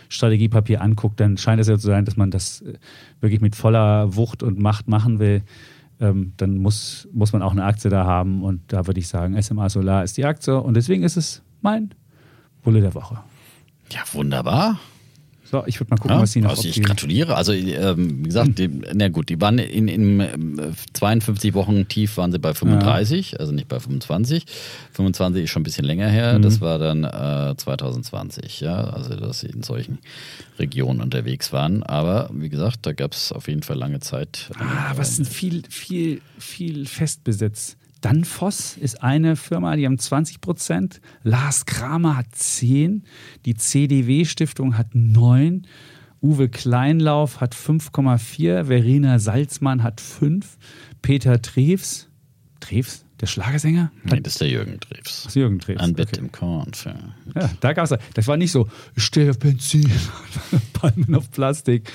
Strategiepapier 0.08 0.80
anguckt, 0.80 1.18
dann 1.18 1.36
scheint 1.36 1.60
es 1.60 1.68
ja 1.68 1.78
zu 1.78 1.86
sein, 1.86 2.04
dass 2.04 2.16
man 2.16 2.30
das 2.30 2.60
äh, 2.60 2.74
wirklich 3.20 3.40
mit 3.40 3.56
voller 3.56 4.14
Wucht 4.16 4.42
und 4.42 4.58
Macht 4.58 4.86
machen 4.86 5.18
will. 5.18 5.42
Ähm, 6.00 6.32
dann 6.36 6.58
muss, 6.58 7.08
muss 7.12 7.32
man 7.32 7.42
auch 7.42 7.52
eine 7.52 7.64
Aktie 7.64 7.90
da 7.90 8.04
haben. 8.04 8.42
Und 8.42 8.60
da 8.68 8.86
würde 8.86 9.00
ich 9.00 9.08
sagen, 9.08 9.40
SMA 9.40 9.68
Solar 9.68 10.04
ist 10.04 10.16
die 10.16 10.24
Aktie. 10.24 10.60
Und 10.60 10.74
deswegen 10.74 11.02
ist 11.02 11.16
es 11.16 11.42
mein 11.62 11.94
Bulle 12.62 12.80
der 12.80 12.94
Woche. 12.94 13.18
Ja, 13.92 14.00
wunderbar. 14.12 14.78
So, 15.54 15.62
ich 15.66 15.78
würde 15.78 15.90
mal 15.90 15.98
gucken, 15.98 16.16
Ja, 16.16 16.22
was 16.22 16.32
sie 16.32 16.40
noch 16.40 16.50
also 16.50 16.66
ich 16.66 16.82
gratuliere. 16.82 17.36
Also, 17.36 17.52
ähm, 17.52 18.20
wie 18.20 18.22
gesagt, 18.24 18.58
die, 18.58 18.68
na 18.92 19.08
gut, 19.08 19.28
die 19.28 19.40
waren 19.40 19.58
in, 19.58 19.86
in, 19.86 20.18
ähm, 20.18 20.74
52 20.94 21.54
Wochen 21.54 21.86
tief 21.86 22.16
waren 22.16 22.32
sie 22.32 22.40
bei 22.40 22.54
35, 22.54 23.38
also 23.38 23.52
nicht 23.52 23.68
bei 23.68 23.78
25. 23.78 24.46
25 24.92 25.44
ist 25.44 25.50
schon 25.50 25.60
ein 25.60 25.64
bisschen 25.64 25.84
länger 25.84 26.08
her. 26.08 26.38
Mhm. 26.38 26.42
Das 26.42 26.60
war 26.60 26.78
dann 26.78 27.04
äh, 27.04 27.54
2020, 27.56 28.62
ja, 28.62 28.84
also 28.84 29.14
dass 29.14 29.40
sie 29.40 29.48
in 29.48 29.62
solchen 29.62 29.98
Regionen 30.58 31.00
unterwegs 31.00 31.52
waren. 31.52 31.82
Aber 31.82 32.30
wie 32.32 32.48
gesagt, 32.48 32.86
da 32.86 32.92
gab 32.92 33.12
es 33.12 33.30
auf 33.30 33.46
jeden 33.46 33.62
Fall 33.62 33.76
lange 33.76 34.00
Zeit. 34.00 34.50
Ah, 34.58 34.94
was 34.96 35.16
sind 35.16 35.28
viel, 35.28 35.62
viel, 35.68 36.20
viel 36.38 36.86
Festbesitz. 36.86 37.76
Danfoss 38.04 38.76
ist 38.76 39.02
eine 39.02 39.34
Firma, 39.34 39.76
die 39.76 39.86
haben 39.86 39.98
20 39.98 40.42
Prozent. 40.42 41.00
Lars 41.22 41.64
Kramer 41.64 42.18
hat 42.18 42.26
10. 42.34 43.04
Die 43.46 43.54
CDW-Stiftung 43.54 44.76
hat 44.76 44.94
9. 44.94 45.66
Uwe 46.20 46.50
Kleinlauf 46.50 47.40
hat 47.40 47.54
5,4. 47.54 48.66
Verena 48.66 49.18
Salzmann 49.18 49.82
hat 49.82 50.02
5. 50.02 50.58
Peter 51.00 51.40
Treves, 51.40 52.10
Treves, 52.60 53.06
der 53.22 53.26
Schlagersänger? 53.26 53.90
Nee, 54.02 54.20
das 54.20 54.34
ist 54.34 54.40
der 54.42 54.48
Jürgen 54.48 54.78
Drews. 54.80 55.00
Das 55.04 55.26
ist 55.26 55.36
Jürgen 55.36 55.58
Treves. 55.58 55.80
Ein 55.80 55.94
Bett 55.94 56.08
okay. 56.08 56.20
im 56.20 56.30
Korn. 56.30 56.74
Für, 56.74 56.94
Ja, 57.34 57.50
da 57.60 57.72
gab 57.72 57.90
es, 57.90 57.98
das 58.12 58.26
war 58.26 58.36
nicht 58.36 58.52
so, 58.52 58.68
ich 58.94 59.02
stehe 59.02 59.30
auf 59.30 59.38
Benzin, 59.38 59.90
Palmen 60.74 61.14
auf 61.14 61.30
Plastik. 61.30 61.90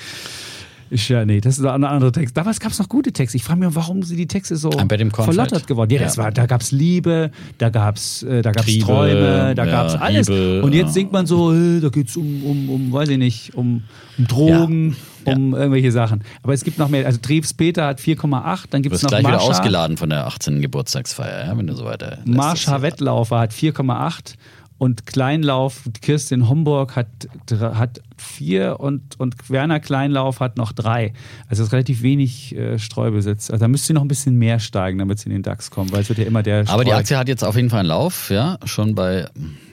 Ich, 0.92 1.08
ja, 1.08 1.24
nee, 1.24 1.40
das 1.40 1.58
ist 1.58 1.64
ein 1.64 1.84
anderer 1.84 2.10
Text. 2.12 2.36
Damals 2.36 2.58
gab 2.58 2.72
es 2.72 2.78
noch 2.80 2.88
gute 2.88 3.12
Texte. 3.12 3.36
Ich 3.36 3.44
frage 3.44 3.60
mich, 3.60 3.68
warum 3.74 4.02
sind 4.02 4.16
die 4.16 4.26
Texte 4.26 4.56
so 4.56 4.70
verlottert 4.72 5.66
geworden? 5.68 5.90
Ja, 5.92 6.00
das 6.00 6.16
Ja. 6.16 6.24
war, 6.24 6.32
da 6.32 6.46
gab 6.46 6.60
es 6.62 6.72
Liebe, 6.72 7.30
da 7.58 7.68
gab 7.68 7.94
es 7.96 8.24
äh, 8.24 8.42
da 8.42 8.50
gab's 8.50 8.66
Triebe, 8.66 8.84
Träume, 8.86 9.54
da 9.54 9.64
ja, 9.64 9.70
gab 9.70 9.86
es 9.86 9.94
alles. 9.94 10.28
Liebe, 10.28 10.62
Und 10.62 10.72
jetzt 10.74 10.88
ja. 10.88 10.92
singt 10.92 11.12
man 11.12 11.26
so, 11.26 11.52
äh, 11.54 11.80
da 11.80 11.90
geht 11.90 12.08
es 12.08 12.16
um, 12.16 12.42
um, 12.44 12.68
um, 12.70 12.92
weiß 12.92 13.08
ich 13.10 13.18
nicht, 13.18 13.54
um, 13.54 13.84
um 14.18 14.26
Drogen, 14.26 14.96
Ja. 15.26 15.34
um 15.36 15.54
irgendwelche 15.54 15.92
Sachen. 15.92 16.24
Aber 16.42 16.54
es 16.54 16.64
gibt 16.64 16.78
noch 16.78 16.88
mehr. 16.88 17.06
Also 17.06 17.18
Treves 17.22 17.54
Peter 17.54 17.86
hat 17.86 18.00
4,8, 18.00 18.64
dann 18.70 18.82
gibt 18.82 18.94
es 18.96 19.02
noch 19.02 19.10
gleich 19.10 19.20
wieder 19.20 19.30
Marsha. 19.32 19.46
ausgeladen 19.48 19.96
von 19.96 20.10
der 20.10 20.26
18. 20.26 20.60
Geburtstagsfeier, 20.60 21.46
ja, 21.46 21.56
wenn 21.56 21.68
du 21.68 21.74
so 21.74 21.84
weiter. 21.84 22.18
Marsha 22.24 22.82
Wettlaufer 22.82 23.38
hat 23.38 23.52
4,8 23.52 24.34
und 24.80 25.04
Kleinlauf, 25.04 25.82
Kirstin 26.00 26.48
Homburg 26.48 26.96
hat, 26.96 27.06
hat 27.50 28.00
4 28.16 28.80
und, 28.80 29.20
und 29.20 29.50
Werner 29.50 29.78
Kleinlauf 29.78 30.40
hat 30.40 30.56
noch 30.56 30.72
3. 30.72 31.12
Also 31.48 31.60
das 31.62 31.68
ist 31.68 31.72
relativ 31.72 32.00
wenig 32.00 32.56
äh, 32.56 32.78
Streubesitz. 32.78 33.50
Also 33.50 33.62
da 33.62 33.68
müsste 33.68 33.88
sie 33.88 33.92
noch 33.92 34.00
ein 34.00 34.08
bisschen 34.08 34.36
mehr 34.36 34.58
steigen, 34.58 34.98
damit 34.98 35.18
sie 35.18 35.26
in 35.26 35.32
den 35.32 35.42
DAX 35.42 35.70
kommen, 35.70 35.92
weil 35.92 36.00
es 36.00 36.08
wird 36.08 36.18
ja 36.18 36.24
immer 36.24 36.42
der 36.42 36.64
Aber 36.70 36.82
die 36.84 36.90
Streu- 36.90 36.98
Aktie 36.98 37.18
hat 37.18 37.28
jetzt 37.28 37.44
auf 37.44 37.56
jeden 37.56 37.68
Fall 37.68 37.80
einen 37.80 37.88
Lauf, 37.90 38.30
ja, 38.30 38.56
schon 38.64 38.94
bei 38.94 39.26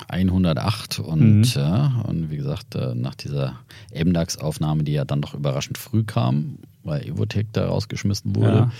108 0.09 0.99
und, 0.99 1.37
Mhm. 1.39 1.43
ja, 1.55 2.01
und 2.05 2.29
wie 2.29 2.37
gesagt, 2.37 2.75
äh, 2.75 2.93
nach 2.93 3.15
dieser 3.15 3.59
MDAX-Aufnahme, 3.93 4.83
die 4.83 4.91
ja 4.93 5.05
dann 5.05 5.21
doch 5.21 5.33
überraschend 5.33 5.77
früh 5.77 6.03
kam, 6.03 6.57
weil 6.83 7.03
Evotec 7.07 7.47
da 7.53 7.67
rausgeschmissen 7.67 8.35
wurde. 8.35 8.71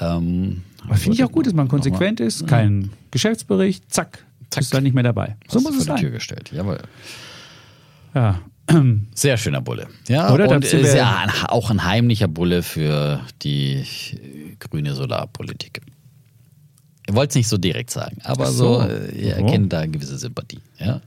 Ähm, 0.00 0.62
Aber 0.84 0.96
finde 0.96 1.16
ich 1.16 1.24
auch 1.24 1.32
gut, 1.32 1.46
dass 1.46 1.52
man 1.52 1.68
konsequent 1.68 2.20
ist, 2.20 2.46
kein 2.46 2.90
Geschäftsbericht, 3.10 3.92
zack, 3.92 4.24
Zack. 4.50 4.62
ist 4.62 4.74
da 4.74 4.80
nicht 4.80 4.94
mehr 4.94 5.04
dabei. 5.04 5.36
So 5.48 5.56
hast 5.56 5.64
muss 5.64 5.72
du 5.74 5.78
es 5.80 5.86
vor 5.86 5.94
die 5.96 6.00
Tür 6.02 6.10
sein. 6.10 6.14
gestellt. 6.18 6.50
Jawohl. 6.52 6.78
Ja. 8.14 8.40
Sehr 9.14 9.36
schöner 9.36 9.60
Bulle. 9.60 9.88
Ja, 10.08 10.32
Oder? 10.32 10.48
Und 10.48 10.64
ist 10.64 10.94
ja 10.94 11.26
auch 11.48 11.70
ein 11.70 11.84
heimlicher 11.84 12.28
Bulle 12.28 12.62
für 12.62 13.20
die 13.42 13.84
grüne 14.60 14.94
Solarpolitik. 14.94 15.80
Ihr 17.08 17.14
wollt 17.16 17.30
es 17.30 17.36
nicht 17.36 17.48
so 17.48 17.58
direkt 17.58 17.90
sagen, 17.90 18.18
aber 18.22 18.46
so, 18.46 18.80
so. 18.80 18.86
äh, 18.88 19.10
ihr 19.16 19.34
So. 19.34 19.40
erkennt 19.42 19.72
da 19.72 19.80
eine 19.80 19.90
gewisse 19.90 20.16
Sympathie. 20.18 20.60
Ja? 20.78 21.00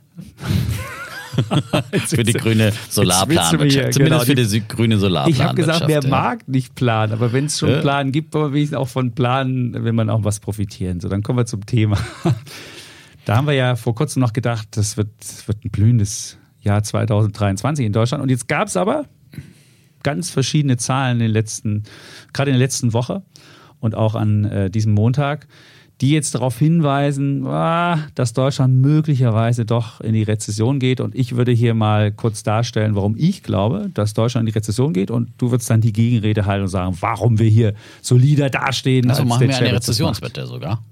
für 2.08 2.24
die 2.24 2.34
grüne 2.34 2.74
Solarplanwirtschaft. 2.90 3.88
du 3.88 3.92
Zumindest 3.94 3.98
genau, 3.98 4.20
für 4.20 4.36
die 4.36 4.68
grüne 4.68 4.98
Solarplanwirtschaft. 4.98 5.40
Ich 5.40 5.46
habe 5.48 5.56
gesagt, 5.56 5.88
wer 5.88 6.02
ja. 6.04 6.10
mag 6.10 6.48
nicht 6.48 6.76
planen, 6.76 7.14
aber 7.14 7.32
wenn 7.34 7.46
es 7.46 7.58
schon 7.60 7.70
Ja. 7.70 7.82
Plan 7.82 8.12
gibt, 8.12 8.36
aber 8.36 8.54
wenigstens 8.54 8.78
auch 8.78 8.88
von 8.90 9.14
Planen, 9.14 9.74
will 9.84 9.94
man 9.94 10.10
auch 10.10 10.24
was 10.24 10.40
profitieren. 10.40 11.00
So, 11.00 11.08
dann 11.10 11.24
kommen 11.24 11.40
wir 11.40 11.46
zum 11.46 11.66
Thema. 11.66 11.98
Da 13.26 13.38
haben 13.38 13.48
wir 13.48 13.54
ja 13.54 13.76
vor 13.76 13.96
kurzem 13.96 14.20
noch 14.22 14.34
gedacht, 14.34 14.68
das 14.72 14.98
wird, 14.98 15.10
wird 15.48 15.64
ein 15.64 15.72
blühendes 15.72 16.38
Jahr 16.60 16.84
2023 16.84 17.86
in 17.86 17.94
Deutschland. 17.94 18.22
Und 18.22 18.30
jetzt 18.30 18.48
gab 18.48 18.68
es 18.68 18.78
aber 18.78 19.06
ganz 20.04 20.30
verschiedene 20.30 20.78
Zahlen 20.78 21.18
in 21.18 21.28
den 21.28 21.32
letzten, 21.32 21.84
gerade 22.34 22.52
in 22.52 22.58
der 22.58 22.66
letzten 22.66 22.94
Woche 22.94 23.24
und 23.80 23.96
auch 23.96 24.16
an 24.16 24.46
äh, 24.46 24.70
diesem 24.70 24.94
Montag, 24.94 25.48
die 26.02 26.12
jetzt 26.12 26.36
darauf 26.36 26.60
hinweisen, 26.60 27.46
ah, 27.48 28.00
dass 28.16 28.34
Deutschland 28.34 28.76
möglicherweise 28.82 29.66
doch 29.66 30.02
in 30.02 30.14
die 30.14 30.24
Rezession 30.24 30.80
geht. 30.80 31.00
Und 31.00 31.16
ich 31.16 31.38
würde 31.38 31.54
hier 31.54 31.74
mal 31.74 32.12
kurz 32.12 32.44
darstellen, 32.44 32.96
warum 32.96 33.16
ich 33.18 33.44
glaube, 33.44 33.90
dass 33.94 34.14
Deutschland 34.14 34.48
in 34.48 34.52
die 34.52 34.58
Rezession 34.58 34.92
geht. 34.92 35.12
Und 35.12 35.32
du 35.38 35.52
würdest 35.52 35.70
dann 35.70 35.80
die 35.80 35.94
Gegenrede 35.94 36.46
halten 36.46 36.64
und 36.64 36.70
sagen, 36.70 36.98
warum 37.00 37.40
wir 37.40 37.48
hier 37.48 37.74
solider 38.02 38.50
dastehen. 38.50 39.10
Also 39.10 39.24
machen 39.24 39.48
wir 39.48 39.56
eine 39.56 39.74
Rezessionswette 39.74 40.46
sogar. 40.46 40.84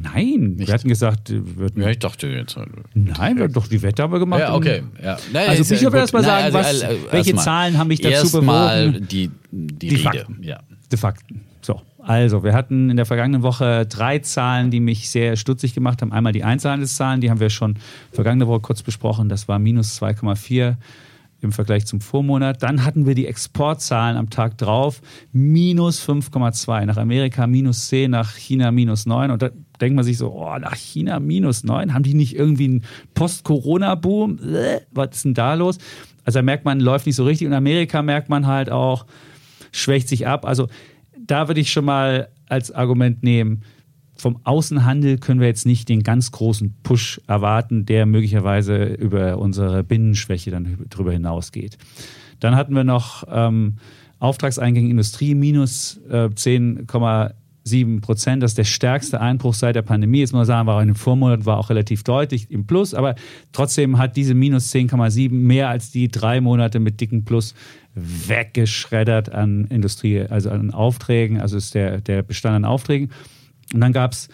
Nein, 0.00 0.54
Nicht. 0.56 0.68
wir 0.68 0.74
hatten 0.74 0.88
gesagt, 0.88 1.30
wir 1.30 1.56
würden. 1.56 1.82
Ja, 1.82 1.90
ich 1.90 1.98
dachte 1.98 2.28
jetzt. 2.28 2.56
Nein, 2.94 3.38
wir 3.38 3.48
doch 3.48 3.66
die 3.66 3.82
Wette 3.82 4.02
haben 4.02 4.12
wir 4.12 4.18
gemacht. 4.18 4.40
Ja, 4.40 4.54
okay. 4.54 4.82
Ja. 5.02 5.18
Nein, 5.32 5.48
also 5.48 5.74
ich 5.74 5.82
würde 5.82 5.98
erst 5.98 6.12
mal 6.12 6.22
sagen, 6.22 6.54
was, 6.54 6.82
also, 6.82 6.96
welche 7.10 7.34
mal. 7.34 7.42
Zahlen 7.42 7.78
haben 7.78 7.88
mich 7.88 8.00
dazu 8.00 8.30
bewogen? 8.40 9.06
Die, 9.10 9.30
die, 9.50 9.88
die 9.88 9.96
Fakten. 9.96 10.42
Ja. 10.42 10.60
Die 10.90 10.96
Fakten. 10.96 11.40
So, 11.60 11.82
also 11.98 12.44
wir 12.44 12.54
hatten 12.54 12.88
in 12.88 12.96
der 12.96 13.06
vergangenen 13.06 13.42
Woche 13.42 13.84
drei 13.86 14.20
Zahlen, 14.20 14.70
die 14.70 14.80
mich 14.80 15.10
sehr 15.10 15.36
stutzig 15.36 15.74
gemacht 15.74 16.00
haben. 16.02 16.12
Einmal 16.12 16.32
die 16.32 16.44
Einzelhandelszahlen, 16.44 17.20
die 17.20 17.30
haben 17.30 17.40
wir 17.40 17.50
schon 17.50 17.76
vergangene 18.12 18.46
Woche 18.46 18.60
kurz 18.60 18.82
besprochen. 18.82 19.28
Das 19.28 19.48
war 19.48 19.58
minus 19.58 20.00
2,4 20.00 20.76
im 21.42 21.52
Vergleich 21.52 21.86
zum 21.86 22.00
Vormonat. 22.00 22.62
Dann 22.62 22.84
hatten 22.84 23.06
wir 23.06 23.14
die 23.14 23.26
Exportzahlen 23.26 24.16
am 24.16 24.30
Tag 24.30 24.58
drauf, 24.58 25.00
minus 25.32 26.06
5,2. 26.06 26.86
Nach 26.86 26.96
Amerika 26.96 27.46
minus 27.46 27.88
10, 27.88 28.10
nach 28.10 28.34
China 28.36 28.70
minus 28.70 29.06
9. 29.06 29.30
Und 29.30 29.42
da 29.42 29.50
denkt 29.80 29.96
man 29.96 30.04
sich 30.04 30.18
so, 30.18 30.32
oh, 30.32 30.58
nach 30.58 30.74
China 30.74 31.20
minus 31.20 31.64
9, 31.64 31.94
haben 31.94 32.02
die 32.02 32.14
nicht 32.14 32.36
irgendwie 32.36 32.64
einen 32.64 32.84
Post-Corona-Boom? 33.14 34.38
Was 34.92 35.08
ist 35.16 35.24
denn 35.24 35.34
da 35.34 35.54
los? 35.54 35.78
Also 36.24 36.38
da 36.38 36.42
merkt 36.42 36.64
man, 36.64 36.80
läuft 36.80 37.06
nicht 37.06 37.16
so 37.16 37.24
richtig. 37.24 37.46
Und 37.46 37.54
Amerika 37.54 38.02
merkt 38.02 38.28
man 38.28 38.46
halt 38.46 38.70
auch, 38.70 39.06
schwächt 39.72 40.08
sich 40.08 40.26
ab. 40.26 40.44
Also 40.44 40.68
da 41.18 41.48
würde 41.48 41.60
ich 41.60 41.72
schon 41.72 41.84
mal 41.84 42.28
als 42.48 42.72
Argument 42.72 43.22
nehmen, 43.22 43.62
vom 44.20 44.38
Außenhandel 44.44 45.18
können 45.18 45.40
wir 45.40 45.48
jetzt 45.48 45.66
nicht 45.66 45.88
den 45.88 46.02
ganz 46.02 46.30
großen 46.30 46.74
Push 46.82 47.20
erwarten, 47.26 47.86
der 47.86 48.06
möglicherweise 48.06 48.84
über 48.84 49.38
unsere 49.38 49.82
Binnenschwäche 49.82 50.50
dann 50.50 50.78
drüber 50.88 51.12
hinausgeht. 51.12 51.78
Dann 52.38 52.56
hatten 52.56 52.74
wir 52.74 52.84
noch 52.84 53.24
ähm, 53.30 53.76
Auftragseingänge 54.18 54.90
Industrie 54.90 55.34
minus 55.34 56.00
äh, 56.10 56.26
10,7 56.26 58.00
Prozent. 58.00 58.42
Das 58.42 58.52
ist 58.52 58.58
der 58.58 58.64
stärkste 58.64 59.20
Einbruch 59.20 59.54
seit 59.54 59.76
der 59.76 59.82
Pandemie. 59.82 60.20
Jetzt 60.20 60.32
muss 60.32 60.40
man 60.40 60.46
sagen, 60.46 60.66
war 60.66 60.80
in 60.82 60.88
den 60.88 60.94
Vormonaten 60.94 61.46
war 61.46 61.58
auch 61.58 61.70
relativ 61.70 62.04
deutlich 62.04 62.50
im 62.50 62.66
Plus, 62.66 62.94
aber 62.94 63.14
trotzdem 63.52 63.98
hat 63.98 64.16
diese 64.16 64.34
minus 64.34 64.72
10,7 64.72 65.30
mehr 65.30 65.68
als 65.68 65.90
die 65.90 66.08
drei 66.08 66.40
Monate 66.40 66.80
mit 66.80 67.00
dicken 67.00 67.24
Plus 67.24 67.54
weggeschreddert 67.94 69.32
an 69.32 69.64
Industrie, 69.66 70.20
also 70.20 70.50
an 70.50 70.70
Aufträgen, 70.70 71.40
also 71.40 71.56
ist 71.56 71.74
der, 71.74 72.00
der 72.00 72.22
Bestand 72.22 72.56
an 72.56 72.64
Aufträgen. 72.64 73.10
Und 73.72 73.80
dann 73.80 73.92
gab 73.92 74.12
es 74.12 74.28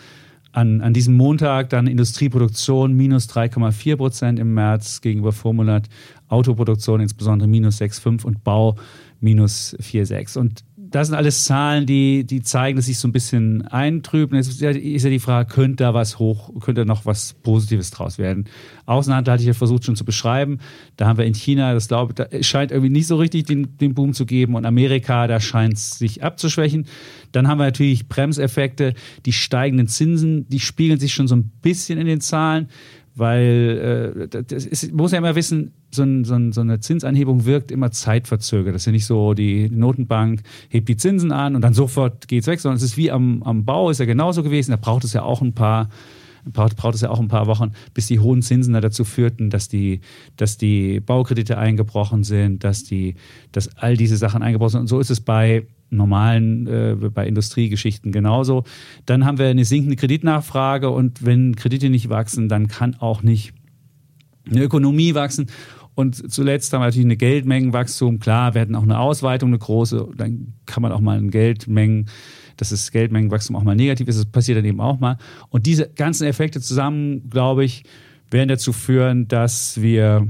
an, 0.52 0.80
an 0.80 0.94
diesem 0.94 1.14
Montag 1.14 1.68
dann 1.68 1.86
Industrieproduktion 1.86 2.94
minus 2.94 3.28
3,4 3.28 3.96
Prozent 3.96 4.38
im 4.38 4.54
März 4.54 5.02
gegenüber 5.02 5.32
Vormonat, 5.32 5.88
Autoproduktion 6.28 7.00
insbesondere 7.00 7.46
minus 7.46 7.80
6,5 7.80 8.24
und 8.24 8.42
Bau 8.42 8.76
minus 9.20 9.76
4,6. 9.80 10.38
Und 10.38 10.64
das 10.96 11.08
sind 11.08 11.16
alles 11.16 11.44
Zahlen, 11.44 11.84
die, 11.84 12.24
die 12.24 12.40
zeigen, 12.40 12.76
dass 12.76 12.86
sich 12.86 12.98
so 12.98 13.06
ein 13.06 13.12
bisschen 13.12 13.66
eintrüben. 13.68 14.34
Jetzt 14.34 14.62
ist 14.62 14.62
ja 14.62 15.10
die 15.10 15.18
Frage, 15.18 15.52
könnte 15.52 15.84
da 15.84 15.92
was 15.92 16.18
hoch, 16.18 16.58
könnte 16.60 16.86
noch 16.86 17.04
was 17.04 17.34
Positives 17.34 17.90
draus 17.90 18.16
werden? 18.16 18.46
Außenhandel 18.86 19.32
hatte 19.32 19.42
ich 19.42 19.46
ja 19.46 19.52
versucht 19.52 19.84
schon 19.84 19.94
zu 19.94 20.06
beschreiben. 20.06 20.58
Da 20.96 21.06
haben 21.06 21.18
wir 21.18 21.26
in 21.26 21.34
China, 21.34 21.74
das 21.74 21.88
glaube 21.88 22.12
ich, 22.12 22.14
da 22.14 22.42
scheint 22.42 22.70
irgendwie 22.70 22.88
nicht 22.90 23.08
so 23.08 23.16
richtig 23.16 23.44
den, 23.44 23.76
den 23.76 23.92
Boom 23.92 24.14
zu 24.14 24.24
geben. 24.24 24.54
Und 24.54 24.64
Amerika, 24.64 25.26
da 25.26 25.38
scheint 25.38 25.74
es 25.74 25.98
sich 25.98 26.22
abzuschwächen. 26.22 26.86
Dann 27.30 27.46
haben 27.46 27.58
wir 27.58 27.64
natürlich 27.64 28.08
Bremseffekte. 28.08 28.94
Die 29.26 29.34
steigenden 29.34 29.88
Zinsen, 29.88 30.48
die 30.48 30.60
spiegeln 30.60 30.98
sich 30.98 31.12
schon 31.12 31.28
so 31.28 31.36
ein 31.36 31.50
bisschen 31.60 31.98
in 31.98 32.06
den 32.06 32.22
Zahlen 32.22 32.68
weil 33.16 34.28
äh, 34.30 34.42
das 34.44 34.66
ist, 34.66 34.92
muss 34.92 35.12
ja 35.12 35.18
immer 35.18 35.34
wissen, 35.34 35.72
so, 35.90 36.02
ein, 36.02 36.24
so, 36.24 36.34
ein, 36.34 36.52
so, 36.52 36.60
eine 36.60 36.80
Zinsanhebung 36.80 37.46
wirkt 37.46 37.70
immer 37.70 37.90
zeitverzögert. 37.90 38.74
Das 38.74 38.82
ist 38.82 38.86
ja 38.86 38.92
nicht 38.92 39.06
so, 39.06 39.32
die 39.32 39.70
Notenbank 39.70 40.42
hebt 40.68 40.88
die 40.88 40.96
Zinsen 40.96 41.32
an 41.32 41.56
und 41.56 41.62
dann 41.62 41.72
sofort 41.72 42.28
geht 42.28 42.42
es 42.42 42.46
weg, 42.46 42.60
sondern 42.60 42.76
es 42.76 42.82
ist 42.82 42.96
wie 42.96 43.10
am, 43.10 43.42
am 43.42 43.64
Bau, 43.64 43.90
ist 43.90 43.98
ja 43.98 44.04
genauso 44.04 44.42
gewesen. 44.42 44.70
Da 44.70 44.76
braucht 44.76 45.04
es 45.04 45.14
ja 45.14 45.22
auch 45.22 45.40
ein 45.40 45.54
paar 45.54 45.88
braucht, 46.52 46.76
braucht 46.76 46.94
es 46.94 47.00
ja 47.00 47.10
auch 47.10 47.18
ein 47.20 47.28
paar 47.28 47.46
Wochen, 47.46 47.72
bis 47.94 48.06
die 48.06 48.20
hohen 48.20 48.42
Zinsen 48.42 48.74
da 48.74 48.80
dazu 48.80 49.04
führten, 49.04 49.50
dass 49.50 49.68
die, 49.68 50.00
dass 50.36 50.58
die 50.58 51.00
Baukredite 51.00 51.58
eingebrochen 51.58 52.24
sind, 52.24 52.64
dass 52.64 52.84
die, 52.84 53.16
dass 53.52 53.76
all 53.76 53.96
diese 53.96 54.16
Sachen 54.16 54.42
eingebrochen 54.42 54.72
sind. 54.72 54.80
Und 54.82 54.86
so 54.88 55.00
ist 55.00 55.10
es 55.10 55.20
bei 55.20 55.66
normalen, 55.90 56.66
äh, 56.66 56.96
bei 57.10 57.26
Industriegeschichten 57.26 58.12
genauso. 58.12 58.64
Dann 59.04 59.24
haben 59.24 59.38
wir 59.38 59.46
eine 59.46 59.64
sinkende 59.64 59.96
Kreditnachfrage 59.96 60.90
und 60.90 61.24
wenn 61.24 61.56
Kredite 61.56 61.90
nicht 61.90 62.08
wachsen, 62.08 62.48
dann 62.48 62.68
kann 62.68 62.96
auch 62.96 63.22
nicht 63.22 63.54
eine 64.50 64.62
Ökonomie 64.62 65.14
wachsen. 65.14 65.46
Und 65.94 66.30
zuletzt 66.30 66.72
haben 66.72 66.82
wir 66.82 66.86
natürlich 66.86 67.06
eine 67.06 67.16
Geldmengenwachstum. 67.16 68.18
Klar, 68.18 68.54
wir 68.54 68.60
hatten 68.60 68.74
auch 68.74 68.82
eine 68.82 68.98
Ausweitung, 68.98 69.48
eine 69.48 69.58
große. 69.58 70.08
Dann 70.16 70.52
kann 70.66 70.82
man 70.82 70.92
auch 70.92 71.00
mal 71.00 71.16
ein 71.16 71.30
Geldmengen, 71.30 72.10
dass 72.58 72.68
das 72.68 72.90
Geldmengenwachstum 72.90 73.56
auch 73.56 73.62
mal 73.62 73.74
negativ 73.74 74.06
ist. 74.06 74.18
Das 74.18 74.26
passiert 74.26 74.58
dann 74.58 74.66
eben 74.66 74.80
auch 74.80 75.00
mal. 75.00 75.16
Und 75.48 75.64
diese 75.64 75.88
ganzen 75.88 76.26
Effekte 76.26 76.60
zusammen, 76.60 77.30
glaube 77.30 77.64
ich, 77.64 77.84
werden 78.30 78.48
dazu 78.48 78.74
führen, 78.74 79.26
dass 79.26 79.80
wir 79.80 80.28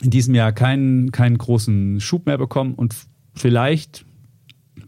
in 0.00 0.10
diesem 0.10 0.34
Jahr 0.34 0.52
keinen, 0.52 1.12
keinen 1.12 1.36
großen 1.36 2.00
Schub 2.00 2.24
mehr 2.24 2.38
bekommen 2.38 2.74
und 2.74 2.94
vielleicht 3.34 4.06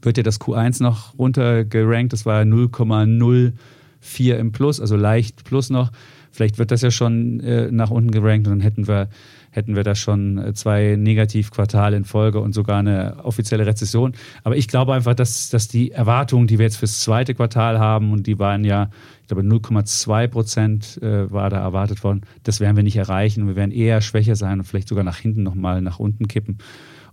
wird 0.03 0.17
ja 0.17 0.23
das 0.23 0.41
Q1 0.41 0.83
noch 0.83 1.19
runtergerankt. 1.19 2.13
Das 2.13 2.27
war 2.27 2.43
0,04 2.43 4.35
im 4.35 4.53
Plus, 4.53 4.81
also 4.81 4.97
leicht 4.97 5.45
plus 5.45 5.71
noch. 5.71 5.91
Vielleicht 6.37 6.59
wird 6.59 6.71
das 6.71 6.83
ja 6.83 6.91
schon 6.91 7.41
äh, 7.41 7.71
nach 7.71 7.91
unten 7.91 8.11
gerankt 8.11 8.47
und 8.47 8.53
dann 8.53 8.61
hätten 8.61 8.87
wir, 8.87 9.09
hätten 9.51 9.75
wir 9.75 9.85
da 9.85 9.95
schon 9.95 10.37
äh, 10.37 10.53
zwei 10.53 10.95
Negativquartale 10.97 11.97
in 11.97 12.05
Folge 12.05 12.41
und 12.41 12.53
sogar 12.53 12.81
eine 12.81 13.25
offizielle 13.25 13.65
Rezession. 13.65 14.13
Aber 14.45 14.55
ich 14.55 14.69
glaube 14.69 14.93
einfach, 14.93 15.15
dass, 15.15 15.49
dass 15.49 15.67
die 15.67 15.93
Erwartungen, 15.93 16.47
die 16.47 16.59
wir 16.59 16.67
jetzt 16.67 16.77
fürs 16.77 17.01
zweite 17.01 17.35
Quartal 17.35 17.79
haben, 17.79 18.13
und 18.13 18.27
die 18.27 18.39
waren 18.39 18.65
ja, 18.65 18.91
ich 19.23 19.29
glaube, 19.29 19.43
0,2 19.45 20.29
Prozent 20.29 21.03
äh, 21.03 21.33
war 21.33 21.49
da 21.49 21.59
erwartet 21.61 22.05
worden, 22.05 22.21
das 22.43 22.61
werden 22.61 22.77
wir 22.77 22.85
nicht 22.85 22.97
erreichen. 22.97 23.47
Wir 23.49 23.57
werden 23.57 23.73
eher 23.73 24.03
schwächer 24.03 24.37
sein 24.37 24.59
und 24.59 24.67
vielleicht 24.67 24.89
sogar 24.89 25.05
nach 25.05 25.17
hinten 25.17 25.43
nochmal 25.43 25.81
nach 25.81 25.99
unten 25.99 26.29
kippen. 26.29 26.59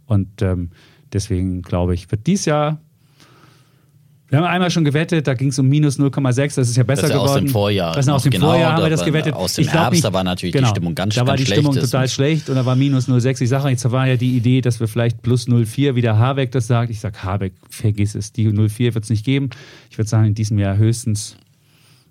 Und 0.06 0.42
ähm, 0.42 0.72
Deswegen 1.14 1.62
glaube 1.62 1.94
ich, 1.94 2.12
wird 2.12 2.28
dies 2.28 2.46
Jahr 2.46 2.80
wir 4.34 4.40
haben 4.40 4.46
einmal 4.46 4.72
schon 4.72 4.84
gewettet, 4.84 5.28
da 5.28 5.36
ging 5.36 5.50
es 5.50 5.60
um 5.60 5.68
minus 5.70 6.00
0,6, 6.00 6.56
das 6.56 6.68
ist 6.68 6.76
ja 6.76 6.82
besser 6.82 7.04
das 7.04 7.12
ist 7.12 7.16
ja 7.16 7.22
geworden. 7.22 7.30
Aus 7.30 7.40
dem 7.40 7.50
Vorjahr. 7.50 7.94
Das 7.94 8.08
ist 8.08 8.12
aus 8.12 8.24
dem 8.24 8.32
genau, 8.32 8.48
Vorjahr 8.48 8.74
haben 8.74 8.82
wir 8.82 8.90
das 8.90 9.06
gewettet. 9.06 9.36
Aus 9.36 9.54
dem 9.54 9.66
ich 9.66 9.72
Herbst, 9.72 9.92
nicht, 9.92 10.06
da 10.06 10.12
war 10.12 10.24
natürlich 10.24 10.54
genau, 10.54 10.70
die 10.70 10.72
Stimmung 10.72 10.96
ganz, 10.96 11.14
schlecht. 11.14 11.28
Da 11.28 11.30
war 11.30 11.38
die 11.38 11.46
Stimmung 11.46 11.76
total 11.76 12.08
schlecht 12.08 12.50
und 12.50 12.56
da 12.56 12.66
war 12.66 12.76
minus 12.76 13.08
0,6. 13.08 13.44
Ich 13.44 13.50
sage, 13.50 13.70
jetzt 13.70 13.92
war 13.92 14.08
ja 14.08 14.16
die 14.16 14.36
Idee, 14.36 14.62
dass 14.62 14.80
wir 14.80 14.88
vielleicht 14.88 15.22
plus 15.22 15.48
0,4, 15.48 15.94
wie 15.94 16.02
der 16.02 16.18
Habeck 16.18 16.52
das 16.52 16.66
sagt. 16.66 16.90
Ich 16.90 17.00
sage, 17.00 17.22
Habeck, 17.22 17.54
vergiss 17.70 18.16
es, 18.16 18.32
die 18.32 18.50
0,4 18.50 18.96
wird 18.96 19.04
es 19.04 19.12
nicht 19.12 19.24
geben. 19.24 19.52
Ich 19.92 20.00
würde 20.00 20.10
sagen, 20.10 20.26
in 20.26 20.34
diesem 20.34 20.58
Jahr 20.58 20.78
höchstens 20.78 21.38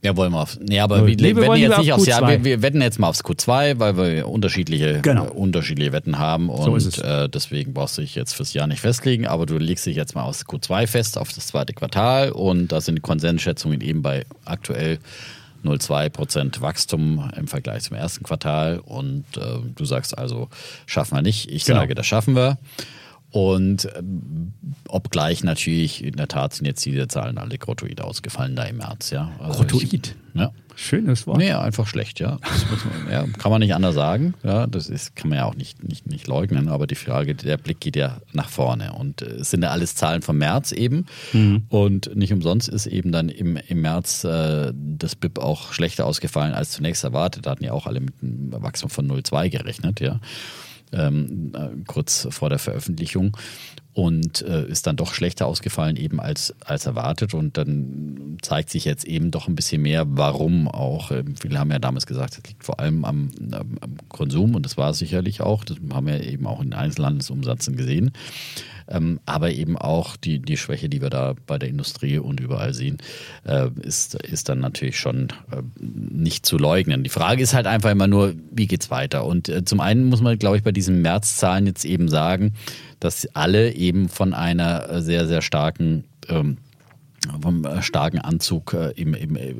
ja, 0.04 0.16
wollen 0.16 0.32
wir 0.32 0.40
auf. 0.40 0.58
Nee, 0.60 0.80
aber 0.80 1.06
wir, 1.06 1.16
wir 1.16 1.36
wetten 1.36 1.56
jetzt 1.56 1.78
nicht 1.78 1.92
aufs 1.92 2.06
Jahr. 2.06 2.28
Wir, 2.28 2.44
wir, 2.44 2.60
wetten 2.60 2.82
jetzt 2.82 2.98
mal 2.98 3.06
aufs 3.06 3.24
Q2, 3.24 3.78
weil 3.78 3.96
wir 3.96 4.28
unterschiedliche, 4.28 5.00
genau. 5.00 5.26
äh, 5.26 5.30
unterschiedliche 5.30 5.92
Wetten 5.92 6.18
haben. 6.18 6.48
Und 6.50 6.80
so 6.80 7.02
äh, 7.02 7.28
deswegen 7.28 7.72
brauchst 7.72 7.98
du 7.98 8.02
dich 8.02 8.16
jetzt 8.16 8.34
fürs 8.34 8.52
Jahr 8.52 8.66
nicht 8.66 8.80
festlegen. 8.80 9.28
Aber 9.28 9.46
du 9.46 9.58
legst 9.58 9.86
dich 9.86 9.94
jetzt 9.94 10.16
mal 10.16 10.24
aufs 10.24 10.44
Q2 10.44 10.88
fest, 10.88 11.16
auf 11.16 11.32
das 11.32 11.46
zweite 11.46 11.72
Quartal. 11.72 12.32
Und 12.32 12.72
da 12.72 12.80
sind 12.80 13.00
Konsensschätzungen 13.02 13.80
eben 13.80 14.02
bei 14.02 14.26
aktuell 14.44 14.98
0,2% 15.64 16.60
Wachstum 16.60 17.30
im 17.36 17.46
Vergleich 17.46 17.84
zum 17.84 17.96
ersten 17.96 18.24
Quartal. 18.24 18.80
Und 18.84 19.24
äh, 19.36 19.58
du 19.72 19.84
sagst 19.84 20.18
also, 20.18 20.48
schaffen 20.86 21.16
wir 21.16 21.22
nicht. 21.22 21.48
Ich 21.48 21.64
genau. 21.64 21.78
sage, 21.78 21.94
das 21.94 22.06
schaffen 22.06 22.34
wir. 22.34 22.58
Und 23.32 23.86
äh, 23.86 24.02
obgleich 24.88 25.42
natürlich, 25.42 26.04
in 26.04 26.16
der 26.16 26.28
Tat 26.28 26.52
sind 26.52 26.66
jetzt 26.66 26.84
diese 26.84 27.08
Zahlen 27.08 27.38
alle 27.38 27.56
grottoid 27.56 28.02
ausgefallen 28.02 28.54
da 28.54 28.64
im 28.64 28.76
März. 28.76 29.10
Ja. 29.10 29.32
Also 29.38 29.60
grottoid? 29.60 29.92
Ich, 29.92 30.14
ja. 30.34 30.52
Schönes 30.74 31.26
Wort. 31.26 31.38
Nee, 31.38 31.52
einfach 31.52 31.86
schlecht, 31.86 32.20
ja. 32.20 32.38
Man, 32.38 33.12
ja. 33.12 33.24
Kann 33.38 33.50
man 33.50 33.60
nicht 33.60 33.74
anders 33.74 33.94
sagen. 33.94 34.34
Ja, 34.42 34.66
das 34.66 34.90
ist, 34.90 35.16
kann 35.16 35.30
man 35.30 35.38
ja 35.38 35.44
auch 35.46 35.54
nicht, 35.54 35.82
nicht, 35.82 36.06
nicht 36.06 36.26
leugnen, 36.26 36.68
aber 36.68 36.86
die 36.86 36.94
Frage, 36.94 37.34
der 37.34 37.56
Blick 37.56 37.80
geht 37.80 37.96
ja 37.96 38.18
nach 38.34 38.50
vorne. 38.50 38.92
Und 38.92 39.22
äh, 39.22 39.26
es 39.26 39.50
sind 39.50 39.62
ja 39.62 39.70
alles 39.70 39.94
Zahlen 39.94 40.20
vom 40.20 40.36
März 40.36 40.72
eben. 40.72 41.06
Mhm. 41.32 41.64
Und 41.70 42.14
nicht 42.14 42.34
umsonst 42.34 42.68
ist 42.68 42.86
eben 42.86 43.12
dann 43.12 43.30
im, 43.30 43.56
im 43.56 43.80
März 43.80 44.24
äh, 44.24 44.72
das 44.74 45.16
BIP 45.16 45.38
auch 45.38 45.72
schlechter 45.72 46.04
ausgefallen 46.06 46.52
als 46.52 46.72
zunächst 46.72 47.02
erwartet. 47.02 47.46
Da 47.46 47.52
hatten 47.52 47.64
ja 47.64 47.72
auch 47.72 47.86
alle 47.86 48.00
mit 48.00 48.14
einem 48.22 48.52
Wachstum 48.52 48.90
von 48.90 49.10
0,2 49.10 49.48
gerechnet, 49.48 50.00
ja 50.00 50.20
ähm, 50.92 51.52
äh, 51.54 51.84
kurz 51.86 52.28
vor 52.30 52.48
der 52.48 52.58
Veröffentlichung 52.58 53.36
und 53.94 54.42
äh, 54.42 54.66
ist 54.66 54.86
dann 54.86 54.96
doch 54.96 55.12
schlechter 55.12 55.46
ausgefallen 55.46 55.96
eben 55.96 56.18
als, 56.18 56.54
als 56.64 56.86
erwartet 56.86 57.34
und 57.34 57.58
dann 57.58 58.38
zeigt 58.40 58.70
sich 58.70 58.84
jetzt 58.86 59.04
eben 59.04 59.30
doch 59.30 59.48
ein 59.48 59.54
bisschen 59.54 59.82
mehr, 59.82 60.06
warum 60.08 60.66
auch. 60.66 61.10
Äh, 61.10 61.24
viele 61.40 61.58
haben 61.58 61.70
ja 61.70 61.78
damals 61.78 62.06
gesagt, 62.06 62.38
es 62.38 62.48
liegt 62.48 62.64
vor 62.64 62.80
allem 62.80 63.04
am, 63.04 63.30
am 63.52 63.96
Konsum 64.08 64.54
und 64.54 64.64
das 64.64 64.78
war 64.78 64.90
es 64.90 64.98
sicherlich 64.98 65.42
auch. 65.42 65.64
Das 65.64 65.76
haben 65.92 66.06
wir 66.06 66.22
eben 66.22 66.46
auch 66.46 66.62
in 66.62 66.72
Einzelhandelsumsätzen 66.72 67.76
gesehen. 67.76 68.12
Ähm, 68.92 69.20
aber 69.26 69.50
eben 69.50 69.78
auch 69.78 70.16
die, 70.16 70.38
die 70.38 70.56
Schwäche, 70.56 70.88
die 70.88 71.00
wir 71.00 71.10
da 71.10 71.34
bei 71.46 71.58
der 71.58 71.68
Industrie 71.68 72.18
und 72.18 72.40
überall 72.40 72.74
sehen, 72.74 72.98
äh, 73.44 73.68
ist, 73.80 74.14
ist 74.14 74.48
dann 74.48 74.60
natürlich 74.60 74.98
schon 74.98 75.28
äh, 75.50 75.62
nicht 75.80 76.44
zu 76.44 76.58
leugnen. 76.58 77.02
Die 77.02 77.10
Frage 77.10 77.42
ist 77.42 77.54
halt 77.54 77.66
einfach 77.66 77.90
immer 77.90 78.06
nur, 78.06 78.34
wie 78.50 78.66
geht's 78.66 78.90
weiter? 78.90 79.24
Und 79.24 79.48
äh, 79.48 79.64
zum 79.64 79.80
einen 79.80 80.04
muss 80.04 80.20
man, 80.20 80.38
glaube 80.38 80.58
ich, 80.58 80.62
bei 80.62 80.72
diesen 80.72 81.00
Märzzahlen 81.02 81.66
jetzt 81.66 81.84
eben 81.84 82.08
sagen, 82.08 82.52
dass 83.00 83.26
alle 83.34 83.72
eben 83.72 84.08
von 84.08 84.34
einer 84.34 85.02
sehr, 85.02 85.26
sehr 85.26 85.42
starken 85.42 86.04
ähm, 86.28 86.58
vom 87.40 87.64
äh, 87.64 87.82
starken 87.82 88.18
Anzug 88.18 88.74
äh, 88.74 88.90
im, 88.92 89.14
im 89.14 89.36
äh, 89.36 89.50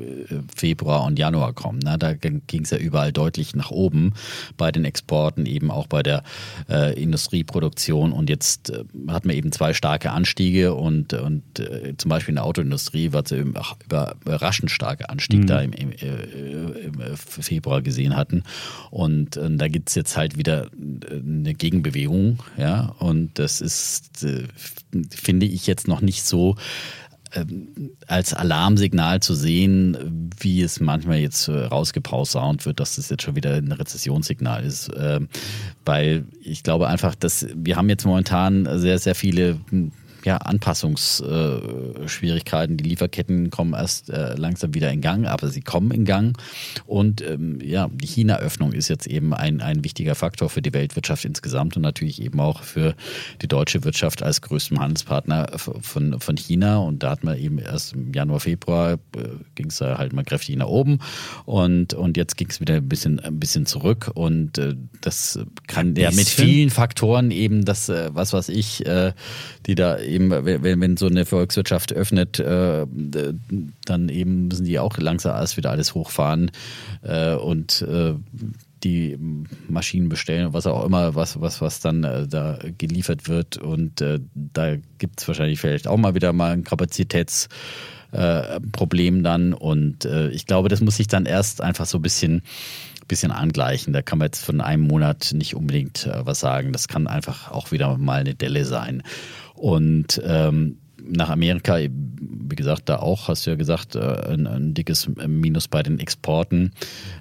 Februar 0.53 1.05
und 1.05 1.17
Januar 1.17 1.53
kommen. 1.53 1.79
Ne? 1.79 1.97
Da 1.97 2.13
ging 2.13 2.41
es 2.63 2.71
ja 2.71 2.77
überall 2.77 3.11
deutlich 3.11 3.55
nach 3.55 3.71
oben 3.71 4.13
bei 4.57 4.71
den 4.71 4.85
Exporten, 4.85 5.45
eben 5.45 5.71
auch 5.71 5.87
bei 5.87 6.03
der 6.03 6.23
äh, 6.69 7.01
Industrieproduktion. 7.01 8.11
Und 8.11 8.29
jetzt 8.29 8.69
äh, 8.69 8.83
hat 9.07 9.25
man 9.25 9.35
eben 9.35 9.51
zwei 9.51 9.73
starke 9.73 10.11
Anstiege 10.11 10.73
und, 10.73 11.13
und 11.13 11.59
äh, 11.59 11.95
zum 11.97 12.09
Beispiel 12.09 12.33
in 12.33 12.35
der 12.35 12.45
Autoindustrie 12.45 13.13
war 13.13 13.23
es 13.23 13.31
über, 13.31 14.15
überraschend 14.25 14.71
starke 14.71 15.09
Anstieg 15.09 15.41
mhm. 15.41 15.47
da 15.47 15.61
im, 15.61 15.71
im, 15.71 15.91
im, 15.91 16.93
Februar 17.15 17.81
gesehen 17.81 18.15
hatten. 18.15 18.43
Und 18.89 19.39
da 19.39 19.67
gibt 19.67 19.89
es 19.89 19.95
jetzt 19.95 20.17
halt 20.17 20.37
wieder 20.37 20.67
eine 21.11 21.53
Gegenbewegung. 21.53 22.39
Ja? 22.57 22.95
Und 22.99 23.39
das 23.39 23.61
ist, 23.61 24.25
finde 25.09 25.45
ich, 25.45 25.67
jetzt 25.67 25.87
noch 25.87 26.01
nicht 26.01 26.23
so 26.23 26.55
als 28.07 28.33
Alarmsignal 28.33 29.21
zu 29.21 29.33
sehen, 29.33 30.31
wie 30.39 30.61
es 30.61 30.79
manchmal 30.79 31.17
jetzt 31.17 31.47
äh, 31.47 31.65
rausgepausaunt 31.65 32.65
wird, 32.65 32.79
dass 32.79 32.95
das 32.95 33.09
jetzt 33.09 33.23
schon 33.23 33.35
wieder 33.35 33.55
ein 33.55 33.71
Rezessionssignal 33.71 34.63
ist. 34.63 34.91
Ähm, 34.97 35.27
weil 35.85 36.25
ich 36.41 36.63
glaube 36.63 36.87
einfach, 36.87 37.15
dass 37.15 37.47
wir 37.55 37.75
haben 37.75 37.89
jetzt 37.89 38.05
momentan 38.05 38.67
sehr, 38.79 38.99
sehr 38.99 39.15
viele 39.15 39.59
ja, 40.23 40.37
Anpassungsschwierigkeiten. 40.37 42.77
Die 42.77 42.85
Lieferketten 42.85 43.49
kommen 43.49 43.73
erst 43.73 44.09
äh, 44.09 44.35
langsam 44.35 44.73
wieder 44.73 44.89
in 44.91 45.01
Gang, 45.01 45.25
aber 45.25 45.49
sie 45.49 45.61
kommen 45.61 45.91
in 45.91 46.05
Gang. 46.05 46.37
Und 46.85 47.21
ähm, 47.21 47.59
ja, 47.61 47.89
die 47.91 48.07
China-Öffnung 48.07 48.71
ist 48.73 48.87
jetzt 48.87 49.07
eben 49.07 49.33
ein, 49.33 49.61
ein 49.61 49.83
wichtiger 49.83 50.15
Faktor 50.15 50.49
für 50.49 50.61
die 50.61 50.73
Weltwirtschaft 50.73 51.25
insgesamt 51.25 51.75
und 51.75 51.81
natürlich 51.81 52.21
eben 52.21 52.39
auch 52.39 52.63
für 52.63 52.95
die 53.41 53.47
deutsche 53.47 53.83
Wirtschaft 53.83 54.23
als 54.23 54.41
größten 54.41 54.79
Handelspartner 54.79 55.57
von, 55.57 56.19
von 56.19 56.37
China. 56.37 56.77
Und 56.77 57.03
da 57.03 57.11
hat 57.11 57.23
man 57.23 57.37
eben 57.37 57.59
erst 57.59 57.93
im 57.93 58.13
Januar, 58.13 58.39
Februar 58.39 58.93
äh, 58.93 58.97
ging 59.55 59.67
es 59.67 59.81
halt 59.81 60.13
mal 60.13 60.23
kräftig 60.23 60.55
nach 60.55 60.67
oben 60.67 60.99
und, 61.45 61.93
und 61.93 62.17
jetzt 62.17 62.37
ging 62.37 62.49
es 62.49 62.59
wieder 62.59 62.75
ein 62.75 62.87
bisschen, 62.87 63.19
ein 63.19 63.39
bisschen 63.39 63.65
zurück. 63.65 64.11
Und 64.13 64.57
äh, 64.57 64.75
das 65.01 65.39
kann 65.67 65.95
ja 65.95 66.11
mit 66.11 66.27
vielen 66.27 66.69
Faktoren 66.69 67.31
eben 67.31 67.65
das, 67.65 67.89
äh, 67.89 68.09
was 68.13 68.33
weiß 68.33 68.49
ich, 68.49 68.85
äh, 68.85 69.13
die 69.65 69.75
da 69.75 69.99
eben, 69.99 70.12
wenn, 70.19 70.81
wenn 70.81 70.97
so 70.97 71.07
eine 71.07 71.25
Volkswirtschaft 71.25 71.93
öffnet, 71.93 72.39
äh, 72.39 72.85
dann 73.85 74.09
eben 74.09 74.47
müssen 74.47 74.65
die 74.65 74.79
auch 74.79 74.97
langsam 74.97 75.35
erst 75.35 75.57
wieder 75.57 75.71
alles 75.71 75.93
hochfahren 75.93 76.51
äh, 77.01 77.35
und 77.35 77.81
äh, 77.81 78.13
die 78.83 79.17
Maschinen 79.69 80.09
bestellen, 80.09 80.53
was 80.53 80.67
auch 80.67 80.85
immer, 80.85 81.15
was, 81.15 81.39
was, 81.39 81.61
was 81.61 81.79
dann 81.79 82.03
äh, 82.03 82.27
da 82.27 82.59
geliefert 82.77 83.29
wird. 83.29 83.57
Und 83.57 84.01
äh, 84.01 84.19
da 84.33 84.75
gibt 84.97 85.21
es 85.21 85.27
wahrscheinlich 85.27 85.59
vielleicht 85.59 85.87
auch 85.87 85.97
mal 85.97 86.15
wieder 86.15 86.33
mal 86.33 86.51
ein 86.51 86.63
Kapazitätsproblem 86.63 89.19
äh, 89.19 89.21
dann. 89.21 89.53
Und 89.53 90.05
äh, 90.05 90.29
ich 90.29 90.45
glaube, 90.45 90.69
das 90.69 90.81
muss 90.81 90.97
sich 90.97 91.07
dann 91.07 91.25
erst 91.25 91.61
einfach 91.61 91.85
so 91.85 91.99
ein 91.99 92.01
bisschen 92.01 92.41
bisschen 93.07 93.31
angleichen. 93.31 93.93
Da 93.93 94.01
kann 94.01 94.17
man 94.17 94.27
jetzt 94.27 94.45
von 94.45 94.61
einem 94.61 94.83
Monat 94.83 95.31
nicht 95.33 95.55
unbedingt 95.55 96.05
äh, 96.05 96.25
was 96.25 96.39
sagen. 96.39 96.71
Das 96.71 96.87
kann 96.87 97.07
einfach 97.07 97.51
auch 97.51 97.71
wieder 97.71 97.97
mal 97.97 98.21
eine 98.21 98.35
Delle 98.35 98.65
sein. 98.65 99.03
Und 99.63 100.21
ähm, 100.25 100.75
nach 101.01 101.29
Amerika, 101.29 101.77
wie 101.79 102.55
gesagt, 102.55 102.89
da 102.89 102.97
auch, 102.97 103.29
hast 103.29 103.45
du 103.45 103.51
ja 103.51 103.55
gesagt, 103.55 103.95
äh, 103.95 104.01
ein, 104.27 104.45
ein, 104.45 104.73
dickes 104.73 105.07
Minus 105.25 105.69
bei 105.69 105.81
den 105.81 105.99
Exporten. 105.99 106.73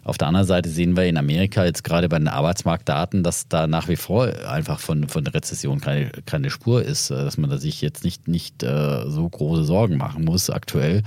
Auf 0.02 0.18
der 0.18 0.26
anderen 0.26 0.48
Seite 0.48 0.68
sehen 0.68 0.96
wir 0.96 1.04
in 1.04 1.18
Amerika 1.18 1.64
jetzt 1.64 1.84
gerade 1.84 2.08
bei 2.08 2.18
den 2.18 2.26
Arbeitsmarktdaten, 2.26 3.22
dass 3.22 3.46
da 3.46 3.68
nach 3.68 3.86
wie 3.86 3.94
vor 3.94 4.24
einfach 4.48 4.80
von, 4.80 5.06
von 5.06 5.22
der 5.22 5.34
Rezession 5.34 5.80
keine, 5.80 6.10
keine 6.26 6.50
Spur 6.50 6.82
ist, 6.82 7.10
äh, 7.10 7.14
dass 7.14 7.38
man 7.38 7.48
da 7.48 7.58
sich 7.58 7.80
jetzt 7.80 8.02
nicht, 8.02 8.26
nicht 8.26 8.64
äh, 8.64 9.08
so 9.08 9.28
große 9.28 9.62
Sorgen 9.62 9.96
machen 9.96 10.24
muss 10.24 10.50
aktuell. 10.50 11.04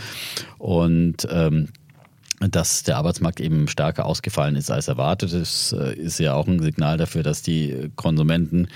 Und 0.58 1.28
ähm, 1.30 1.68
dass 2.40 2.84
der 2.84 2.98
Arbeitsmarkt 2.98 3.40
eben 3.40 3.68
stärker 3.68 4.06
ausgefallen 4.06 4.56
ist 4.56 4.72
als 4.72 4.88
erwartet. 4.88 5.34
Das 5.34 5.74
äh, 5.74 5.94
ist 5.94 6.20
ja 6.20 6.34
auch 6.34 6.48
ein 6.48 6.62
Signal 6.62 6.98
dafür, 6.98 7.24
dass 7.24 7.42
die 7.42 7.92
Konsumenten 7.96 8.68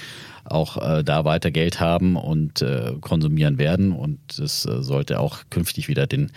auch 0.46 0.78
äh, 0.78 1.04
da 1.04 1.26
weiter 1.26 1.52
Geld 1.52 1.80
haben 1.80 2.16
und 2.16 2.62
äh, 2.62 2.94
konsumieren 3.02 3.58
werden. 3.58 3.92
Und 3.92 4.20
das 4.38 4.66
äh, 4.66 4.82
sollte 4.82 5.20
auch 5.20 5.44
künftig 5.50 5.88
wieder 5.88 6.08
den 6.08 6.32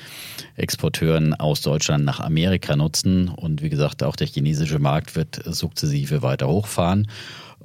Exporteuren 0.57 1.35
aus 1.35 1.63
Deutschland 1.63 2.05
nach 2.05 2.21
Amerika 2.21 2.77
nutzen. 2.77 3.29
Und 3.29 3.63
wie 3.63 3.71
gesagt, 3.71 4.03
auch 4.03 4.17
der 4.17 4.27
chinesische 4.27 4.79
Markt 4.79 5.17
wird 5.17 5.41
sukzessive 5.47 6.23
weiter 6.23 6.49
hochfahren. 6.49 7.09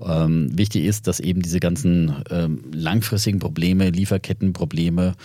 Ähm, 0.05 0.57
wichtig 0.57 0.85
ist, 0.85 1.07
dass 1.07 1.19
eben 1.19 1.41
diese 1.41 1.59
ganzen 1.59 2.23
ähm, 2.29 2.63
langfristigen 2.71 3.39
Probleme, 3.39 3.89
Lieferkettenprobleme 3.89 5.15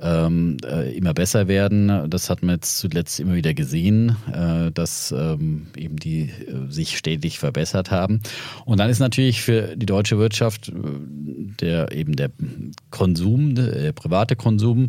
ähm, 0.00 0.56
äh, 0.64 0.96
immer 0.96 1.14
besser 1.14 1.48
werden. 1.48 2.08
Das 2.10 2.30
hat 2.30 2.42
man 2.42 2.56
jetzt 2.56 2.78
zuletzt 2.78 3.18
immer 3.20 3.34
wieder 3.34 3.54
gesehen, 3.54 4.16
äh, 4.32 4.70
dass 4.70 5.12
ähm, 5.12 5.68
eben 5.76 5.96
die 5.96 6.30
äh, 6.30 6.70
sich 6.70 6.96
stetig 6.96 7.38
verbessert 7.38 7.90
haben. 7.90 8.20
Und 8.64 8.78
dann 8.78 8.90
ist 8.90 9.00
natürlich 9.00 9.42
für 9.42 9.76
die 9.76 9.86
deutsche 9.86 10.18
Wirtschaft 10.18 10.68
äh, 10.68 10.72
der 11.60 11.92
eben 11.92 12.14
der 12.14 12.30
Konsum, 12.90 13.54
der 13.54 13.92
private 13.92 14.36
Konsum 14.36 14.88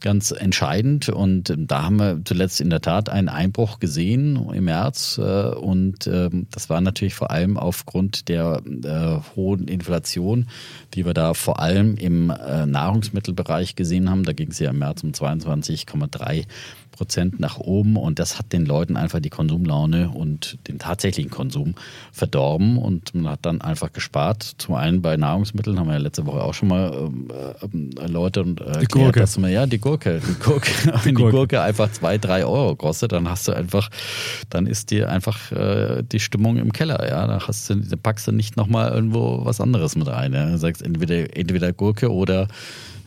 ganz 0.00 0.32
entscheidend. 0.32 1.08
Und 1.08 1.54
da 1.56 1.84
haben 1.84 1.96
wir 1.96 2.20
zuletzt 2.24 2.60
in 2.60 2.70
der 2.70 2.80
Tat 2.80 3.08
einen 3.08 3.28
Einbruch 3.28 3.78
gesehen 3.78 4.50
im 4.52 4.64
März. 4.64 5.18
Äh, 5.18 5.50
und 5.50 6.06
ähm, 6.06 6.46
das 6.50 6.68
war 6.70 6.80
natürlich 6.80 7.14
vor 7.14 7.30
allem 7.30 7.56
aufgrund 7.56 8.28
der 8.28 8.62
äh, 8.66 9.36
hohen 9.36 9.68
Inflation, 9.68 10.46
die 10.94 11.06
wir 11.06 11.14
da 11.14 11.34
vor 11.34 11.60
allem 11.60 11.96
im 11.96 12.26
Nahrungsmittelbereich 12.26 13.76
gesehen 13.76 14.10
haben. 14.10 14.24
Da 14.24 14.32
ging 14.40 14.50
es 14.50 14.58
ja 14.58 14.70
im 14.70 14.78
März 14.78 15.04
um 15.04 15.10
22,3 15.10 16.46
Prozent 16.90 17.40
nach 17.40 17.58
oben 17.58 17.96
und 17.96 18.18
das 18.18 18.38
hat 18.38 18.52
den 18.52 18.66
Leuten 18.66 18.96
einfach 18.96 19.20
die 19.20 19.30
Konsumlaune 19.30 20.10
und 20.10 20.58
den 20.68 20.78
tatsächlichen 20.78 21.30
Konsum 21.30 21.74
verdorben 22.12 22.76
und 22.76 23.14
man 23.14 23.32
hat 23.32 23.40
dann 23.42 23.60
einfach 23.60 23.92
gespart. 23.92 24.42
Zum 24.58 24.74
einen 24.74 25.00
bei 25.00 25.16
Nahrungsmitteln 25.16 25.78
haben 25.78 25.86
wir 25.86 25.94
ja 25.94 25.98
letzte 25.98 26.26
Woche 26.26 26.42
auch 26.42 26.52
schon 26.52 26.68
mal 26.68 26.92
ähm, 26.92 27.28
äh, 27.98 28.06
Leute 28.06 28.42
und 28.42 28.60
äh, 28.60 28.80
die 28.80 28.86
Gurke. 28.86 29.20
dass 29.20 29.38
man 29.38 29.50
ja 29.50 29.66
die 29.66 29.78
Gurke, 29.78 30.20
die 30.20 30.44
Gurke, 30.44 30.70
wenn 31.04 31.14
die 31.14 31.22
Gurke 31.22 31.62
einfach 31.62 31.90
zwei, 31.92 32.18
drei 32.18 32.44
Euro 32.44 32.76
kostet, 32.76 33.12
dann 33.12 33.28
hast 33.30 33.48
du 33.48 33.52
einfach, 33.52 33.88
dann 34.50 34.66
ist 34.66 34.90
dir 34.90 35.08
einfach 35.08 35.52
äh, 35.52 36.02
die 36.02 36.20
Stimmung 36.20 36.58
im 36.58 36.72
Keller, 36.72 37.08
ja. 37.08 37.26
Da 37.26 37.46
hast 37.46 37.70
du, 37.70 37.76
da 37.76 37.96
packst 37.96 38.26
du 38.26 38.32
nicht 38.32 38.56
nochmal 38.56 38.92
irgendwo 38.92 39.44
was 39.44 39.60
anderes 39.60 39.96
mit 39.96 40.08
rein. 40.08 40.32
Ja? 40.34 40.50
Du 40.50 40.58
sagst 40.58 40.82
entweder, 40.82 41.34
entweder 41.36 41.72
Gurke 41.72 42.12
oder 42.12 42.48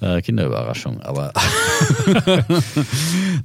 äh, 0.04 0.22
Kinderüberraschung. 0.22 1.02
Aber 1.02 1.34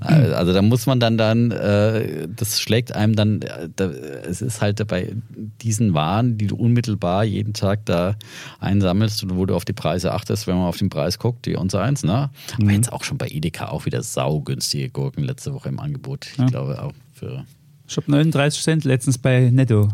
also 0.00 0.52
da 0.52 0.62
muss 0.62 0.86
man 0.86 1.00
dann 1.00 1.16
dann, 1.16 1.50
äh, 1.50 2.28
das 2.34 2.61
schlägt 2.61 2.94
einem 2.94 3.14
dann, 3.14 3.40
da, 3.76 3.84
es 3.86 4.42
ist 4.42 4.61
halt 4.61 4.86
bei 4.88 5.14
diesen 5.62 5.94
Waren, 5.94 6.36
die 6.38 6.48
du 6.48 6.56
unmittelbar 6.56 7.24
jeden 7.24 7.54
Tag 7.54 7.86
da 7.86 8.16
einsammelst 8.61 9.22
und 9.22 9.36
wo 9.36 9.46
du 9.46 9.54
auf 9.54 9.64
die 9.64 9.72
Preise 9.72 10.12
achtest, 10.12 10.46
wenn 10.46 10.56
man 10.56 10.66
auf 10.66 10.78
den 10.78 10.90
Preis 10.90 11.18
guckt, 11.18 11.46
die 11.46 11.54
unser 11.56 11.82
eins, 11.82 12.02
ne? 12.02 12.30
Aber 12.54 12.64
mhm. 12.64 12.70
jetzt 12.70 12.92
auch 12.92 13.04
schon 13.04 13.18
bei 13.18 13.28
Edeka 13.28 13.68
auch 13.68 13.86
wieder 13.86 14.02
saugünstige 14.02 14.90
Gurken 14.90 15.22
letzte 15.24 15.54
Woche 15.54 15.68
im 15.68 15.78
Angebot. 15.78 16.26
Ich 16.32 16.38
ja. 16.38 16.46
glaube 16.46 16.82
auch 16.82 16.92
für. 17.14 17.44
Ich 17.86 17.96
habe 17.96 18.11
39 18.11 18.62
Cent 18.62 18.84
letztens 18.84 19.18
bei 19.18 19.50
Netto. 19.50 19.88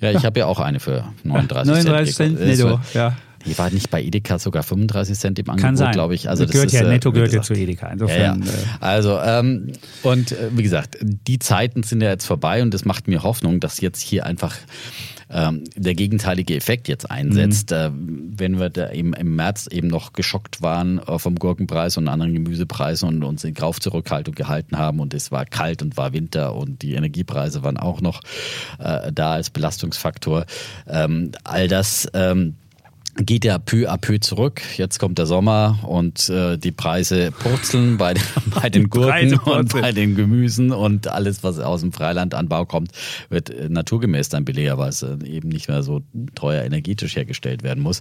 Ja, 0.00 0.12
ich 0.12 0.24
habe 0.24 0.40
ja 0.40 0.46
auch 0.46 0.60
eine 0.60 0.80
für 0.80 1.04
39, 1.24 1.84
39 1.84 2.16
Cent. 2.16 2.40
39 2.40 2.56
Cent 2.56 2.70
Netto, 2.70 2.80
ja. 2.94 3.16
Die 3.46 3.56
war 3.56 3.70
nicht 3.70 3.90
bei 3.90 4.02
Edeka 4.02 4.38
sogar 4.38 4.62
35 4.62 5.18
Cent 5.18 5.38
im 5.38 5.48
Angebot, 5.48 5.92
glaube 5.92 6.14
ich. 6.14 6.28
Also 6.28 6.44
das 6.44 6.52
gehört 6.52 6.72
ist, 6.72 6.80
ja, 6.80 6.86
Netto 6.86 7.10
gehört 7.10 7.32
ja 7.32 7.42
zu 7.42 7.54
Edeka. 7.54 7.88
Insofern, 7.88 8.42
ja, 8.42 8.46
ja. 8.46 8.52
Äh, 8.52 8.66
also, 8.80 9.18
ähm, 9.18 9.72
und 10.02 10.32
äh, 10.32 10.50
wie 10.52 10.62
gesagt, 10.62 10.98
die 11.00 11.38
Zeiten 11.38 11.82
sind 11.82 12.02
ja 12.02 12.10
jetzt 12.10 12.26
vorbei 12.26 12.62
und 12.62 12.74
es 12.74 12.84
macht 12.84 13.08
mir 13.08 13.22
Hoffnung, 13.22 13.60
dass 13.60 13.80
jetzt 13.80 14.00
hier 14.00 14.26
einfach 14.26 14.56
ähm, 15.32 15.64
der 15.76 15.94
gegenteilige 15.94 16.56
Effekt 16.56 16.88
jetzt 16.88 17.10
einsetzt. 17.10 17.70
Mhm. 17.70 17.76
Äh, 17.76 17.90
wenn 18.40 18.58
wir 18.58 18.70
da 18.70 18.90
eben 18.90 19.14
im 19.14 19.36
März 19.36 19.68
eben 19.68 19.88
noch 19.88 20.12
geschockt 20.12 20.60
waren 20.60 20.98
äh, 20.98 21.18
vom 21.18 21.36
Gurkenpreis 21.36 21.96
und 21.96 22.08
anderen 22.08 22.34
Gemüsepreisen 22.34 23.08
und 23.08 23.24
uns 23.24 23.44
in 23.44 23.54
Kaufzurückhaltung 23.54 24.34
gehalten 24.34 24.76
haben 24.76 25.00
und 25.00 25.14
es 25.14 25.30
war 25.30 25.46
kalt 25.46 25.82
und 25.82 25.96
war 25.96 26.12
Winter 26.12 26.54
und 26.54 26.82
die 26.82 26.94
Energiepreise 26.94 27.62
waren 27.62 27.76
auch 27.76 28.00
noch 28.00 28.20
äh, 28.78 29.12
da 29.12 29.32
als 29.32 29.50
Belastungsfaktor. 29.50 30.46
Ähm, 30.88 31.32
all 31.44 31.68
das 31.68 32.08
ähm, 32.12 32.56
geht 33.26 33.44
ja 33.44 33.58
peu 33.58 33.88
à 33.88 33.98
peu 33.98 34.18
zurück. 34.18 34.62
Jetzt 34.76 34.98
kommt 34.98 35.18
der 35.18 35.26
Sommer 35.26 35.78
und 35.82 36.28
äh, 36.28 36.56
die 36.56 36.72
Preise 36.72 37.32
purzeln 37.32 37.96
bei, 37.96 38.14
den, 38.14 38.22
bei 38.62 38.70
den 38.70 38.88
Gurken 38.88 39.38
und 39.38 39.72
bei 39.72 39.92
den 39.92 40.14
Gemüsen 40.14 40.72
und 40.72 41.08
alles, 41.08 41.42
was 41.42 41.58
aus 41.58 41.80
dem 41.80 41.92
Freilandanbau 41.92 42.66
kommt, 42.66 42.92
wird 43.28 43.50
äh, 43.50 43.68
naturgemäß 43.68 44.28
dann 44.28 44.44
billiger, 44.44 44.78
weil 44.78 44.90
es 44.90 45.02
äh, 45.02 45.16
eben 45.24 45.48
nicht 45.48 45.68
mehr 45.68 45.82
so 45.82 46.02
teuer 46.34 46.64
energetisch 46.64 47.16
hergestellt 47.16 47.62
werden 47.62 47.82
muss. 47.82 48.00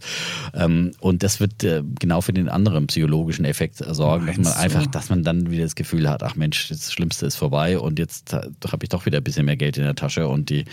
Ähm, 0.54 0.92
und 1.00 1.24
das 1.24 1.40
wird 1.40 1.64
äh, 1.64 1.84
genau 2.00 2.22
für 2.22 2.34
den 2.34 2.50
anderen 2.50 2.88
psychologischen 2.88 3.46
Effekt 3.46 3.78
sorgen, 3.78 4.28
dass 4.28 4.38
man 4.38 4.54
einfach, 4.54 4.88
dass 4.88 5.10
man 5.10 5.24
dann 5.24 5.52
wieder 5.52 5.64
das 5.64 5.76
Gefühl 5.76 6.10
hat, 6.10 6.24
ach 6.24 6.36
Mensch, 6.36 6.70
das 6.70 6.92
Schlimmste 6.92 7.26
ist 7.26 7.36
vorbei 7.36 7.78
und 7.78 8.00
jetzt 8.00 8.34
äh, 8.34 8.42
habe 8.72 8.84
ich 8.84 8.90
doch 8.90 9.06
wieder 9.06 9.18
ein 9.18 9.24
bisschen 9.24 9.46
mehr 9.46 9.58
Geld 9.58 9.78
in 9.78 9.84
der 9.84 9.96
Tasche 9.96 10.28
und 10.28 10.50
die, 10.50 10.66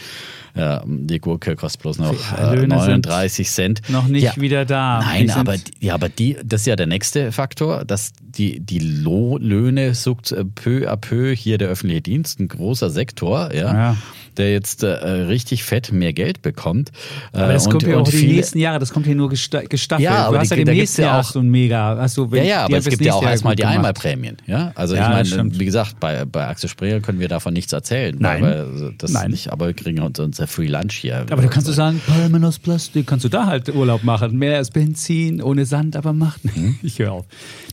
äh, 0.55 0.81
die 0.87 1.19
Gurke 1.19 1.57
kostet 1.57 1.83
bloß 1.83 1.99
noch 1.99 2.15
39 2.39 3.49
Cent. 3.49 3.83
Noch 3.89 4.07
nicht 4.07 4.23
ja, 4.23 4.36
wieder 4.41 4.65
da. 4.65 5.01
Nein, 5.01 5.31
aber, 5.31 5.57
ja, 5.81 5.95
aber 5.95 6.09
die, 6.09 6.37
das 6.45 6.63
ist 6.63 6.67
ja 6.67 6.77
der 6.77 6.87
nächste 6.87 7.33
Faktor, 7.33 7.85
dass 7.85 8.13
die, 8.21 8.61
die 8.61 8.79
Löhne 8.79 9.95
sucht 9.95 10.33
äh, 10.33 10.45
peu 10.45 10.91
à 10.91 10.97
peu 10.97 11.35
hier 11.35 11.59
der 11.59 11.69
öffentliche 11.69 12.03
Dienst, 12.03 12.41
ein 12.41 12.49
großer 12.49 12.91
Sektor, 12.91 13.53
ja. 13.55 13.75
ja 13.75 13.97
der 14.39 14.53
jetzt 14.53 14.83
äh, 14.83 14.89
richtig 14.89 15.65
fett 15.65 15.93
mehr 15.93 16.13
Geld 16.13 16.43
bekommt. 16.43 16.91
Äh, 17.33 17.39
aber 17.39 17.53
das 17.53 17.67
und, 17.67 17.73
kommt 17.73 17.87
ja 17.87 17.99
auch 17.99 18.09
die 18.09 18.27
nächsten 18.27 18.59
Jahre, 18.59 18.79
das 18.79 18.93
kommt 18.93 19.07
hier 19.07 19.15
nur 19.15 19.29
gestaffelt. 19.29 20.01
Ja, 20.01 20.27
aber 20.27 20.37
du 20.37 20.41
hast 20.41 20.51
die, 20.51 20.57
ja 20.57 20.63
im 20.63 20.69
nächsten 20.69 21.03
Jahr 21.03 21.21
auch 21.21 21.25
so 21.25 21.41
ein 21.41 21.49
Mega. 21.49 21.97
Hast 21.99 22.17
du, 22.17 22.29
ja, 22.33 22.43
ja, 22.43 22.65
aber 22.65 22.77
es 22.77 22.87
gibt 22.87 23.03
ja 23.03 23.15
auch 23.15 23.23
erstmal 23.23 23.57
die 23.57 23.65
Einmalprämien. 23.65 24.37
Ja? 24.47 24.73
Also 24.75 24.95
ja, 24.95 25.21
ich 25.21 25.35
meine, 25.35 25.59
wie 25.59 25.65
gesagt, 25.65 26.01
bei, 26.01 26.25
bei 26.25 26.47
Axel 26.47 26.69
Sprenger 26.69 27.01
können 27.01 27.21
wir 27.21 27.29
davon 27.29 27.53
nichts 27.53 27.73
erzählen. 27.73 28.17
Nein. 28.19 28.43
Weil 28.43 28.95
das 28.99 29.13
Nein. 29.13 29.31
Nicht, 29.31 29.53
aber 29.53 29.67
wir 29.67 29.75
kriegen 29.75 30.01
uns 30.01 30.19
unser 30.19 30.47
Free 30.47 30.67
Lunch 30.67 30.93
hier. 30.93 31.27
Aber 31.31 31.43
da 31.43 31.49
kannst 31.49 31.69
du 31.69 31.73
sagen, 31.73 32.01
Palmen 32.07 32.45
aus 32.45 32.59
Plastik, 32.59 33.07
kannst 33.07 33.25
du 33.25 33.29
da 33.29 33.47
halt 33.47 33.75
Urlaub 33.75 34.05
machen. 34.05 34.39
Mehr 34.39 34.59
als 34.59 34.71
Benzin, 34.71 35.43
ohne 35.43 35.67
Sand, 35.67 35.97
aber 35.97 36.13
macht 36.13 36.45
nicht. 36.45 36.57
Hm? 36.57 36.77
Ich 36.83 36.99
höre 36.99 37.13
auf. 37.13 37.27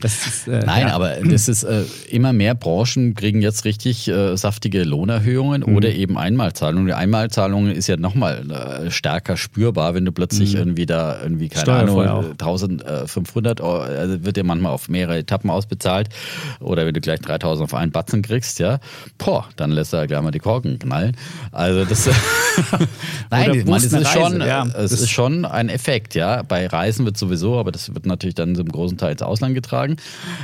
Ist, 0.03 0.47
äh, 0.47 0.63
Nein, 0.65 0.87
ja. 0.87 0.95
aber 0.95 1.15
das 1.23 1.47
ist 1.47 1.63
äh, 1.63 1.83
immer 2.09 2.33
mehr 2.33 2.55
Branchen 2.55 3.13
kriegen 3.15 3.41
jetzt 3.41 3.65
richtig 3.65 4.07
äh, 4.07 4.35
saftige 4.35 4.83
Lohnerhöhungen 4.83 5.63
mhm. 5.65 5.75
oder 5.75 5.89
eben 5.89 6.17
Einmalzahlungen. 6.53 6.87
Die 6.87 6.93
Einmal 6.93 7.23
Einmalzahlung 7.23 7.67
ist 7.67 7.87
ja 7.87 7.97
nochmal 7.97 8.49
äh, 8.49 8.91
stärker 8.91 9.37
spürbar, 9.37 9.93
wenn 9.93 10.05
du 10.05 10.11
plötzlich 10.11 10.53
mhm. 10.53 10.59
irgendwie 10.59 10.85
da 10.85 11.21
irgendwie, 11.21 11.49
keine 11.49 11.73
Ahnung, 11.73 12.31
1500 12.31 13.61
Euro, 13.61 13.81
also 13.81 14.23
wird 14.23 14.37
dir 14.37 14.43
manchmal 14.43 14.71
auf 14.71 14.89
mehrere 14.89 15.17
Etappen 15.17 15.49
ausbezahlt 15.49 16.09
oder 16.59 16.85
wenn 16.85 16.93
du 16.93 17.01
gleich 17.01 17.19
3000 17.19 17.65
auf 17.65 17.73
einen 17.73 17.91
Batzen 17.91 18.21
kriegst, 18.21 18.59
ja, 18.59 18.79
boah, 19.17 19.45
dann 19.55 19.71
lässt 19.71 19.93
er 19.93 20.07
gleich 20.07 20.21
mal 20.21 20.31
die 20.31 20.39
Korken 20.39 20.79
knallen. 20.79 21.15
Also 21.51 21.85
das, 21.85 22.09
nein, 23.31 23.63
man, 23.65 23.77
es 23.77 23.91
ist 23.91 24.09
schon, 24.09 24.41
ja, 24.41 24.65
es 24.75 24.91
ist 24.91 25.09
schon 25.09 25.45
ein 25.45 25.69
Effekt, 25.69 26.15
ja. 26.15 26.43
Bei 26.43 26.67
Reisen 26.67 27.05
wird 27.05 27.17
sowieso, 27.17 27.59
aber 27.59 27.71
das 27.71 27.93
wird 27.93 28.05
natürlich 28.05 28.35
dann 28.35 28.55
zum 28.55 28.67
großen 28.67 28.97
Teil 28.97 29.13
ins 29.13 29.21
Ausland 29.21 29.55
getragen. 29.55 29.97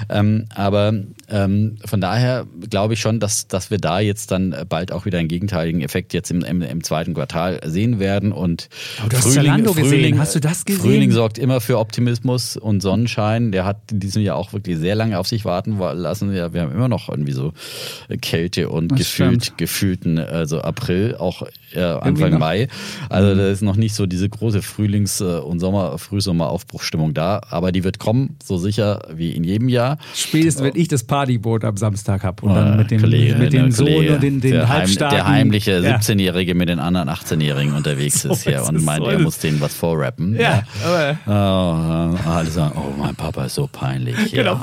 Ähm, 0.10 0.46
aber 0.54 0.94
ähm, 1.32 1.78
von 1.86 2.02
daher 2.02 2.46
glaube 2.70 2.94
ich 2.94 3.02
schon, 3.02 3.20
dass, 3.20 3.48
dass 3.48 3.72
wir 3.72 3.78
da 3.78 4.00
jetzt 4.00 4.32
dann 4.32 4.56
bald 4.68 4.92
auch 4.92 5.06
wieder 5.06 5.20
einen 5.20 5.28
gegenteiligen 5.28 5.82
Effekt 5.82 6.14
jetzt 6.14 6.32
im, 6.32 6.44
im, 6.44 6.62
im 6.62 6.84
zweiten 6.84 7.14
Quartal 7.14 7.60
sehen 7.66 8.00
werden. 8.00 8.32
Und 8.32 8.70
oh, 9.06 9.16
Frühling, 9.16 9.66
Frühling, 9.66 10.20
Hast 10.20 10.36
du 10.36 10.40
das 10.40 10.66
gesehen? 10.66 10.82
Frühling 10.82 11.12
sorgt 11.12 11.38
immer 11.38 11.62
für 11.62 11.80
Optimismus 11.80 12.58
und 12.58 12.82
Sonnenschein. 12.82 13.52
Der 13.52 13.66
hat 13.66 13.92
in 13.92 14.00
diesem 14.00 14.24
Jahr 14.24 14.36
auch 14.36 14.54
wirklich 14.54 14.78
sehr 14.78 14.96
lange 14.96 15.20
auf 15.20 15.28
sich 15.28 15.46
warten 15.46 15.78
lassen. 15.80 16.34
Ja, 16.34 16.54
wir 16.54 16.62
haben 16.62 16.72
immer 16.72 16.90
noch 16.90 17.10
irgendwie 17.10 17.34
so 17.34 17.54
Kälte 18.22 18.70
und 18.70 18.96
gefühlt, 18.96 19.58
gefühlten 19.58 20.20
also 20.20 20.62
April, 20.62 21.16
auch 21.16 21.44
äh, 21.74 21.82
Anfang 21.82 22.38
Mai. 22.38 22.68
Also 23.10 23.34
mhm. 23.34 23.38
da 23.38 23.50
ist 23.50 23.62
noch 23.62 23.76
nicht 23.76 23.96
so 23.96 24.06
diese 24.06 24.30
große 24.30 24.62
Frühlings- 24.62 25.22
äh, 25.22 25.40
und 25.40 25.60
Sommer, 25.60 25.98
Frühsommer-Aufbruchstimmung 25.98 27.14
da. 27.14 27.42
Aber 27.50 27.72
die 27.72 27.84
wird 27.84 28.00
kommen, 28.00 28.38
so 28.44 28.58
sicher 28.58 29.02
wie 29.14 29.32
in 29.32 29.44
jedem 29.44 29.70
Jahr. 29.70 29.98
Spätestens, 30.14 30.64
wenn 30.64 30.76
ich 30.76 30.88
das 30.88 31.04
Partyboot 31.04 31.64
am 31.64 31.78
Samstag 31.78 32.24
habe 32.24 32.46
und 32.46 32.56
dann 32.56 32.78
mit 32.78 32.92
dem, 32.92 33.02
Kollege, 33.02 33.36
mit 33.36 33.54
dem 33.54 33.72
Sohn 33.72 33.88
Kollege, 33.88 34.16
und 34.16 34.24
den, 34.24 34.42
den 34.42 34.52
der, 34.52 34.86
der 34.86 35.28
heimliche 35.28 35.80
17-Jährige 35.80 36.56
mit 36.56 36.70
den 36.70 36.80
anderen 36.80 37.10
18-Jährigen 37.10 37.74
unterwegs 37.74 38.22
so 38.22 38.32
ist 38.32 38.44
hier 38.44 38.64
und 38.64 38.84
meint, 38.84 39.06
er 39.06 39.20
muss 39.20 39.40
denen 39.40 39.62
was 39.62 39.74
vorrappen. 39.74 40.36
Ja, 40.36 40.42
ja. 40.42 40.64
aber. 40.86 41.18
Oh, 41.28 42.30
alle 42.30 42.50
sagen, 42.50 42.74
oh, 42.78 42.94
mein 42.98 43.16
Papa 43.16 43.46
ist 43.46 43.56
so 43.56 43.68
peinlich. 43.72 44.16
Genau. 44.32 44.60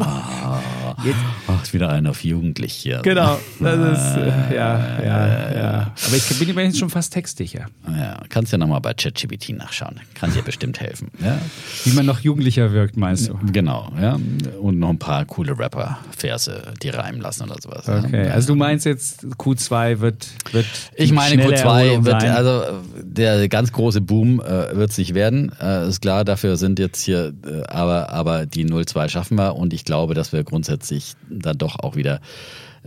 Ja. 1.04 1.14
Ach, 1.48 1.72
wieder 1.72 1.90
einer 1.90 2.10
auf 2.10 2.24
Jugendlich 2.24 2.72
hier. 2.72 3.00
Genau, 3.02 3.38
das 3.60 3.98
ist, 3.98 4.16
äh, 4.16 4.54
ja, 4.54 5.02
ja, 5.02 5.54
ja. 5.54 5.92
Aber 6.06 6.16
ich 6.16 6.54
bin 6.54 6.64
jetzt 6.64 6.78
schon 6.78 6.90
fast 6.96 7.12
textsicher. 7.12 7.66
Ja, 7.86 8.22
kannst 8.30 8.52
ja 8.52 8.58
nochmal 8.58 8.80
bei 8.80 8.94
ChatGPT 8.94 9.50
nachschauen. 9.50 10.00
Kann 10.14 10.32
dir 10.32 10.40
bestimmt 10.40 10.80
helfen. 10.80 11.10
Ja. 11.22 11.38
Wie 11.84 11.90
man 11.90 12.06
noch 12.06 12.20
jugendlicher 12.20 12.72
wirkt, 12.72 12.96
meinst 12.96 13.28
du? 13.28 13.38
Genau, 13.52 13.92
ja. 14.00 14.18
Und 14.62 14.78
noch 14.78 14.88
ein 14.88 14.98
paar 14.98 15.26
coole 15.26 15.58
Rapper-Verse, 15.58 16.72
die 16.82 16.88
reimen 16.88 17.20
lassen 17.20 17.42
oder 17.42 17.60
sowas. 17.60 17.86
Okay, 17.86 18.28
ja. 18.28 18.32
also 18.32 18.54
du 18.54 18.54
meinst 18.54 18.86
jetzt, 18.86 19.24
Q2 19.24 20.00
wird, 20.00 20.26
wird 20.52 20.64
Ich 20.94 21.12
meine, 21.12 21.44
Q2 21.44 22.06
wird, 22.06 22.22
sein. 22.22 22.30
also 22.30 22.62
der 23.02 23.46
ganz 23.50 23.72
große 23.72 24.00
Boom 24.00 24.40
äh, 24.40 24.74
wird 24.74 24.90
es 24.90 24.96
nicht 24.96 25.12
werden. 25.12 25.52
Äh, 25.60 25.88
ist 25.88 26.00
klar, 26.00 26.24
dafür 26.24 26.56
sind 26.56 26.78
jetzt 26.78 27.02
hier, 27.02 27.34
äh, 27.46 27.62
aber, 27.64 28.08
aber 28.08 28.46
die 28.46 28.64
02 28.64 29.08
schaffen 29.08 29.36
wir 29.36 29.54
und 29.54 29.74
ich 29.74 29.84
glaube, 29.84 30.14
dass 30.14 30.32
wir 30.32 30.44
grundsätzlich 30.44 31.12
dann 31.28 31.58
doch 31.58 31.78
auch 31.78 31.94
wieder 31.94 32.22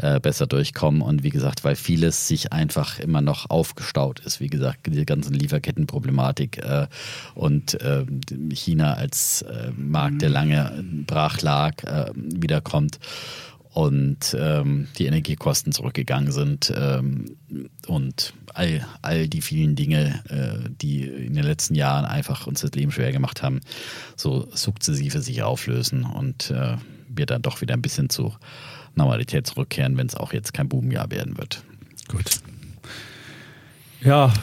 äh, 0.02 0.20
besser 0.20 0.48
durchkommen. 0.48 1.02
Und 1.02 1.24
wie 1.24 1.30
gesagt, 1.30 1.64
weil 1.64 1.76
vieles 1.76 2.28
sich 2.28 2.52
einfach 2.54 3.00
immer 3.00 3.22
noch 3.22 3.50
aufgestaut 3.50 4.20
ist. 4.22 4.40
Wie 4.40 4.48
gesagt, 4.48 4.88
die 4.88 5.06
ganzen 5.06 5.34
Lieferkettenproblematik 5.34 6.58
äh, 6.64 6.88
und 7.36 7.80
äh, 7.82 8.06
China 8.54 8.94
als 8.94 9.42
äh, 9.44 9.72
Markt, 9.76 10.22
der 10.22 10.30
lange 10.30 10.84
brach 11.06 11.42
lag, 11.42 11.84
äh, 11.84 12.12
wiederkommt 12.16 13.00
und 13.74 14.36
ähm, 14.38 14.88
die 14.98 15.06
Energiekosten 15.06 15.72
zurückgegangen 15.72 16.32
sind 16.32 16.74
ähm, 16.76 17.38
und 17.88 18.34
all, 18.54 18.86
all 19.02 19.28
die 19.28 19.42
vielen 19.42 19.76
Dinge, 19.76 20.24
äh, 20.30 20.70
die 20.70 21.04
in 21.04 21.36
den 21.36 21.44
letzten 21.44 21.76
Jahren 21.76 22.06
einfach 22.06 22.48
uns 22.48 22.62
das 22.62 22.72
Leben 22.72 22.92
schwer 22.92 23.12
gemacht 23.12 23.44
haben, 23.44 23.62
so 24.16 24.48
sukzessive 24.54 25.22
sich 25.22 25.44
auflösen 25.44 26.04
und 26.04 26.50
äh, 26.52 26.78
wir 27.08 27.26
dann 27.26 27.42
doch 27.42 27.62
wieder 27.62 27.76
ein 27.76 27.82
bisschen 27.82 28.10
zu 28.10 28.34
Normalität 29.00 29.48
zurückkehren, 29.48 29.98
wenn 29.98 30.08
es 30.08 30.16
auch 30.16 30.34
jetzt 30.34 30.54
kein 30.54 30.70
Boomjahr 30.70 31.12
werden 31.12 31.38
wird. 31.38 31.64
Gut. 32.08 32.42
Ja, 34.02 34.34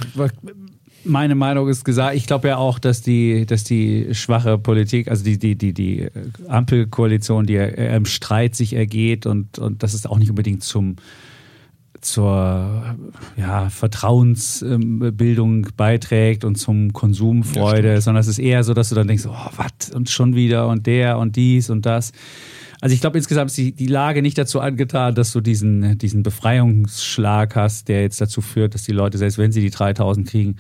meine 1.04 1.34
Meinung 1.34 1.68
ist 1.68 1.84
gesagt, 1.84 2.16
ich 2.16 2.26
glaube 2.26 2.48
ja 2.48 2.56
auch, 2.56 2.78
dass 2.78 3.00
die, 3.00 3.46
dass 3.46 3.64
die 3.64 4.14
schwache 4.14 4.58
Politik, 4.58 5.08
also 5.08 5.24
die, 5.24 5.38
die, 5.38 5.56
die, 5.56 5.72
die 5.72 6.08
Ampelkoalition, 6.48 7.46
die 7.46 7.56
im 7.56 8.04
Streit 8.04 8.54
sich 8.54 8.74
ergeht 8.74 9.26
und, 9.26 9.58
und 9.58 9.82
das 9.82 9.94
ist 9.94 10.08
auch 10.08 10.18
nicht 10.18 10.30
unbedingt 10.30 10.62
zum 10.62 10.96
zur 12.02 12.96
ja, 13.36 13.68
Vertrauensbildung 13.68 15.68
beiträgt 15.76 16.44
und 16.44 16.56
zum 16.56 16.92
Konsumfreude, 16.92 17.94
ja, 17.94 18.00
sondern 18.00 18.20
es 18.20 18.28
ist 18.28 18.38
eher 18.38 18.64
so, 18.64 18.74
dass 18.74 18.90
du 18.90 18.94
dann 18.94 19.08
denkst, 19.08 19.26
oh, 19.26 19.50
was 19.56 19.90
und 19.92 20.08
schon 20.08 20.34
wieder 20.34 20.68
und 20.68 20.86
der 20.86 21.18
und 21.18 21.36
dies 21.36 21.70
und 21.70 21.86
das. 21.86 22.12
Also 22.80 22.94
ich 22.94 23.00
glaube 23.00 23.16
insgesamt 23.16 23.50
ist 23.50 23.56
die, 23.56 23.72
die 23.72 23.86
Lage 23.86 24.22
nicht 24.22 24.36
dazu 24.36 24.60
angetan, 24.60 25.14
dass 25.14 25.32
du 25.32 25.40
diesen, 25.40 25.96
diesen 25.98 26.22
Befreiungsschlag 26.22 27.56
hast, 27.56 27.88
der 27.88 28.02
jetzt 28.02 28.20
dazu 28.20 28.40
führt, 28.40 28.74
dass 28.74 28.82
die 28.82 28.92
Leute, 28.92 29.18
selbst 29.18 29.38
wenn 29.38 29.52
sie 29.52 29.60
die 29.60 29.70
3000 29.70 30.28
kriegen, 30.28 30.56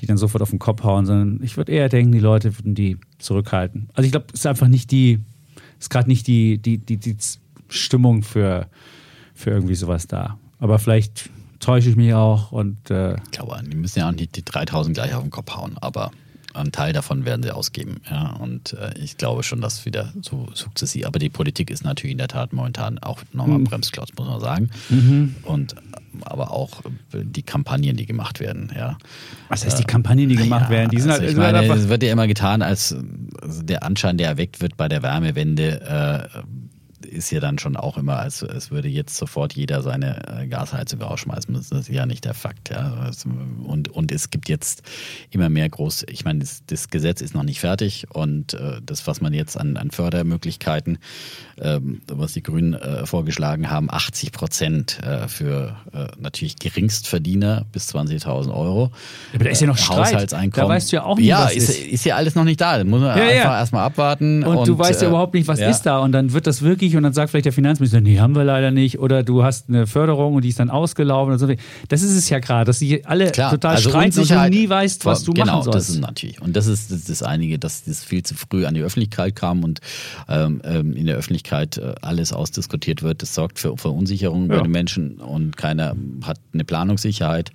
die 0.00 0.06
dann 0.06 0.16
sofort 0.16 0.42
auf 0.42 0.50
den 0.50 0.58
Kopf 0.58 0.82
hauen, 0.82 1.04
sondern 1.04 1.40
ich 1.42 1.56
würde 1.56 1.72
eher 1.72 1.88
denken, 1.88 2.12
die 2.12 2.20
Leute 2.20 2.56
würden 2.58 2.74
die 2.74 2.96
zurückhalten. 3.18 3.88
Also 3.94 4.06
ich 4.06 4.12
glaube, 4.12 4.26
es 4.32 4.40
ist 4.40 4.46
einfach 4.46 4.68
nicht 4.68 4.90
die, 4.90 5.20
ist 5.78 5.90
gerade 5.90 6.08
nicht 6.08 6.26
die, 6.26 6.58
die, 6.58 6.78
die, 6.78 6.96
die 6.96 7.16
Stimmung 7.68 8.22
für, 8.22 8.66
für 9.34 9.50
irgendwie 9.50 9.74
sowas 9.74 10.06
da. 10.06 10.38
Aber 10.58 10.78
vielleicht 10.78 11.30
täusche 11.60 11.90
ich 11.90 11.96
mich 11.96 12.14
auch 12.14 12.52
und. 12.52 12.90
Äh 12.90 13.16
ich 13.16 13.30
glaube, 13.32 13.60
die 13.64 13.76
müssen 13.76 13.98
ja 13.98 14.08
auch 14.08 14.12
nicht 14.12 14.36
die 14.36 14.44
3000 14.44 14.96
gleich 14.96 15.14
auf 15.14 15.22
den 15.22 15.30
Kopf 15.30 15.54
hauen, 15.56 15.76
aber 15.80 16.10
einen 16.54 16.72
Teil 16.72 16.92
davon 16.92 17.24
werden 17.24 17.42
sie 17.42 17.54
ausgeben. 17.54 18.00
Ja, 18.10 18.32
und 18.32 18.72
äh, 18.72 18.92
ich 18.98 19.16
glaube 19.16 19.42
schon, 19.42 19.60
dass 19.60 19.84
wieder 19.84 20.12
so 20.22 20.48
sukzessiv. 20.54 21.06
Aber 21.06 21.18
die 21.18 21.28
Politik 21.28 21.70
ist 21.70 21.84
natürlich 21.84 22.12
in 22.12 22.18
der 22.18 22.28
Tat 22.28 22.52
momentan 22.52 22.98
auch 22.98 23.22
nochmal 23.32 23.58
mhm. 23.58 23.64
Bremsklotz, 23.64 24.10
muss 24.18 24.28
man 24.28 24.40
sagen. 24.40 24.70
Mhm. 24.88 25.36
Und 25.42 25.74
aber 26.22 26.50
auch 26.50 26.82
die 27.12 27.42
Kampagnen, 27.42 27.96
die 27.96 28.06
gemacht 28.06 28.40
werden. 28.40 28.72
Ja. 28.74 28.98
Was 29.48 29.64
heißt 29.64 29.78
die 29.78 29.84
Kampagnen, 29.84 30.28
die 30.28 30.36
gemacht 30.36 30.66
ja, 30.66 30.70
werden? 30.70 30.90
Die 30.90 31.00
sind 31.00 31.10
also 31.10 31.22
halt, 31.22 31.32
ich 31.32 31.36
meine, 31.36 31.64
es 31.66 31.88
wird 31.88 32.02
ja 32.02 32.12
immer 32.12 32.26
getan, 32.26 32.62
als 32.62 32.96
also 33.40 33.62
der 33.62 33.82
Anschein, 33.82 34.18
der 34.18 34.28
erweckt 34.28 34.60
wird 34.60 34.76
bei 34.76 34.88
der 34.88 35.02
Wärmewende. 35.02 36.28
Äh, 36.34 36.38
ist 37.06 37.30
ja 37.30 37.40
dann 37.40 37.58
schon 37.58 37.76
auch 37.76 37.96
immer, 37.96 38.18
als, 38.18 38.42
als 38.42 38.70
würde 38.70 38.88
jetzt 38.88 39.16
sofort 39.16 39.52
jeder 39.54 39.82
seine 39.82 40.42
äh, 40.42 40.46
Gasheizung 40.46 41.00
rausschmeißen. 41.00 41.54
Das 41.54 41.70
ist 41.70 41.88
ja 41.88 42.06
nicht 42.06 42.24
der 42.24 42.34
Fakt. 42.34 42.70
Ja. 42.70 43.10
Und, 43.64 43.88
und 43.88 44.12
es 44.12 44.30
gibt 44.30 44.48
jetzt 44.48 44.82
immer 45.30 45.48
mehr 45.48 45.68
groß, 45.68 46.06
ich 46.08 46.24
meine, 46.24 46.40
das, 46.40 46.62
das 46.66 46.88
Gesetz 46.88 47.20
ist 47.20 47.34
noch 47.34 47.42
nicht 47.42 47.60
fertig 47.60 48.06
und 48.12 48.54
äh, 48.54 48.80
das, 48.84 49.06
was 49.06 49.20
man 49.20 49.32
jetzt 49.32 49.56
an, 49.56 49.76
an 49.76 49.90
Fördermöglichkeiten, 49.90 50.98
ähm, 51.60 52.02
was 52.06 52.32
die 52.32 52.42
Grünen 52.42 52.74
äh, 52.74 53.06
vorgeschlagen 53.06 53.70
haben, 53.70 53.90
80 53.90 54.32
Prozent 54.32 54.98
äh, 55.02 55.28
für 55.28 55.76
natürlich 56.18 56.56
Geringstverdiener 56.56 57.66
bis 57.72 57.94
20.000 57.94 58.54
Euro. 58.54 58.90
Aber 59.34 59.44
da 59.44 59.50
ist 59.50 59.60
ja 59.60 59.66
noch 59.66 59.76
Streit. 59.76 60.08
Haushaltseinkommen. 60.08 60.68
Da 60.68 60.74
weißt 60.74 60.92
du 60.92 60.96
ja 60.96 61.04
auch 61.04 61.16
nicht, 61.16 61.26
ja, 61.26 61.44
was 61.44 61.54
ist, 61.54 61.70
ist. 61.70 61.86
ist 61.86 62.04
ja 62.04 62.16
alles 62.16 62.34
noch 62.34 62.44
nicht 62.44 62.60
da. 62.60 62.78
Da 62.78 62.84
muss 62.84 63.00
man 63.00 63.16
Ja, 63.16 63.24
einfach 63.24 63.44
ja. 63.44 63.58
erstmal 63.58 63.84
abwarten. 63.84 64.44
Und, 64.44 64.68
du 64.68 64.78
weißt 64.78 65.02
ja 65.02 65.08
überhaupt 65.08 65.34
nicht, 65.34 65.48
was 65.48 65.60
ist 65.60 65.82
da. 65.82 65.98
Und 65.98 66.12
dann 66.12 66.32
wird 66.32 66.46
das 66.46 66.62
wirklich, 66.62 66.87
und 66.96 67.02
dann 67.02 67.12
sagt 67.12 67.30
vielleicht 67.30 67.46
der 67.46 67.52
Finanzminister, 67.52 68.00
nee, 68.00 68.18
haben 68.18 68.34
wir 68.34 68.44
leider 68.44 68.70
nicht. 68.70 68.98
Oder 68.98 69.22
du 69.22 69.42
hast 69.44 69.68
eine 69.68 69.86
Förderung 69.86 70.34
und 70.34 70.44
die 70.44 70.48
ist 70.48 70.58
dann 70.60 70.70
ausgelaufen. 70.70 71.32
Und 71.32 71.38
so. 71.38 71.46
Das 71.88 72.02
ist 72.02 72.16
es 72.16 72.28
ja 72.28 72.38
gerade, 72.38 72.64
dass 72.66 72.78
sie 72.78 73.04
alle 73.04 73.30
Klar, 73.30 73.50
total 73.52 73.76
also 73.76 73.90
streiten 73.90 74.20
und 74.20 74.30
du 74.30 74.48
nie 74.50 74.68
weißt, 74.68 75.04
was 75.04 75.24
du 75.24 75.32
genau, 75.32 75.46
machen 75.58 75.64
sollst. 75.64 75.76
das 75.76 75.88
ist 75.90 76.00
natürlich. 76.00 76.40
Und 76.40 76.56
das 76.56 76.66
ist 76.66 76.90
das, 76.90 76.98
ist 77.00 77.10
das 77.10 77.22
einige, 77.22 77.58
dass 77.58 77.84
das 77.84 78.04
viel 78.04 78.22
zu 78.22 78.34
früh 78.34 78.66
an 78.66 78.74
die 78.74 78.82
Öffentlichkeit 78.82 79.36
kam 79.36 79.64
und 79.64 79.80
ähm, 80.28 80.60
ähm, 80.64 80.94
in 80.94 81.06
der 81.06 81.16
Öffentlichkeit 81.16 81.78
äh, 81.78 81.94
alles 82.02 82.32
ausdiskutiert 82.32 83.02
wird. 83.02 83.22
Das 83.22 83.34
sorgt 83.34 83.58
für 83.58 83.76
Verunsicherung 83.76 84.48
bei 84.48 84.56
Ja. 84.56 84.62
den 84.62 84.72
Menschen 84.72 85.18
und 85.18 85.56
keiner 85.56 85.94
hat 86.24 86.38
eine 86.52 86.64
Planungssicherheit. 86.64 87.50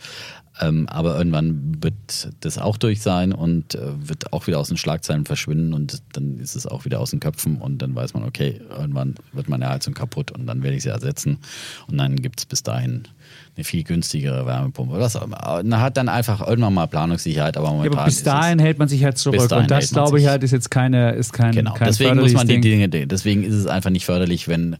Ähm, 0.61 0.87
aber 0.87 1.17
irgendwann 1.17 1.81
wird 1.81 2.29
das 2.41 2.59
auch 2.59 2.77
durch 2.77 3.01
sein 3.01 3.31
und 3.31 3.73
äh, 3.73 4.07
wird 4.07 4.33
auch 4.33 4.45
wieder 4.45 4.59
aus 4.59 4.67
den 4.67 4.77
Schlagzeilen 4.77 5.25
verschwinden 5.25 5.73
und 5.73 6.03
dann 6.13 6.37
ist 6.37 6.55
es 6.55 6.67
auch 6.67 6.85
wieder 6.85 6.99
aus 6.99 7.09
den 7.09 7.19
Köpfen 7.19 7.57
und 7.57 7.81
dann 7.81 7.95
weiß 7.95 8.13
man, 8.13 8.23
okay, 8.23 8.61
irgendwann 8.69 9.15
wird 9.31 9.49
meine 9.49 9.67
Heizung 9.67 9.95
kaputt 9.95 10.31
und 10.31 10.45
dann 10.45 10.61
werde 10.61 10.77
ich 10.77 10.83
sie 10.83 10.89
ersetzen 10.89 11.39
und 11.87 11.97
dann 11.97 12.17
gibt 12.17 12.39
es 12.39 12.45
bis 12.45 12.61
dahin 12.61 13.07
eine 13.55 13.63
viel 13.63 13.83
günstigere 13.83 14.45
Wärmepumpe 14.45 14.93
oder 14.93 15.03
was 15.03 15.15
auch 15.15 15.23
immer. 15.23 15.63
Man 15.63 15.81
hat 15.81 15.97
dann 15.97 16.07
einfach 16.07 16.47
irgendwann 16.47 16.75
mal 16.75 16.87
Planungssicherheit, 16.87 17.57
aber 17.57 17.67
ja, 17.67 17.73
momentan 17.73 17.97
aber 17.97 18.05
bis 18.05 18.21
dahin 18.21 18.59
hält 18.59 18.77
man 18.77 18.87
sich 18.87 19.03
halt 19.03 19.17
zurück. 19.17 19.51
Und 19.51 19.71
das, 19.71 19.89
glaube 19.89 20.19
ich, 20.19 20.27
halt 20.27 20.43
ist 20.43 20.51
jetzt 20.51 20.69
keine, 20.69 21.13
ist 21.13 21.33
kein, 21.33 21.53
Genau, 21.53 21.73
kein 21.73 21.87
deswegen 21.87 22.19
muss 22.19 22.33
man 22.33 22.47
die 22.47 22.61
Dinge, 22.61 22.89
deswegen 22.89 23.43
ist 23.43 23.55
es 23.55 23.65
einfach 23.65 23.89
nicht 23.89 24.05
förderlich, 24.05 24.47
wenn 24.47 24.77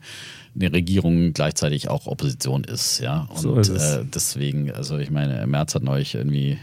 eine 0.56 0.72
Regierung 0.72 1.34
gleichzeitig 1.34 1.90
auch 1.90 2.08
Opposition 2.08 2.64
ist, 2.64 3.00
ja. 3.00 3.28
Und 3.30 3.38
So 3.38 3.56
ist. 3.56 3.70
Äh, 3.70 4.06
deswegen, 4.06 4.72
also 4.72 4.98
ich 4.98 5.12
meine, 5.12 5.46
Merz 5.48 5.76
hat 5.76 5.84
neulich 5.84 6.16
irgendwie 6.16 6.58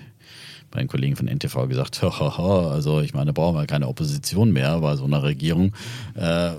bei 0.71 0.79
den 0.81 0.89
Kollegen 0.89 1.17
von 1.17 1.27
NTV 1.27 1.69
gesagt, 1.69 2.03
also 2.03 3.01
ich 3.01 3.15
meine, 3.15 3.27
da 3.27 3.33
brauchen 3.33 3.57
wir 3.57 3.67
keine 3.67 3.89
Opposition 3.89 4.53
mehr 4.53 4.79
bei 4.81 4.97
so 4.97 5.05
einer 5.05 5.23
Regierung. 5.23 5.73
Äh, 6.15 6.51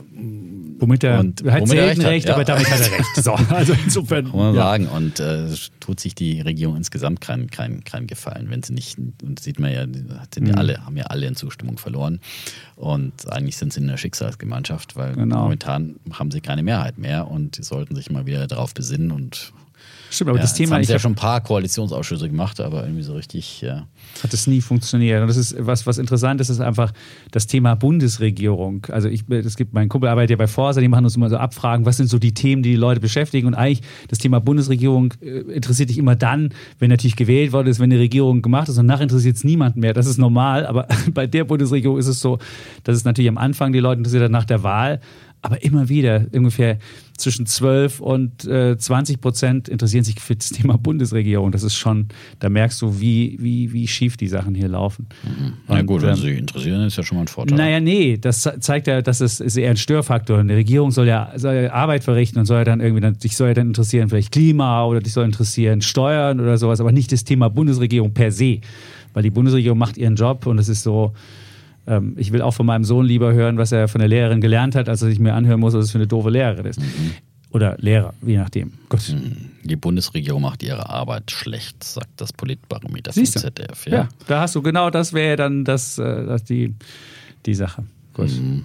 Womit 0.79 1.03
er 1.03 1.19
Und 1.19 1.43
hat 1.43 1.61
womit 1.61 1.77
er 1.77 1.85
selten 1.95 2.01
recht 2.01 2.01
hat, 2.01 2.11
recht, 2.11 2.25
ja. 2.27 2.33
aber 2.33 2.43
damit 2.43 2.69
hat 2.69 2.79
er 2.81 2.91
recht. 2.97 3.15
So, 3.23 3.33
also 3.33 3.73
insofern. 3.83 4.29
Kann 4.29 4.37
man 4.39 4.55
ja. 4.55 4.61
sagen. 4.61 4.87
Und 4.87 5.19
äh, 5.19 5.43
es 5.45 5.71
tut 5.79 5.99
sich 5.99 6.15
die 6.15 6.41
Regierung 6.41 6.75
insgesamt 6.75 7.21
keinen 7.21 7.49
kein, 7.49 7.83
kein 7.83 8.07
Gefallen, 8.07 8.49
wenn 8.49 8.63
sie 8.63 8.73
nicht, 8.73 8.97
und 8.97 9.39
sieht 9.39 9.59
man 9.59 9.71
ja, 9.71 9.83
sind 9.83 10.41
Mhm. 10.41 10.47
ja 10.47 10.53
alle, 10.55 10.85
haben 10.85 10.97
ja 10.97 11.03
alle 11.05 11.27
in 11.27 11.35
Zustimmung 11.35 11.77
verloren. 11.77 12.19
Und 12.75 13.31
eigentlich 13.31 13.57
sind 13.57 13.73
sie 13.73 13.79
in 13.81 13.87
einer 13.89 13.97
Schicksalsgemeinschaft, 13.97 14.95
weil 14.95 15.13
Genau. 15.13 15.43
momentan 15.43 15.97
haben 16.13 16.31
sie 16.31 16.41
keine 16.41 16.63
Mehrheit 16.63 16.97
mehr 16.97 17.29
und 17.29 17.55
sie 17.55 17.63
sollten 17.63 17.95
sich 17.95 18.09
mal 18.09 18.25
wieder 18.25 18.47
darauf 18.47 18.73
besinnen 18.73 19.11
und 19.11 19.53
Stimmt, 20.11 20.29
aber 20.29 20.39
ja, 20.39 20.41
das 20.41 20.53
Thema, 20.53 20.75
haben 20.75 20.81
ich 20.81 20.87
sie 20.87 20.93
ja 20.93 20.99
schon 20.99 21.13
ein 21.13 21.15
paar 21.15 21.39
Koalitionsausschüsse 21.39 22.27
gemacht, 22.27 22.59
aber 22.59 22.83
irgendwie 22.83 23.01
so 23.01 23.13
richtig, 23.13 23.61
ja. 23.61 23.87
hat 24.21 24.33
es 24.33 24.45
nie 24.45 24.59
funktioniert. 24.59 25.21
Und 25.21 25.29
das 25.29 25.37
ist 25.37 25.55
was, 25.57 25.87
was 25.87 25.97
interessant 25.97 26.41
ist, 26.41 26.49
ist 26.49 26.59
einfach 26.59 26.91
das 27.31 27.47
Thema 27.47 27.75
Bundesregierung. 27.75 28.85
Also 28.89 29.07
ich, 29.07 29.23
es 29.29 29.55
gibt 29.55 29.73
meinen 29.73 29.87
Kumpel 29.87 30.09
arbeitet 30.09 30.31
ja 30.31 30.35
bei 30.35 30.47
Forsa, 30.47 30.81
die 30.81 30.89
machen 30.89 31.05
uns 31.05 31.15
immer 31.15 31.29
so 31.29 31.37
Abfragen, 31.37 31.85
was 31.85 31.95
sind 31.95 32.07
so 32.07 32.19
die 32.19 32.33
Themen, 32.33 32.61
die 32.61 32.71
die 32.71 32.75
Leute 32.75 32.99
beschäftigen. 32.99 33.47
Und 33.47 33.53
eigentlich 33.53 33.87
das 34.09 34.19
Thema 34.19 34.41
Bundesregierung 34.41 35.13
äh, 35.21 35.39
interessiert 35.53 35.89
dich 35.89 35.97
immer 35.97 36.17
dann, 36.17 36.53
wenn 36.79 36.89
natürlich 36.89 37.15
gewählt 37.15 37.53
worden 37.53 37.69
ist, 37.69 37.79
wenn 37.79 37.89
eine 37.89 38.01
Regierung 38.01 38.41
gemacht 38.41 38.67
ist. 38.67 38.77
Und 38.77 38.87
nachher 38.87 39.03
interessiert 39.03 39.37
es 39.37 39.45
niemanden 39.45 39.79
mehr. 39.79 39.93
Das 39.93 40.07
ist 40.07 40.17
normal. 40.17 40.65
Aber 40.65 40.87
bei 41.13 41.25
der 41.25 41.45
Bundesregierung 41.45 41.97
ist 41.97 42.07
es 42.07 42.19
so, 42.19 42.37
dass 42.83 42.97
es 42.97 43.05
natürlich 43.05 43.29
am 43.29 43.37
Anfang 43.37 43.71
die 43.71 43.79
Leute 43.79 43.99
interessiert 43.99 44.23
hat 44.23 44.31
nach 44.31 44.45
der 44.45 44.61
Wahl. 44.61 44.99
Aber 45.43 45.63
immer 45.63 45.89
wieder, 45.89 46.27
ungefähr 46.35 46.77
zwischen 47.17 47.47
12 47.47 47.99
und 47.99 48.45
äh, 48.45 48.77
20 48.77 49.19
Prozent 49.21 49.69
interessieren 49.69 50.03
sich 50.03 50.19
für 50.19 50.35
das 50.35 50.49
Thema 50.51 50.77
Bundesregierung. 50.77 51.51
Das 51.51 51.63
ist 51.63 51.73
schon, 51.75 52.09
da 52.39 52.47
merkst 52.49 52.79
du, 52.81 52.99
wie, 53.01 53.37
wie, 53.41 53.73
wie 53.73 53.87
schief 53.87 54.17
die 54.17 54.27
Sachen 54.27 54.53
hier 54.53 54.67
laufen. 54.67 55.07
Na 55.67 55.79
Und, 55.79 55.85
gut, 55.87 56.03
wenn 56.03 56.09
ähm, 56.11 56.15
sie 56.15 56.29
interessieren, 56.37 56.81
ist 56.85 56.95
ja 56.97 57.03
schon 57.03 57.17
mal 57.17 57.23
ein 57.23 57.27
Vorteil. 57.27 57.57
naja, 57.57 57.79
nee, 57.79 58.17
das 58.17 58.41
ze- 58.43 58.59
zeigt 58.59 58.85
ja, 58.85 59.01
dass 59.01 59.19
es 59.19 59.39
ist 59.39 59.57
eher 59.57 59.71
ein 59.71 59.77
Störfaktor. 59.77 60.37
Eine 60.37 60.55
Regierung 60.55 60.91
soll 60.91 61.07
ja, 61.07 61.31
soll 61.37 61.55
ja 61.55 61.73
Arbeit 61.73 62.03
verrichten 62.03 62.37
und 62.37 62.45
soll 62.45 62.57
ja 62.59 62.63
dann 62.63 62.79
irgendwie, 62.79 63.01
dann, 63.01 63.17
dich 63.17 63.35
soll 63.35 63.47
ja 63.47 63.53
dann 63.55 63.67
interessieren, 63.67 64.09
vielleicht 64.09 64.31
Klima 64.31 64.85
oder 64.85 64.99
dich 64.99 65.13
soll 65.13 65.25
interessieren 65.25 65.81
Steuern 65.81 66.39
oder 66.39 66.59
sowas, 66.59 66.79
aber 66.79 66.91
nicht 66.91 67.11
das 67.11 67.23
Thema 67.23 67.49
Bundesregierung 67.49 68.13
per 68.13 68.31
se. 68.31 68.59
Weil 69.13 69.23
die 69.23 69.31
Bundesregierung 69.31 69.79
macht 69.79 69.97
ihren 69.97 70.15
Job 70.15 70.45
und 70.45 70.59
es 70.59 70.69
ist 70.69 70.83
so, 70.83 71.13
ähm, 71.87 72.15
ich 72.17 72.31
will 72.31 72.41
auch 72.41 72.53
von 72.53 72.65
meinem 72.65 72.83
Sohn 72.83 73.05
lieber 73.05 73.33
hören, 73.33 73.57
was 73.57 73.71
er 73.71 73.87
von 73.87 73.99
der 73.99 74.07
Lehrerin 74.07 74.41
gelernt 74.41 74.75
hat, 74.75 74.87
als 74.89 74.99
dass 75.01 75.09
ich 75.09 75.19
mir 75.19 75.33
anhören 75.33 75.59
muss, 75.59 75.73
was 75.73 75.85
es 75.85 75.91
für 75.91 75.97
eine 75.97 76.07
doofe 76.07 76.29
Lehrerin 76.29 76.65
ist. 76.65 76.79
Oder 77.51 77.75
Lehrer, 77.79 78.13
je 78.25 78.37
nachdem. 78.37 78.71
Gut. 78.87 79.13
Die 79.63 79.75
Bundesregierung 79.75 80.41
macht 80.41 80.63
ihre 80.63 80.89
Arbeit 80.89 81.31
schlecht, 81.31 81.83
sagt 81.83 82.09
das 82.17 82.31
Politbarometer 82.33 83.11
vom 83.11 83.21
Siehst 83.25 83.35
du? 83.35 83.39
ZDF. 83.41 83.87
Ja. 83.87 84.07
da 84.27 84.41
hast 84.41 84.55
du 84.55 84.61
genau 84.61 84.89
das 84.89 85.11
wäre 85.13 85.35
dann 85.35 85.65
das, 85.65 85.97
äh, 85.97 86.25
das 86.25 86.43
die, 86.45 86.73
die 87.45 87.53
Sache. 87.53 87.83
Gut. 88.13 88.29
Gut, 88.29 88.63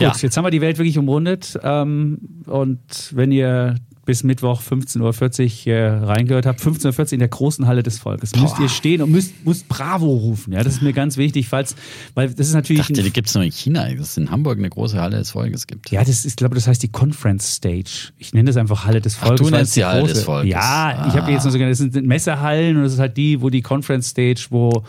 Ja. 0.00 0.12
jetzt 0.18 0.36
haben 0.36 0.44
wir 0.44 0.50
die 0.50 0.60
Welt 0.62 0.78
wirklich 0.78 0.96
umrundet. 0.98 1.58
Ähm, 1.62 2.18
und 2.46 2.80
wenn 3.12 3.30
ihr 3.30 3.74
bis 4.04 4.24
Mittwoch 4.24 4.60
15.40 4.60 5.68
Uhr 5.68 5.72
äh, 5.74 5.88
reingehört 5.88 6.44
habt, 6.44 6.60
15.40 6.60 6.98
Uhr 6.98 7.12
in 7.12 7.18
der 7.20 7.28
großen 7.28 7.66
Halle 7.68 7.84
des 7.84 7.98
Volkes, 8.00 8.34
müsst 8.34 8.58
ihr 8.58 8.68
stehen 8.68 9.00
und 9.00 9.12
müsst, 9.12 9.46
müsst 9.46 9.68
Bravo 9.68 10.06
rufen. 10.06 10.52
Ja, 10.52 10.64
das 10.64 10.74
ist 10.74 10.82
mir 10.82 10.92
ganz 10.92 11.16
wichtig, 11.16 11.48
falls, 11.48 11.76
weil 12.14 12.28
das 12.30 12.40
ist 12.46 12.48
Ich 12.48 12.54
natürlich. 12.54 12.82
dachte, 12.88 13.00
ein- 13.00 13.04
die 13.04 13.12
gibt 13.12 13.28
es 13.28 13.34
nur 13.34 13.44
in 13.44 13.52
China, 13.52 13.88
dass 13.94 14.10
es 14.10 14.16
in 14.16 14.30
Hamburg 14.30 14.58
eine 14.58 14.70
große 14.70 15.00
Halle 15.00 15.18
des 15.18 15.30
Volkes 15.30 15.66
gibt. 15.68 15.90
ja, 15.92 16.00
das 16.00 16.08
ist, 16.10 16.24
ich 16.26 16.36
glaube, 16.36 16.56
das 16.56 16.66
heißt 16.66 16.82
die 16.82 16.88
Conference 16.90 17.54
Stage. 17.54 18.10
Ich 18.18 18.34
nenne 18.34 18.48
das 18.48 18.56
einfach 18.56 18.84
Halle 18.86 19.00
des 19.00 19.16
Ach, 19.20 19.26
Volkes. 19.28 19.38
du 19.46 19.52
weil 19.52 19.60
nennst 19.60 19.76
die 19.76 19.84
Halle 19.84 20.02
große- 20.02 20.08
des 20.14 20.22
Volkes. 20.24 20.50
Ja, 20.50 21.06
ich 21.08 21.14
habe 21.14 21.30
jetzt 21.30 21.44
nur 21.44 21.52
so 21.52 21.58
genannt. 21.58 21.72
Das 21.72 21.78
sind 21.78 22.04
Messehallen 22.06 22.76
und 22.78 22.82
das 22.82 22.94
ist 22.94 22.98
halt 22.98 23.16
die, 23.16 23.40
wo 23.40 23.50
die 23.50 23.62
Conference 23.62 24.08
Stage, 24.08 24.46
wo, 24.50 24.82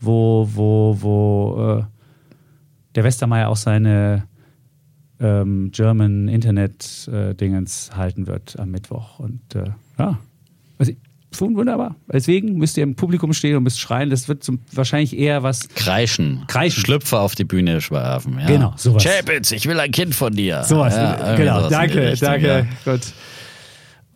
wo, 0.00 0.48
wo, 0.54 0.96
wo 1.00 1.78
äh, 1.80 1.84
der 2.94 3.02
Westermeier 3.04 3.48
auch 3.48 3.56
seine 3.56 4.24
ähm, 5.24 5.70
German 5.72 6.28
Internet 6.28 7.08
äh, 7.08 7.34
Dingens 7.34 7.90
halten 7.96 8.26
wird 8.26 8.58
am 8.58 8.70
Mittwoch. 8.70 9.18
Und 9.18 9.54
äh, 9.54 9.70
ja, 9.98 10.18
also, 10.78 10.92
schon 11.32 11.56
wunderbar. 11.56 11.96
Deswegen 12.12 12.58
müsst 12.58 12.76
ihr 12.76 12.82
im 12.82 12.94
Publikum 12.94 13.32
stehen 13.32 13.56
und 13.56 13.62
müsst 13.62 13.80
schreien. 13.80 14.10
Das 14.10 14.28
wird 14.28 14.44
zum, 14.44 14.60
wahrscheinlich 14.72 15.16
eher 15.16 15.42
was 15.42 15.68
Kreischen. 15.70 16.44
Kreischen. 16.46 16.84
Schlüpfer 16.84 17.20
auf 17.20 17.34
die 17.34 17.44
Bühne 17.44 17.80
werfen. 17.90 18.38
Ja. 18.38 18.46
Genau, 18.46 18.74
sowas. 18.76 19.02
Chapitz, 19.02 19.50
ich 19.50 19.66
will 19.66 19.80
ein 19.80 19.90
Kind 19.90 20.14
von 20.14 20.34
dir. 20.34 20.62
Sowas, 20.62 20.94
Ja, 20.94 21.34
genau. 21.36 21.58
sowas 21.58 21.70
danke, 21.70 22.10
Richtung, 22.12 22.28
danke. 22.28 22.66
Gut. 22.84 23.00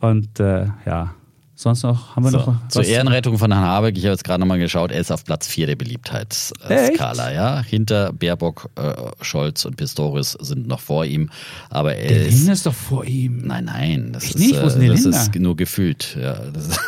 Und 0.00 0.38
äh, 0.40 0.66
ja, 0.86 1.14
sonst 1.60 1.82
noch, 1.82 2.14
haben 2.16 2.24
wir 2.24 2.30
So, 2.30 2.38
noch 2.38 2.54
zur 2.68 2.82
was? 2.82 2.88
Ehrenrettung 2.88 3.36
von 3.36 3.50
Herrn 3.52 3.64
Habeck, 3.64 3.96
ich 3.98 4.04
habe 4.04 4.12
jetzt 4.12 4.24
gerade 4.24 4.40
nochmal 4.40 4.58
geschaut, 4.58 4.92
er 4.92 5.00
ist 5.00 5.10
auf 5.10 5.24
Platz 5.24 5.46
4 5.48 5.66
der 5.66 5.76
Beliebtheitsskala. 5.76 7.32
Ja? 7.32 7.62
Hinter 7.62 8.12
Baerbock, 8.12 8.70
äh, 8.76 8.92
Scholz 9.22 9.64
und 9.64 9.76
Pistorius 9.76 10.32
sind 10.40 10.66
noch 10.68 10.80
vor 10.80 11.04
ihm. 11.04 11.30
Aber 11.70 11.94
er 11.94 12.08
Der 12.08 12.26
ist. 12.26 12.34
Lindner 12.36 12.52
ist 12.52 12.66
doch 12.66 12.74
vor 12.74 13.04
ihm. 13.04 13.42
Nein, 13.46 13.64
nein, 13.64 14.10
das 14.12 14.24
Echt 14.24 14.34
ist, 14.36 14.40
nicht? 14.40 14.62
Wo 14.62 14.66
ist 14.66 14.74
denn 14.74 14.82
äh, 14.82 14.86
der 14.86 14.94
das 14.94 15.04
Lindner? 15.04 15.20
ist 15.22 15.34
nur 15.36 15.56
gefühlt. 15.56 16.16
Ja, 16.20 16.34
das 16.52 16.78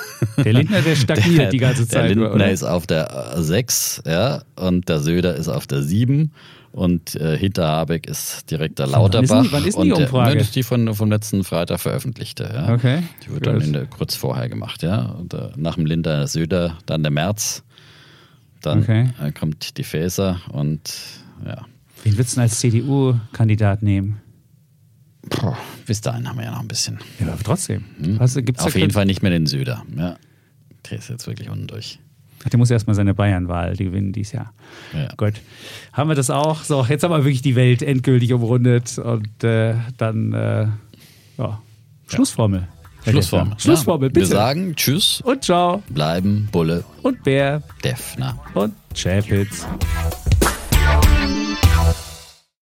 Der 0.44 0.52
Lindner, 0.52 0.82
der 0.82 0.96
stagniert 0.96 1.38
der, 1.38 1.50
die 1.50 1.58
ganze 1.58 1.86
Der 1.86 2.00
Zeit. 2.00 2.08
Lindner 2.10 2.32
oder? 2.34 2.50
ist 2.50 2.62
auf 2.62 2.86
der 2.86 3.32
6, 3.36 4.02
ja, 4.06 4.42
und 4.56 4.88
der 4.88 5.00
Söder 5.00 5.34
ist 5.34 5.48
auf 5.48 5.66
der 5.66 5.82
7. 5.82 6.32
Und 6.72 7.16
äh, 7.16 7.36
hinter 7.36 7.66
Habeck 7.66 8.06
ist 8.06 8.48
direkt 8.50 8.78
der 8.78 8.86
Von 8.86 8.94
wann 9.12 9.24
ist 9.24 9.30
Lauterbach. 9.30 9.42
die- 9.42 9.52
wann 9.52 9.64
ist 9.64 9.74
die 9.76 9.80
und 9.80 9.92
Umfrage? 9.92 10.28
Nein, 10.30 10.38
Das 10.38 10.46
ist 10.48 10.56
die 10.56 10.62
von, 10.62 10.94
vom 10.94 11.10
letzten 11.10 11.42
Freitag 11.42 11.80
veröffentlichte. 11.80 12.44
Ja. 12.44 12.72
Okay, 12.74 13.02
Die 13.24 13.30
wird 13.32 13.46
dann 13.46 13.54
gut. 13.56 13.64
in 13.64 13.72
der, 13.72 13.86
kurz 13.86 14.14
vorher 14.14 14.48
gemacht. 14.48 14.82
Ja. 14.82 15.06
Und, 15.06 15.34
äh, 15.34 15.50
nach 15.56 15.74
dem 15.74 16.02
der 16.04 16.26
Söder, 16.28 16.78
dann 16.86 17.02
der 17.02 17.10
März. 17.10 17.64
Dann 18.62 18.82
Okay. 18.82 19.10
äh, 19.20 19.32
kommt 19.32 19.78
die 19.78 19.84
Faeser 19.84 20.40
und 20.52 20.92
ja. 21.44 21.66
Wen 22.04 22.12
würdest 22.16 22.32
du 22.32 22.36
denn 22.36 22.42
als 22.42 22.60
CDU-Kandidat 22.60 23.82
nehmen? 23.82 24.20
Puh, 25.28 25.54
bis 25.86 26.00
dahin 26.00 26.28
haben 26.28 26.38
wir 26.38 26.44
ja 26.44 26.50
noch 26.52 26.60
ein 26.60 26.68
bisschen. 26.68 26.98
Ja, 27.18 27.32
aber 27.32 27.42
trotzdem. 27.42 27.84
Was, 28.18 28.34
gibt's 28.36 28.62
Hm? 28.62 28.66
Auf 28.68 28.72
da 28.72 28.78
jeden 28.78 28.92
Fall 28.92 29.04
nicht 29.06 29.22
mehr 29.22 29.30
den 29.30 29.46
Söder. 29.46 29.82
Ja. 29.96 30.16
Der 30.90 30.98
ist 30.98 31.08
jetzt 31.10 31.26
wirklich 31.26 31.50
unten 31.50 31.66
durch. 31.66 31.98
Ach, 32.44 32.48
der 32.48 32.58
muss 32.58 32.70
erstmal 32.70 32.96
seine 32.96 33.14
Bayernwahl 33.14 33.76
gewinnen 33.76 34.12
dieses 34.12 34.32
Jahr. 34.32 34.52
Ja. 34.94 35.08
Gut. 35.16 35.34
Haben 35.92 36.08
wir 36.08 36.14
das 36.14 36.30
auch? 36.30 36.62
So, 36.62 36.84
jetzt 36.88 37.02
haben 37.02 37.10
wir 37.10 37.24
wirklich 37.24 37.42
die 37.42 37.56
Welt 37.56 37.82
endgültig 37.82 38.32
umrundet 38.32 38.98
und 38.98 39.44
äh, 39.44 39.74
dann 39.98 40.32
äh, 40.32 40.66
ja. 41.38 41.60
Schlussformel. 42.08 42.68
Herr 43.04 43.12
Schlussformel. 43.12 43.54
Schlussformel, 43.58 44.08
ja. 44.08 44.12
bitte. 44.12 44.20
Wir 44.20 44.36
sagen 44.36 44.74
Tschüss, 44.76 45.20
und 45.22 45.44
ciao 45.44 45.82
bleiben, 45.88 46.48
Bulle, 46.52 46.84
und 47.02 47.22
Bär 47.24 47.62
Defner. 47.82 48.38
und 48.54 48.74
Chapitz. 48.94 49.66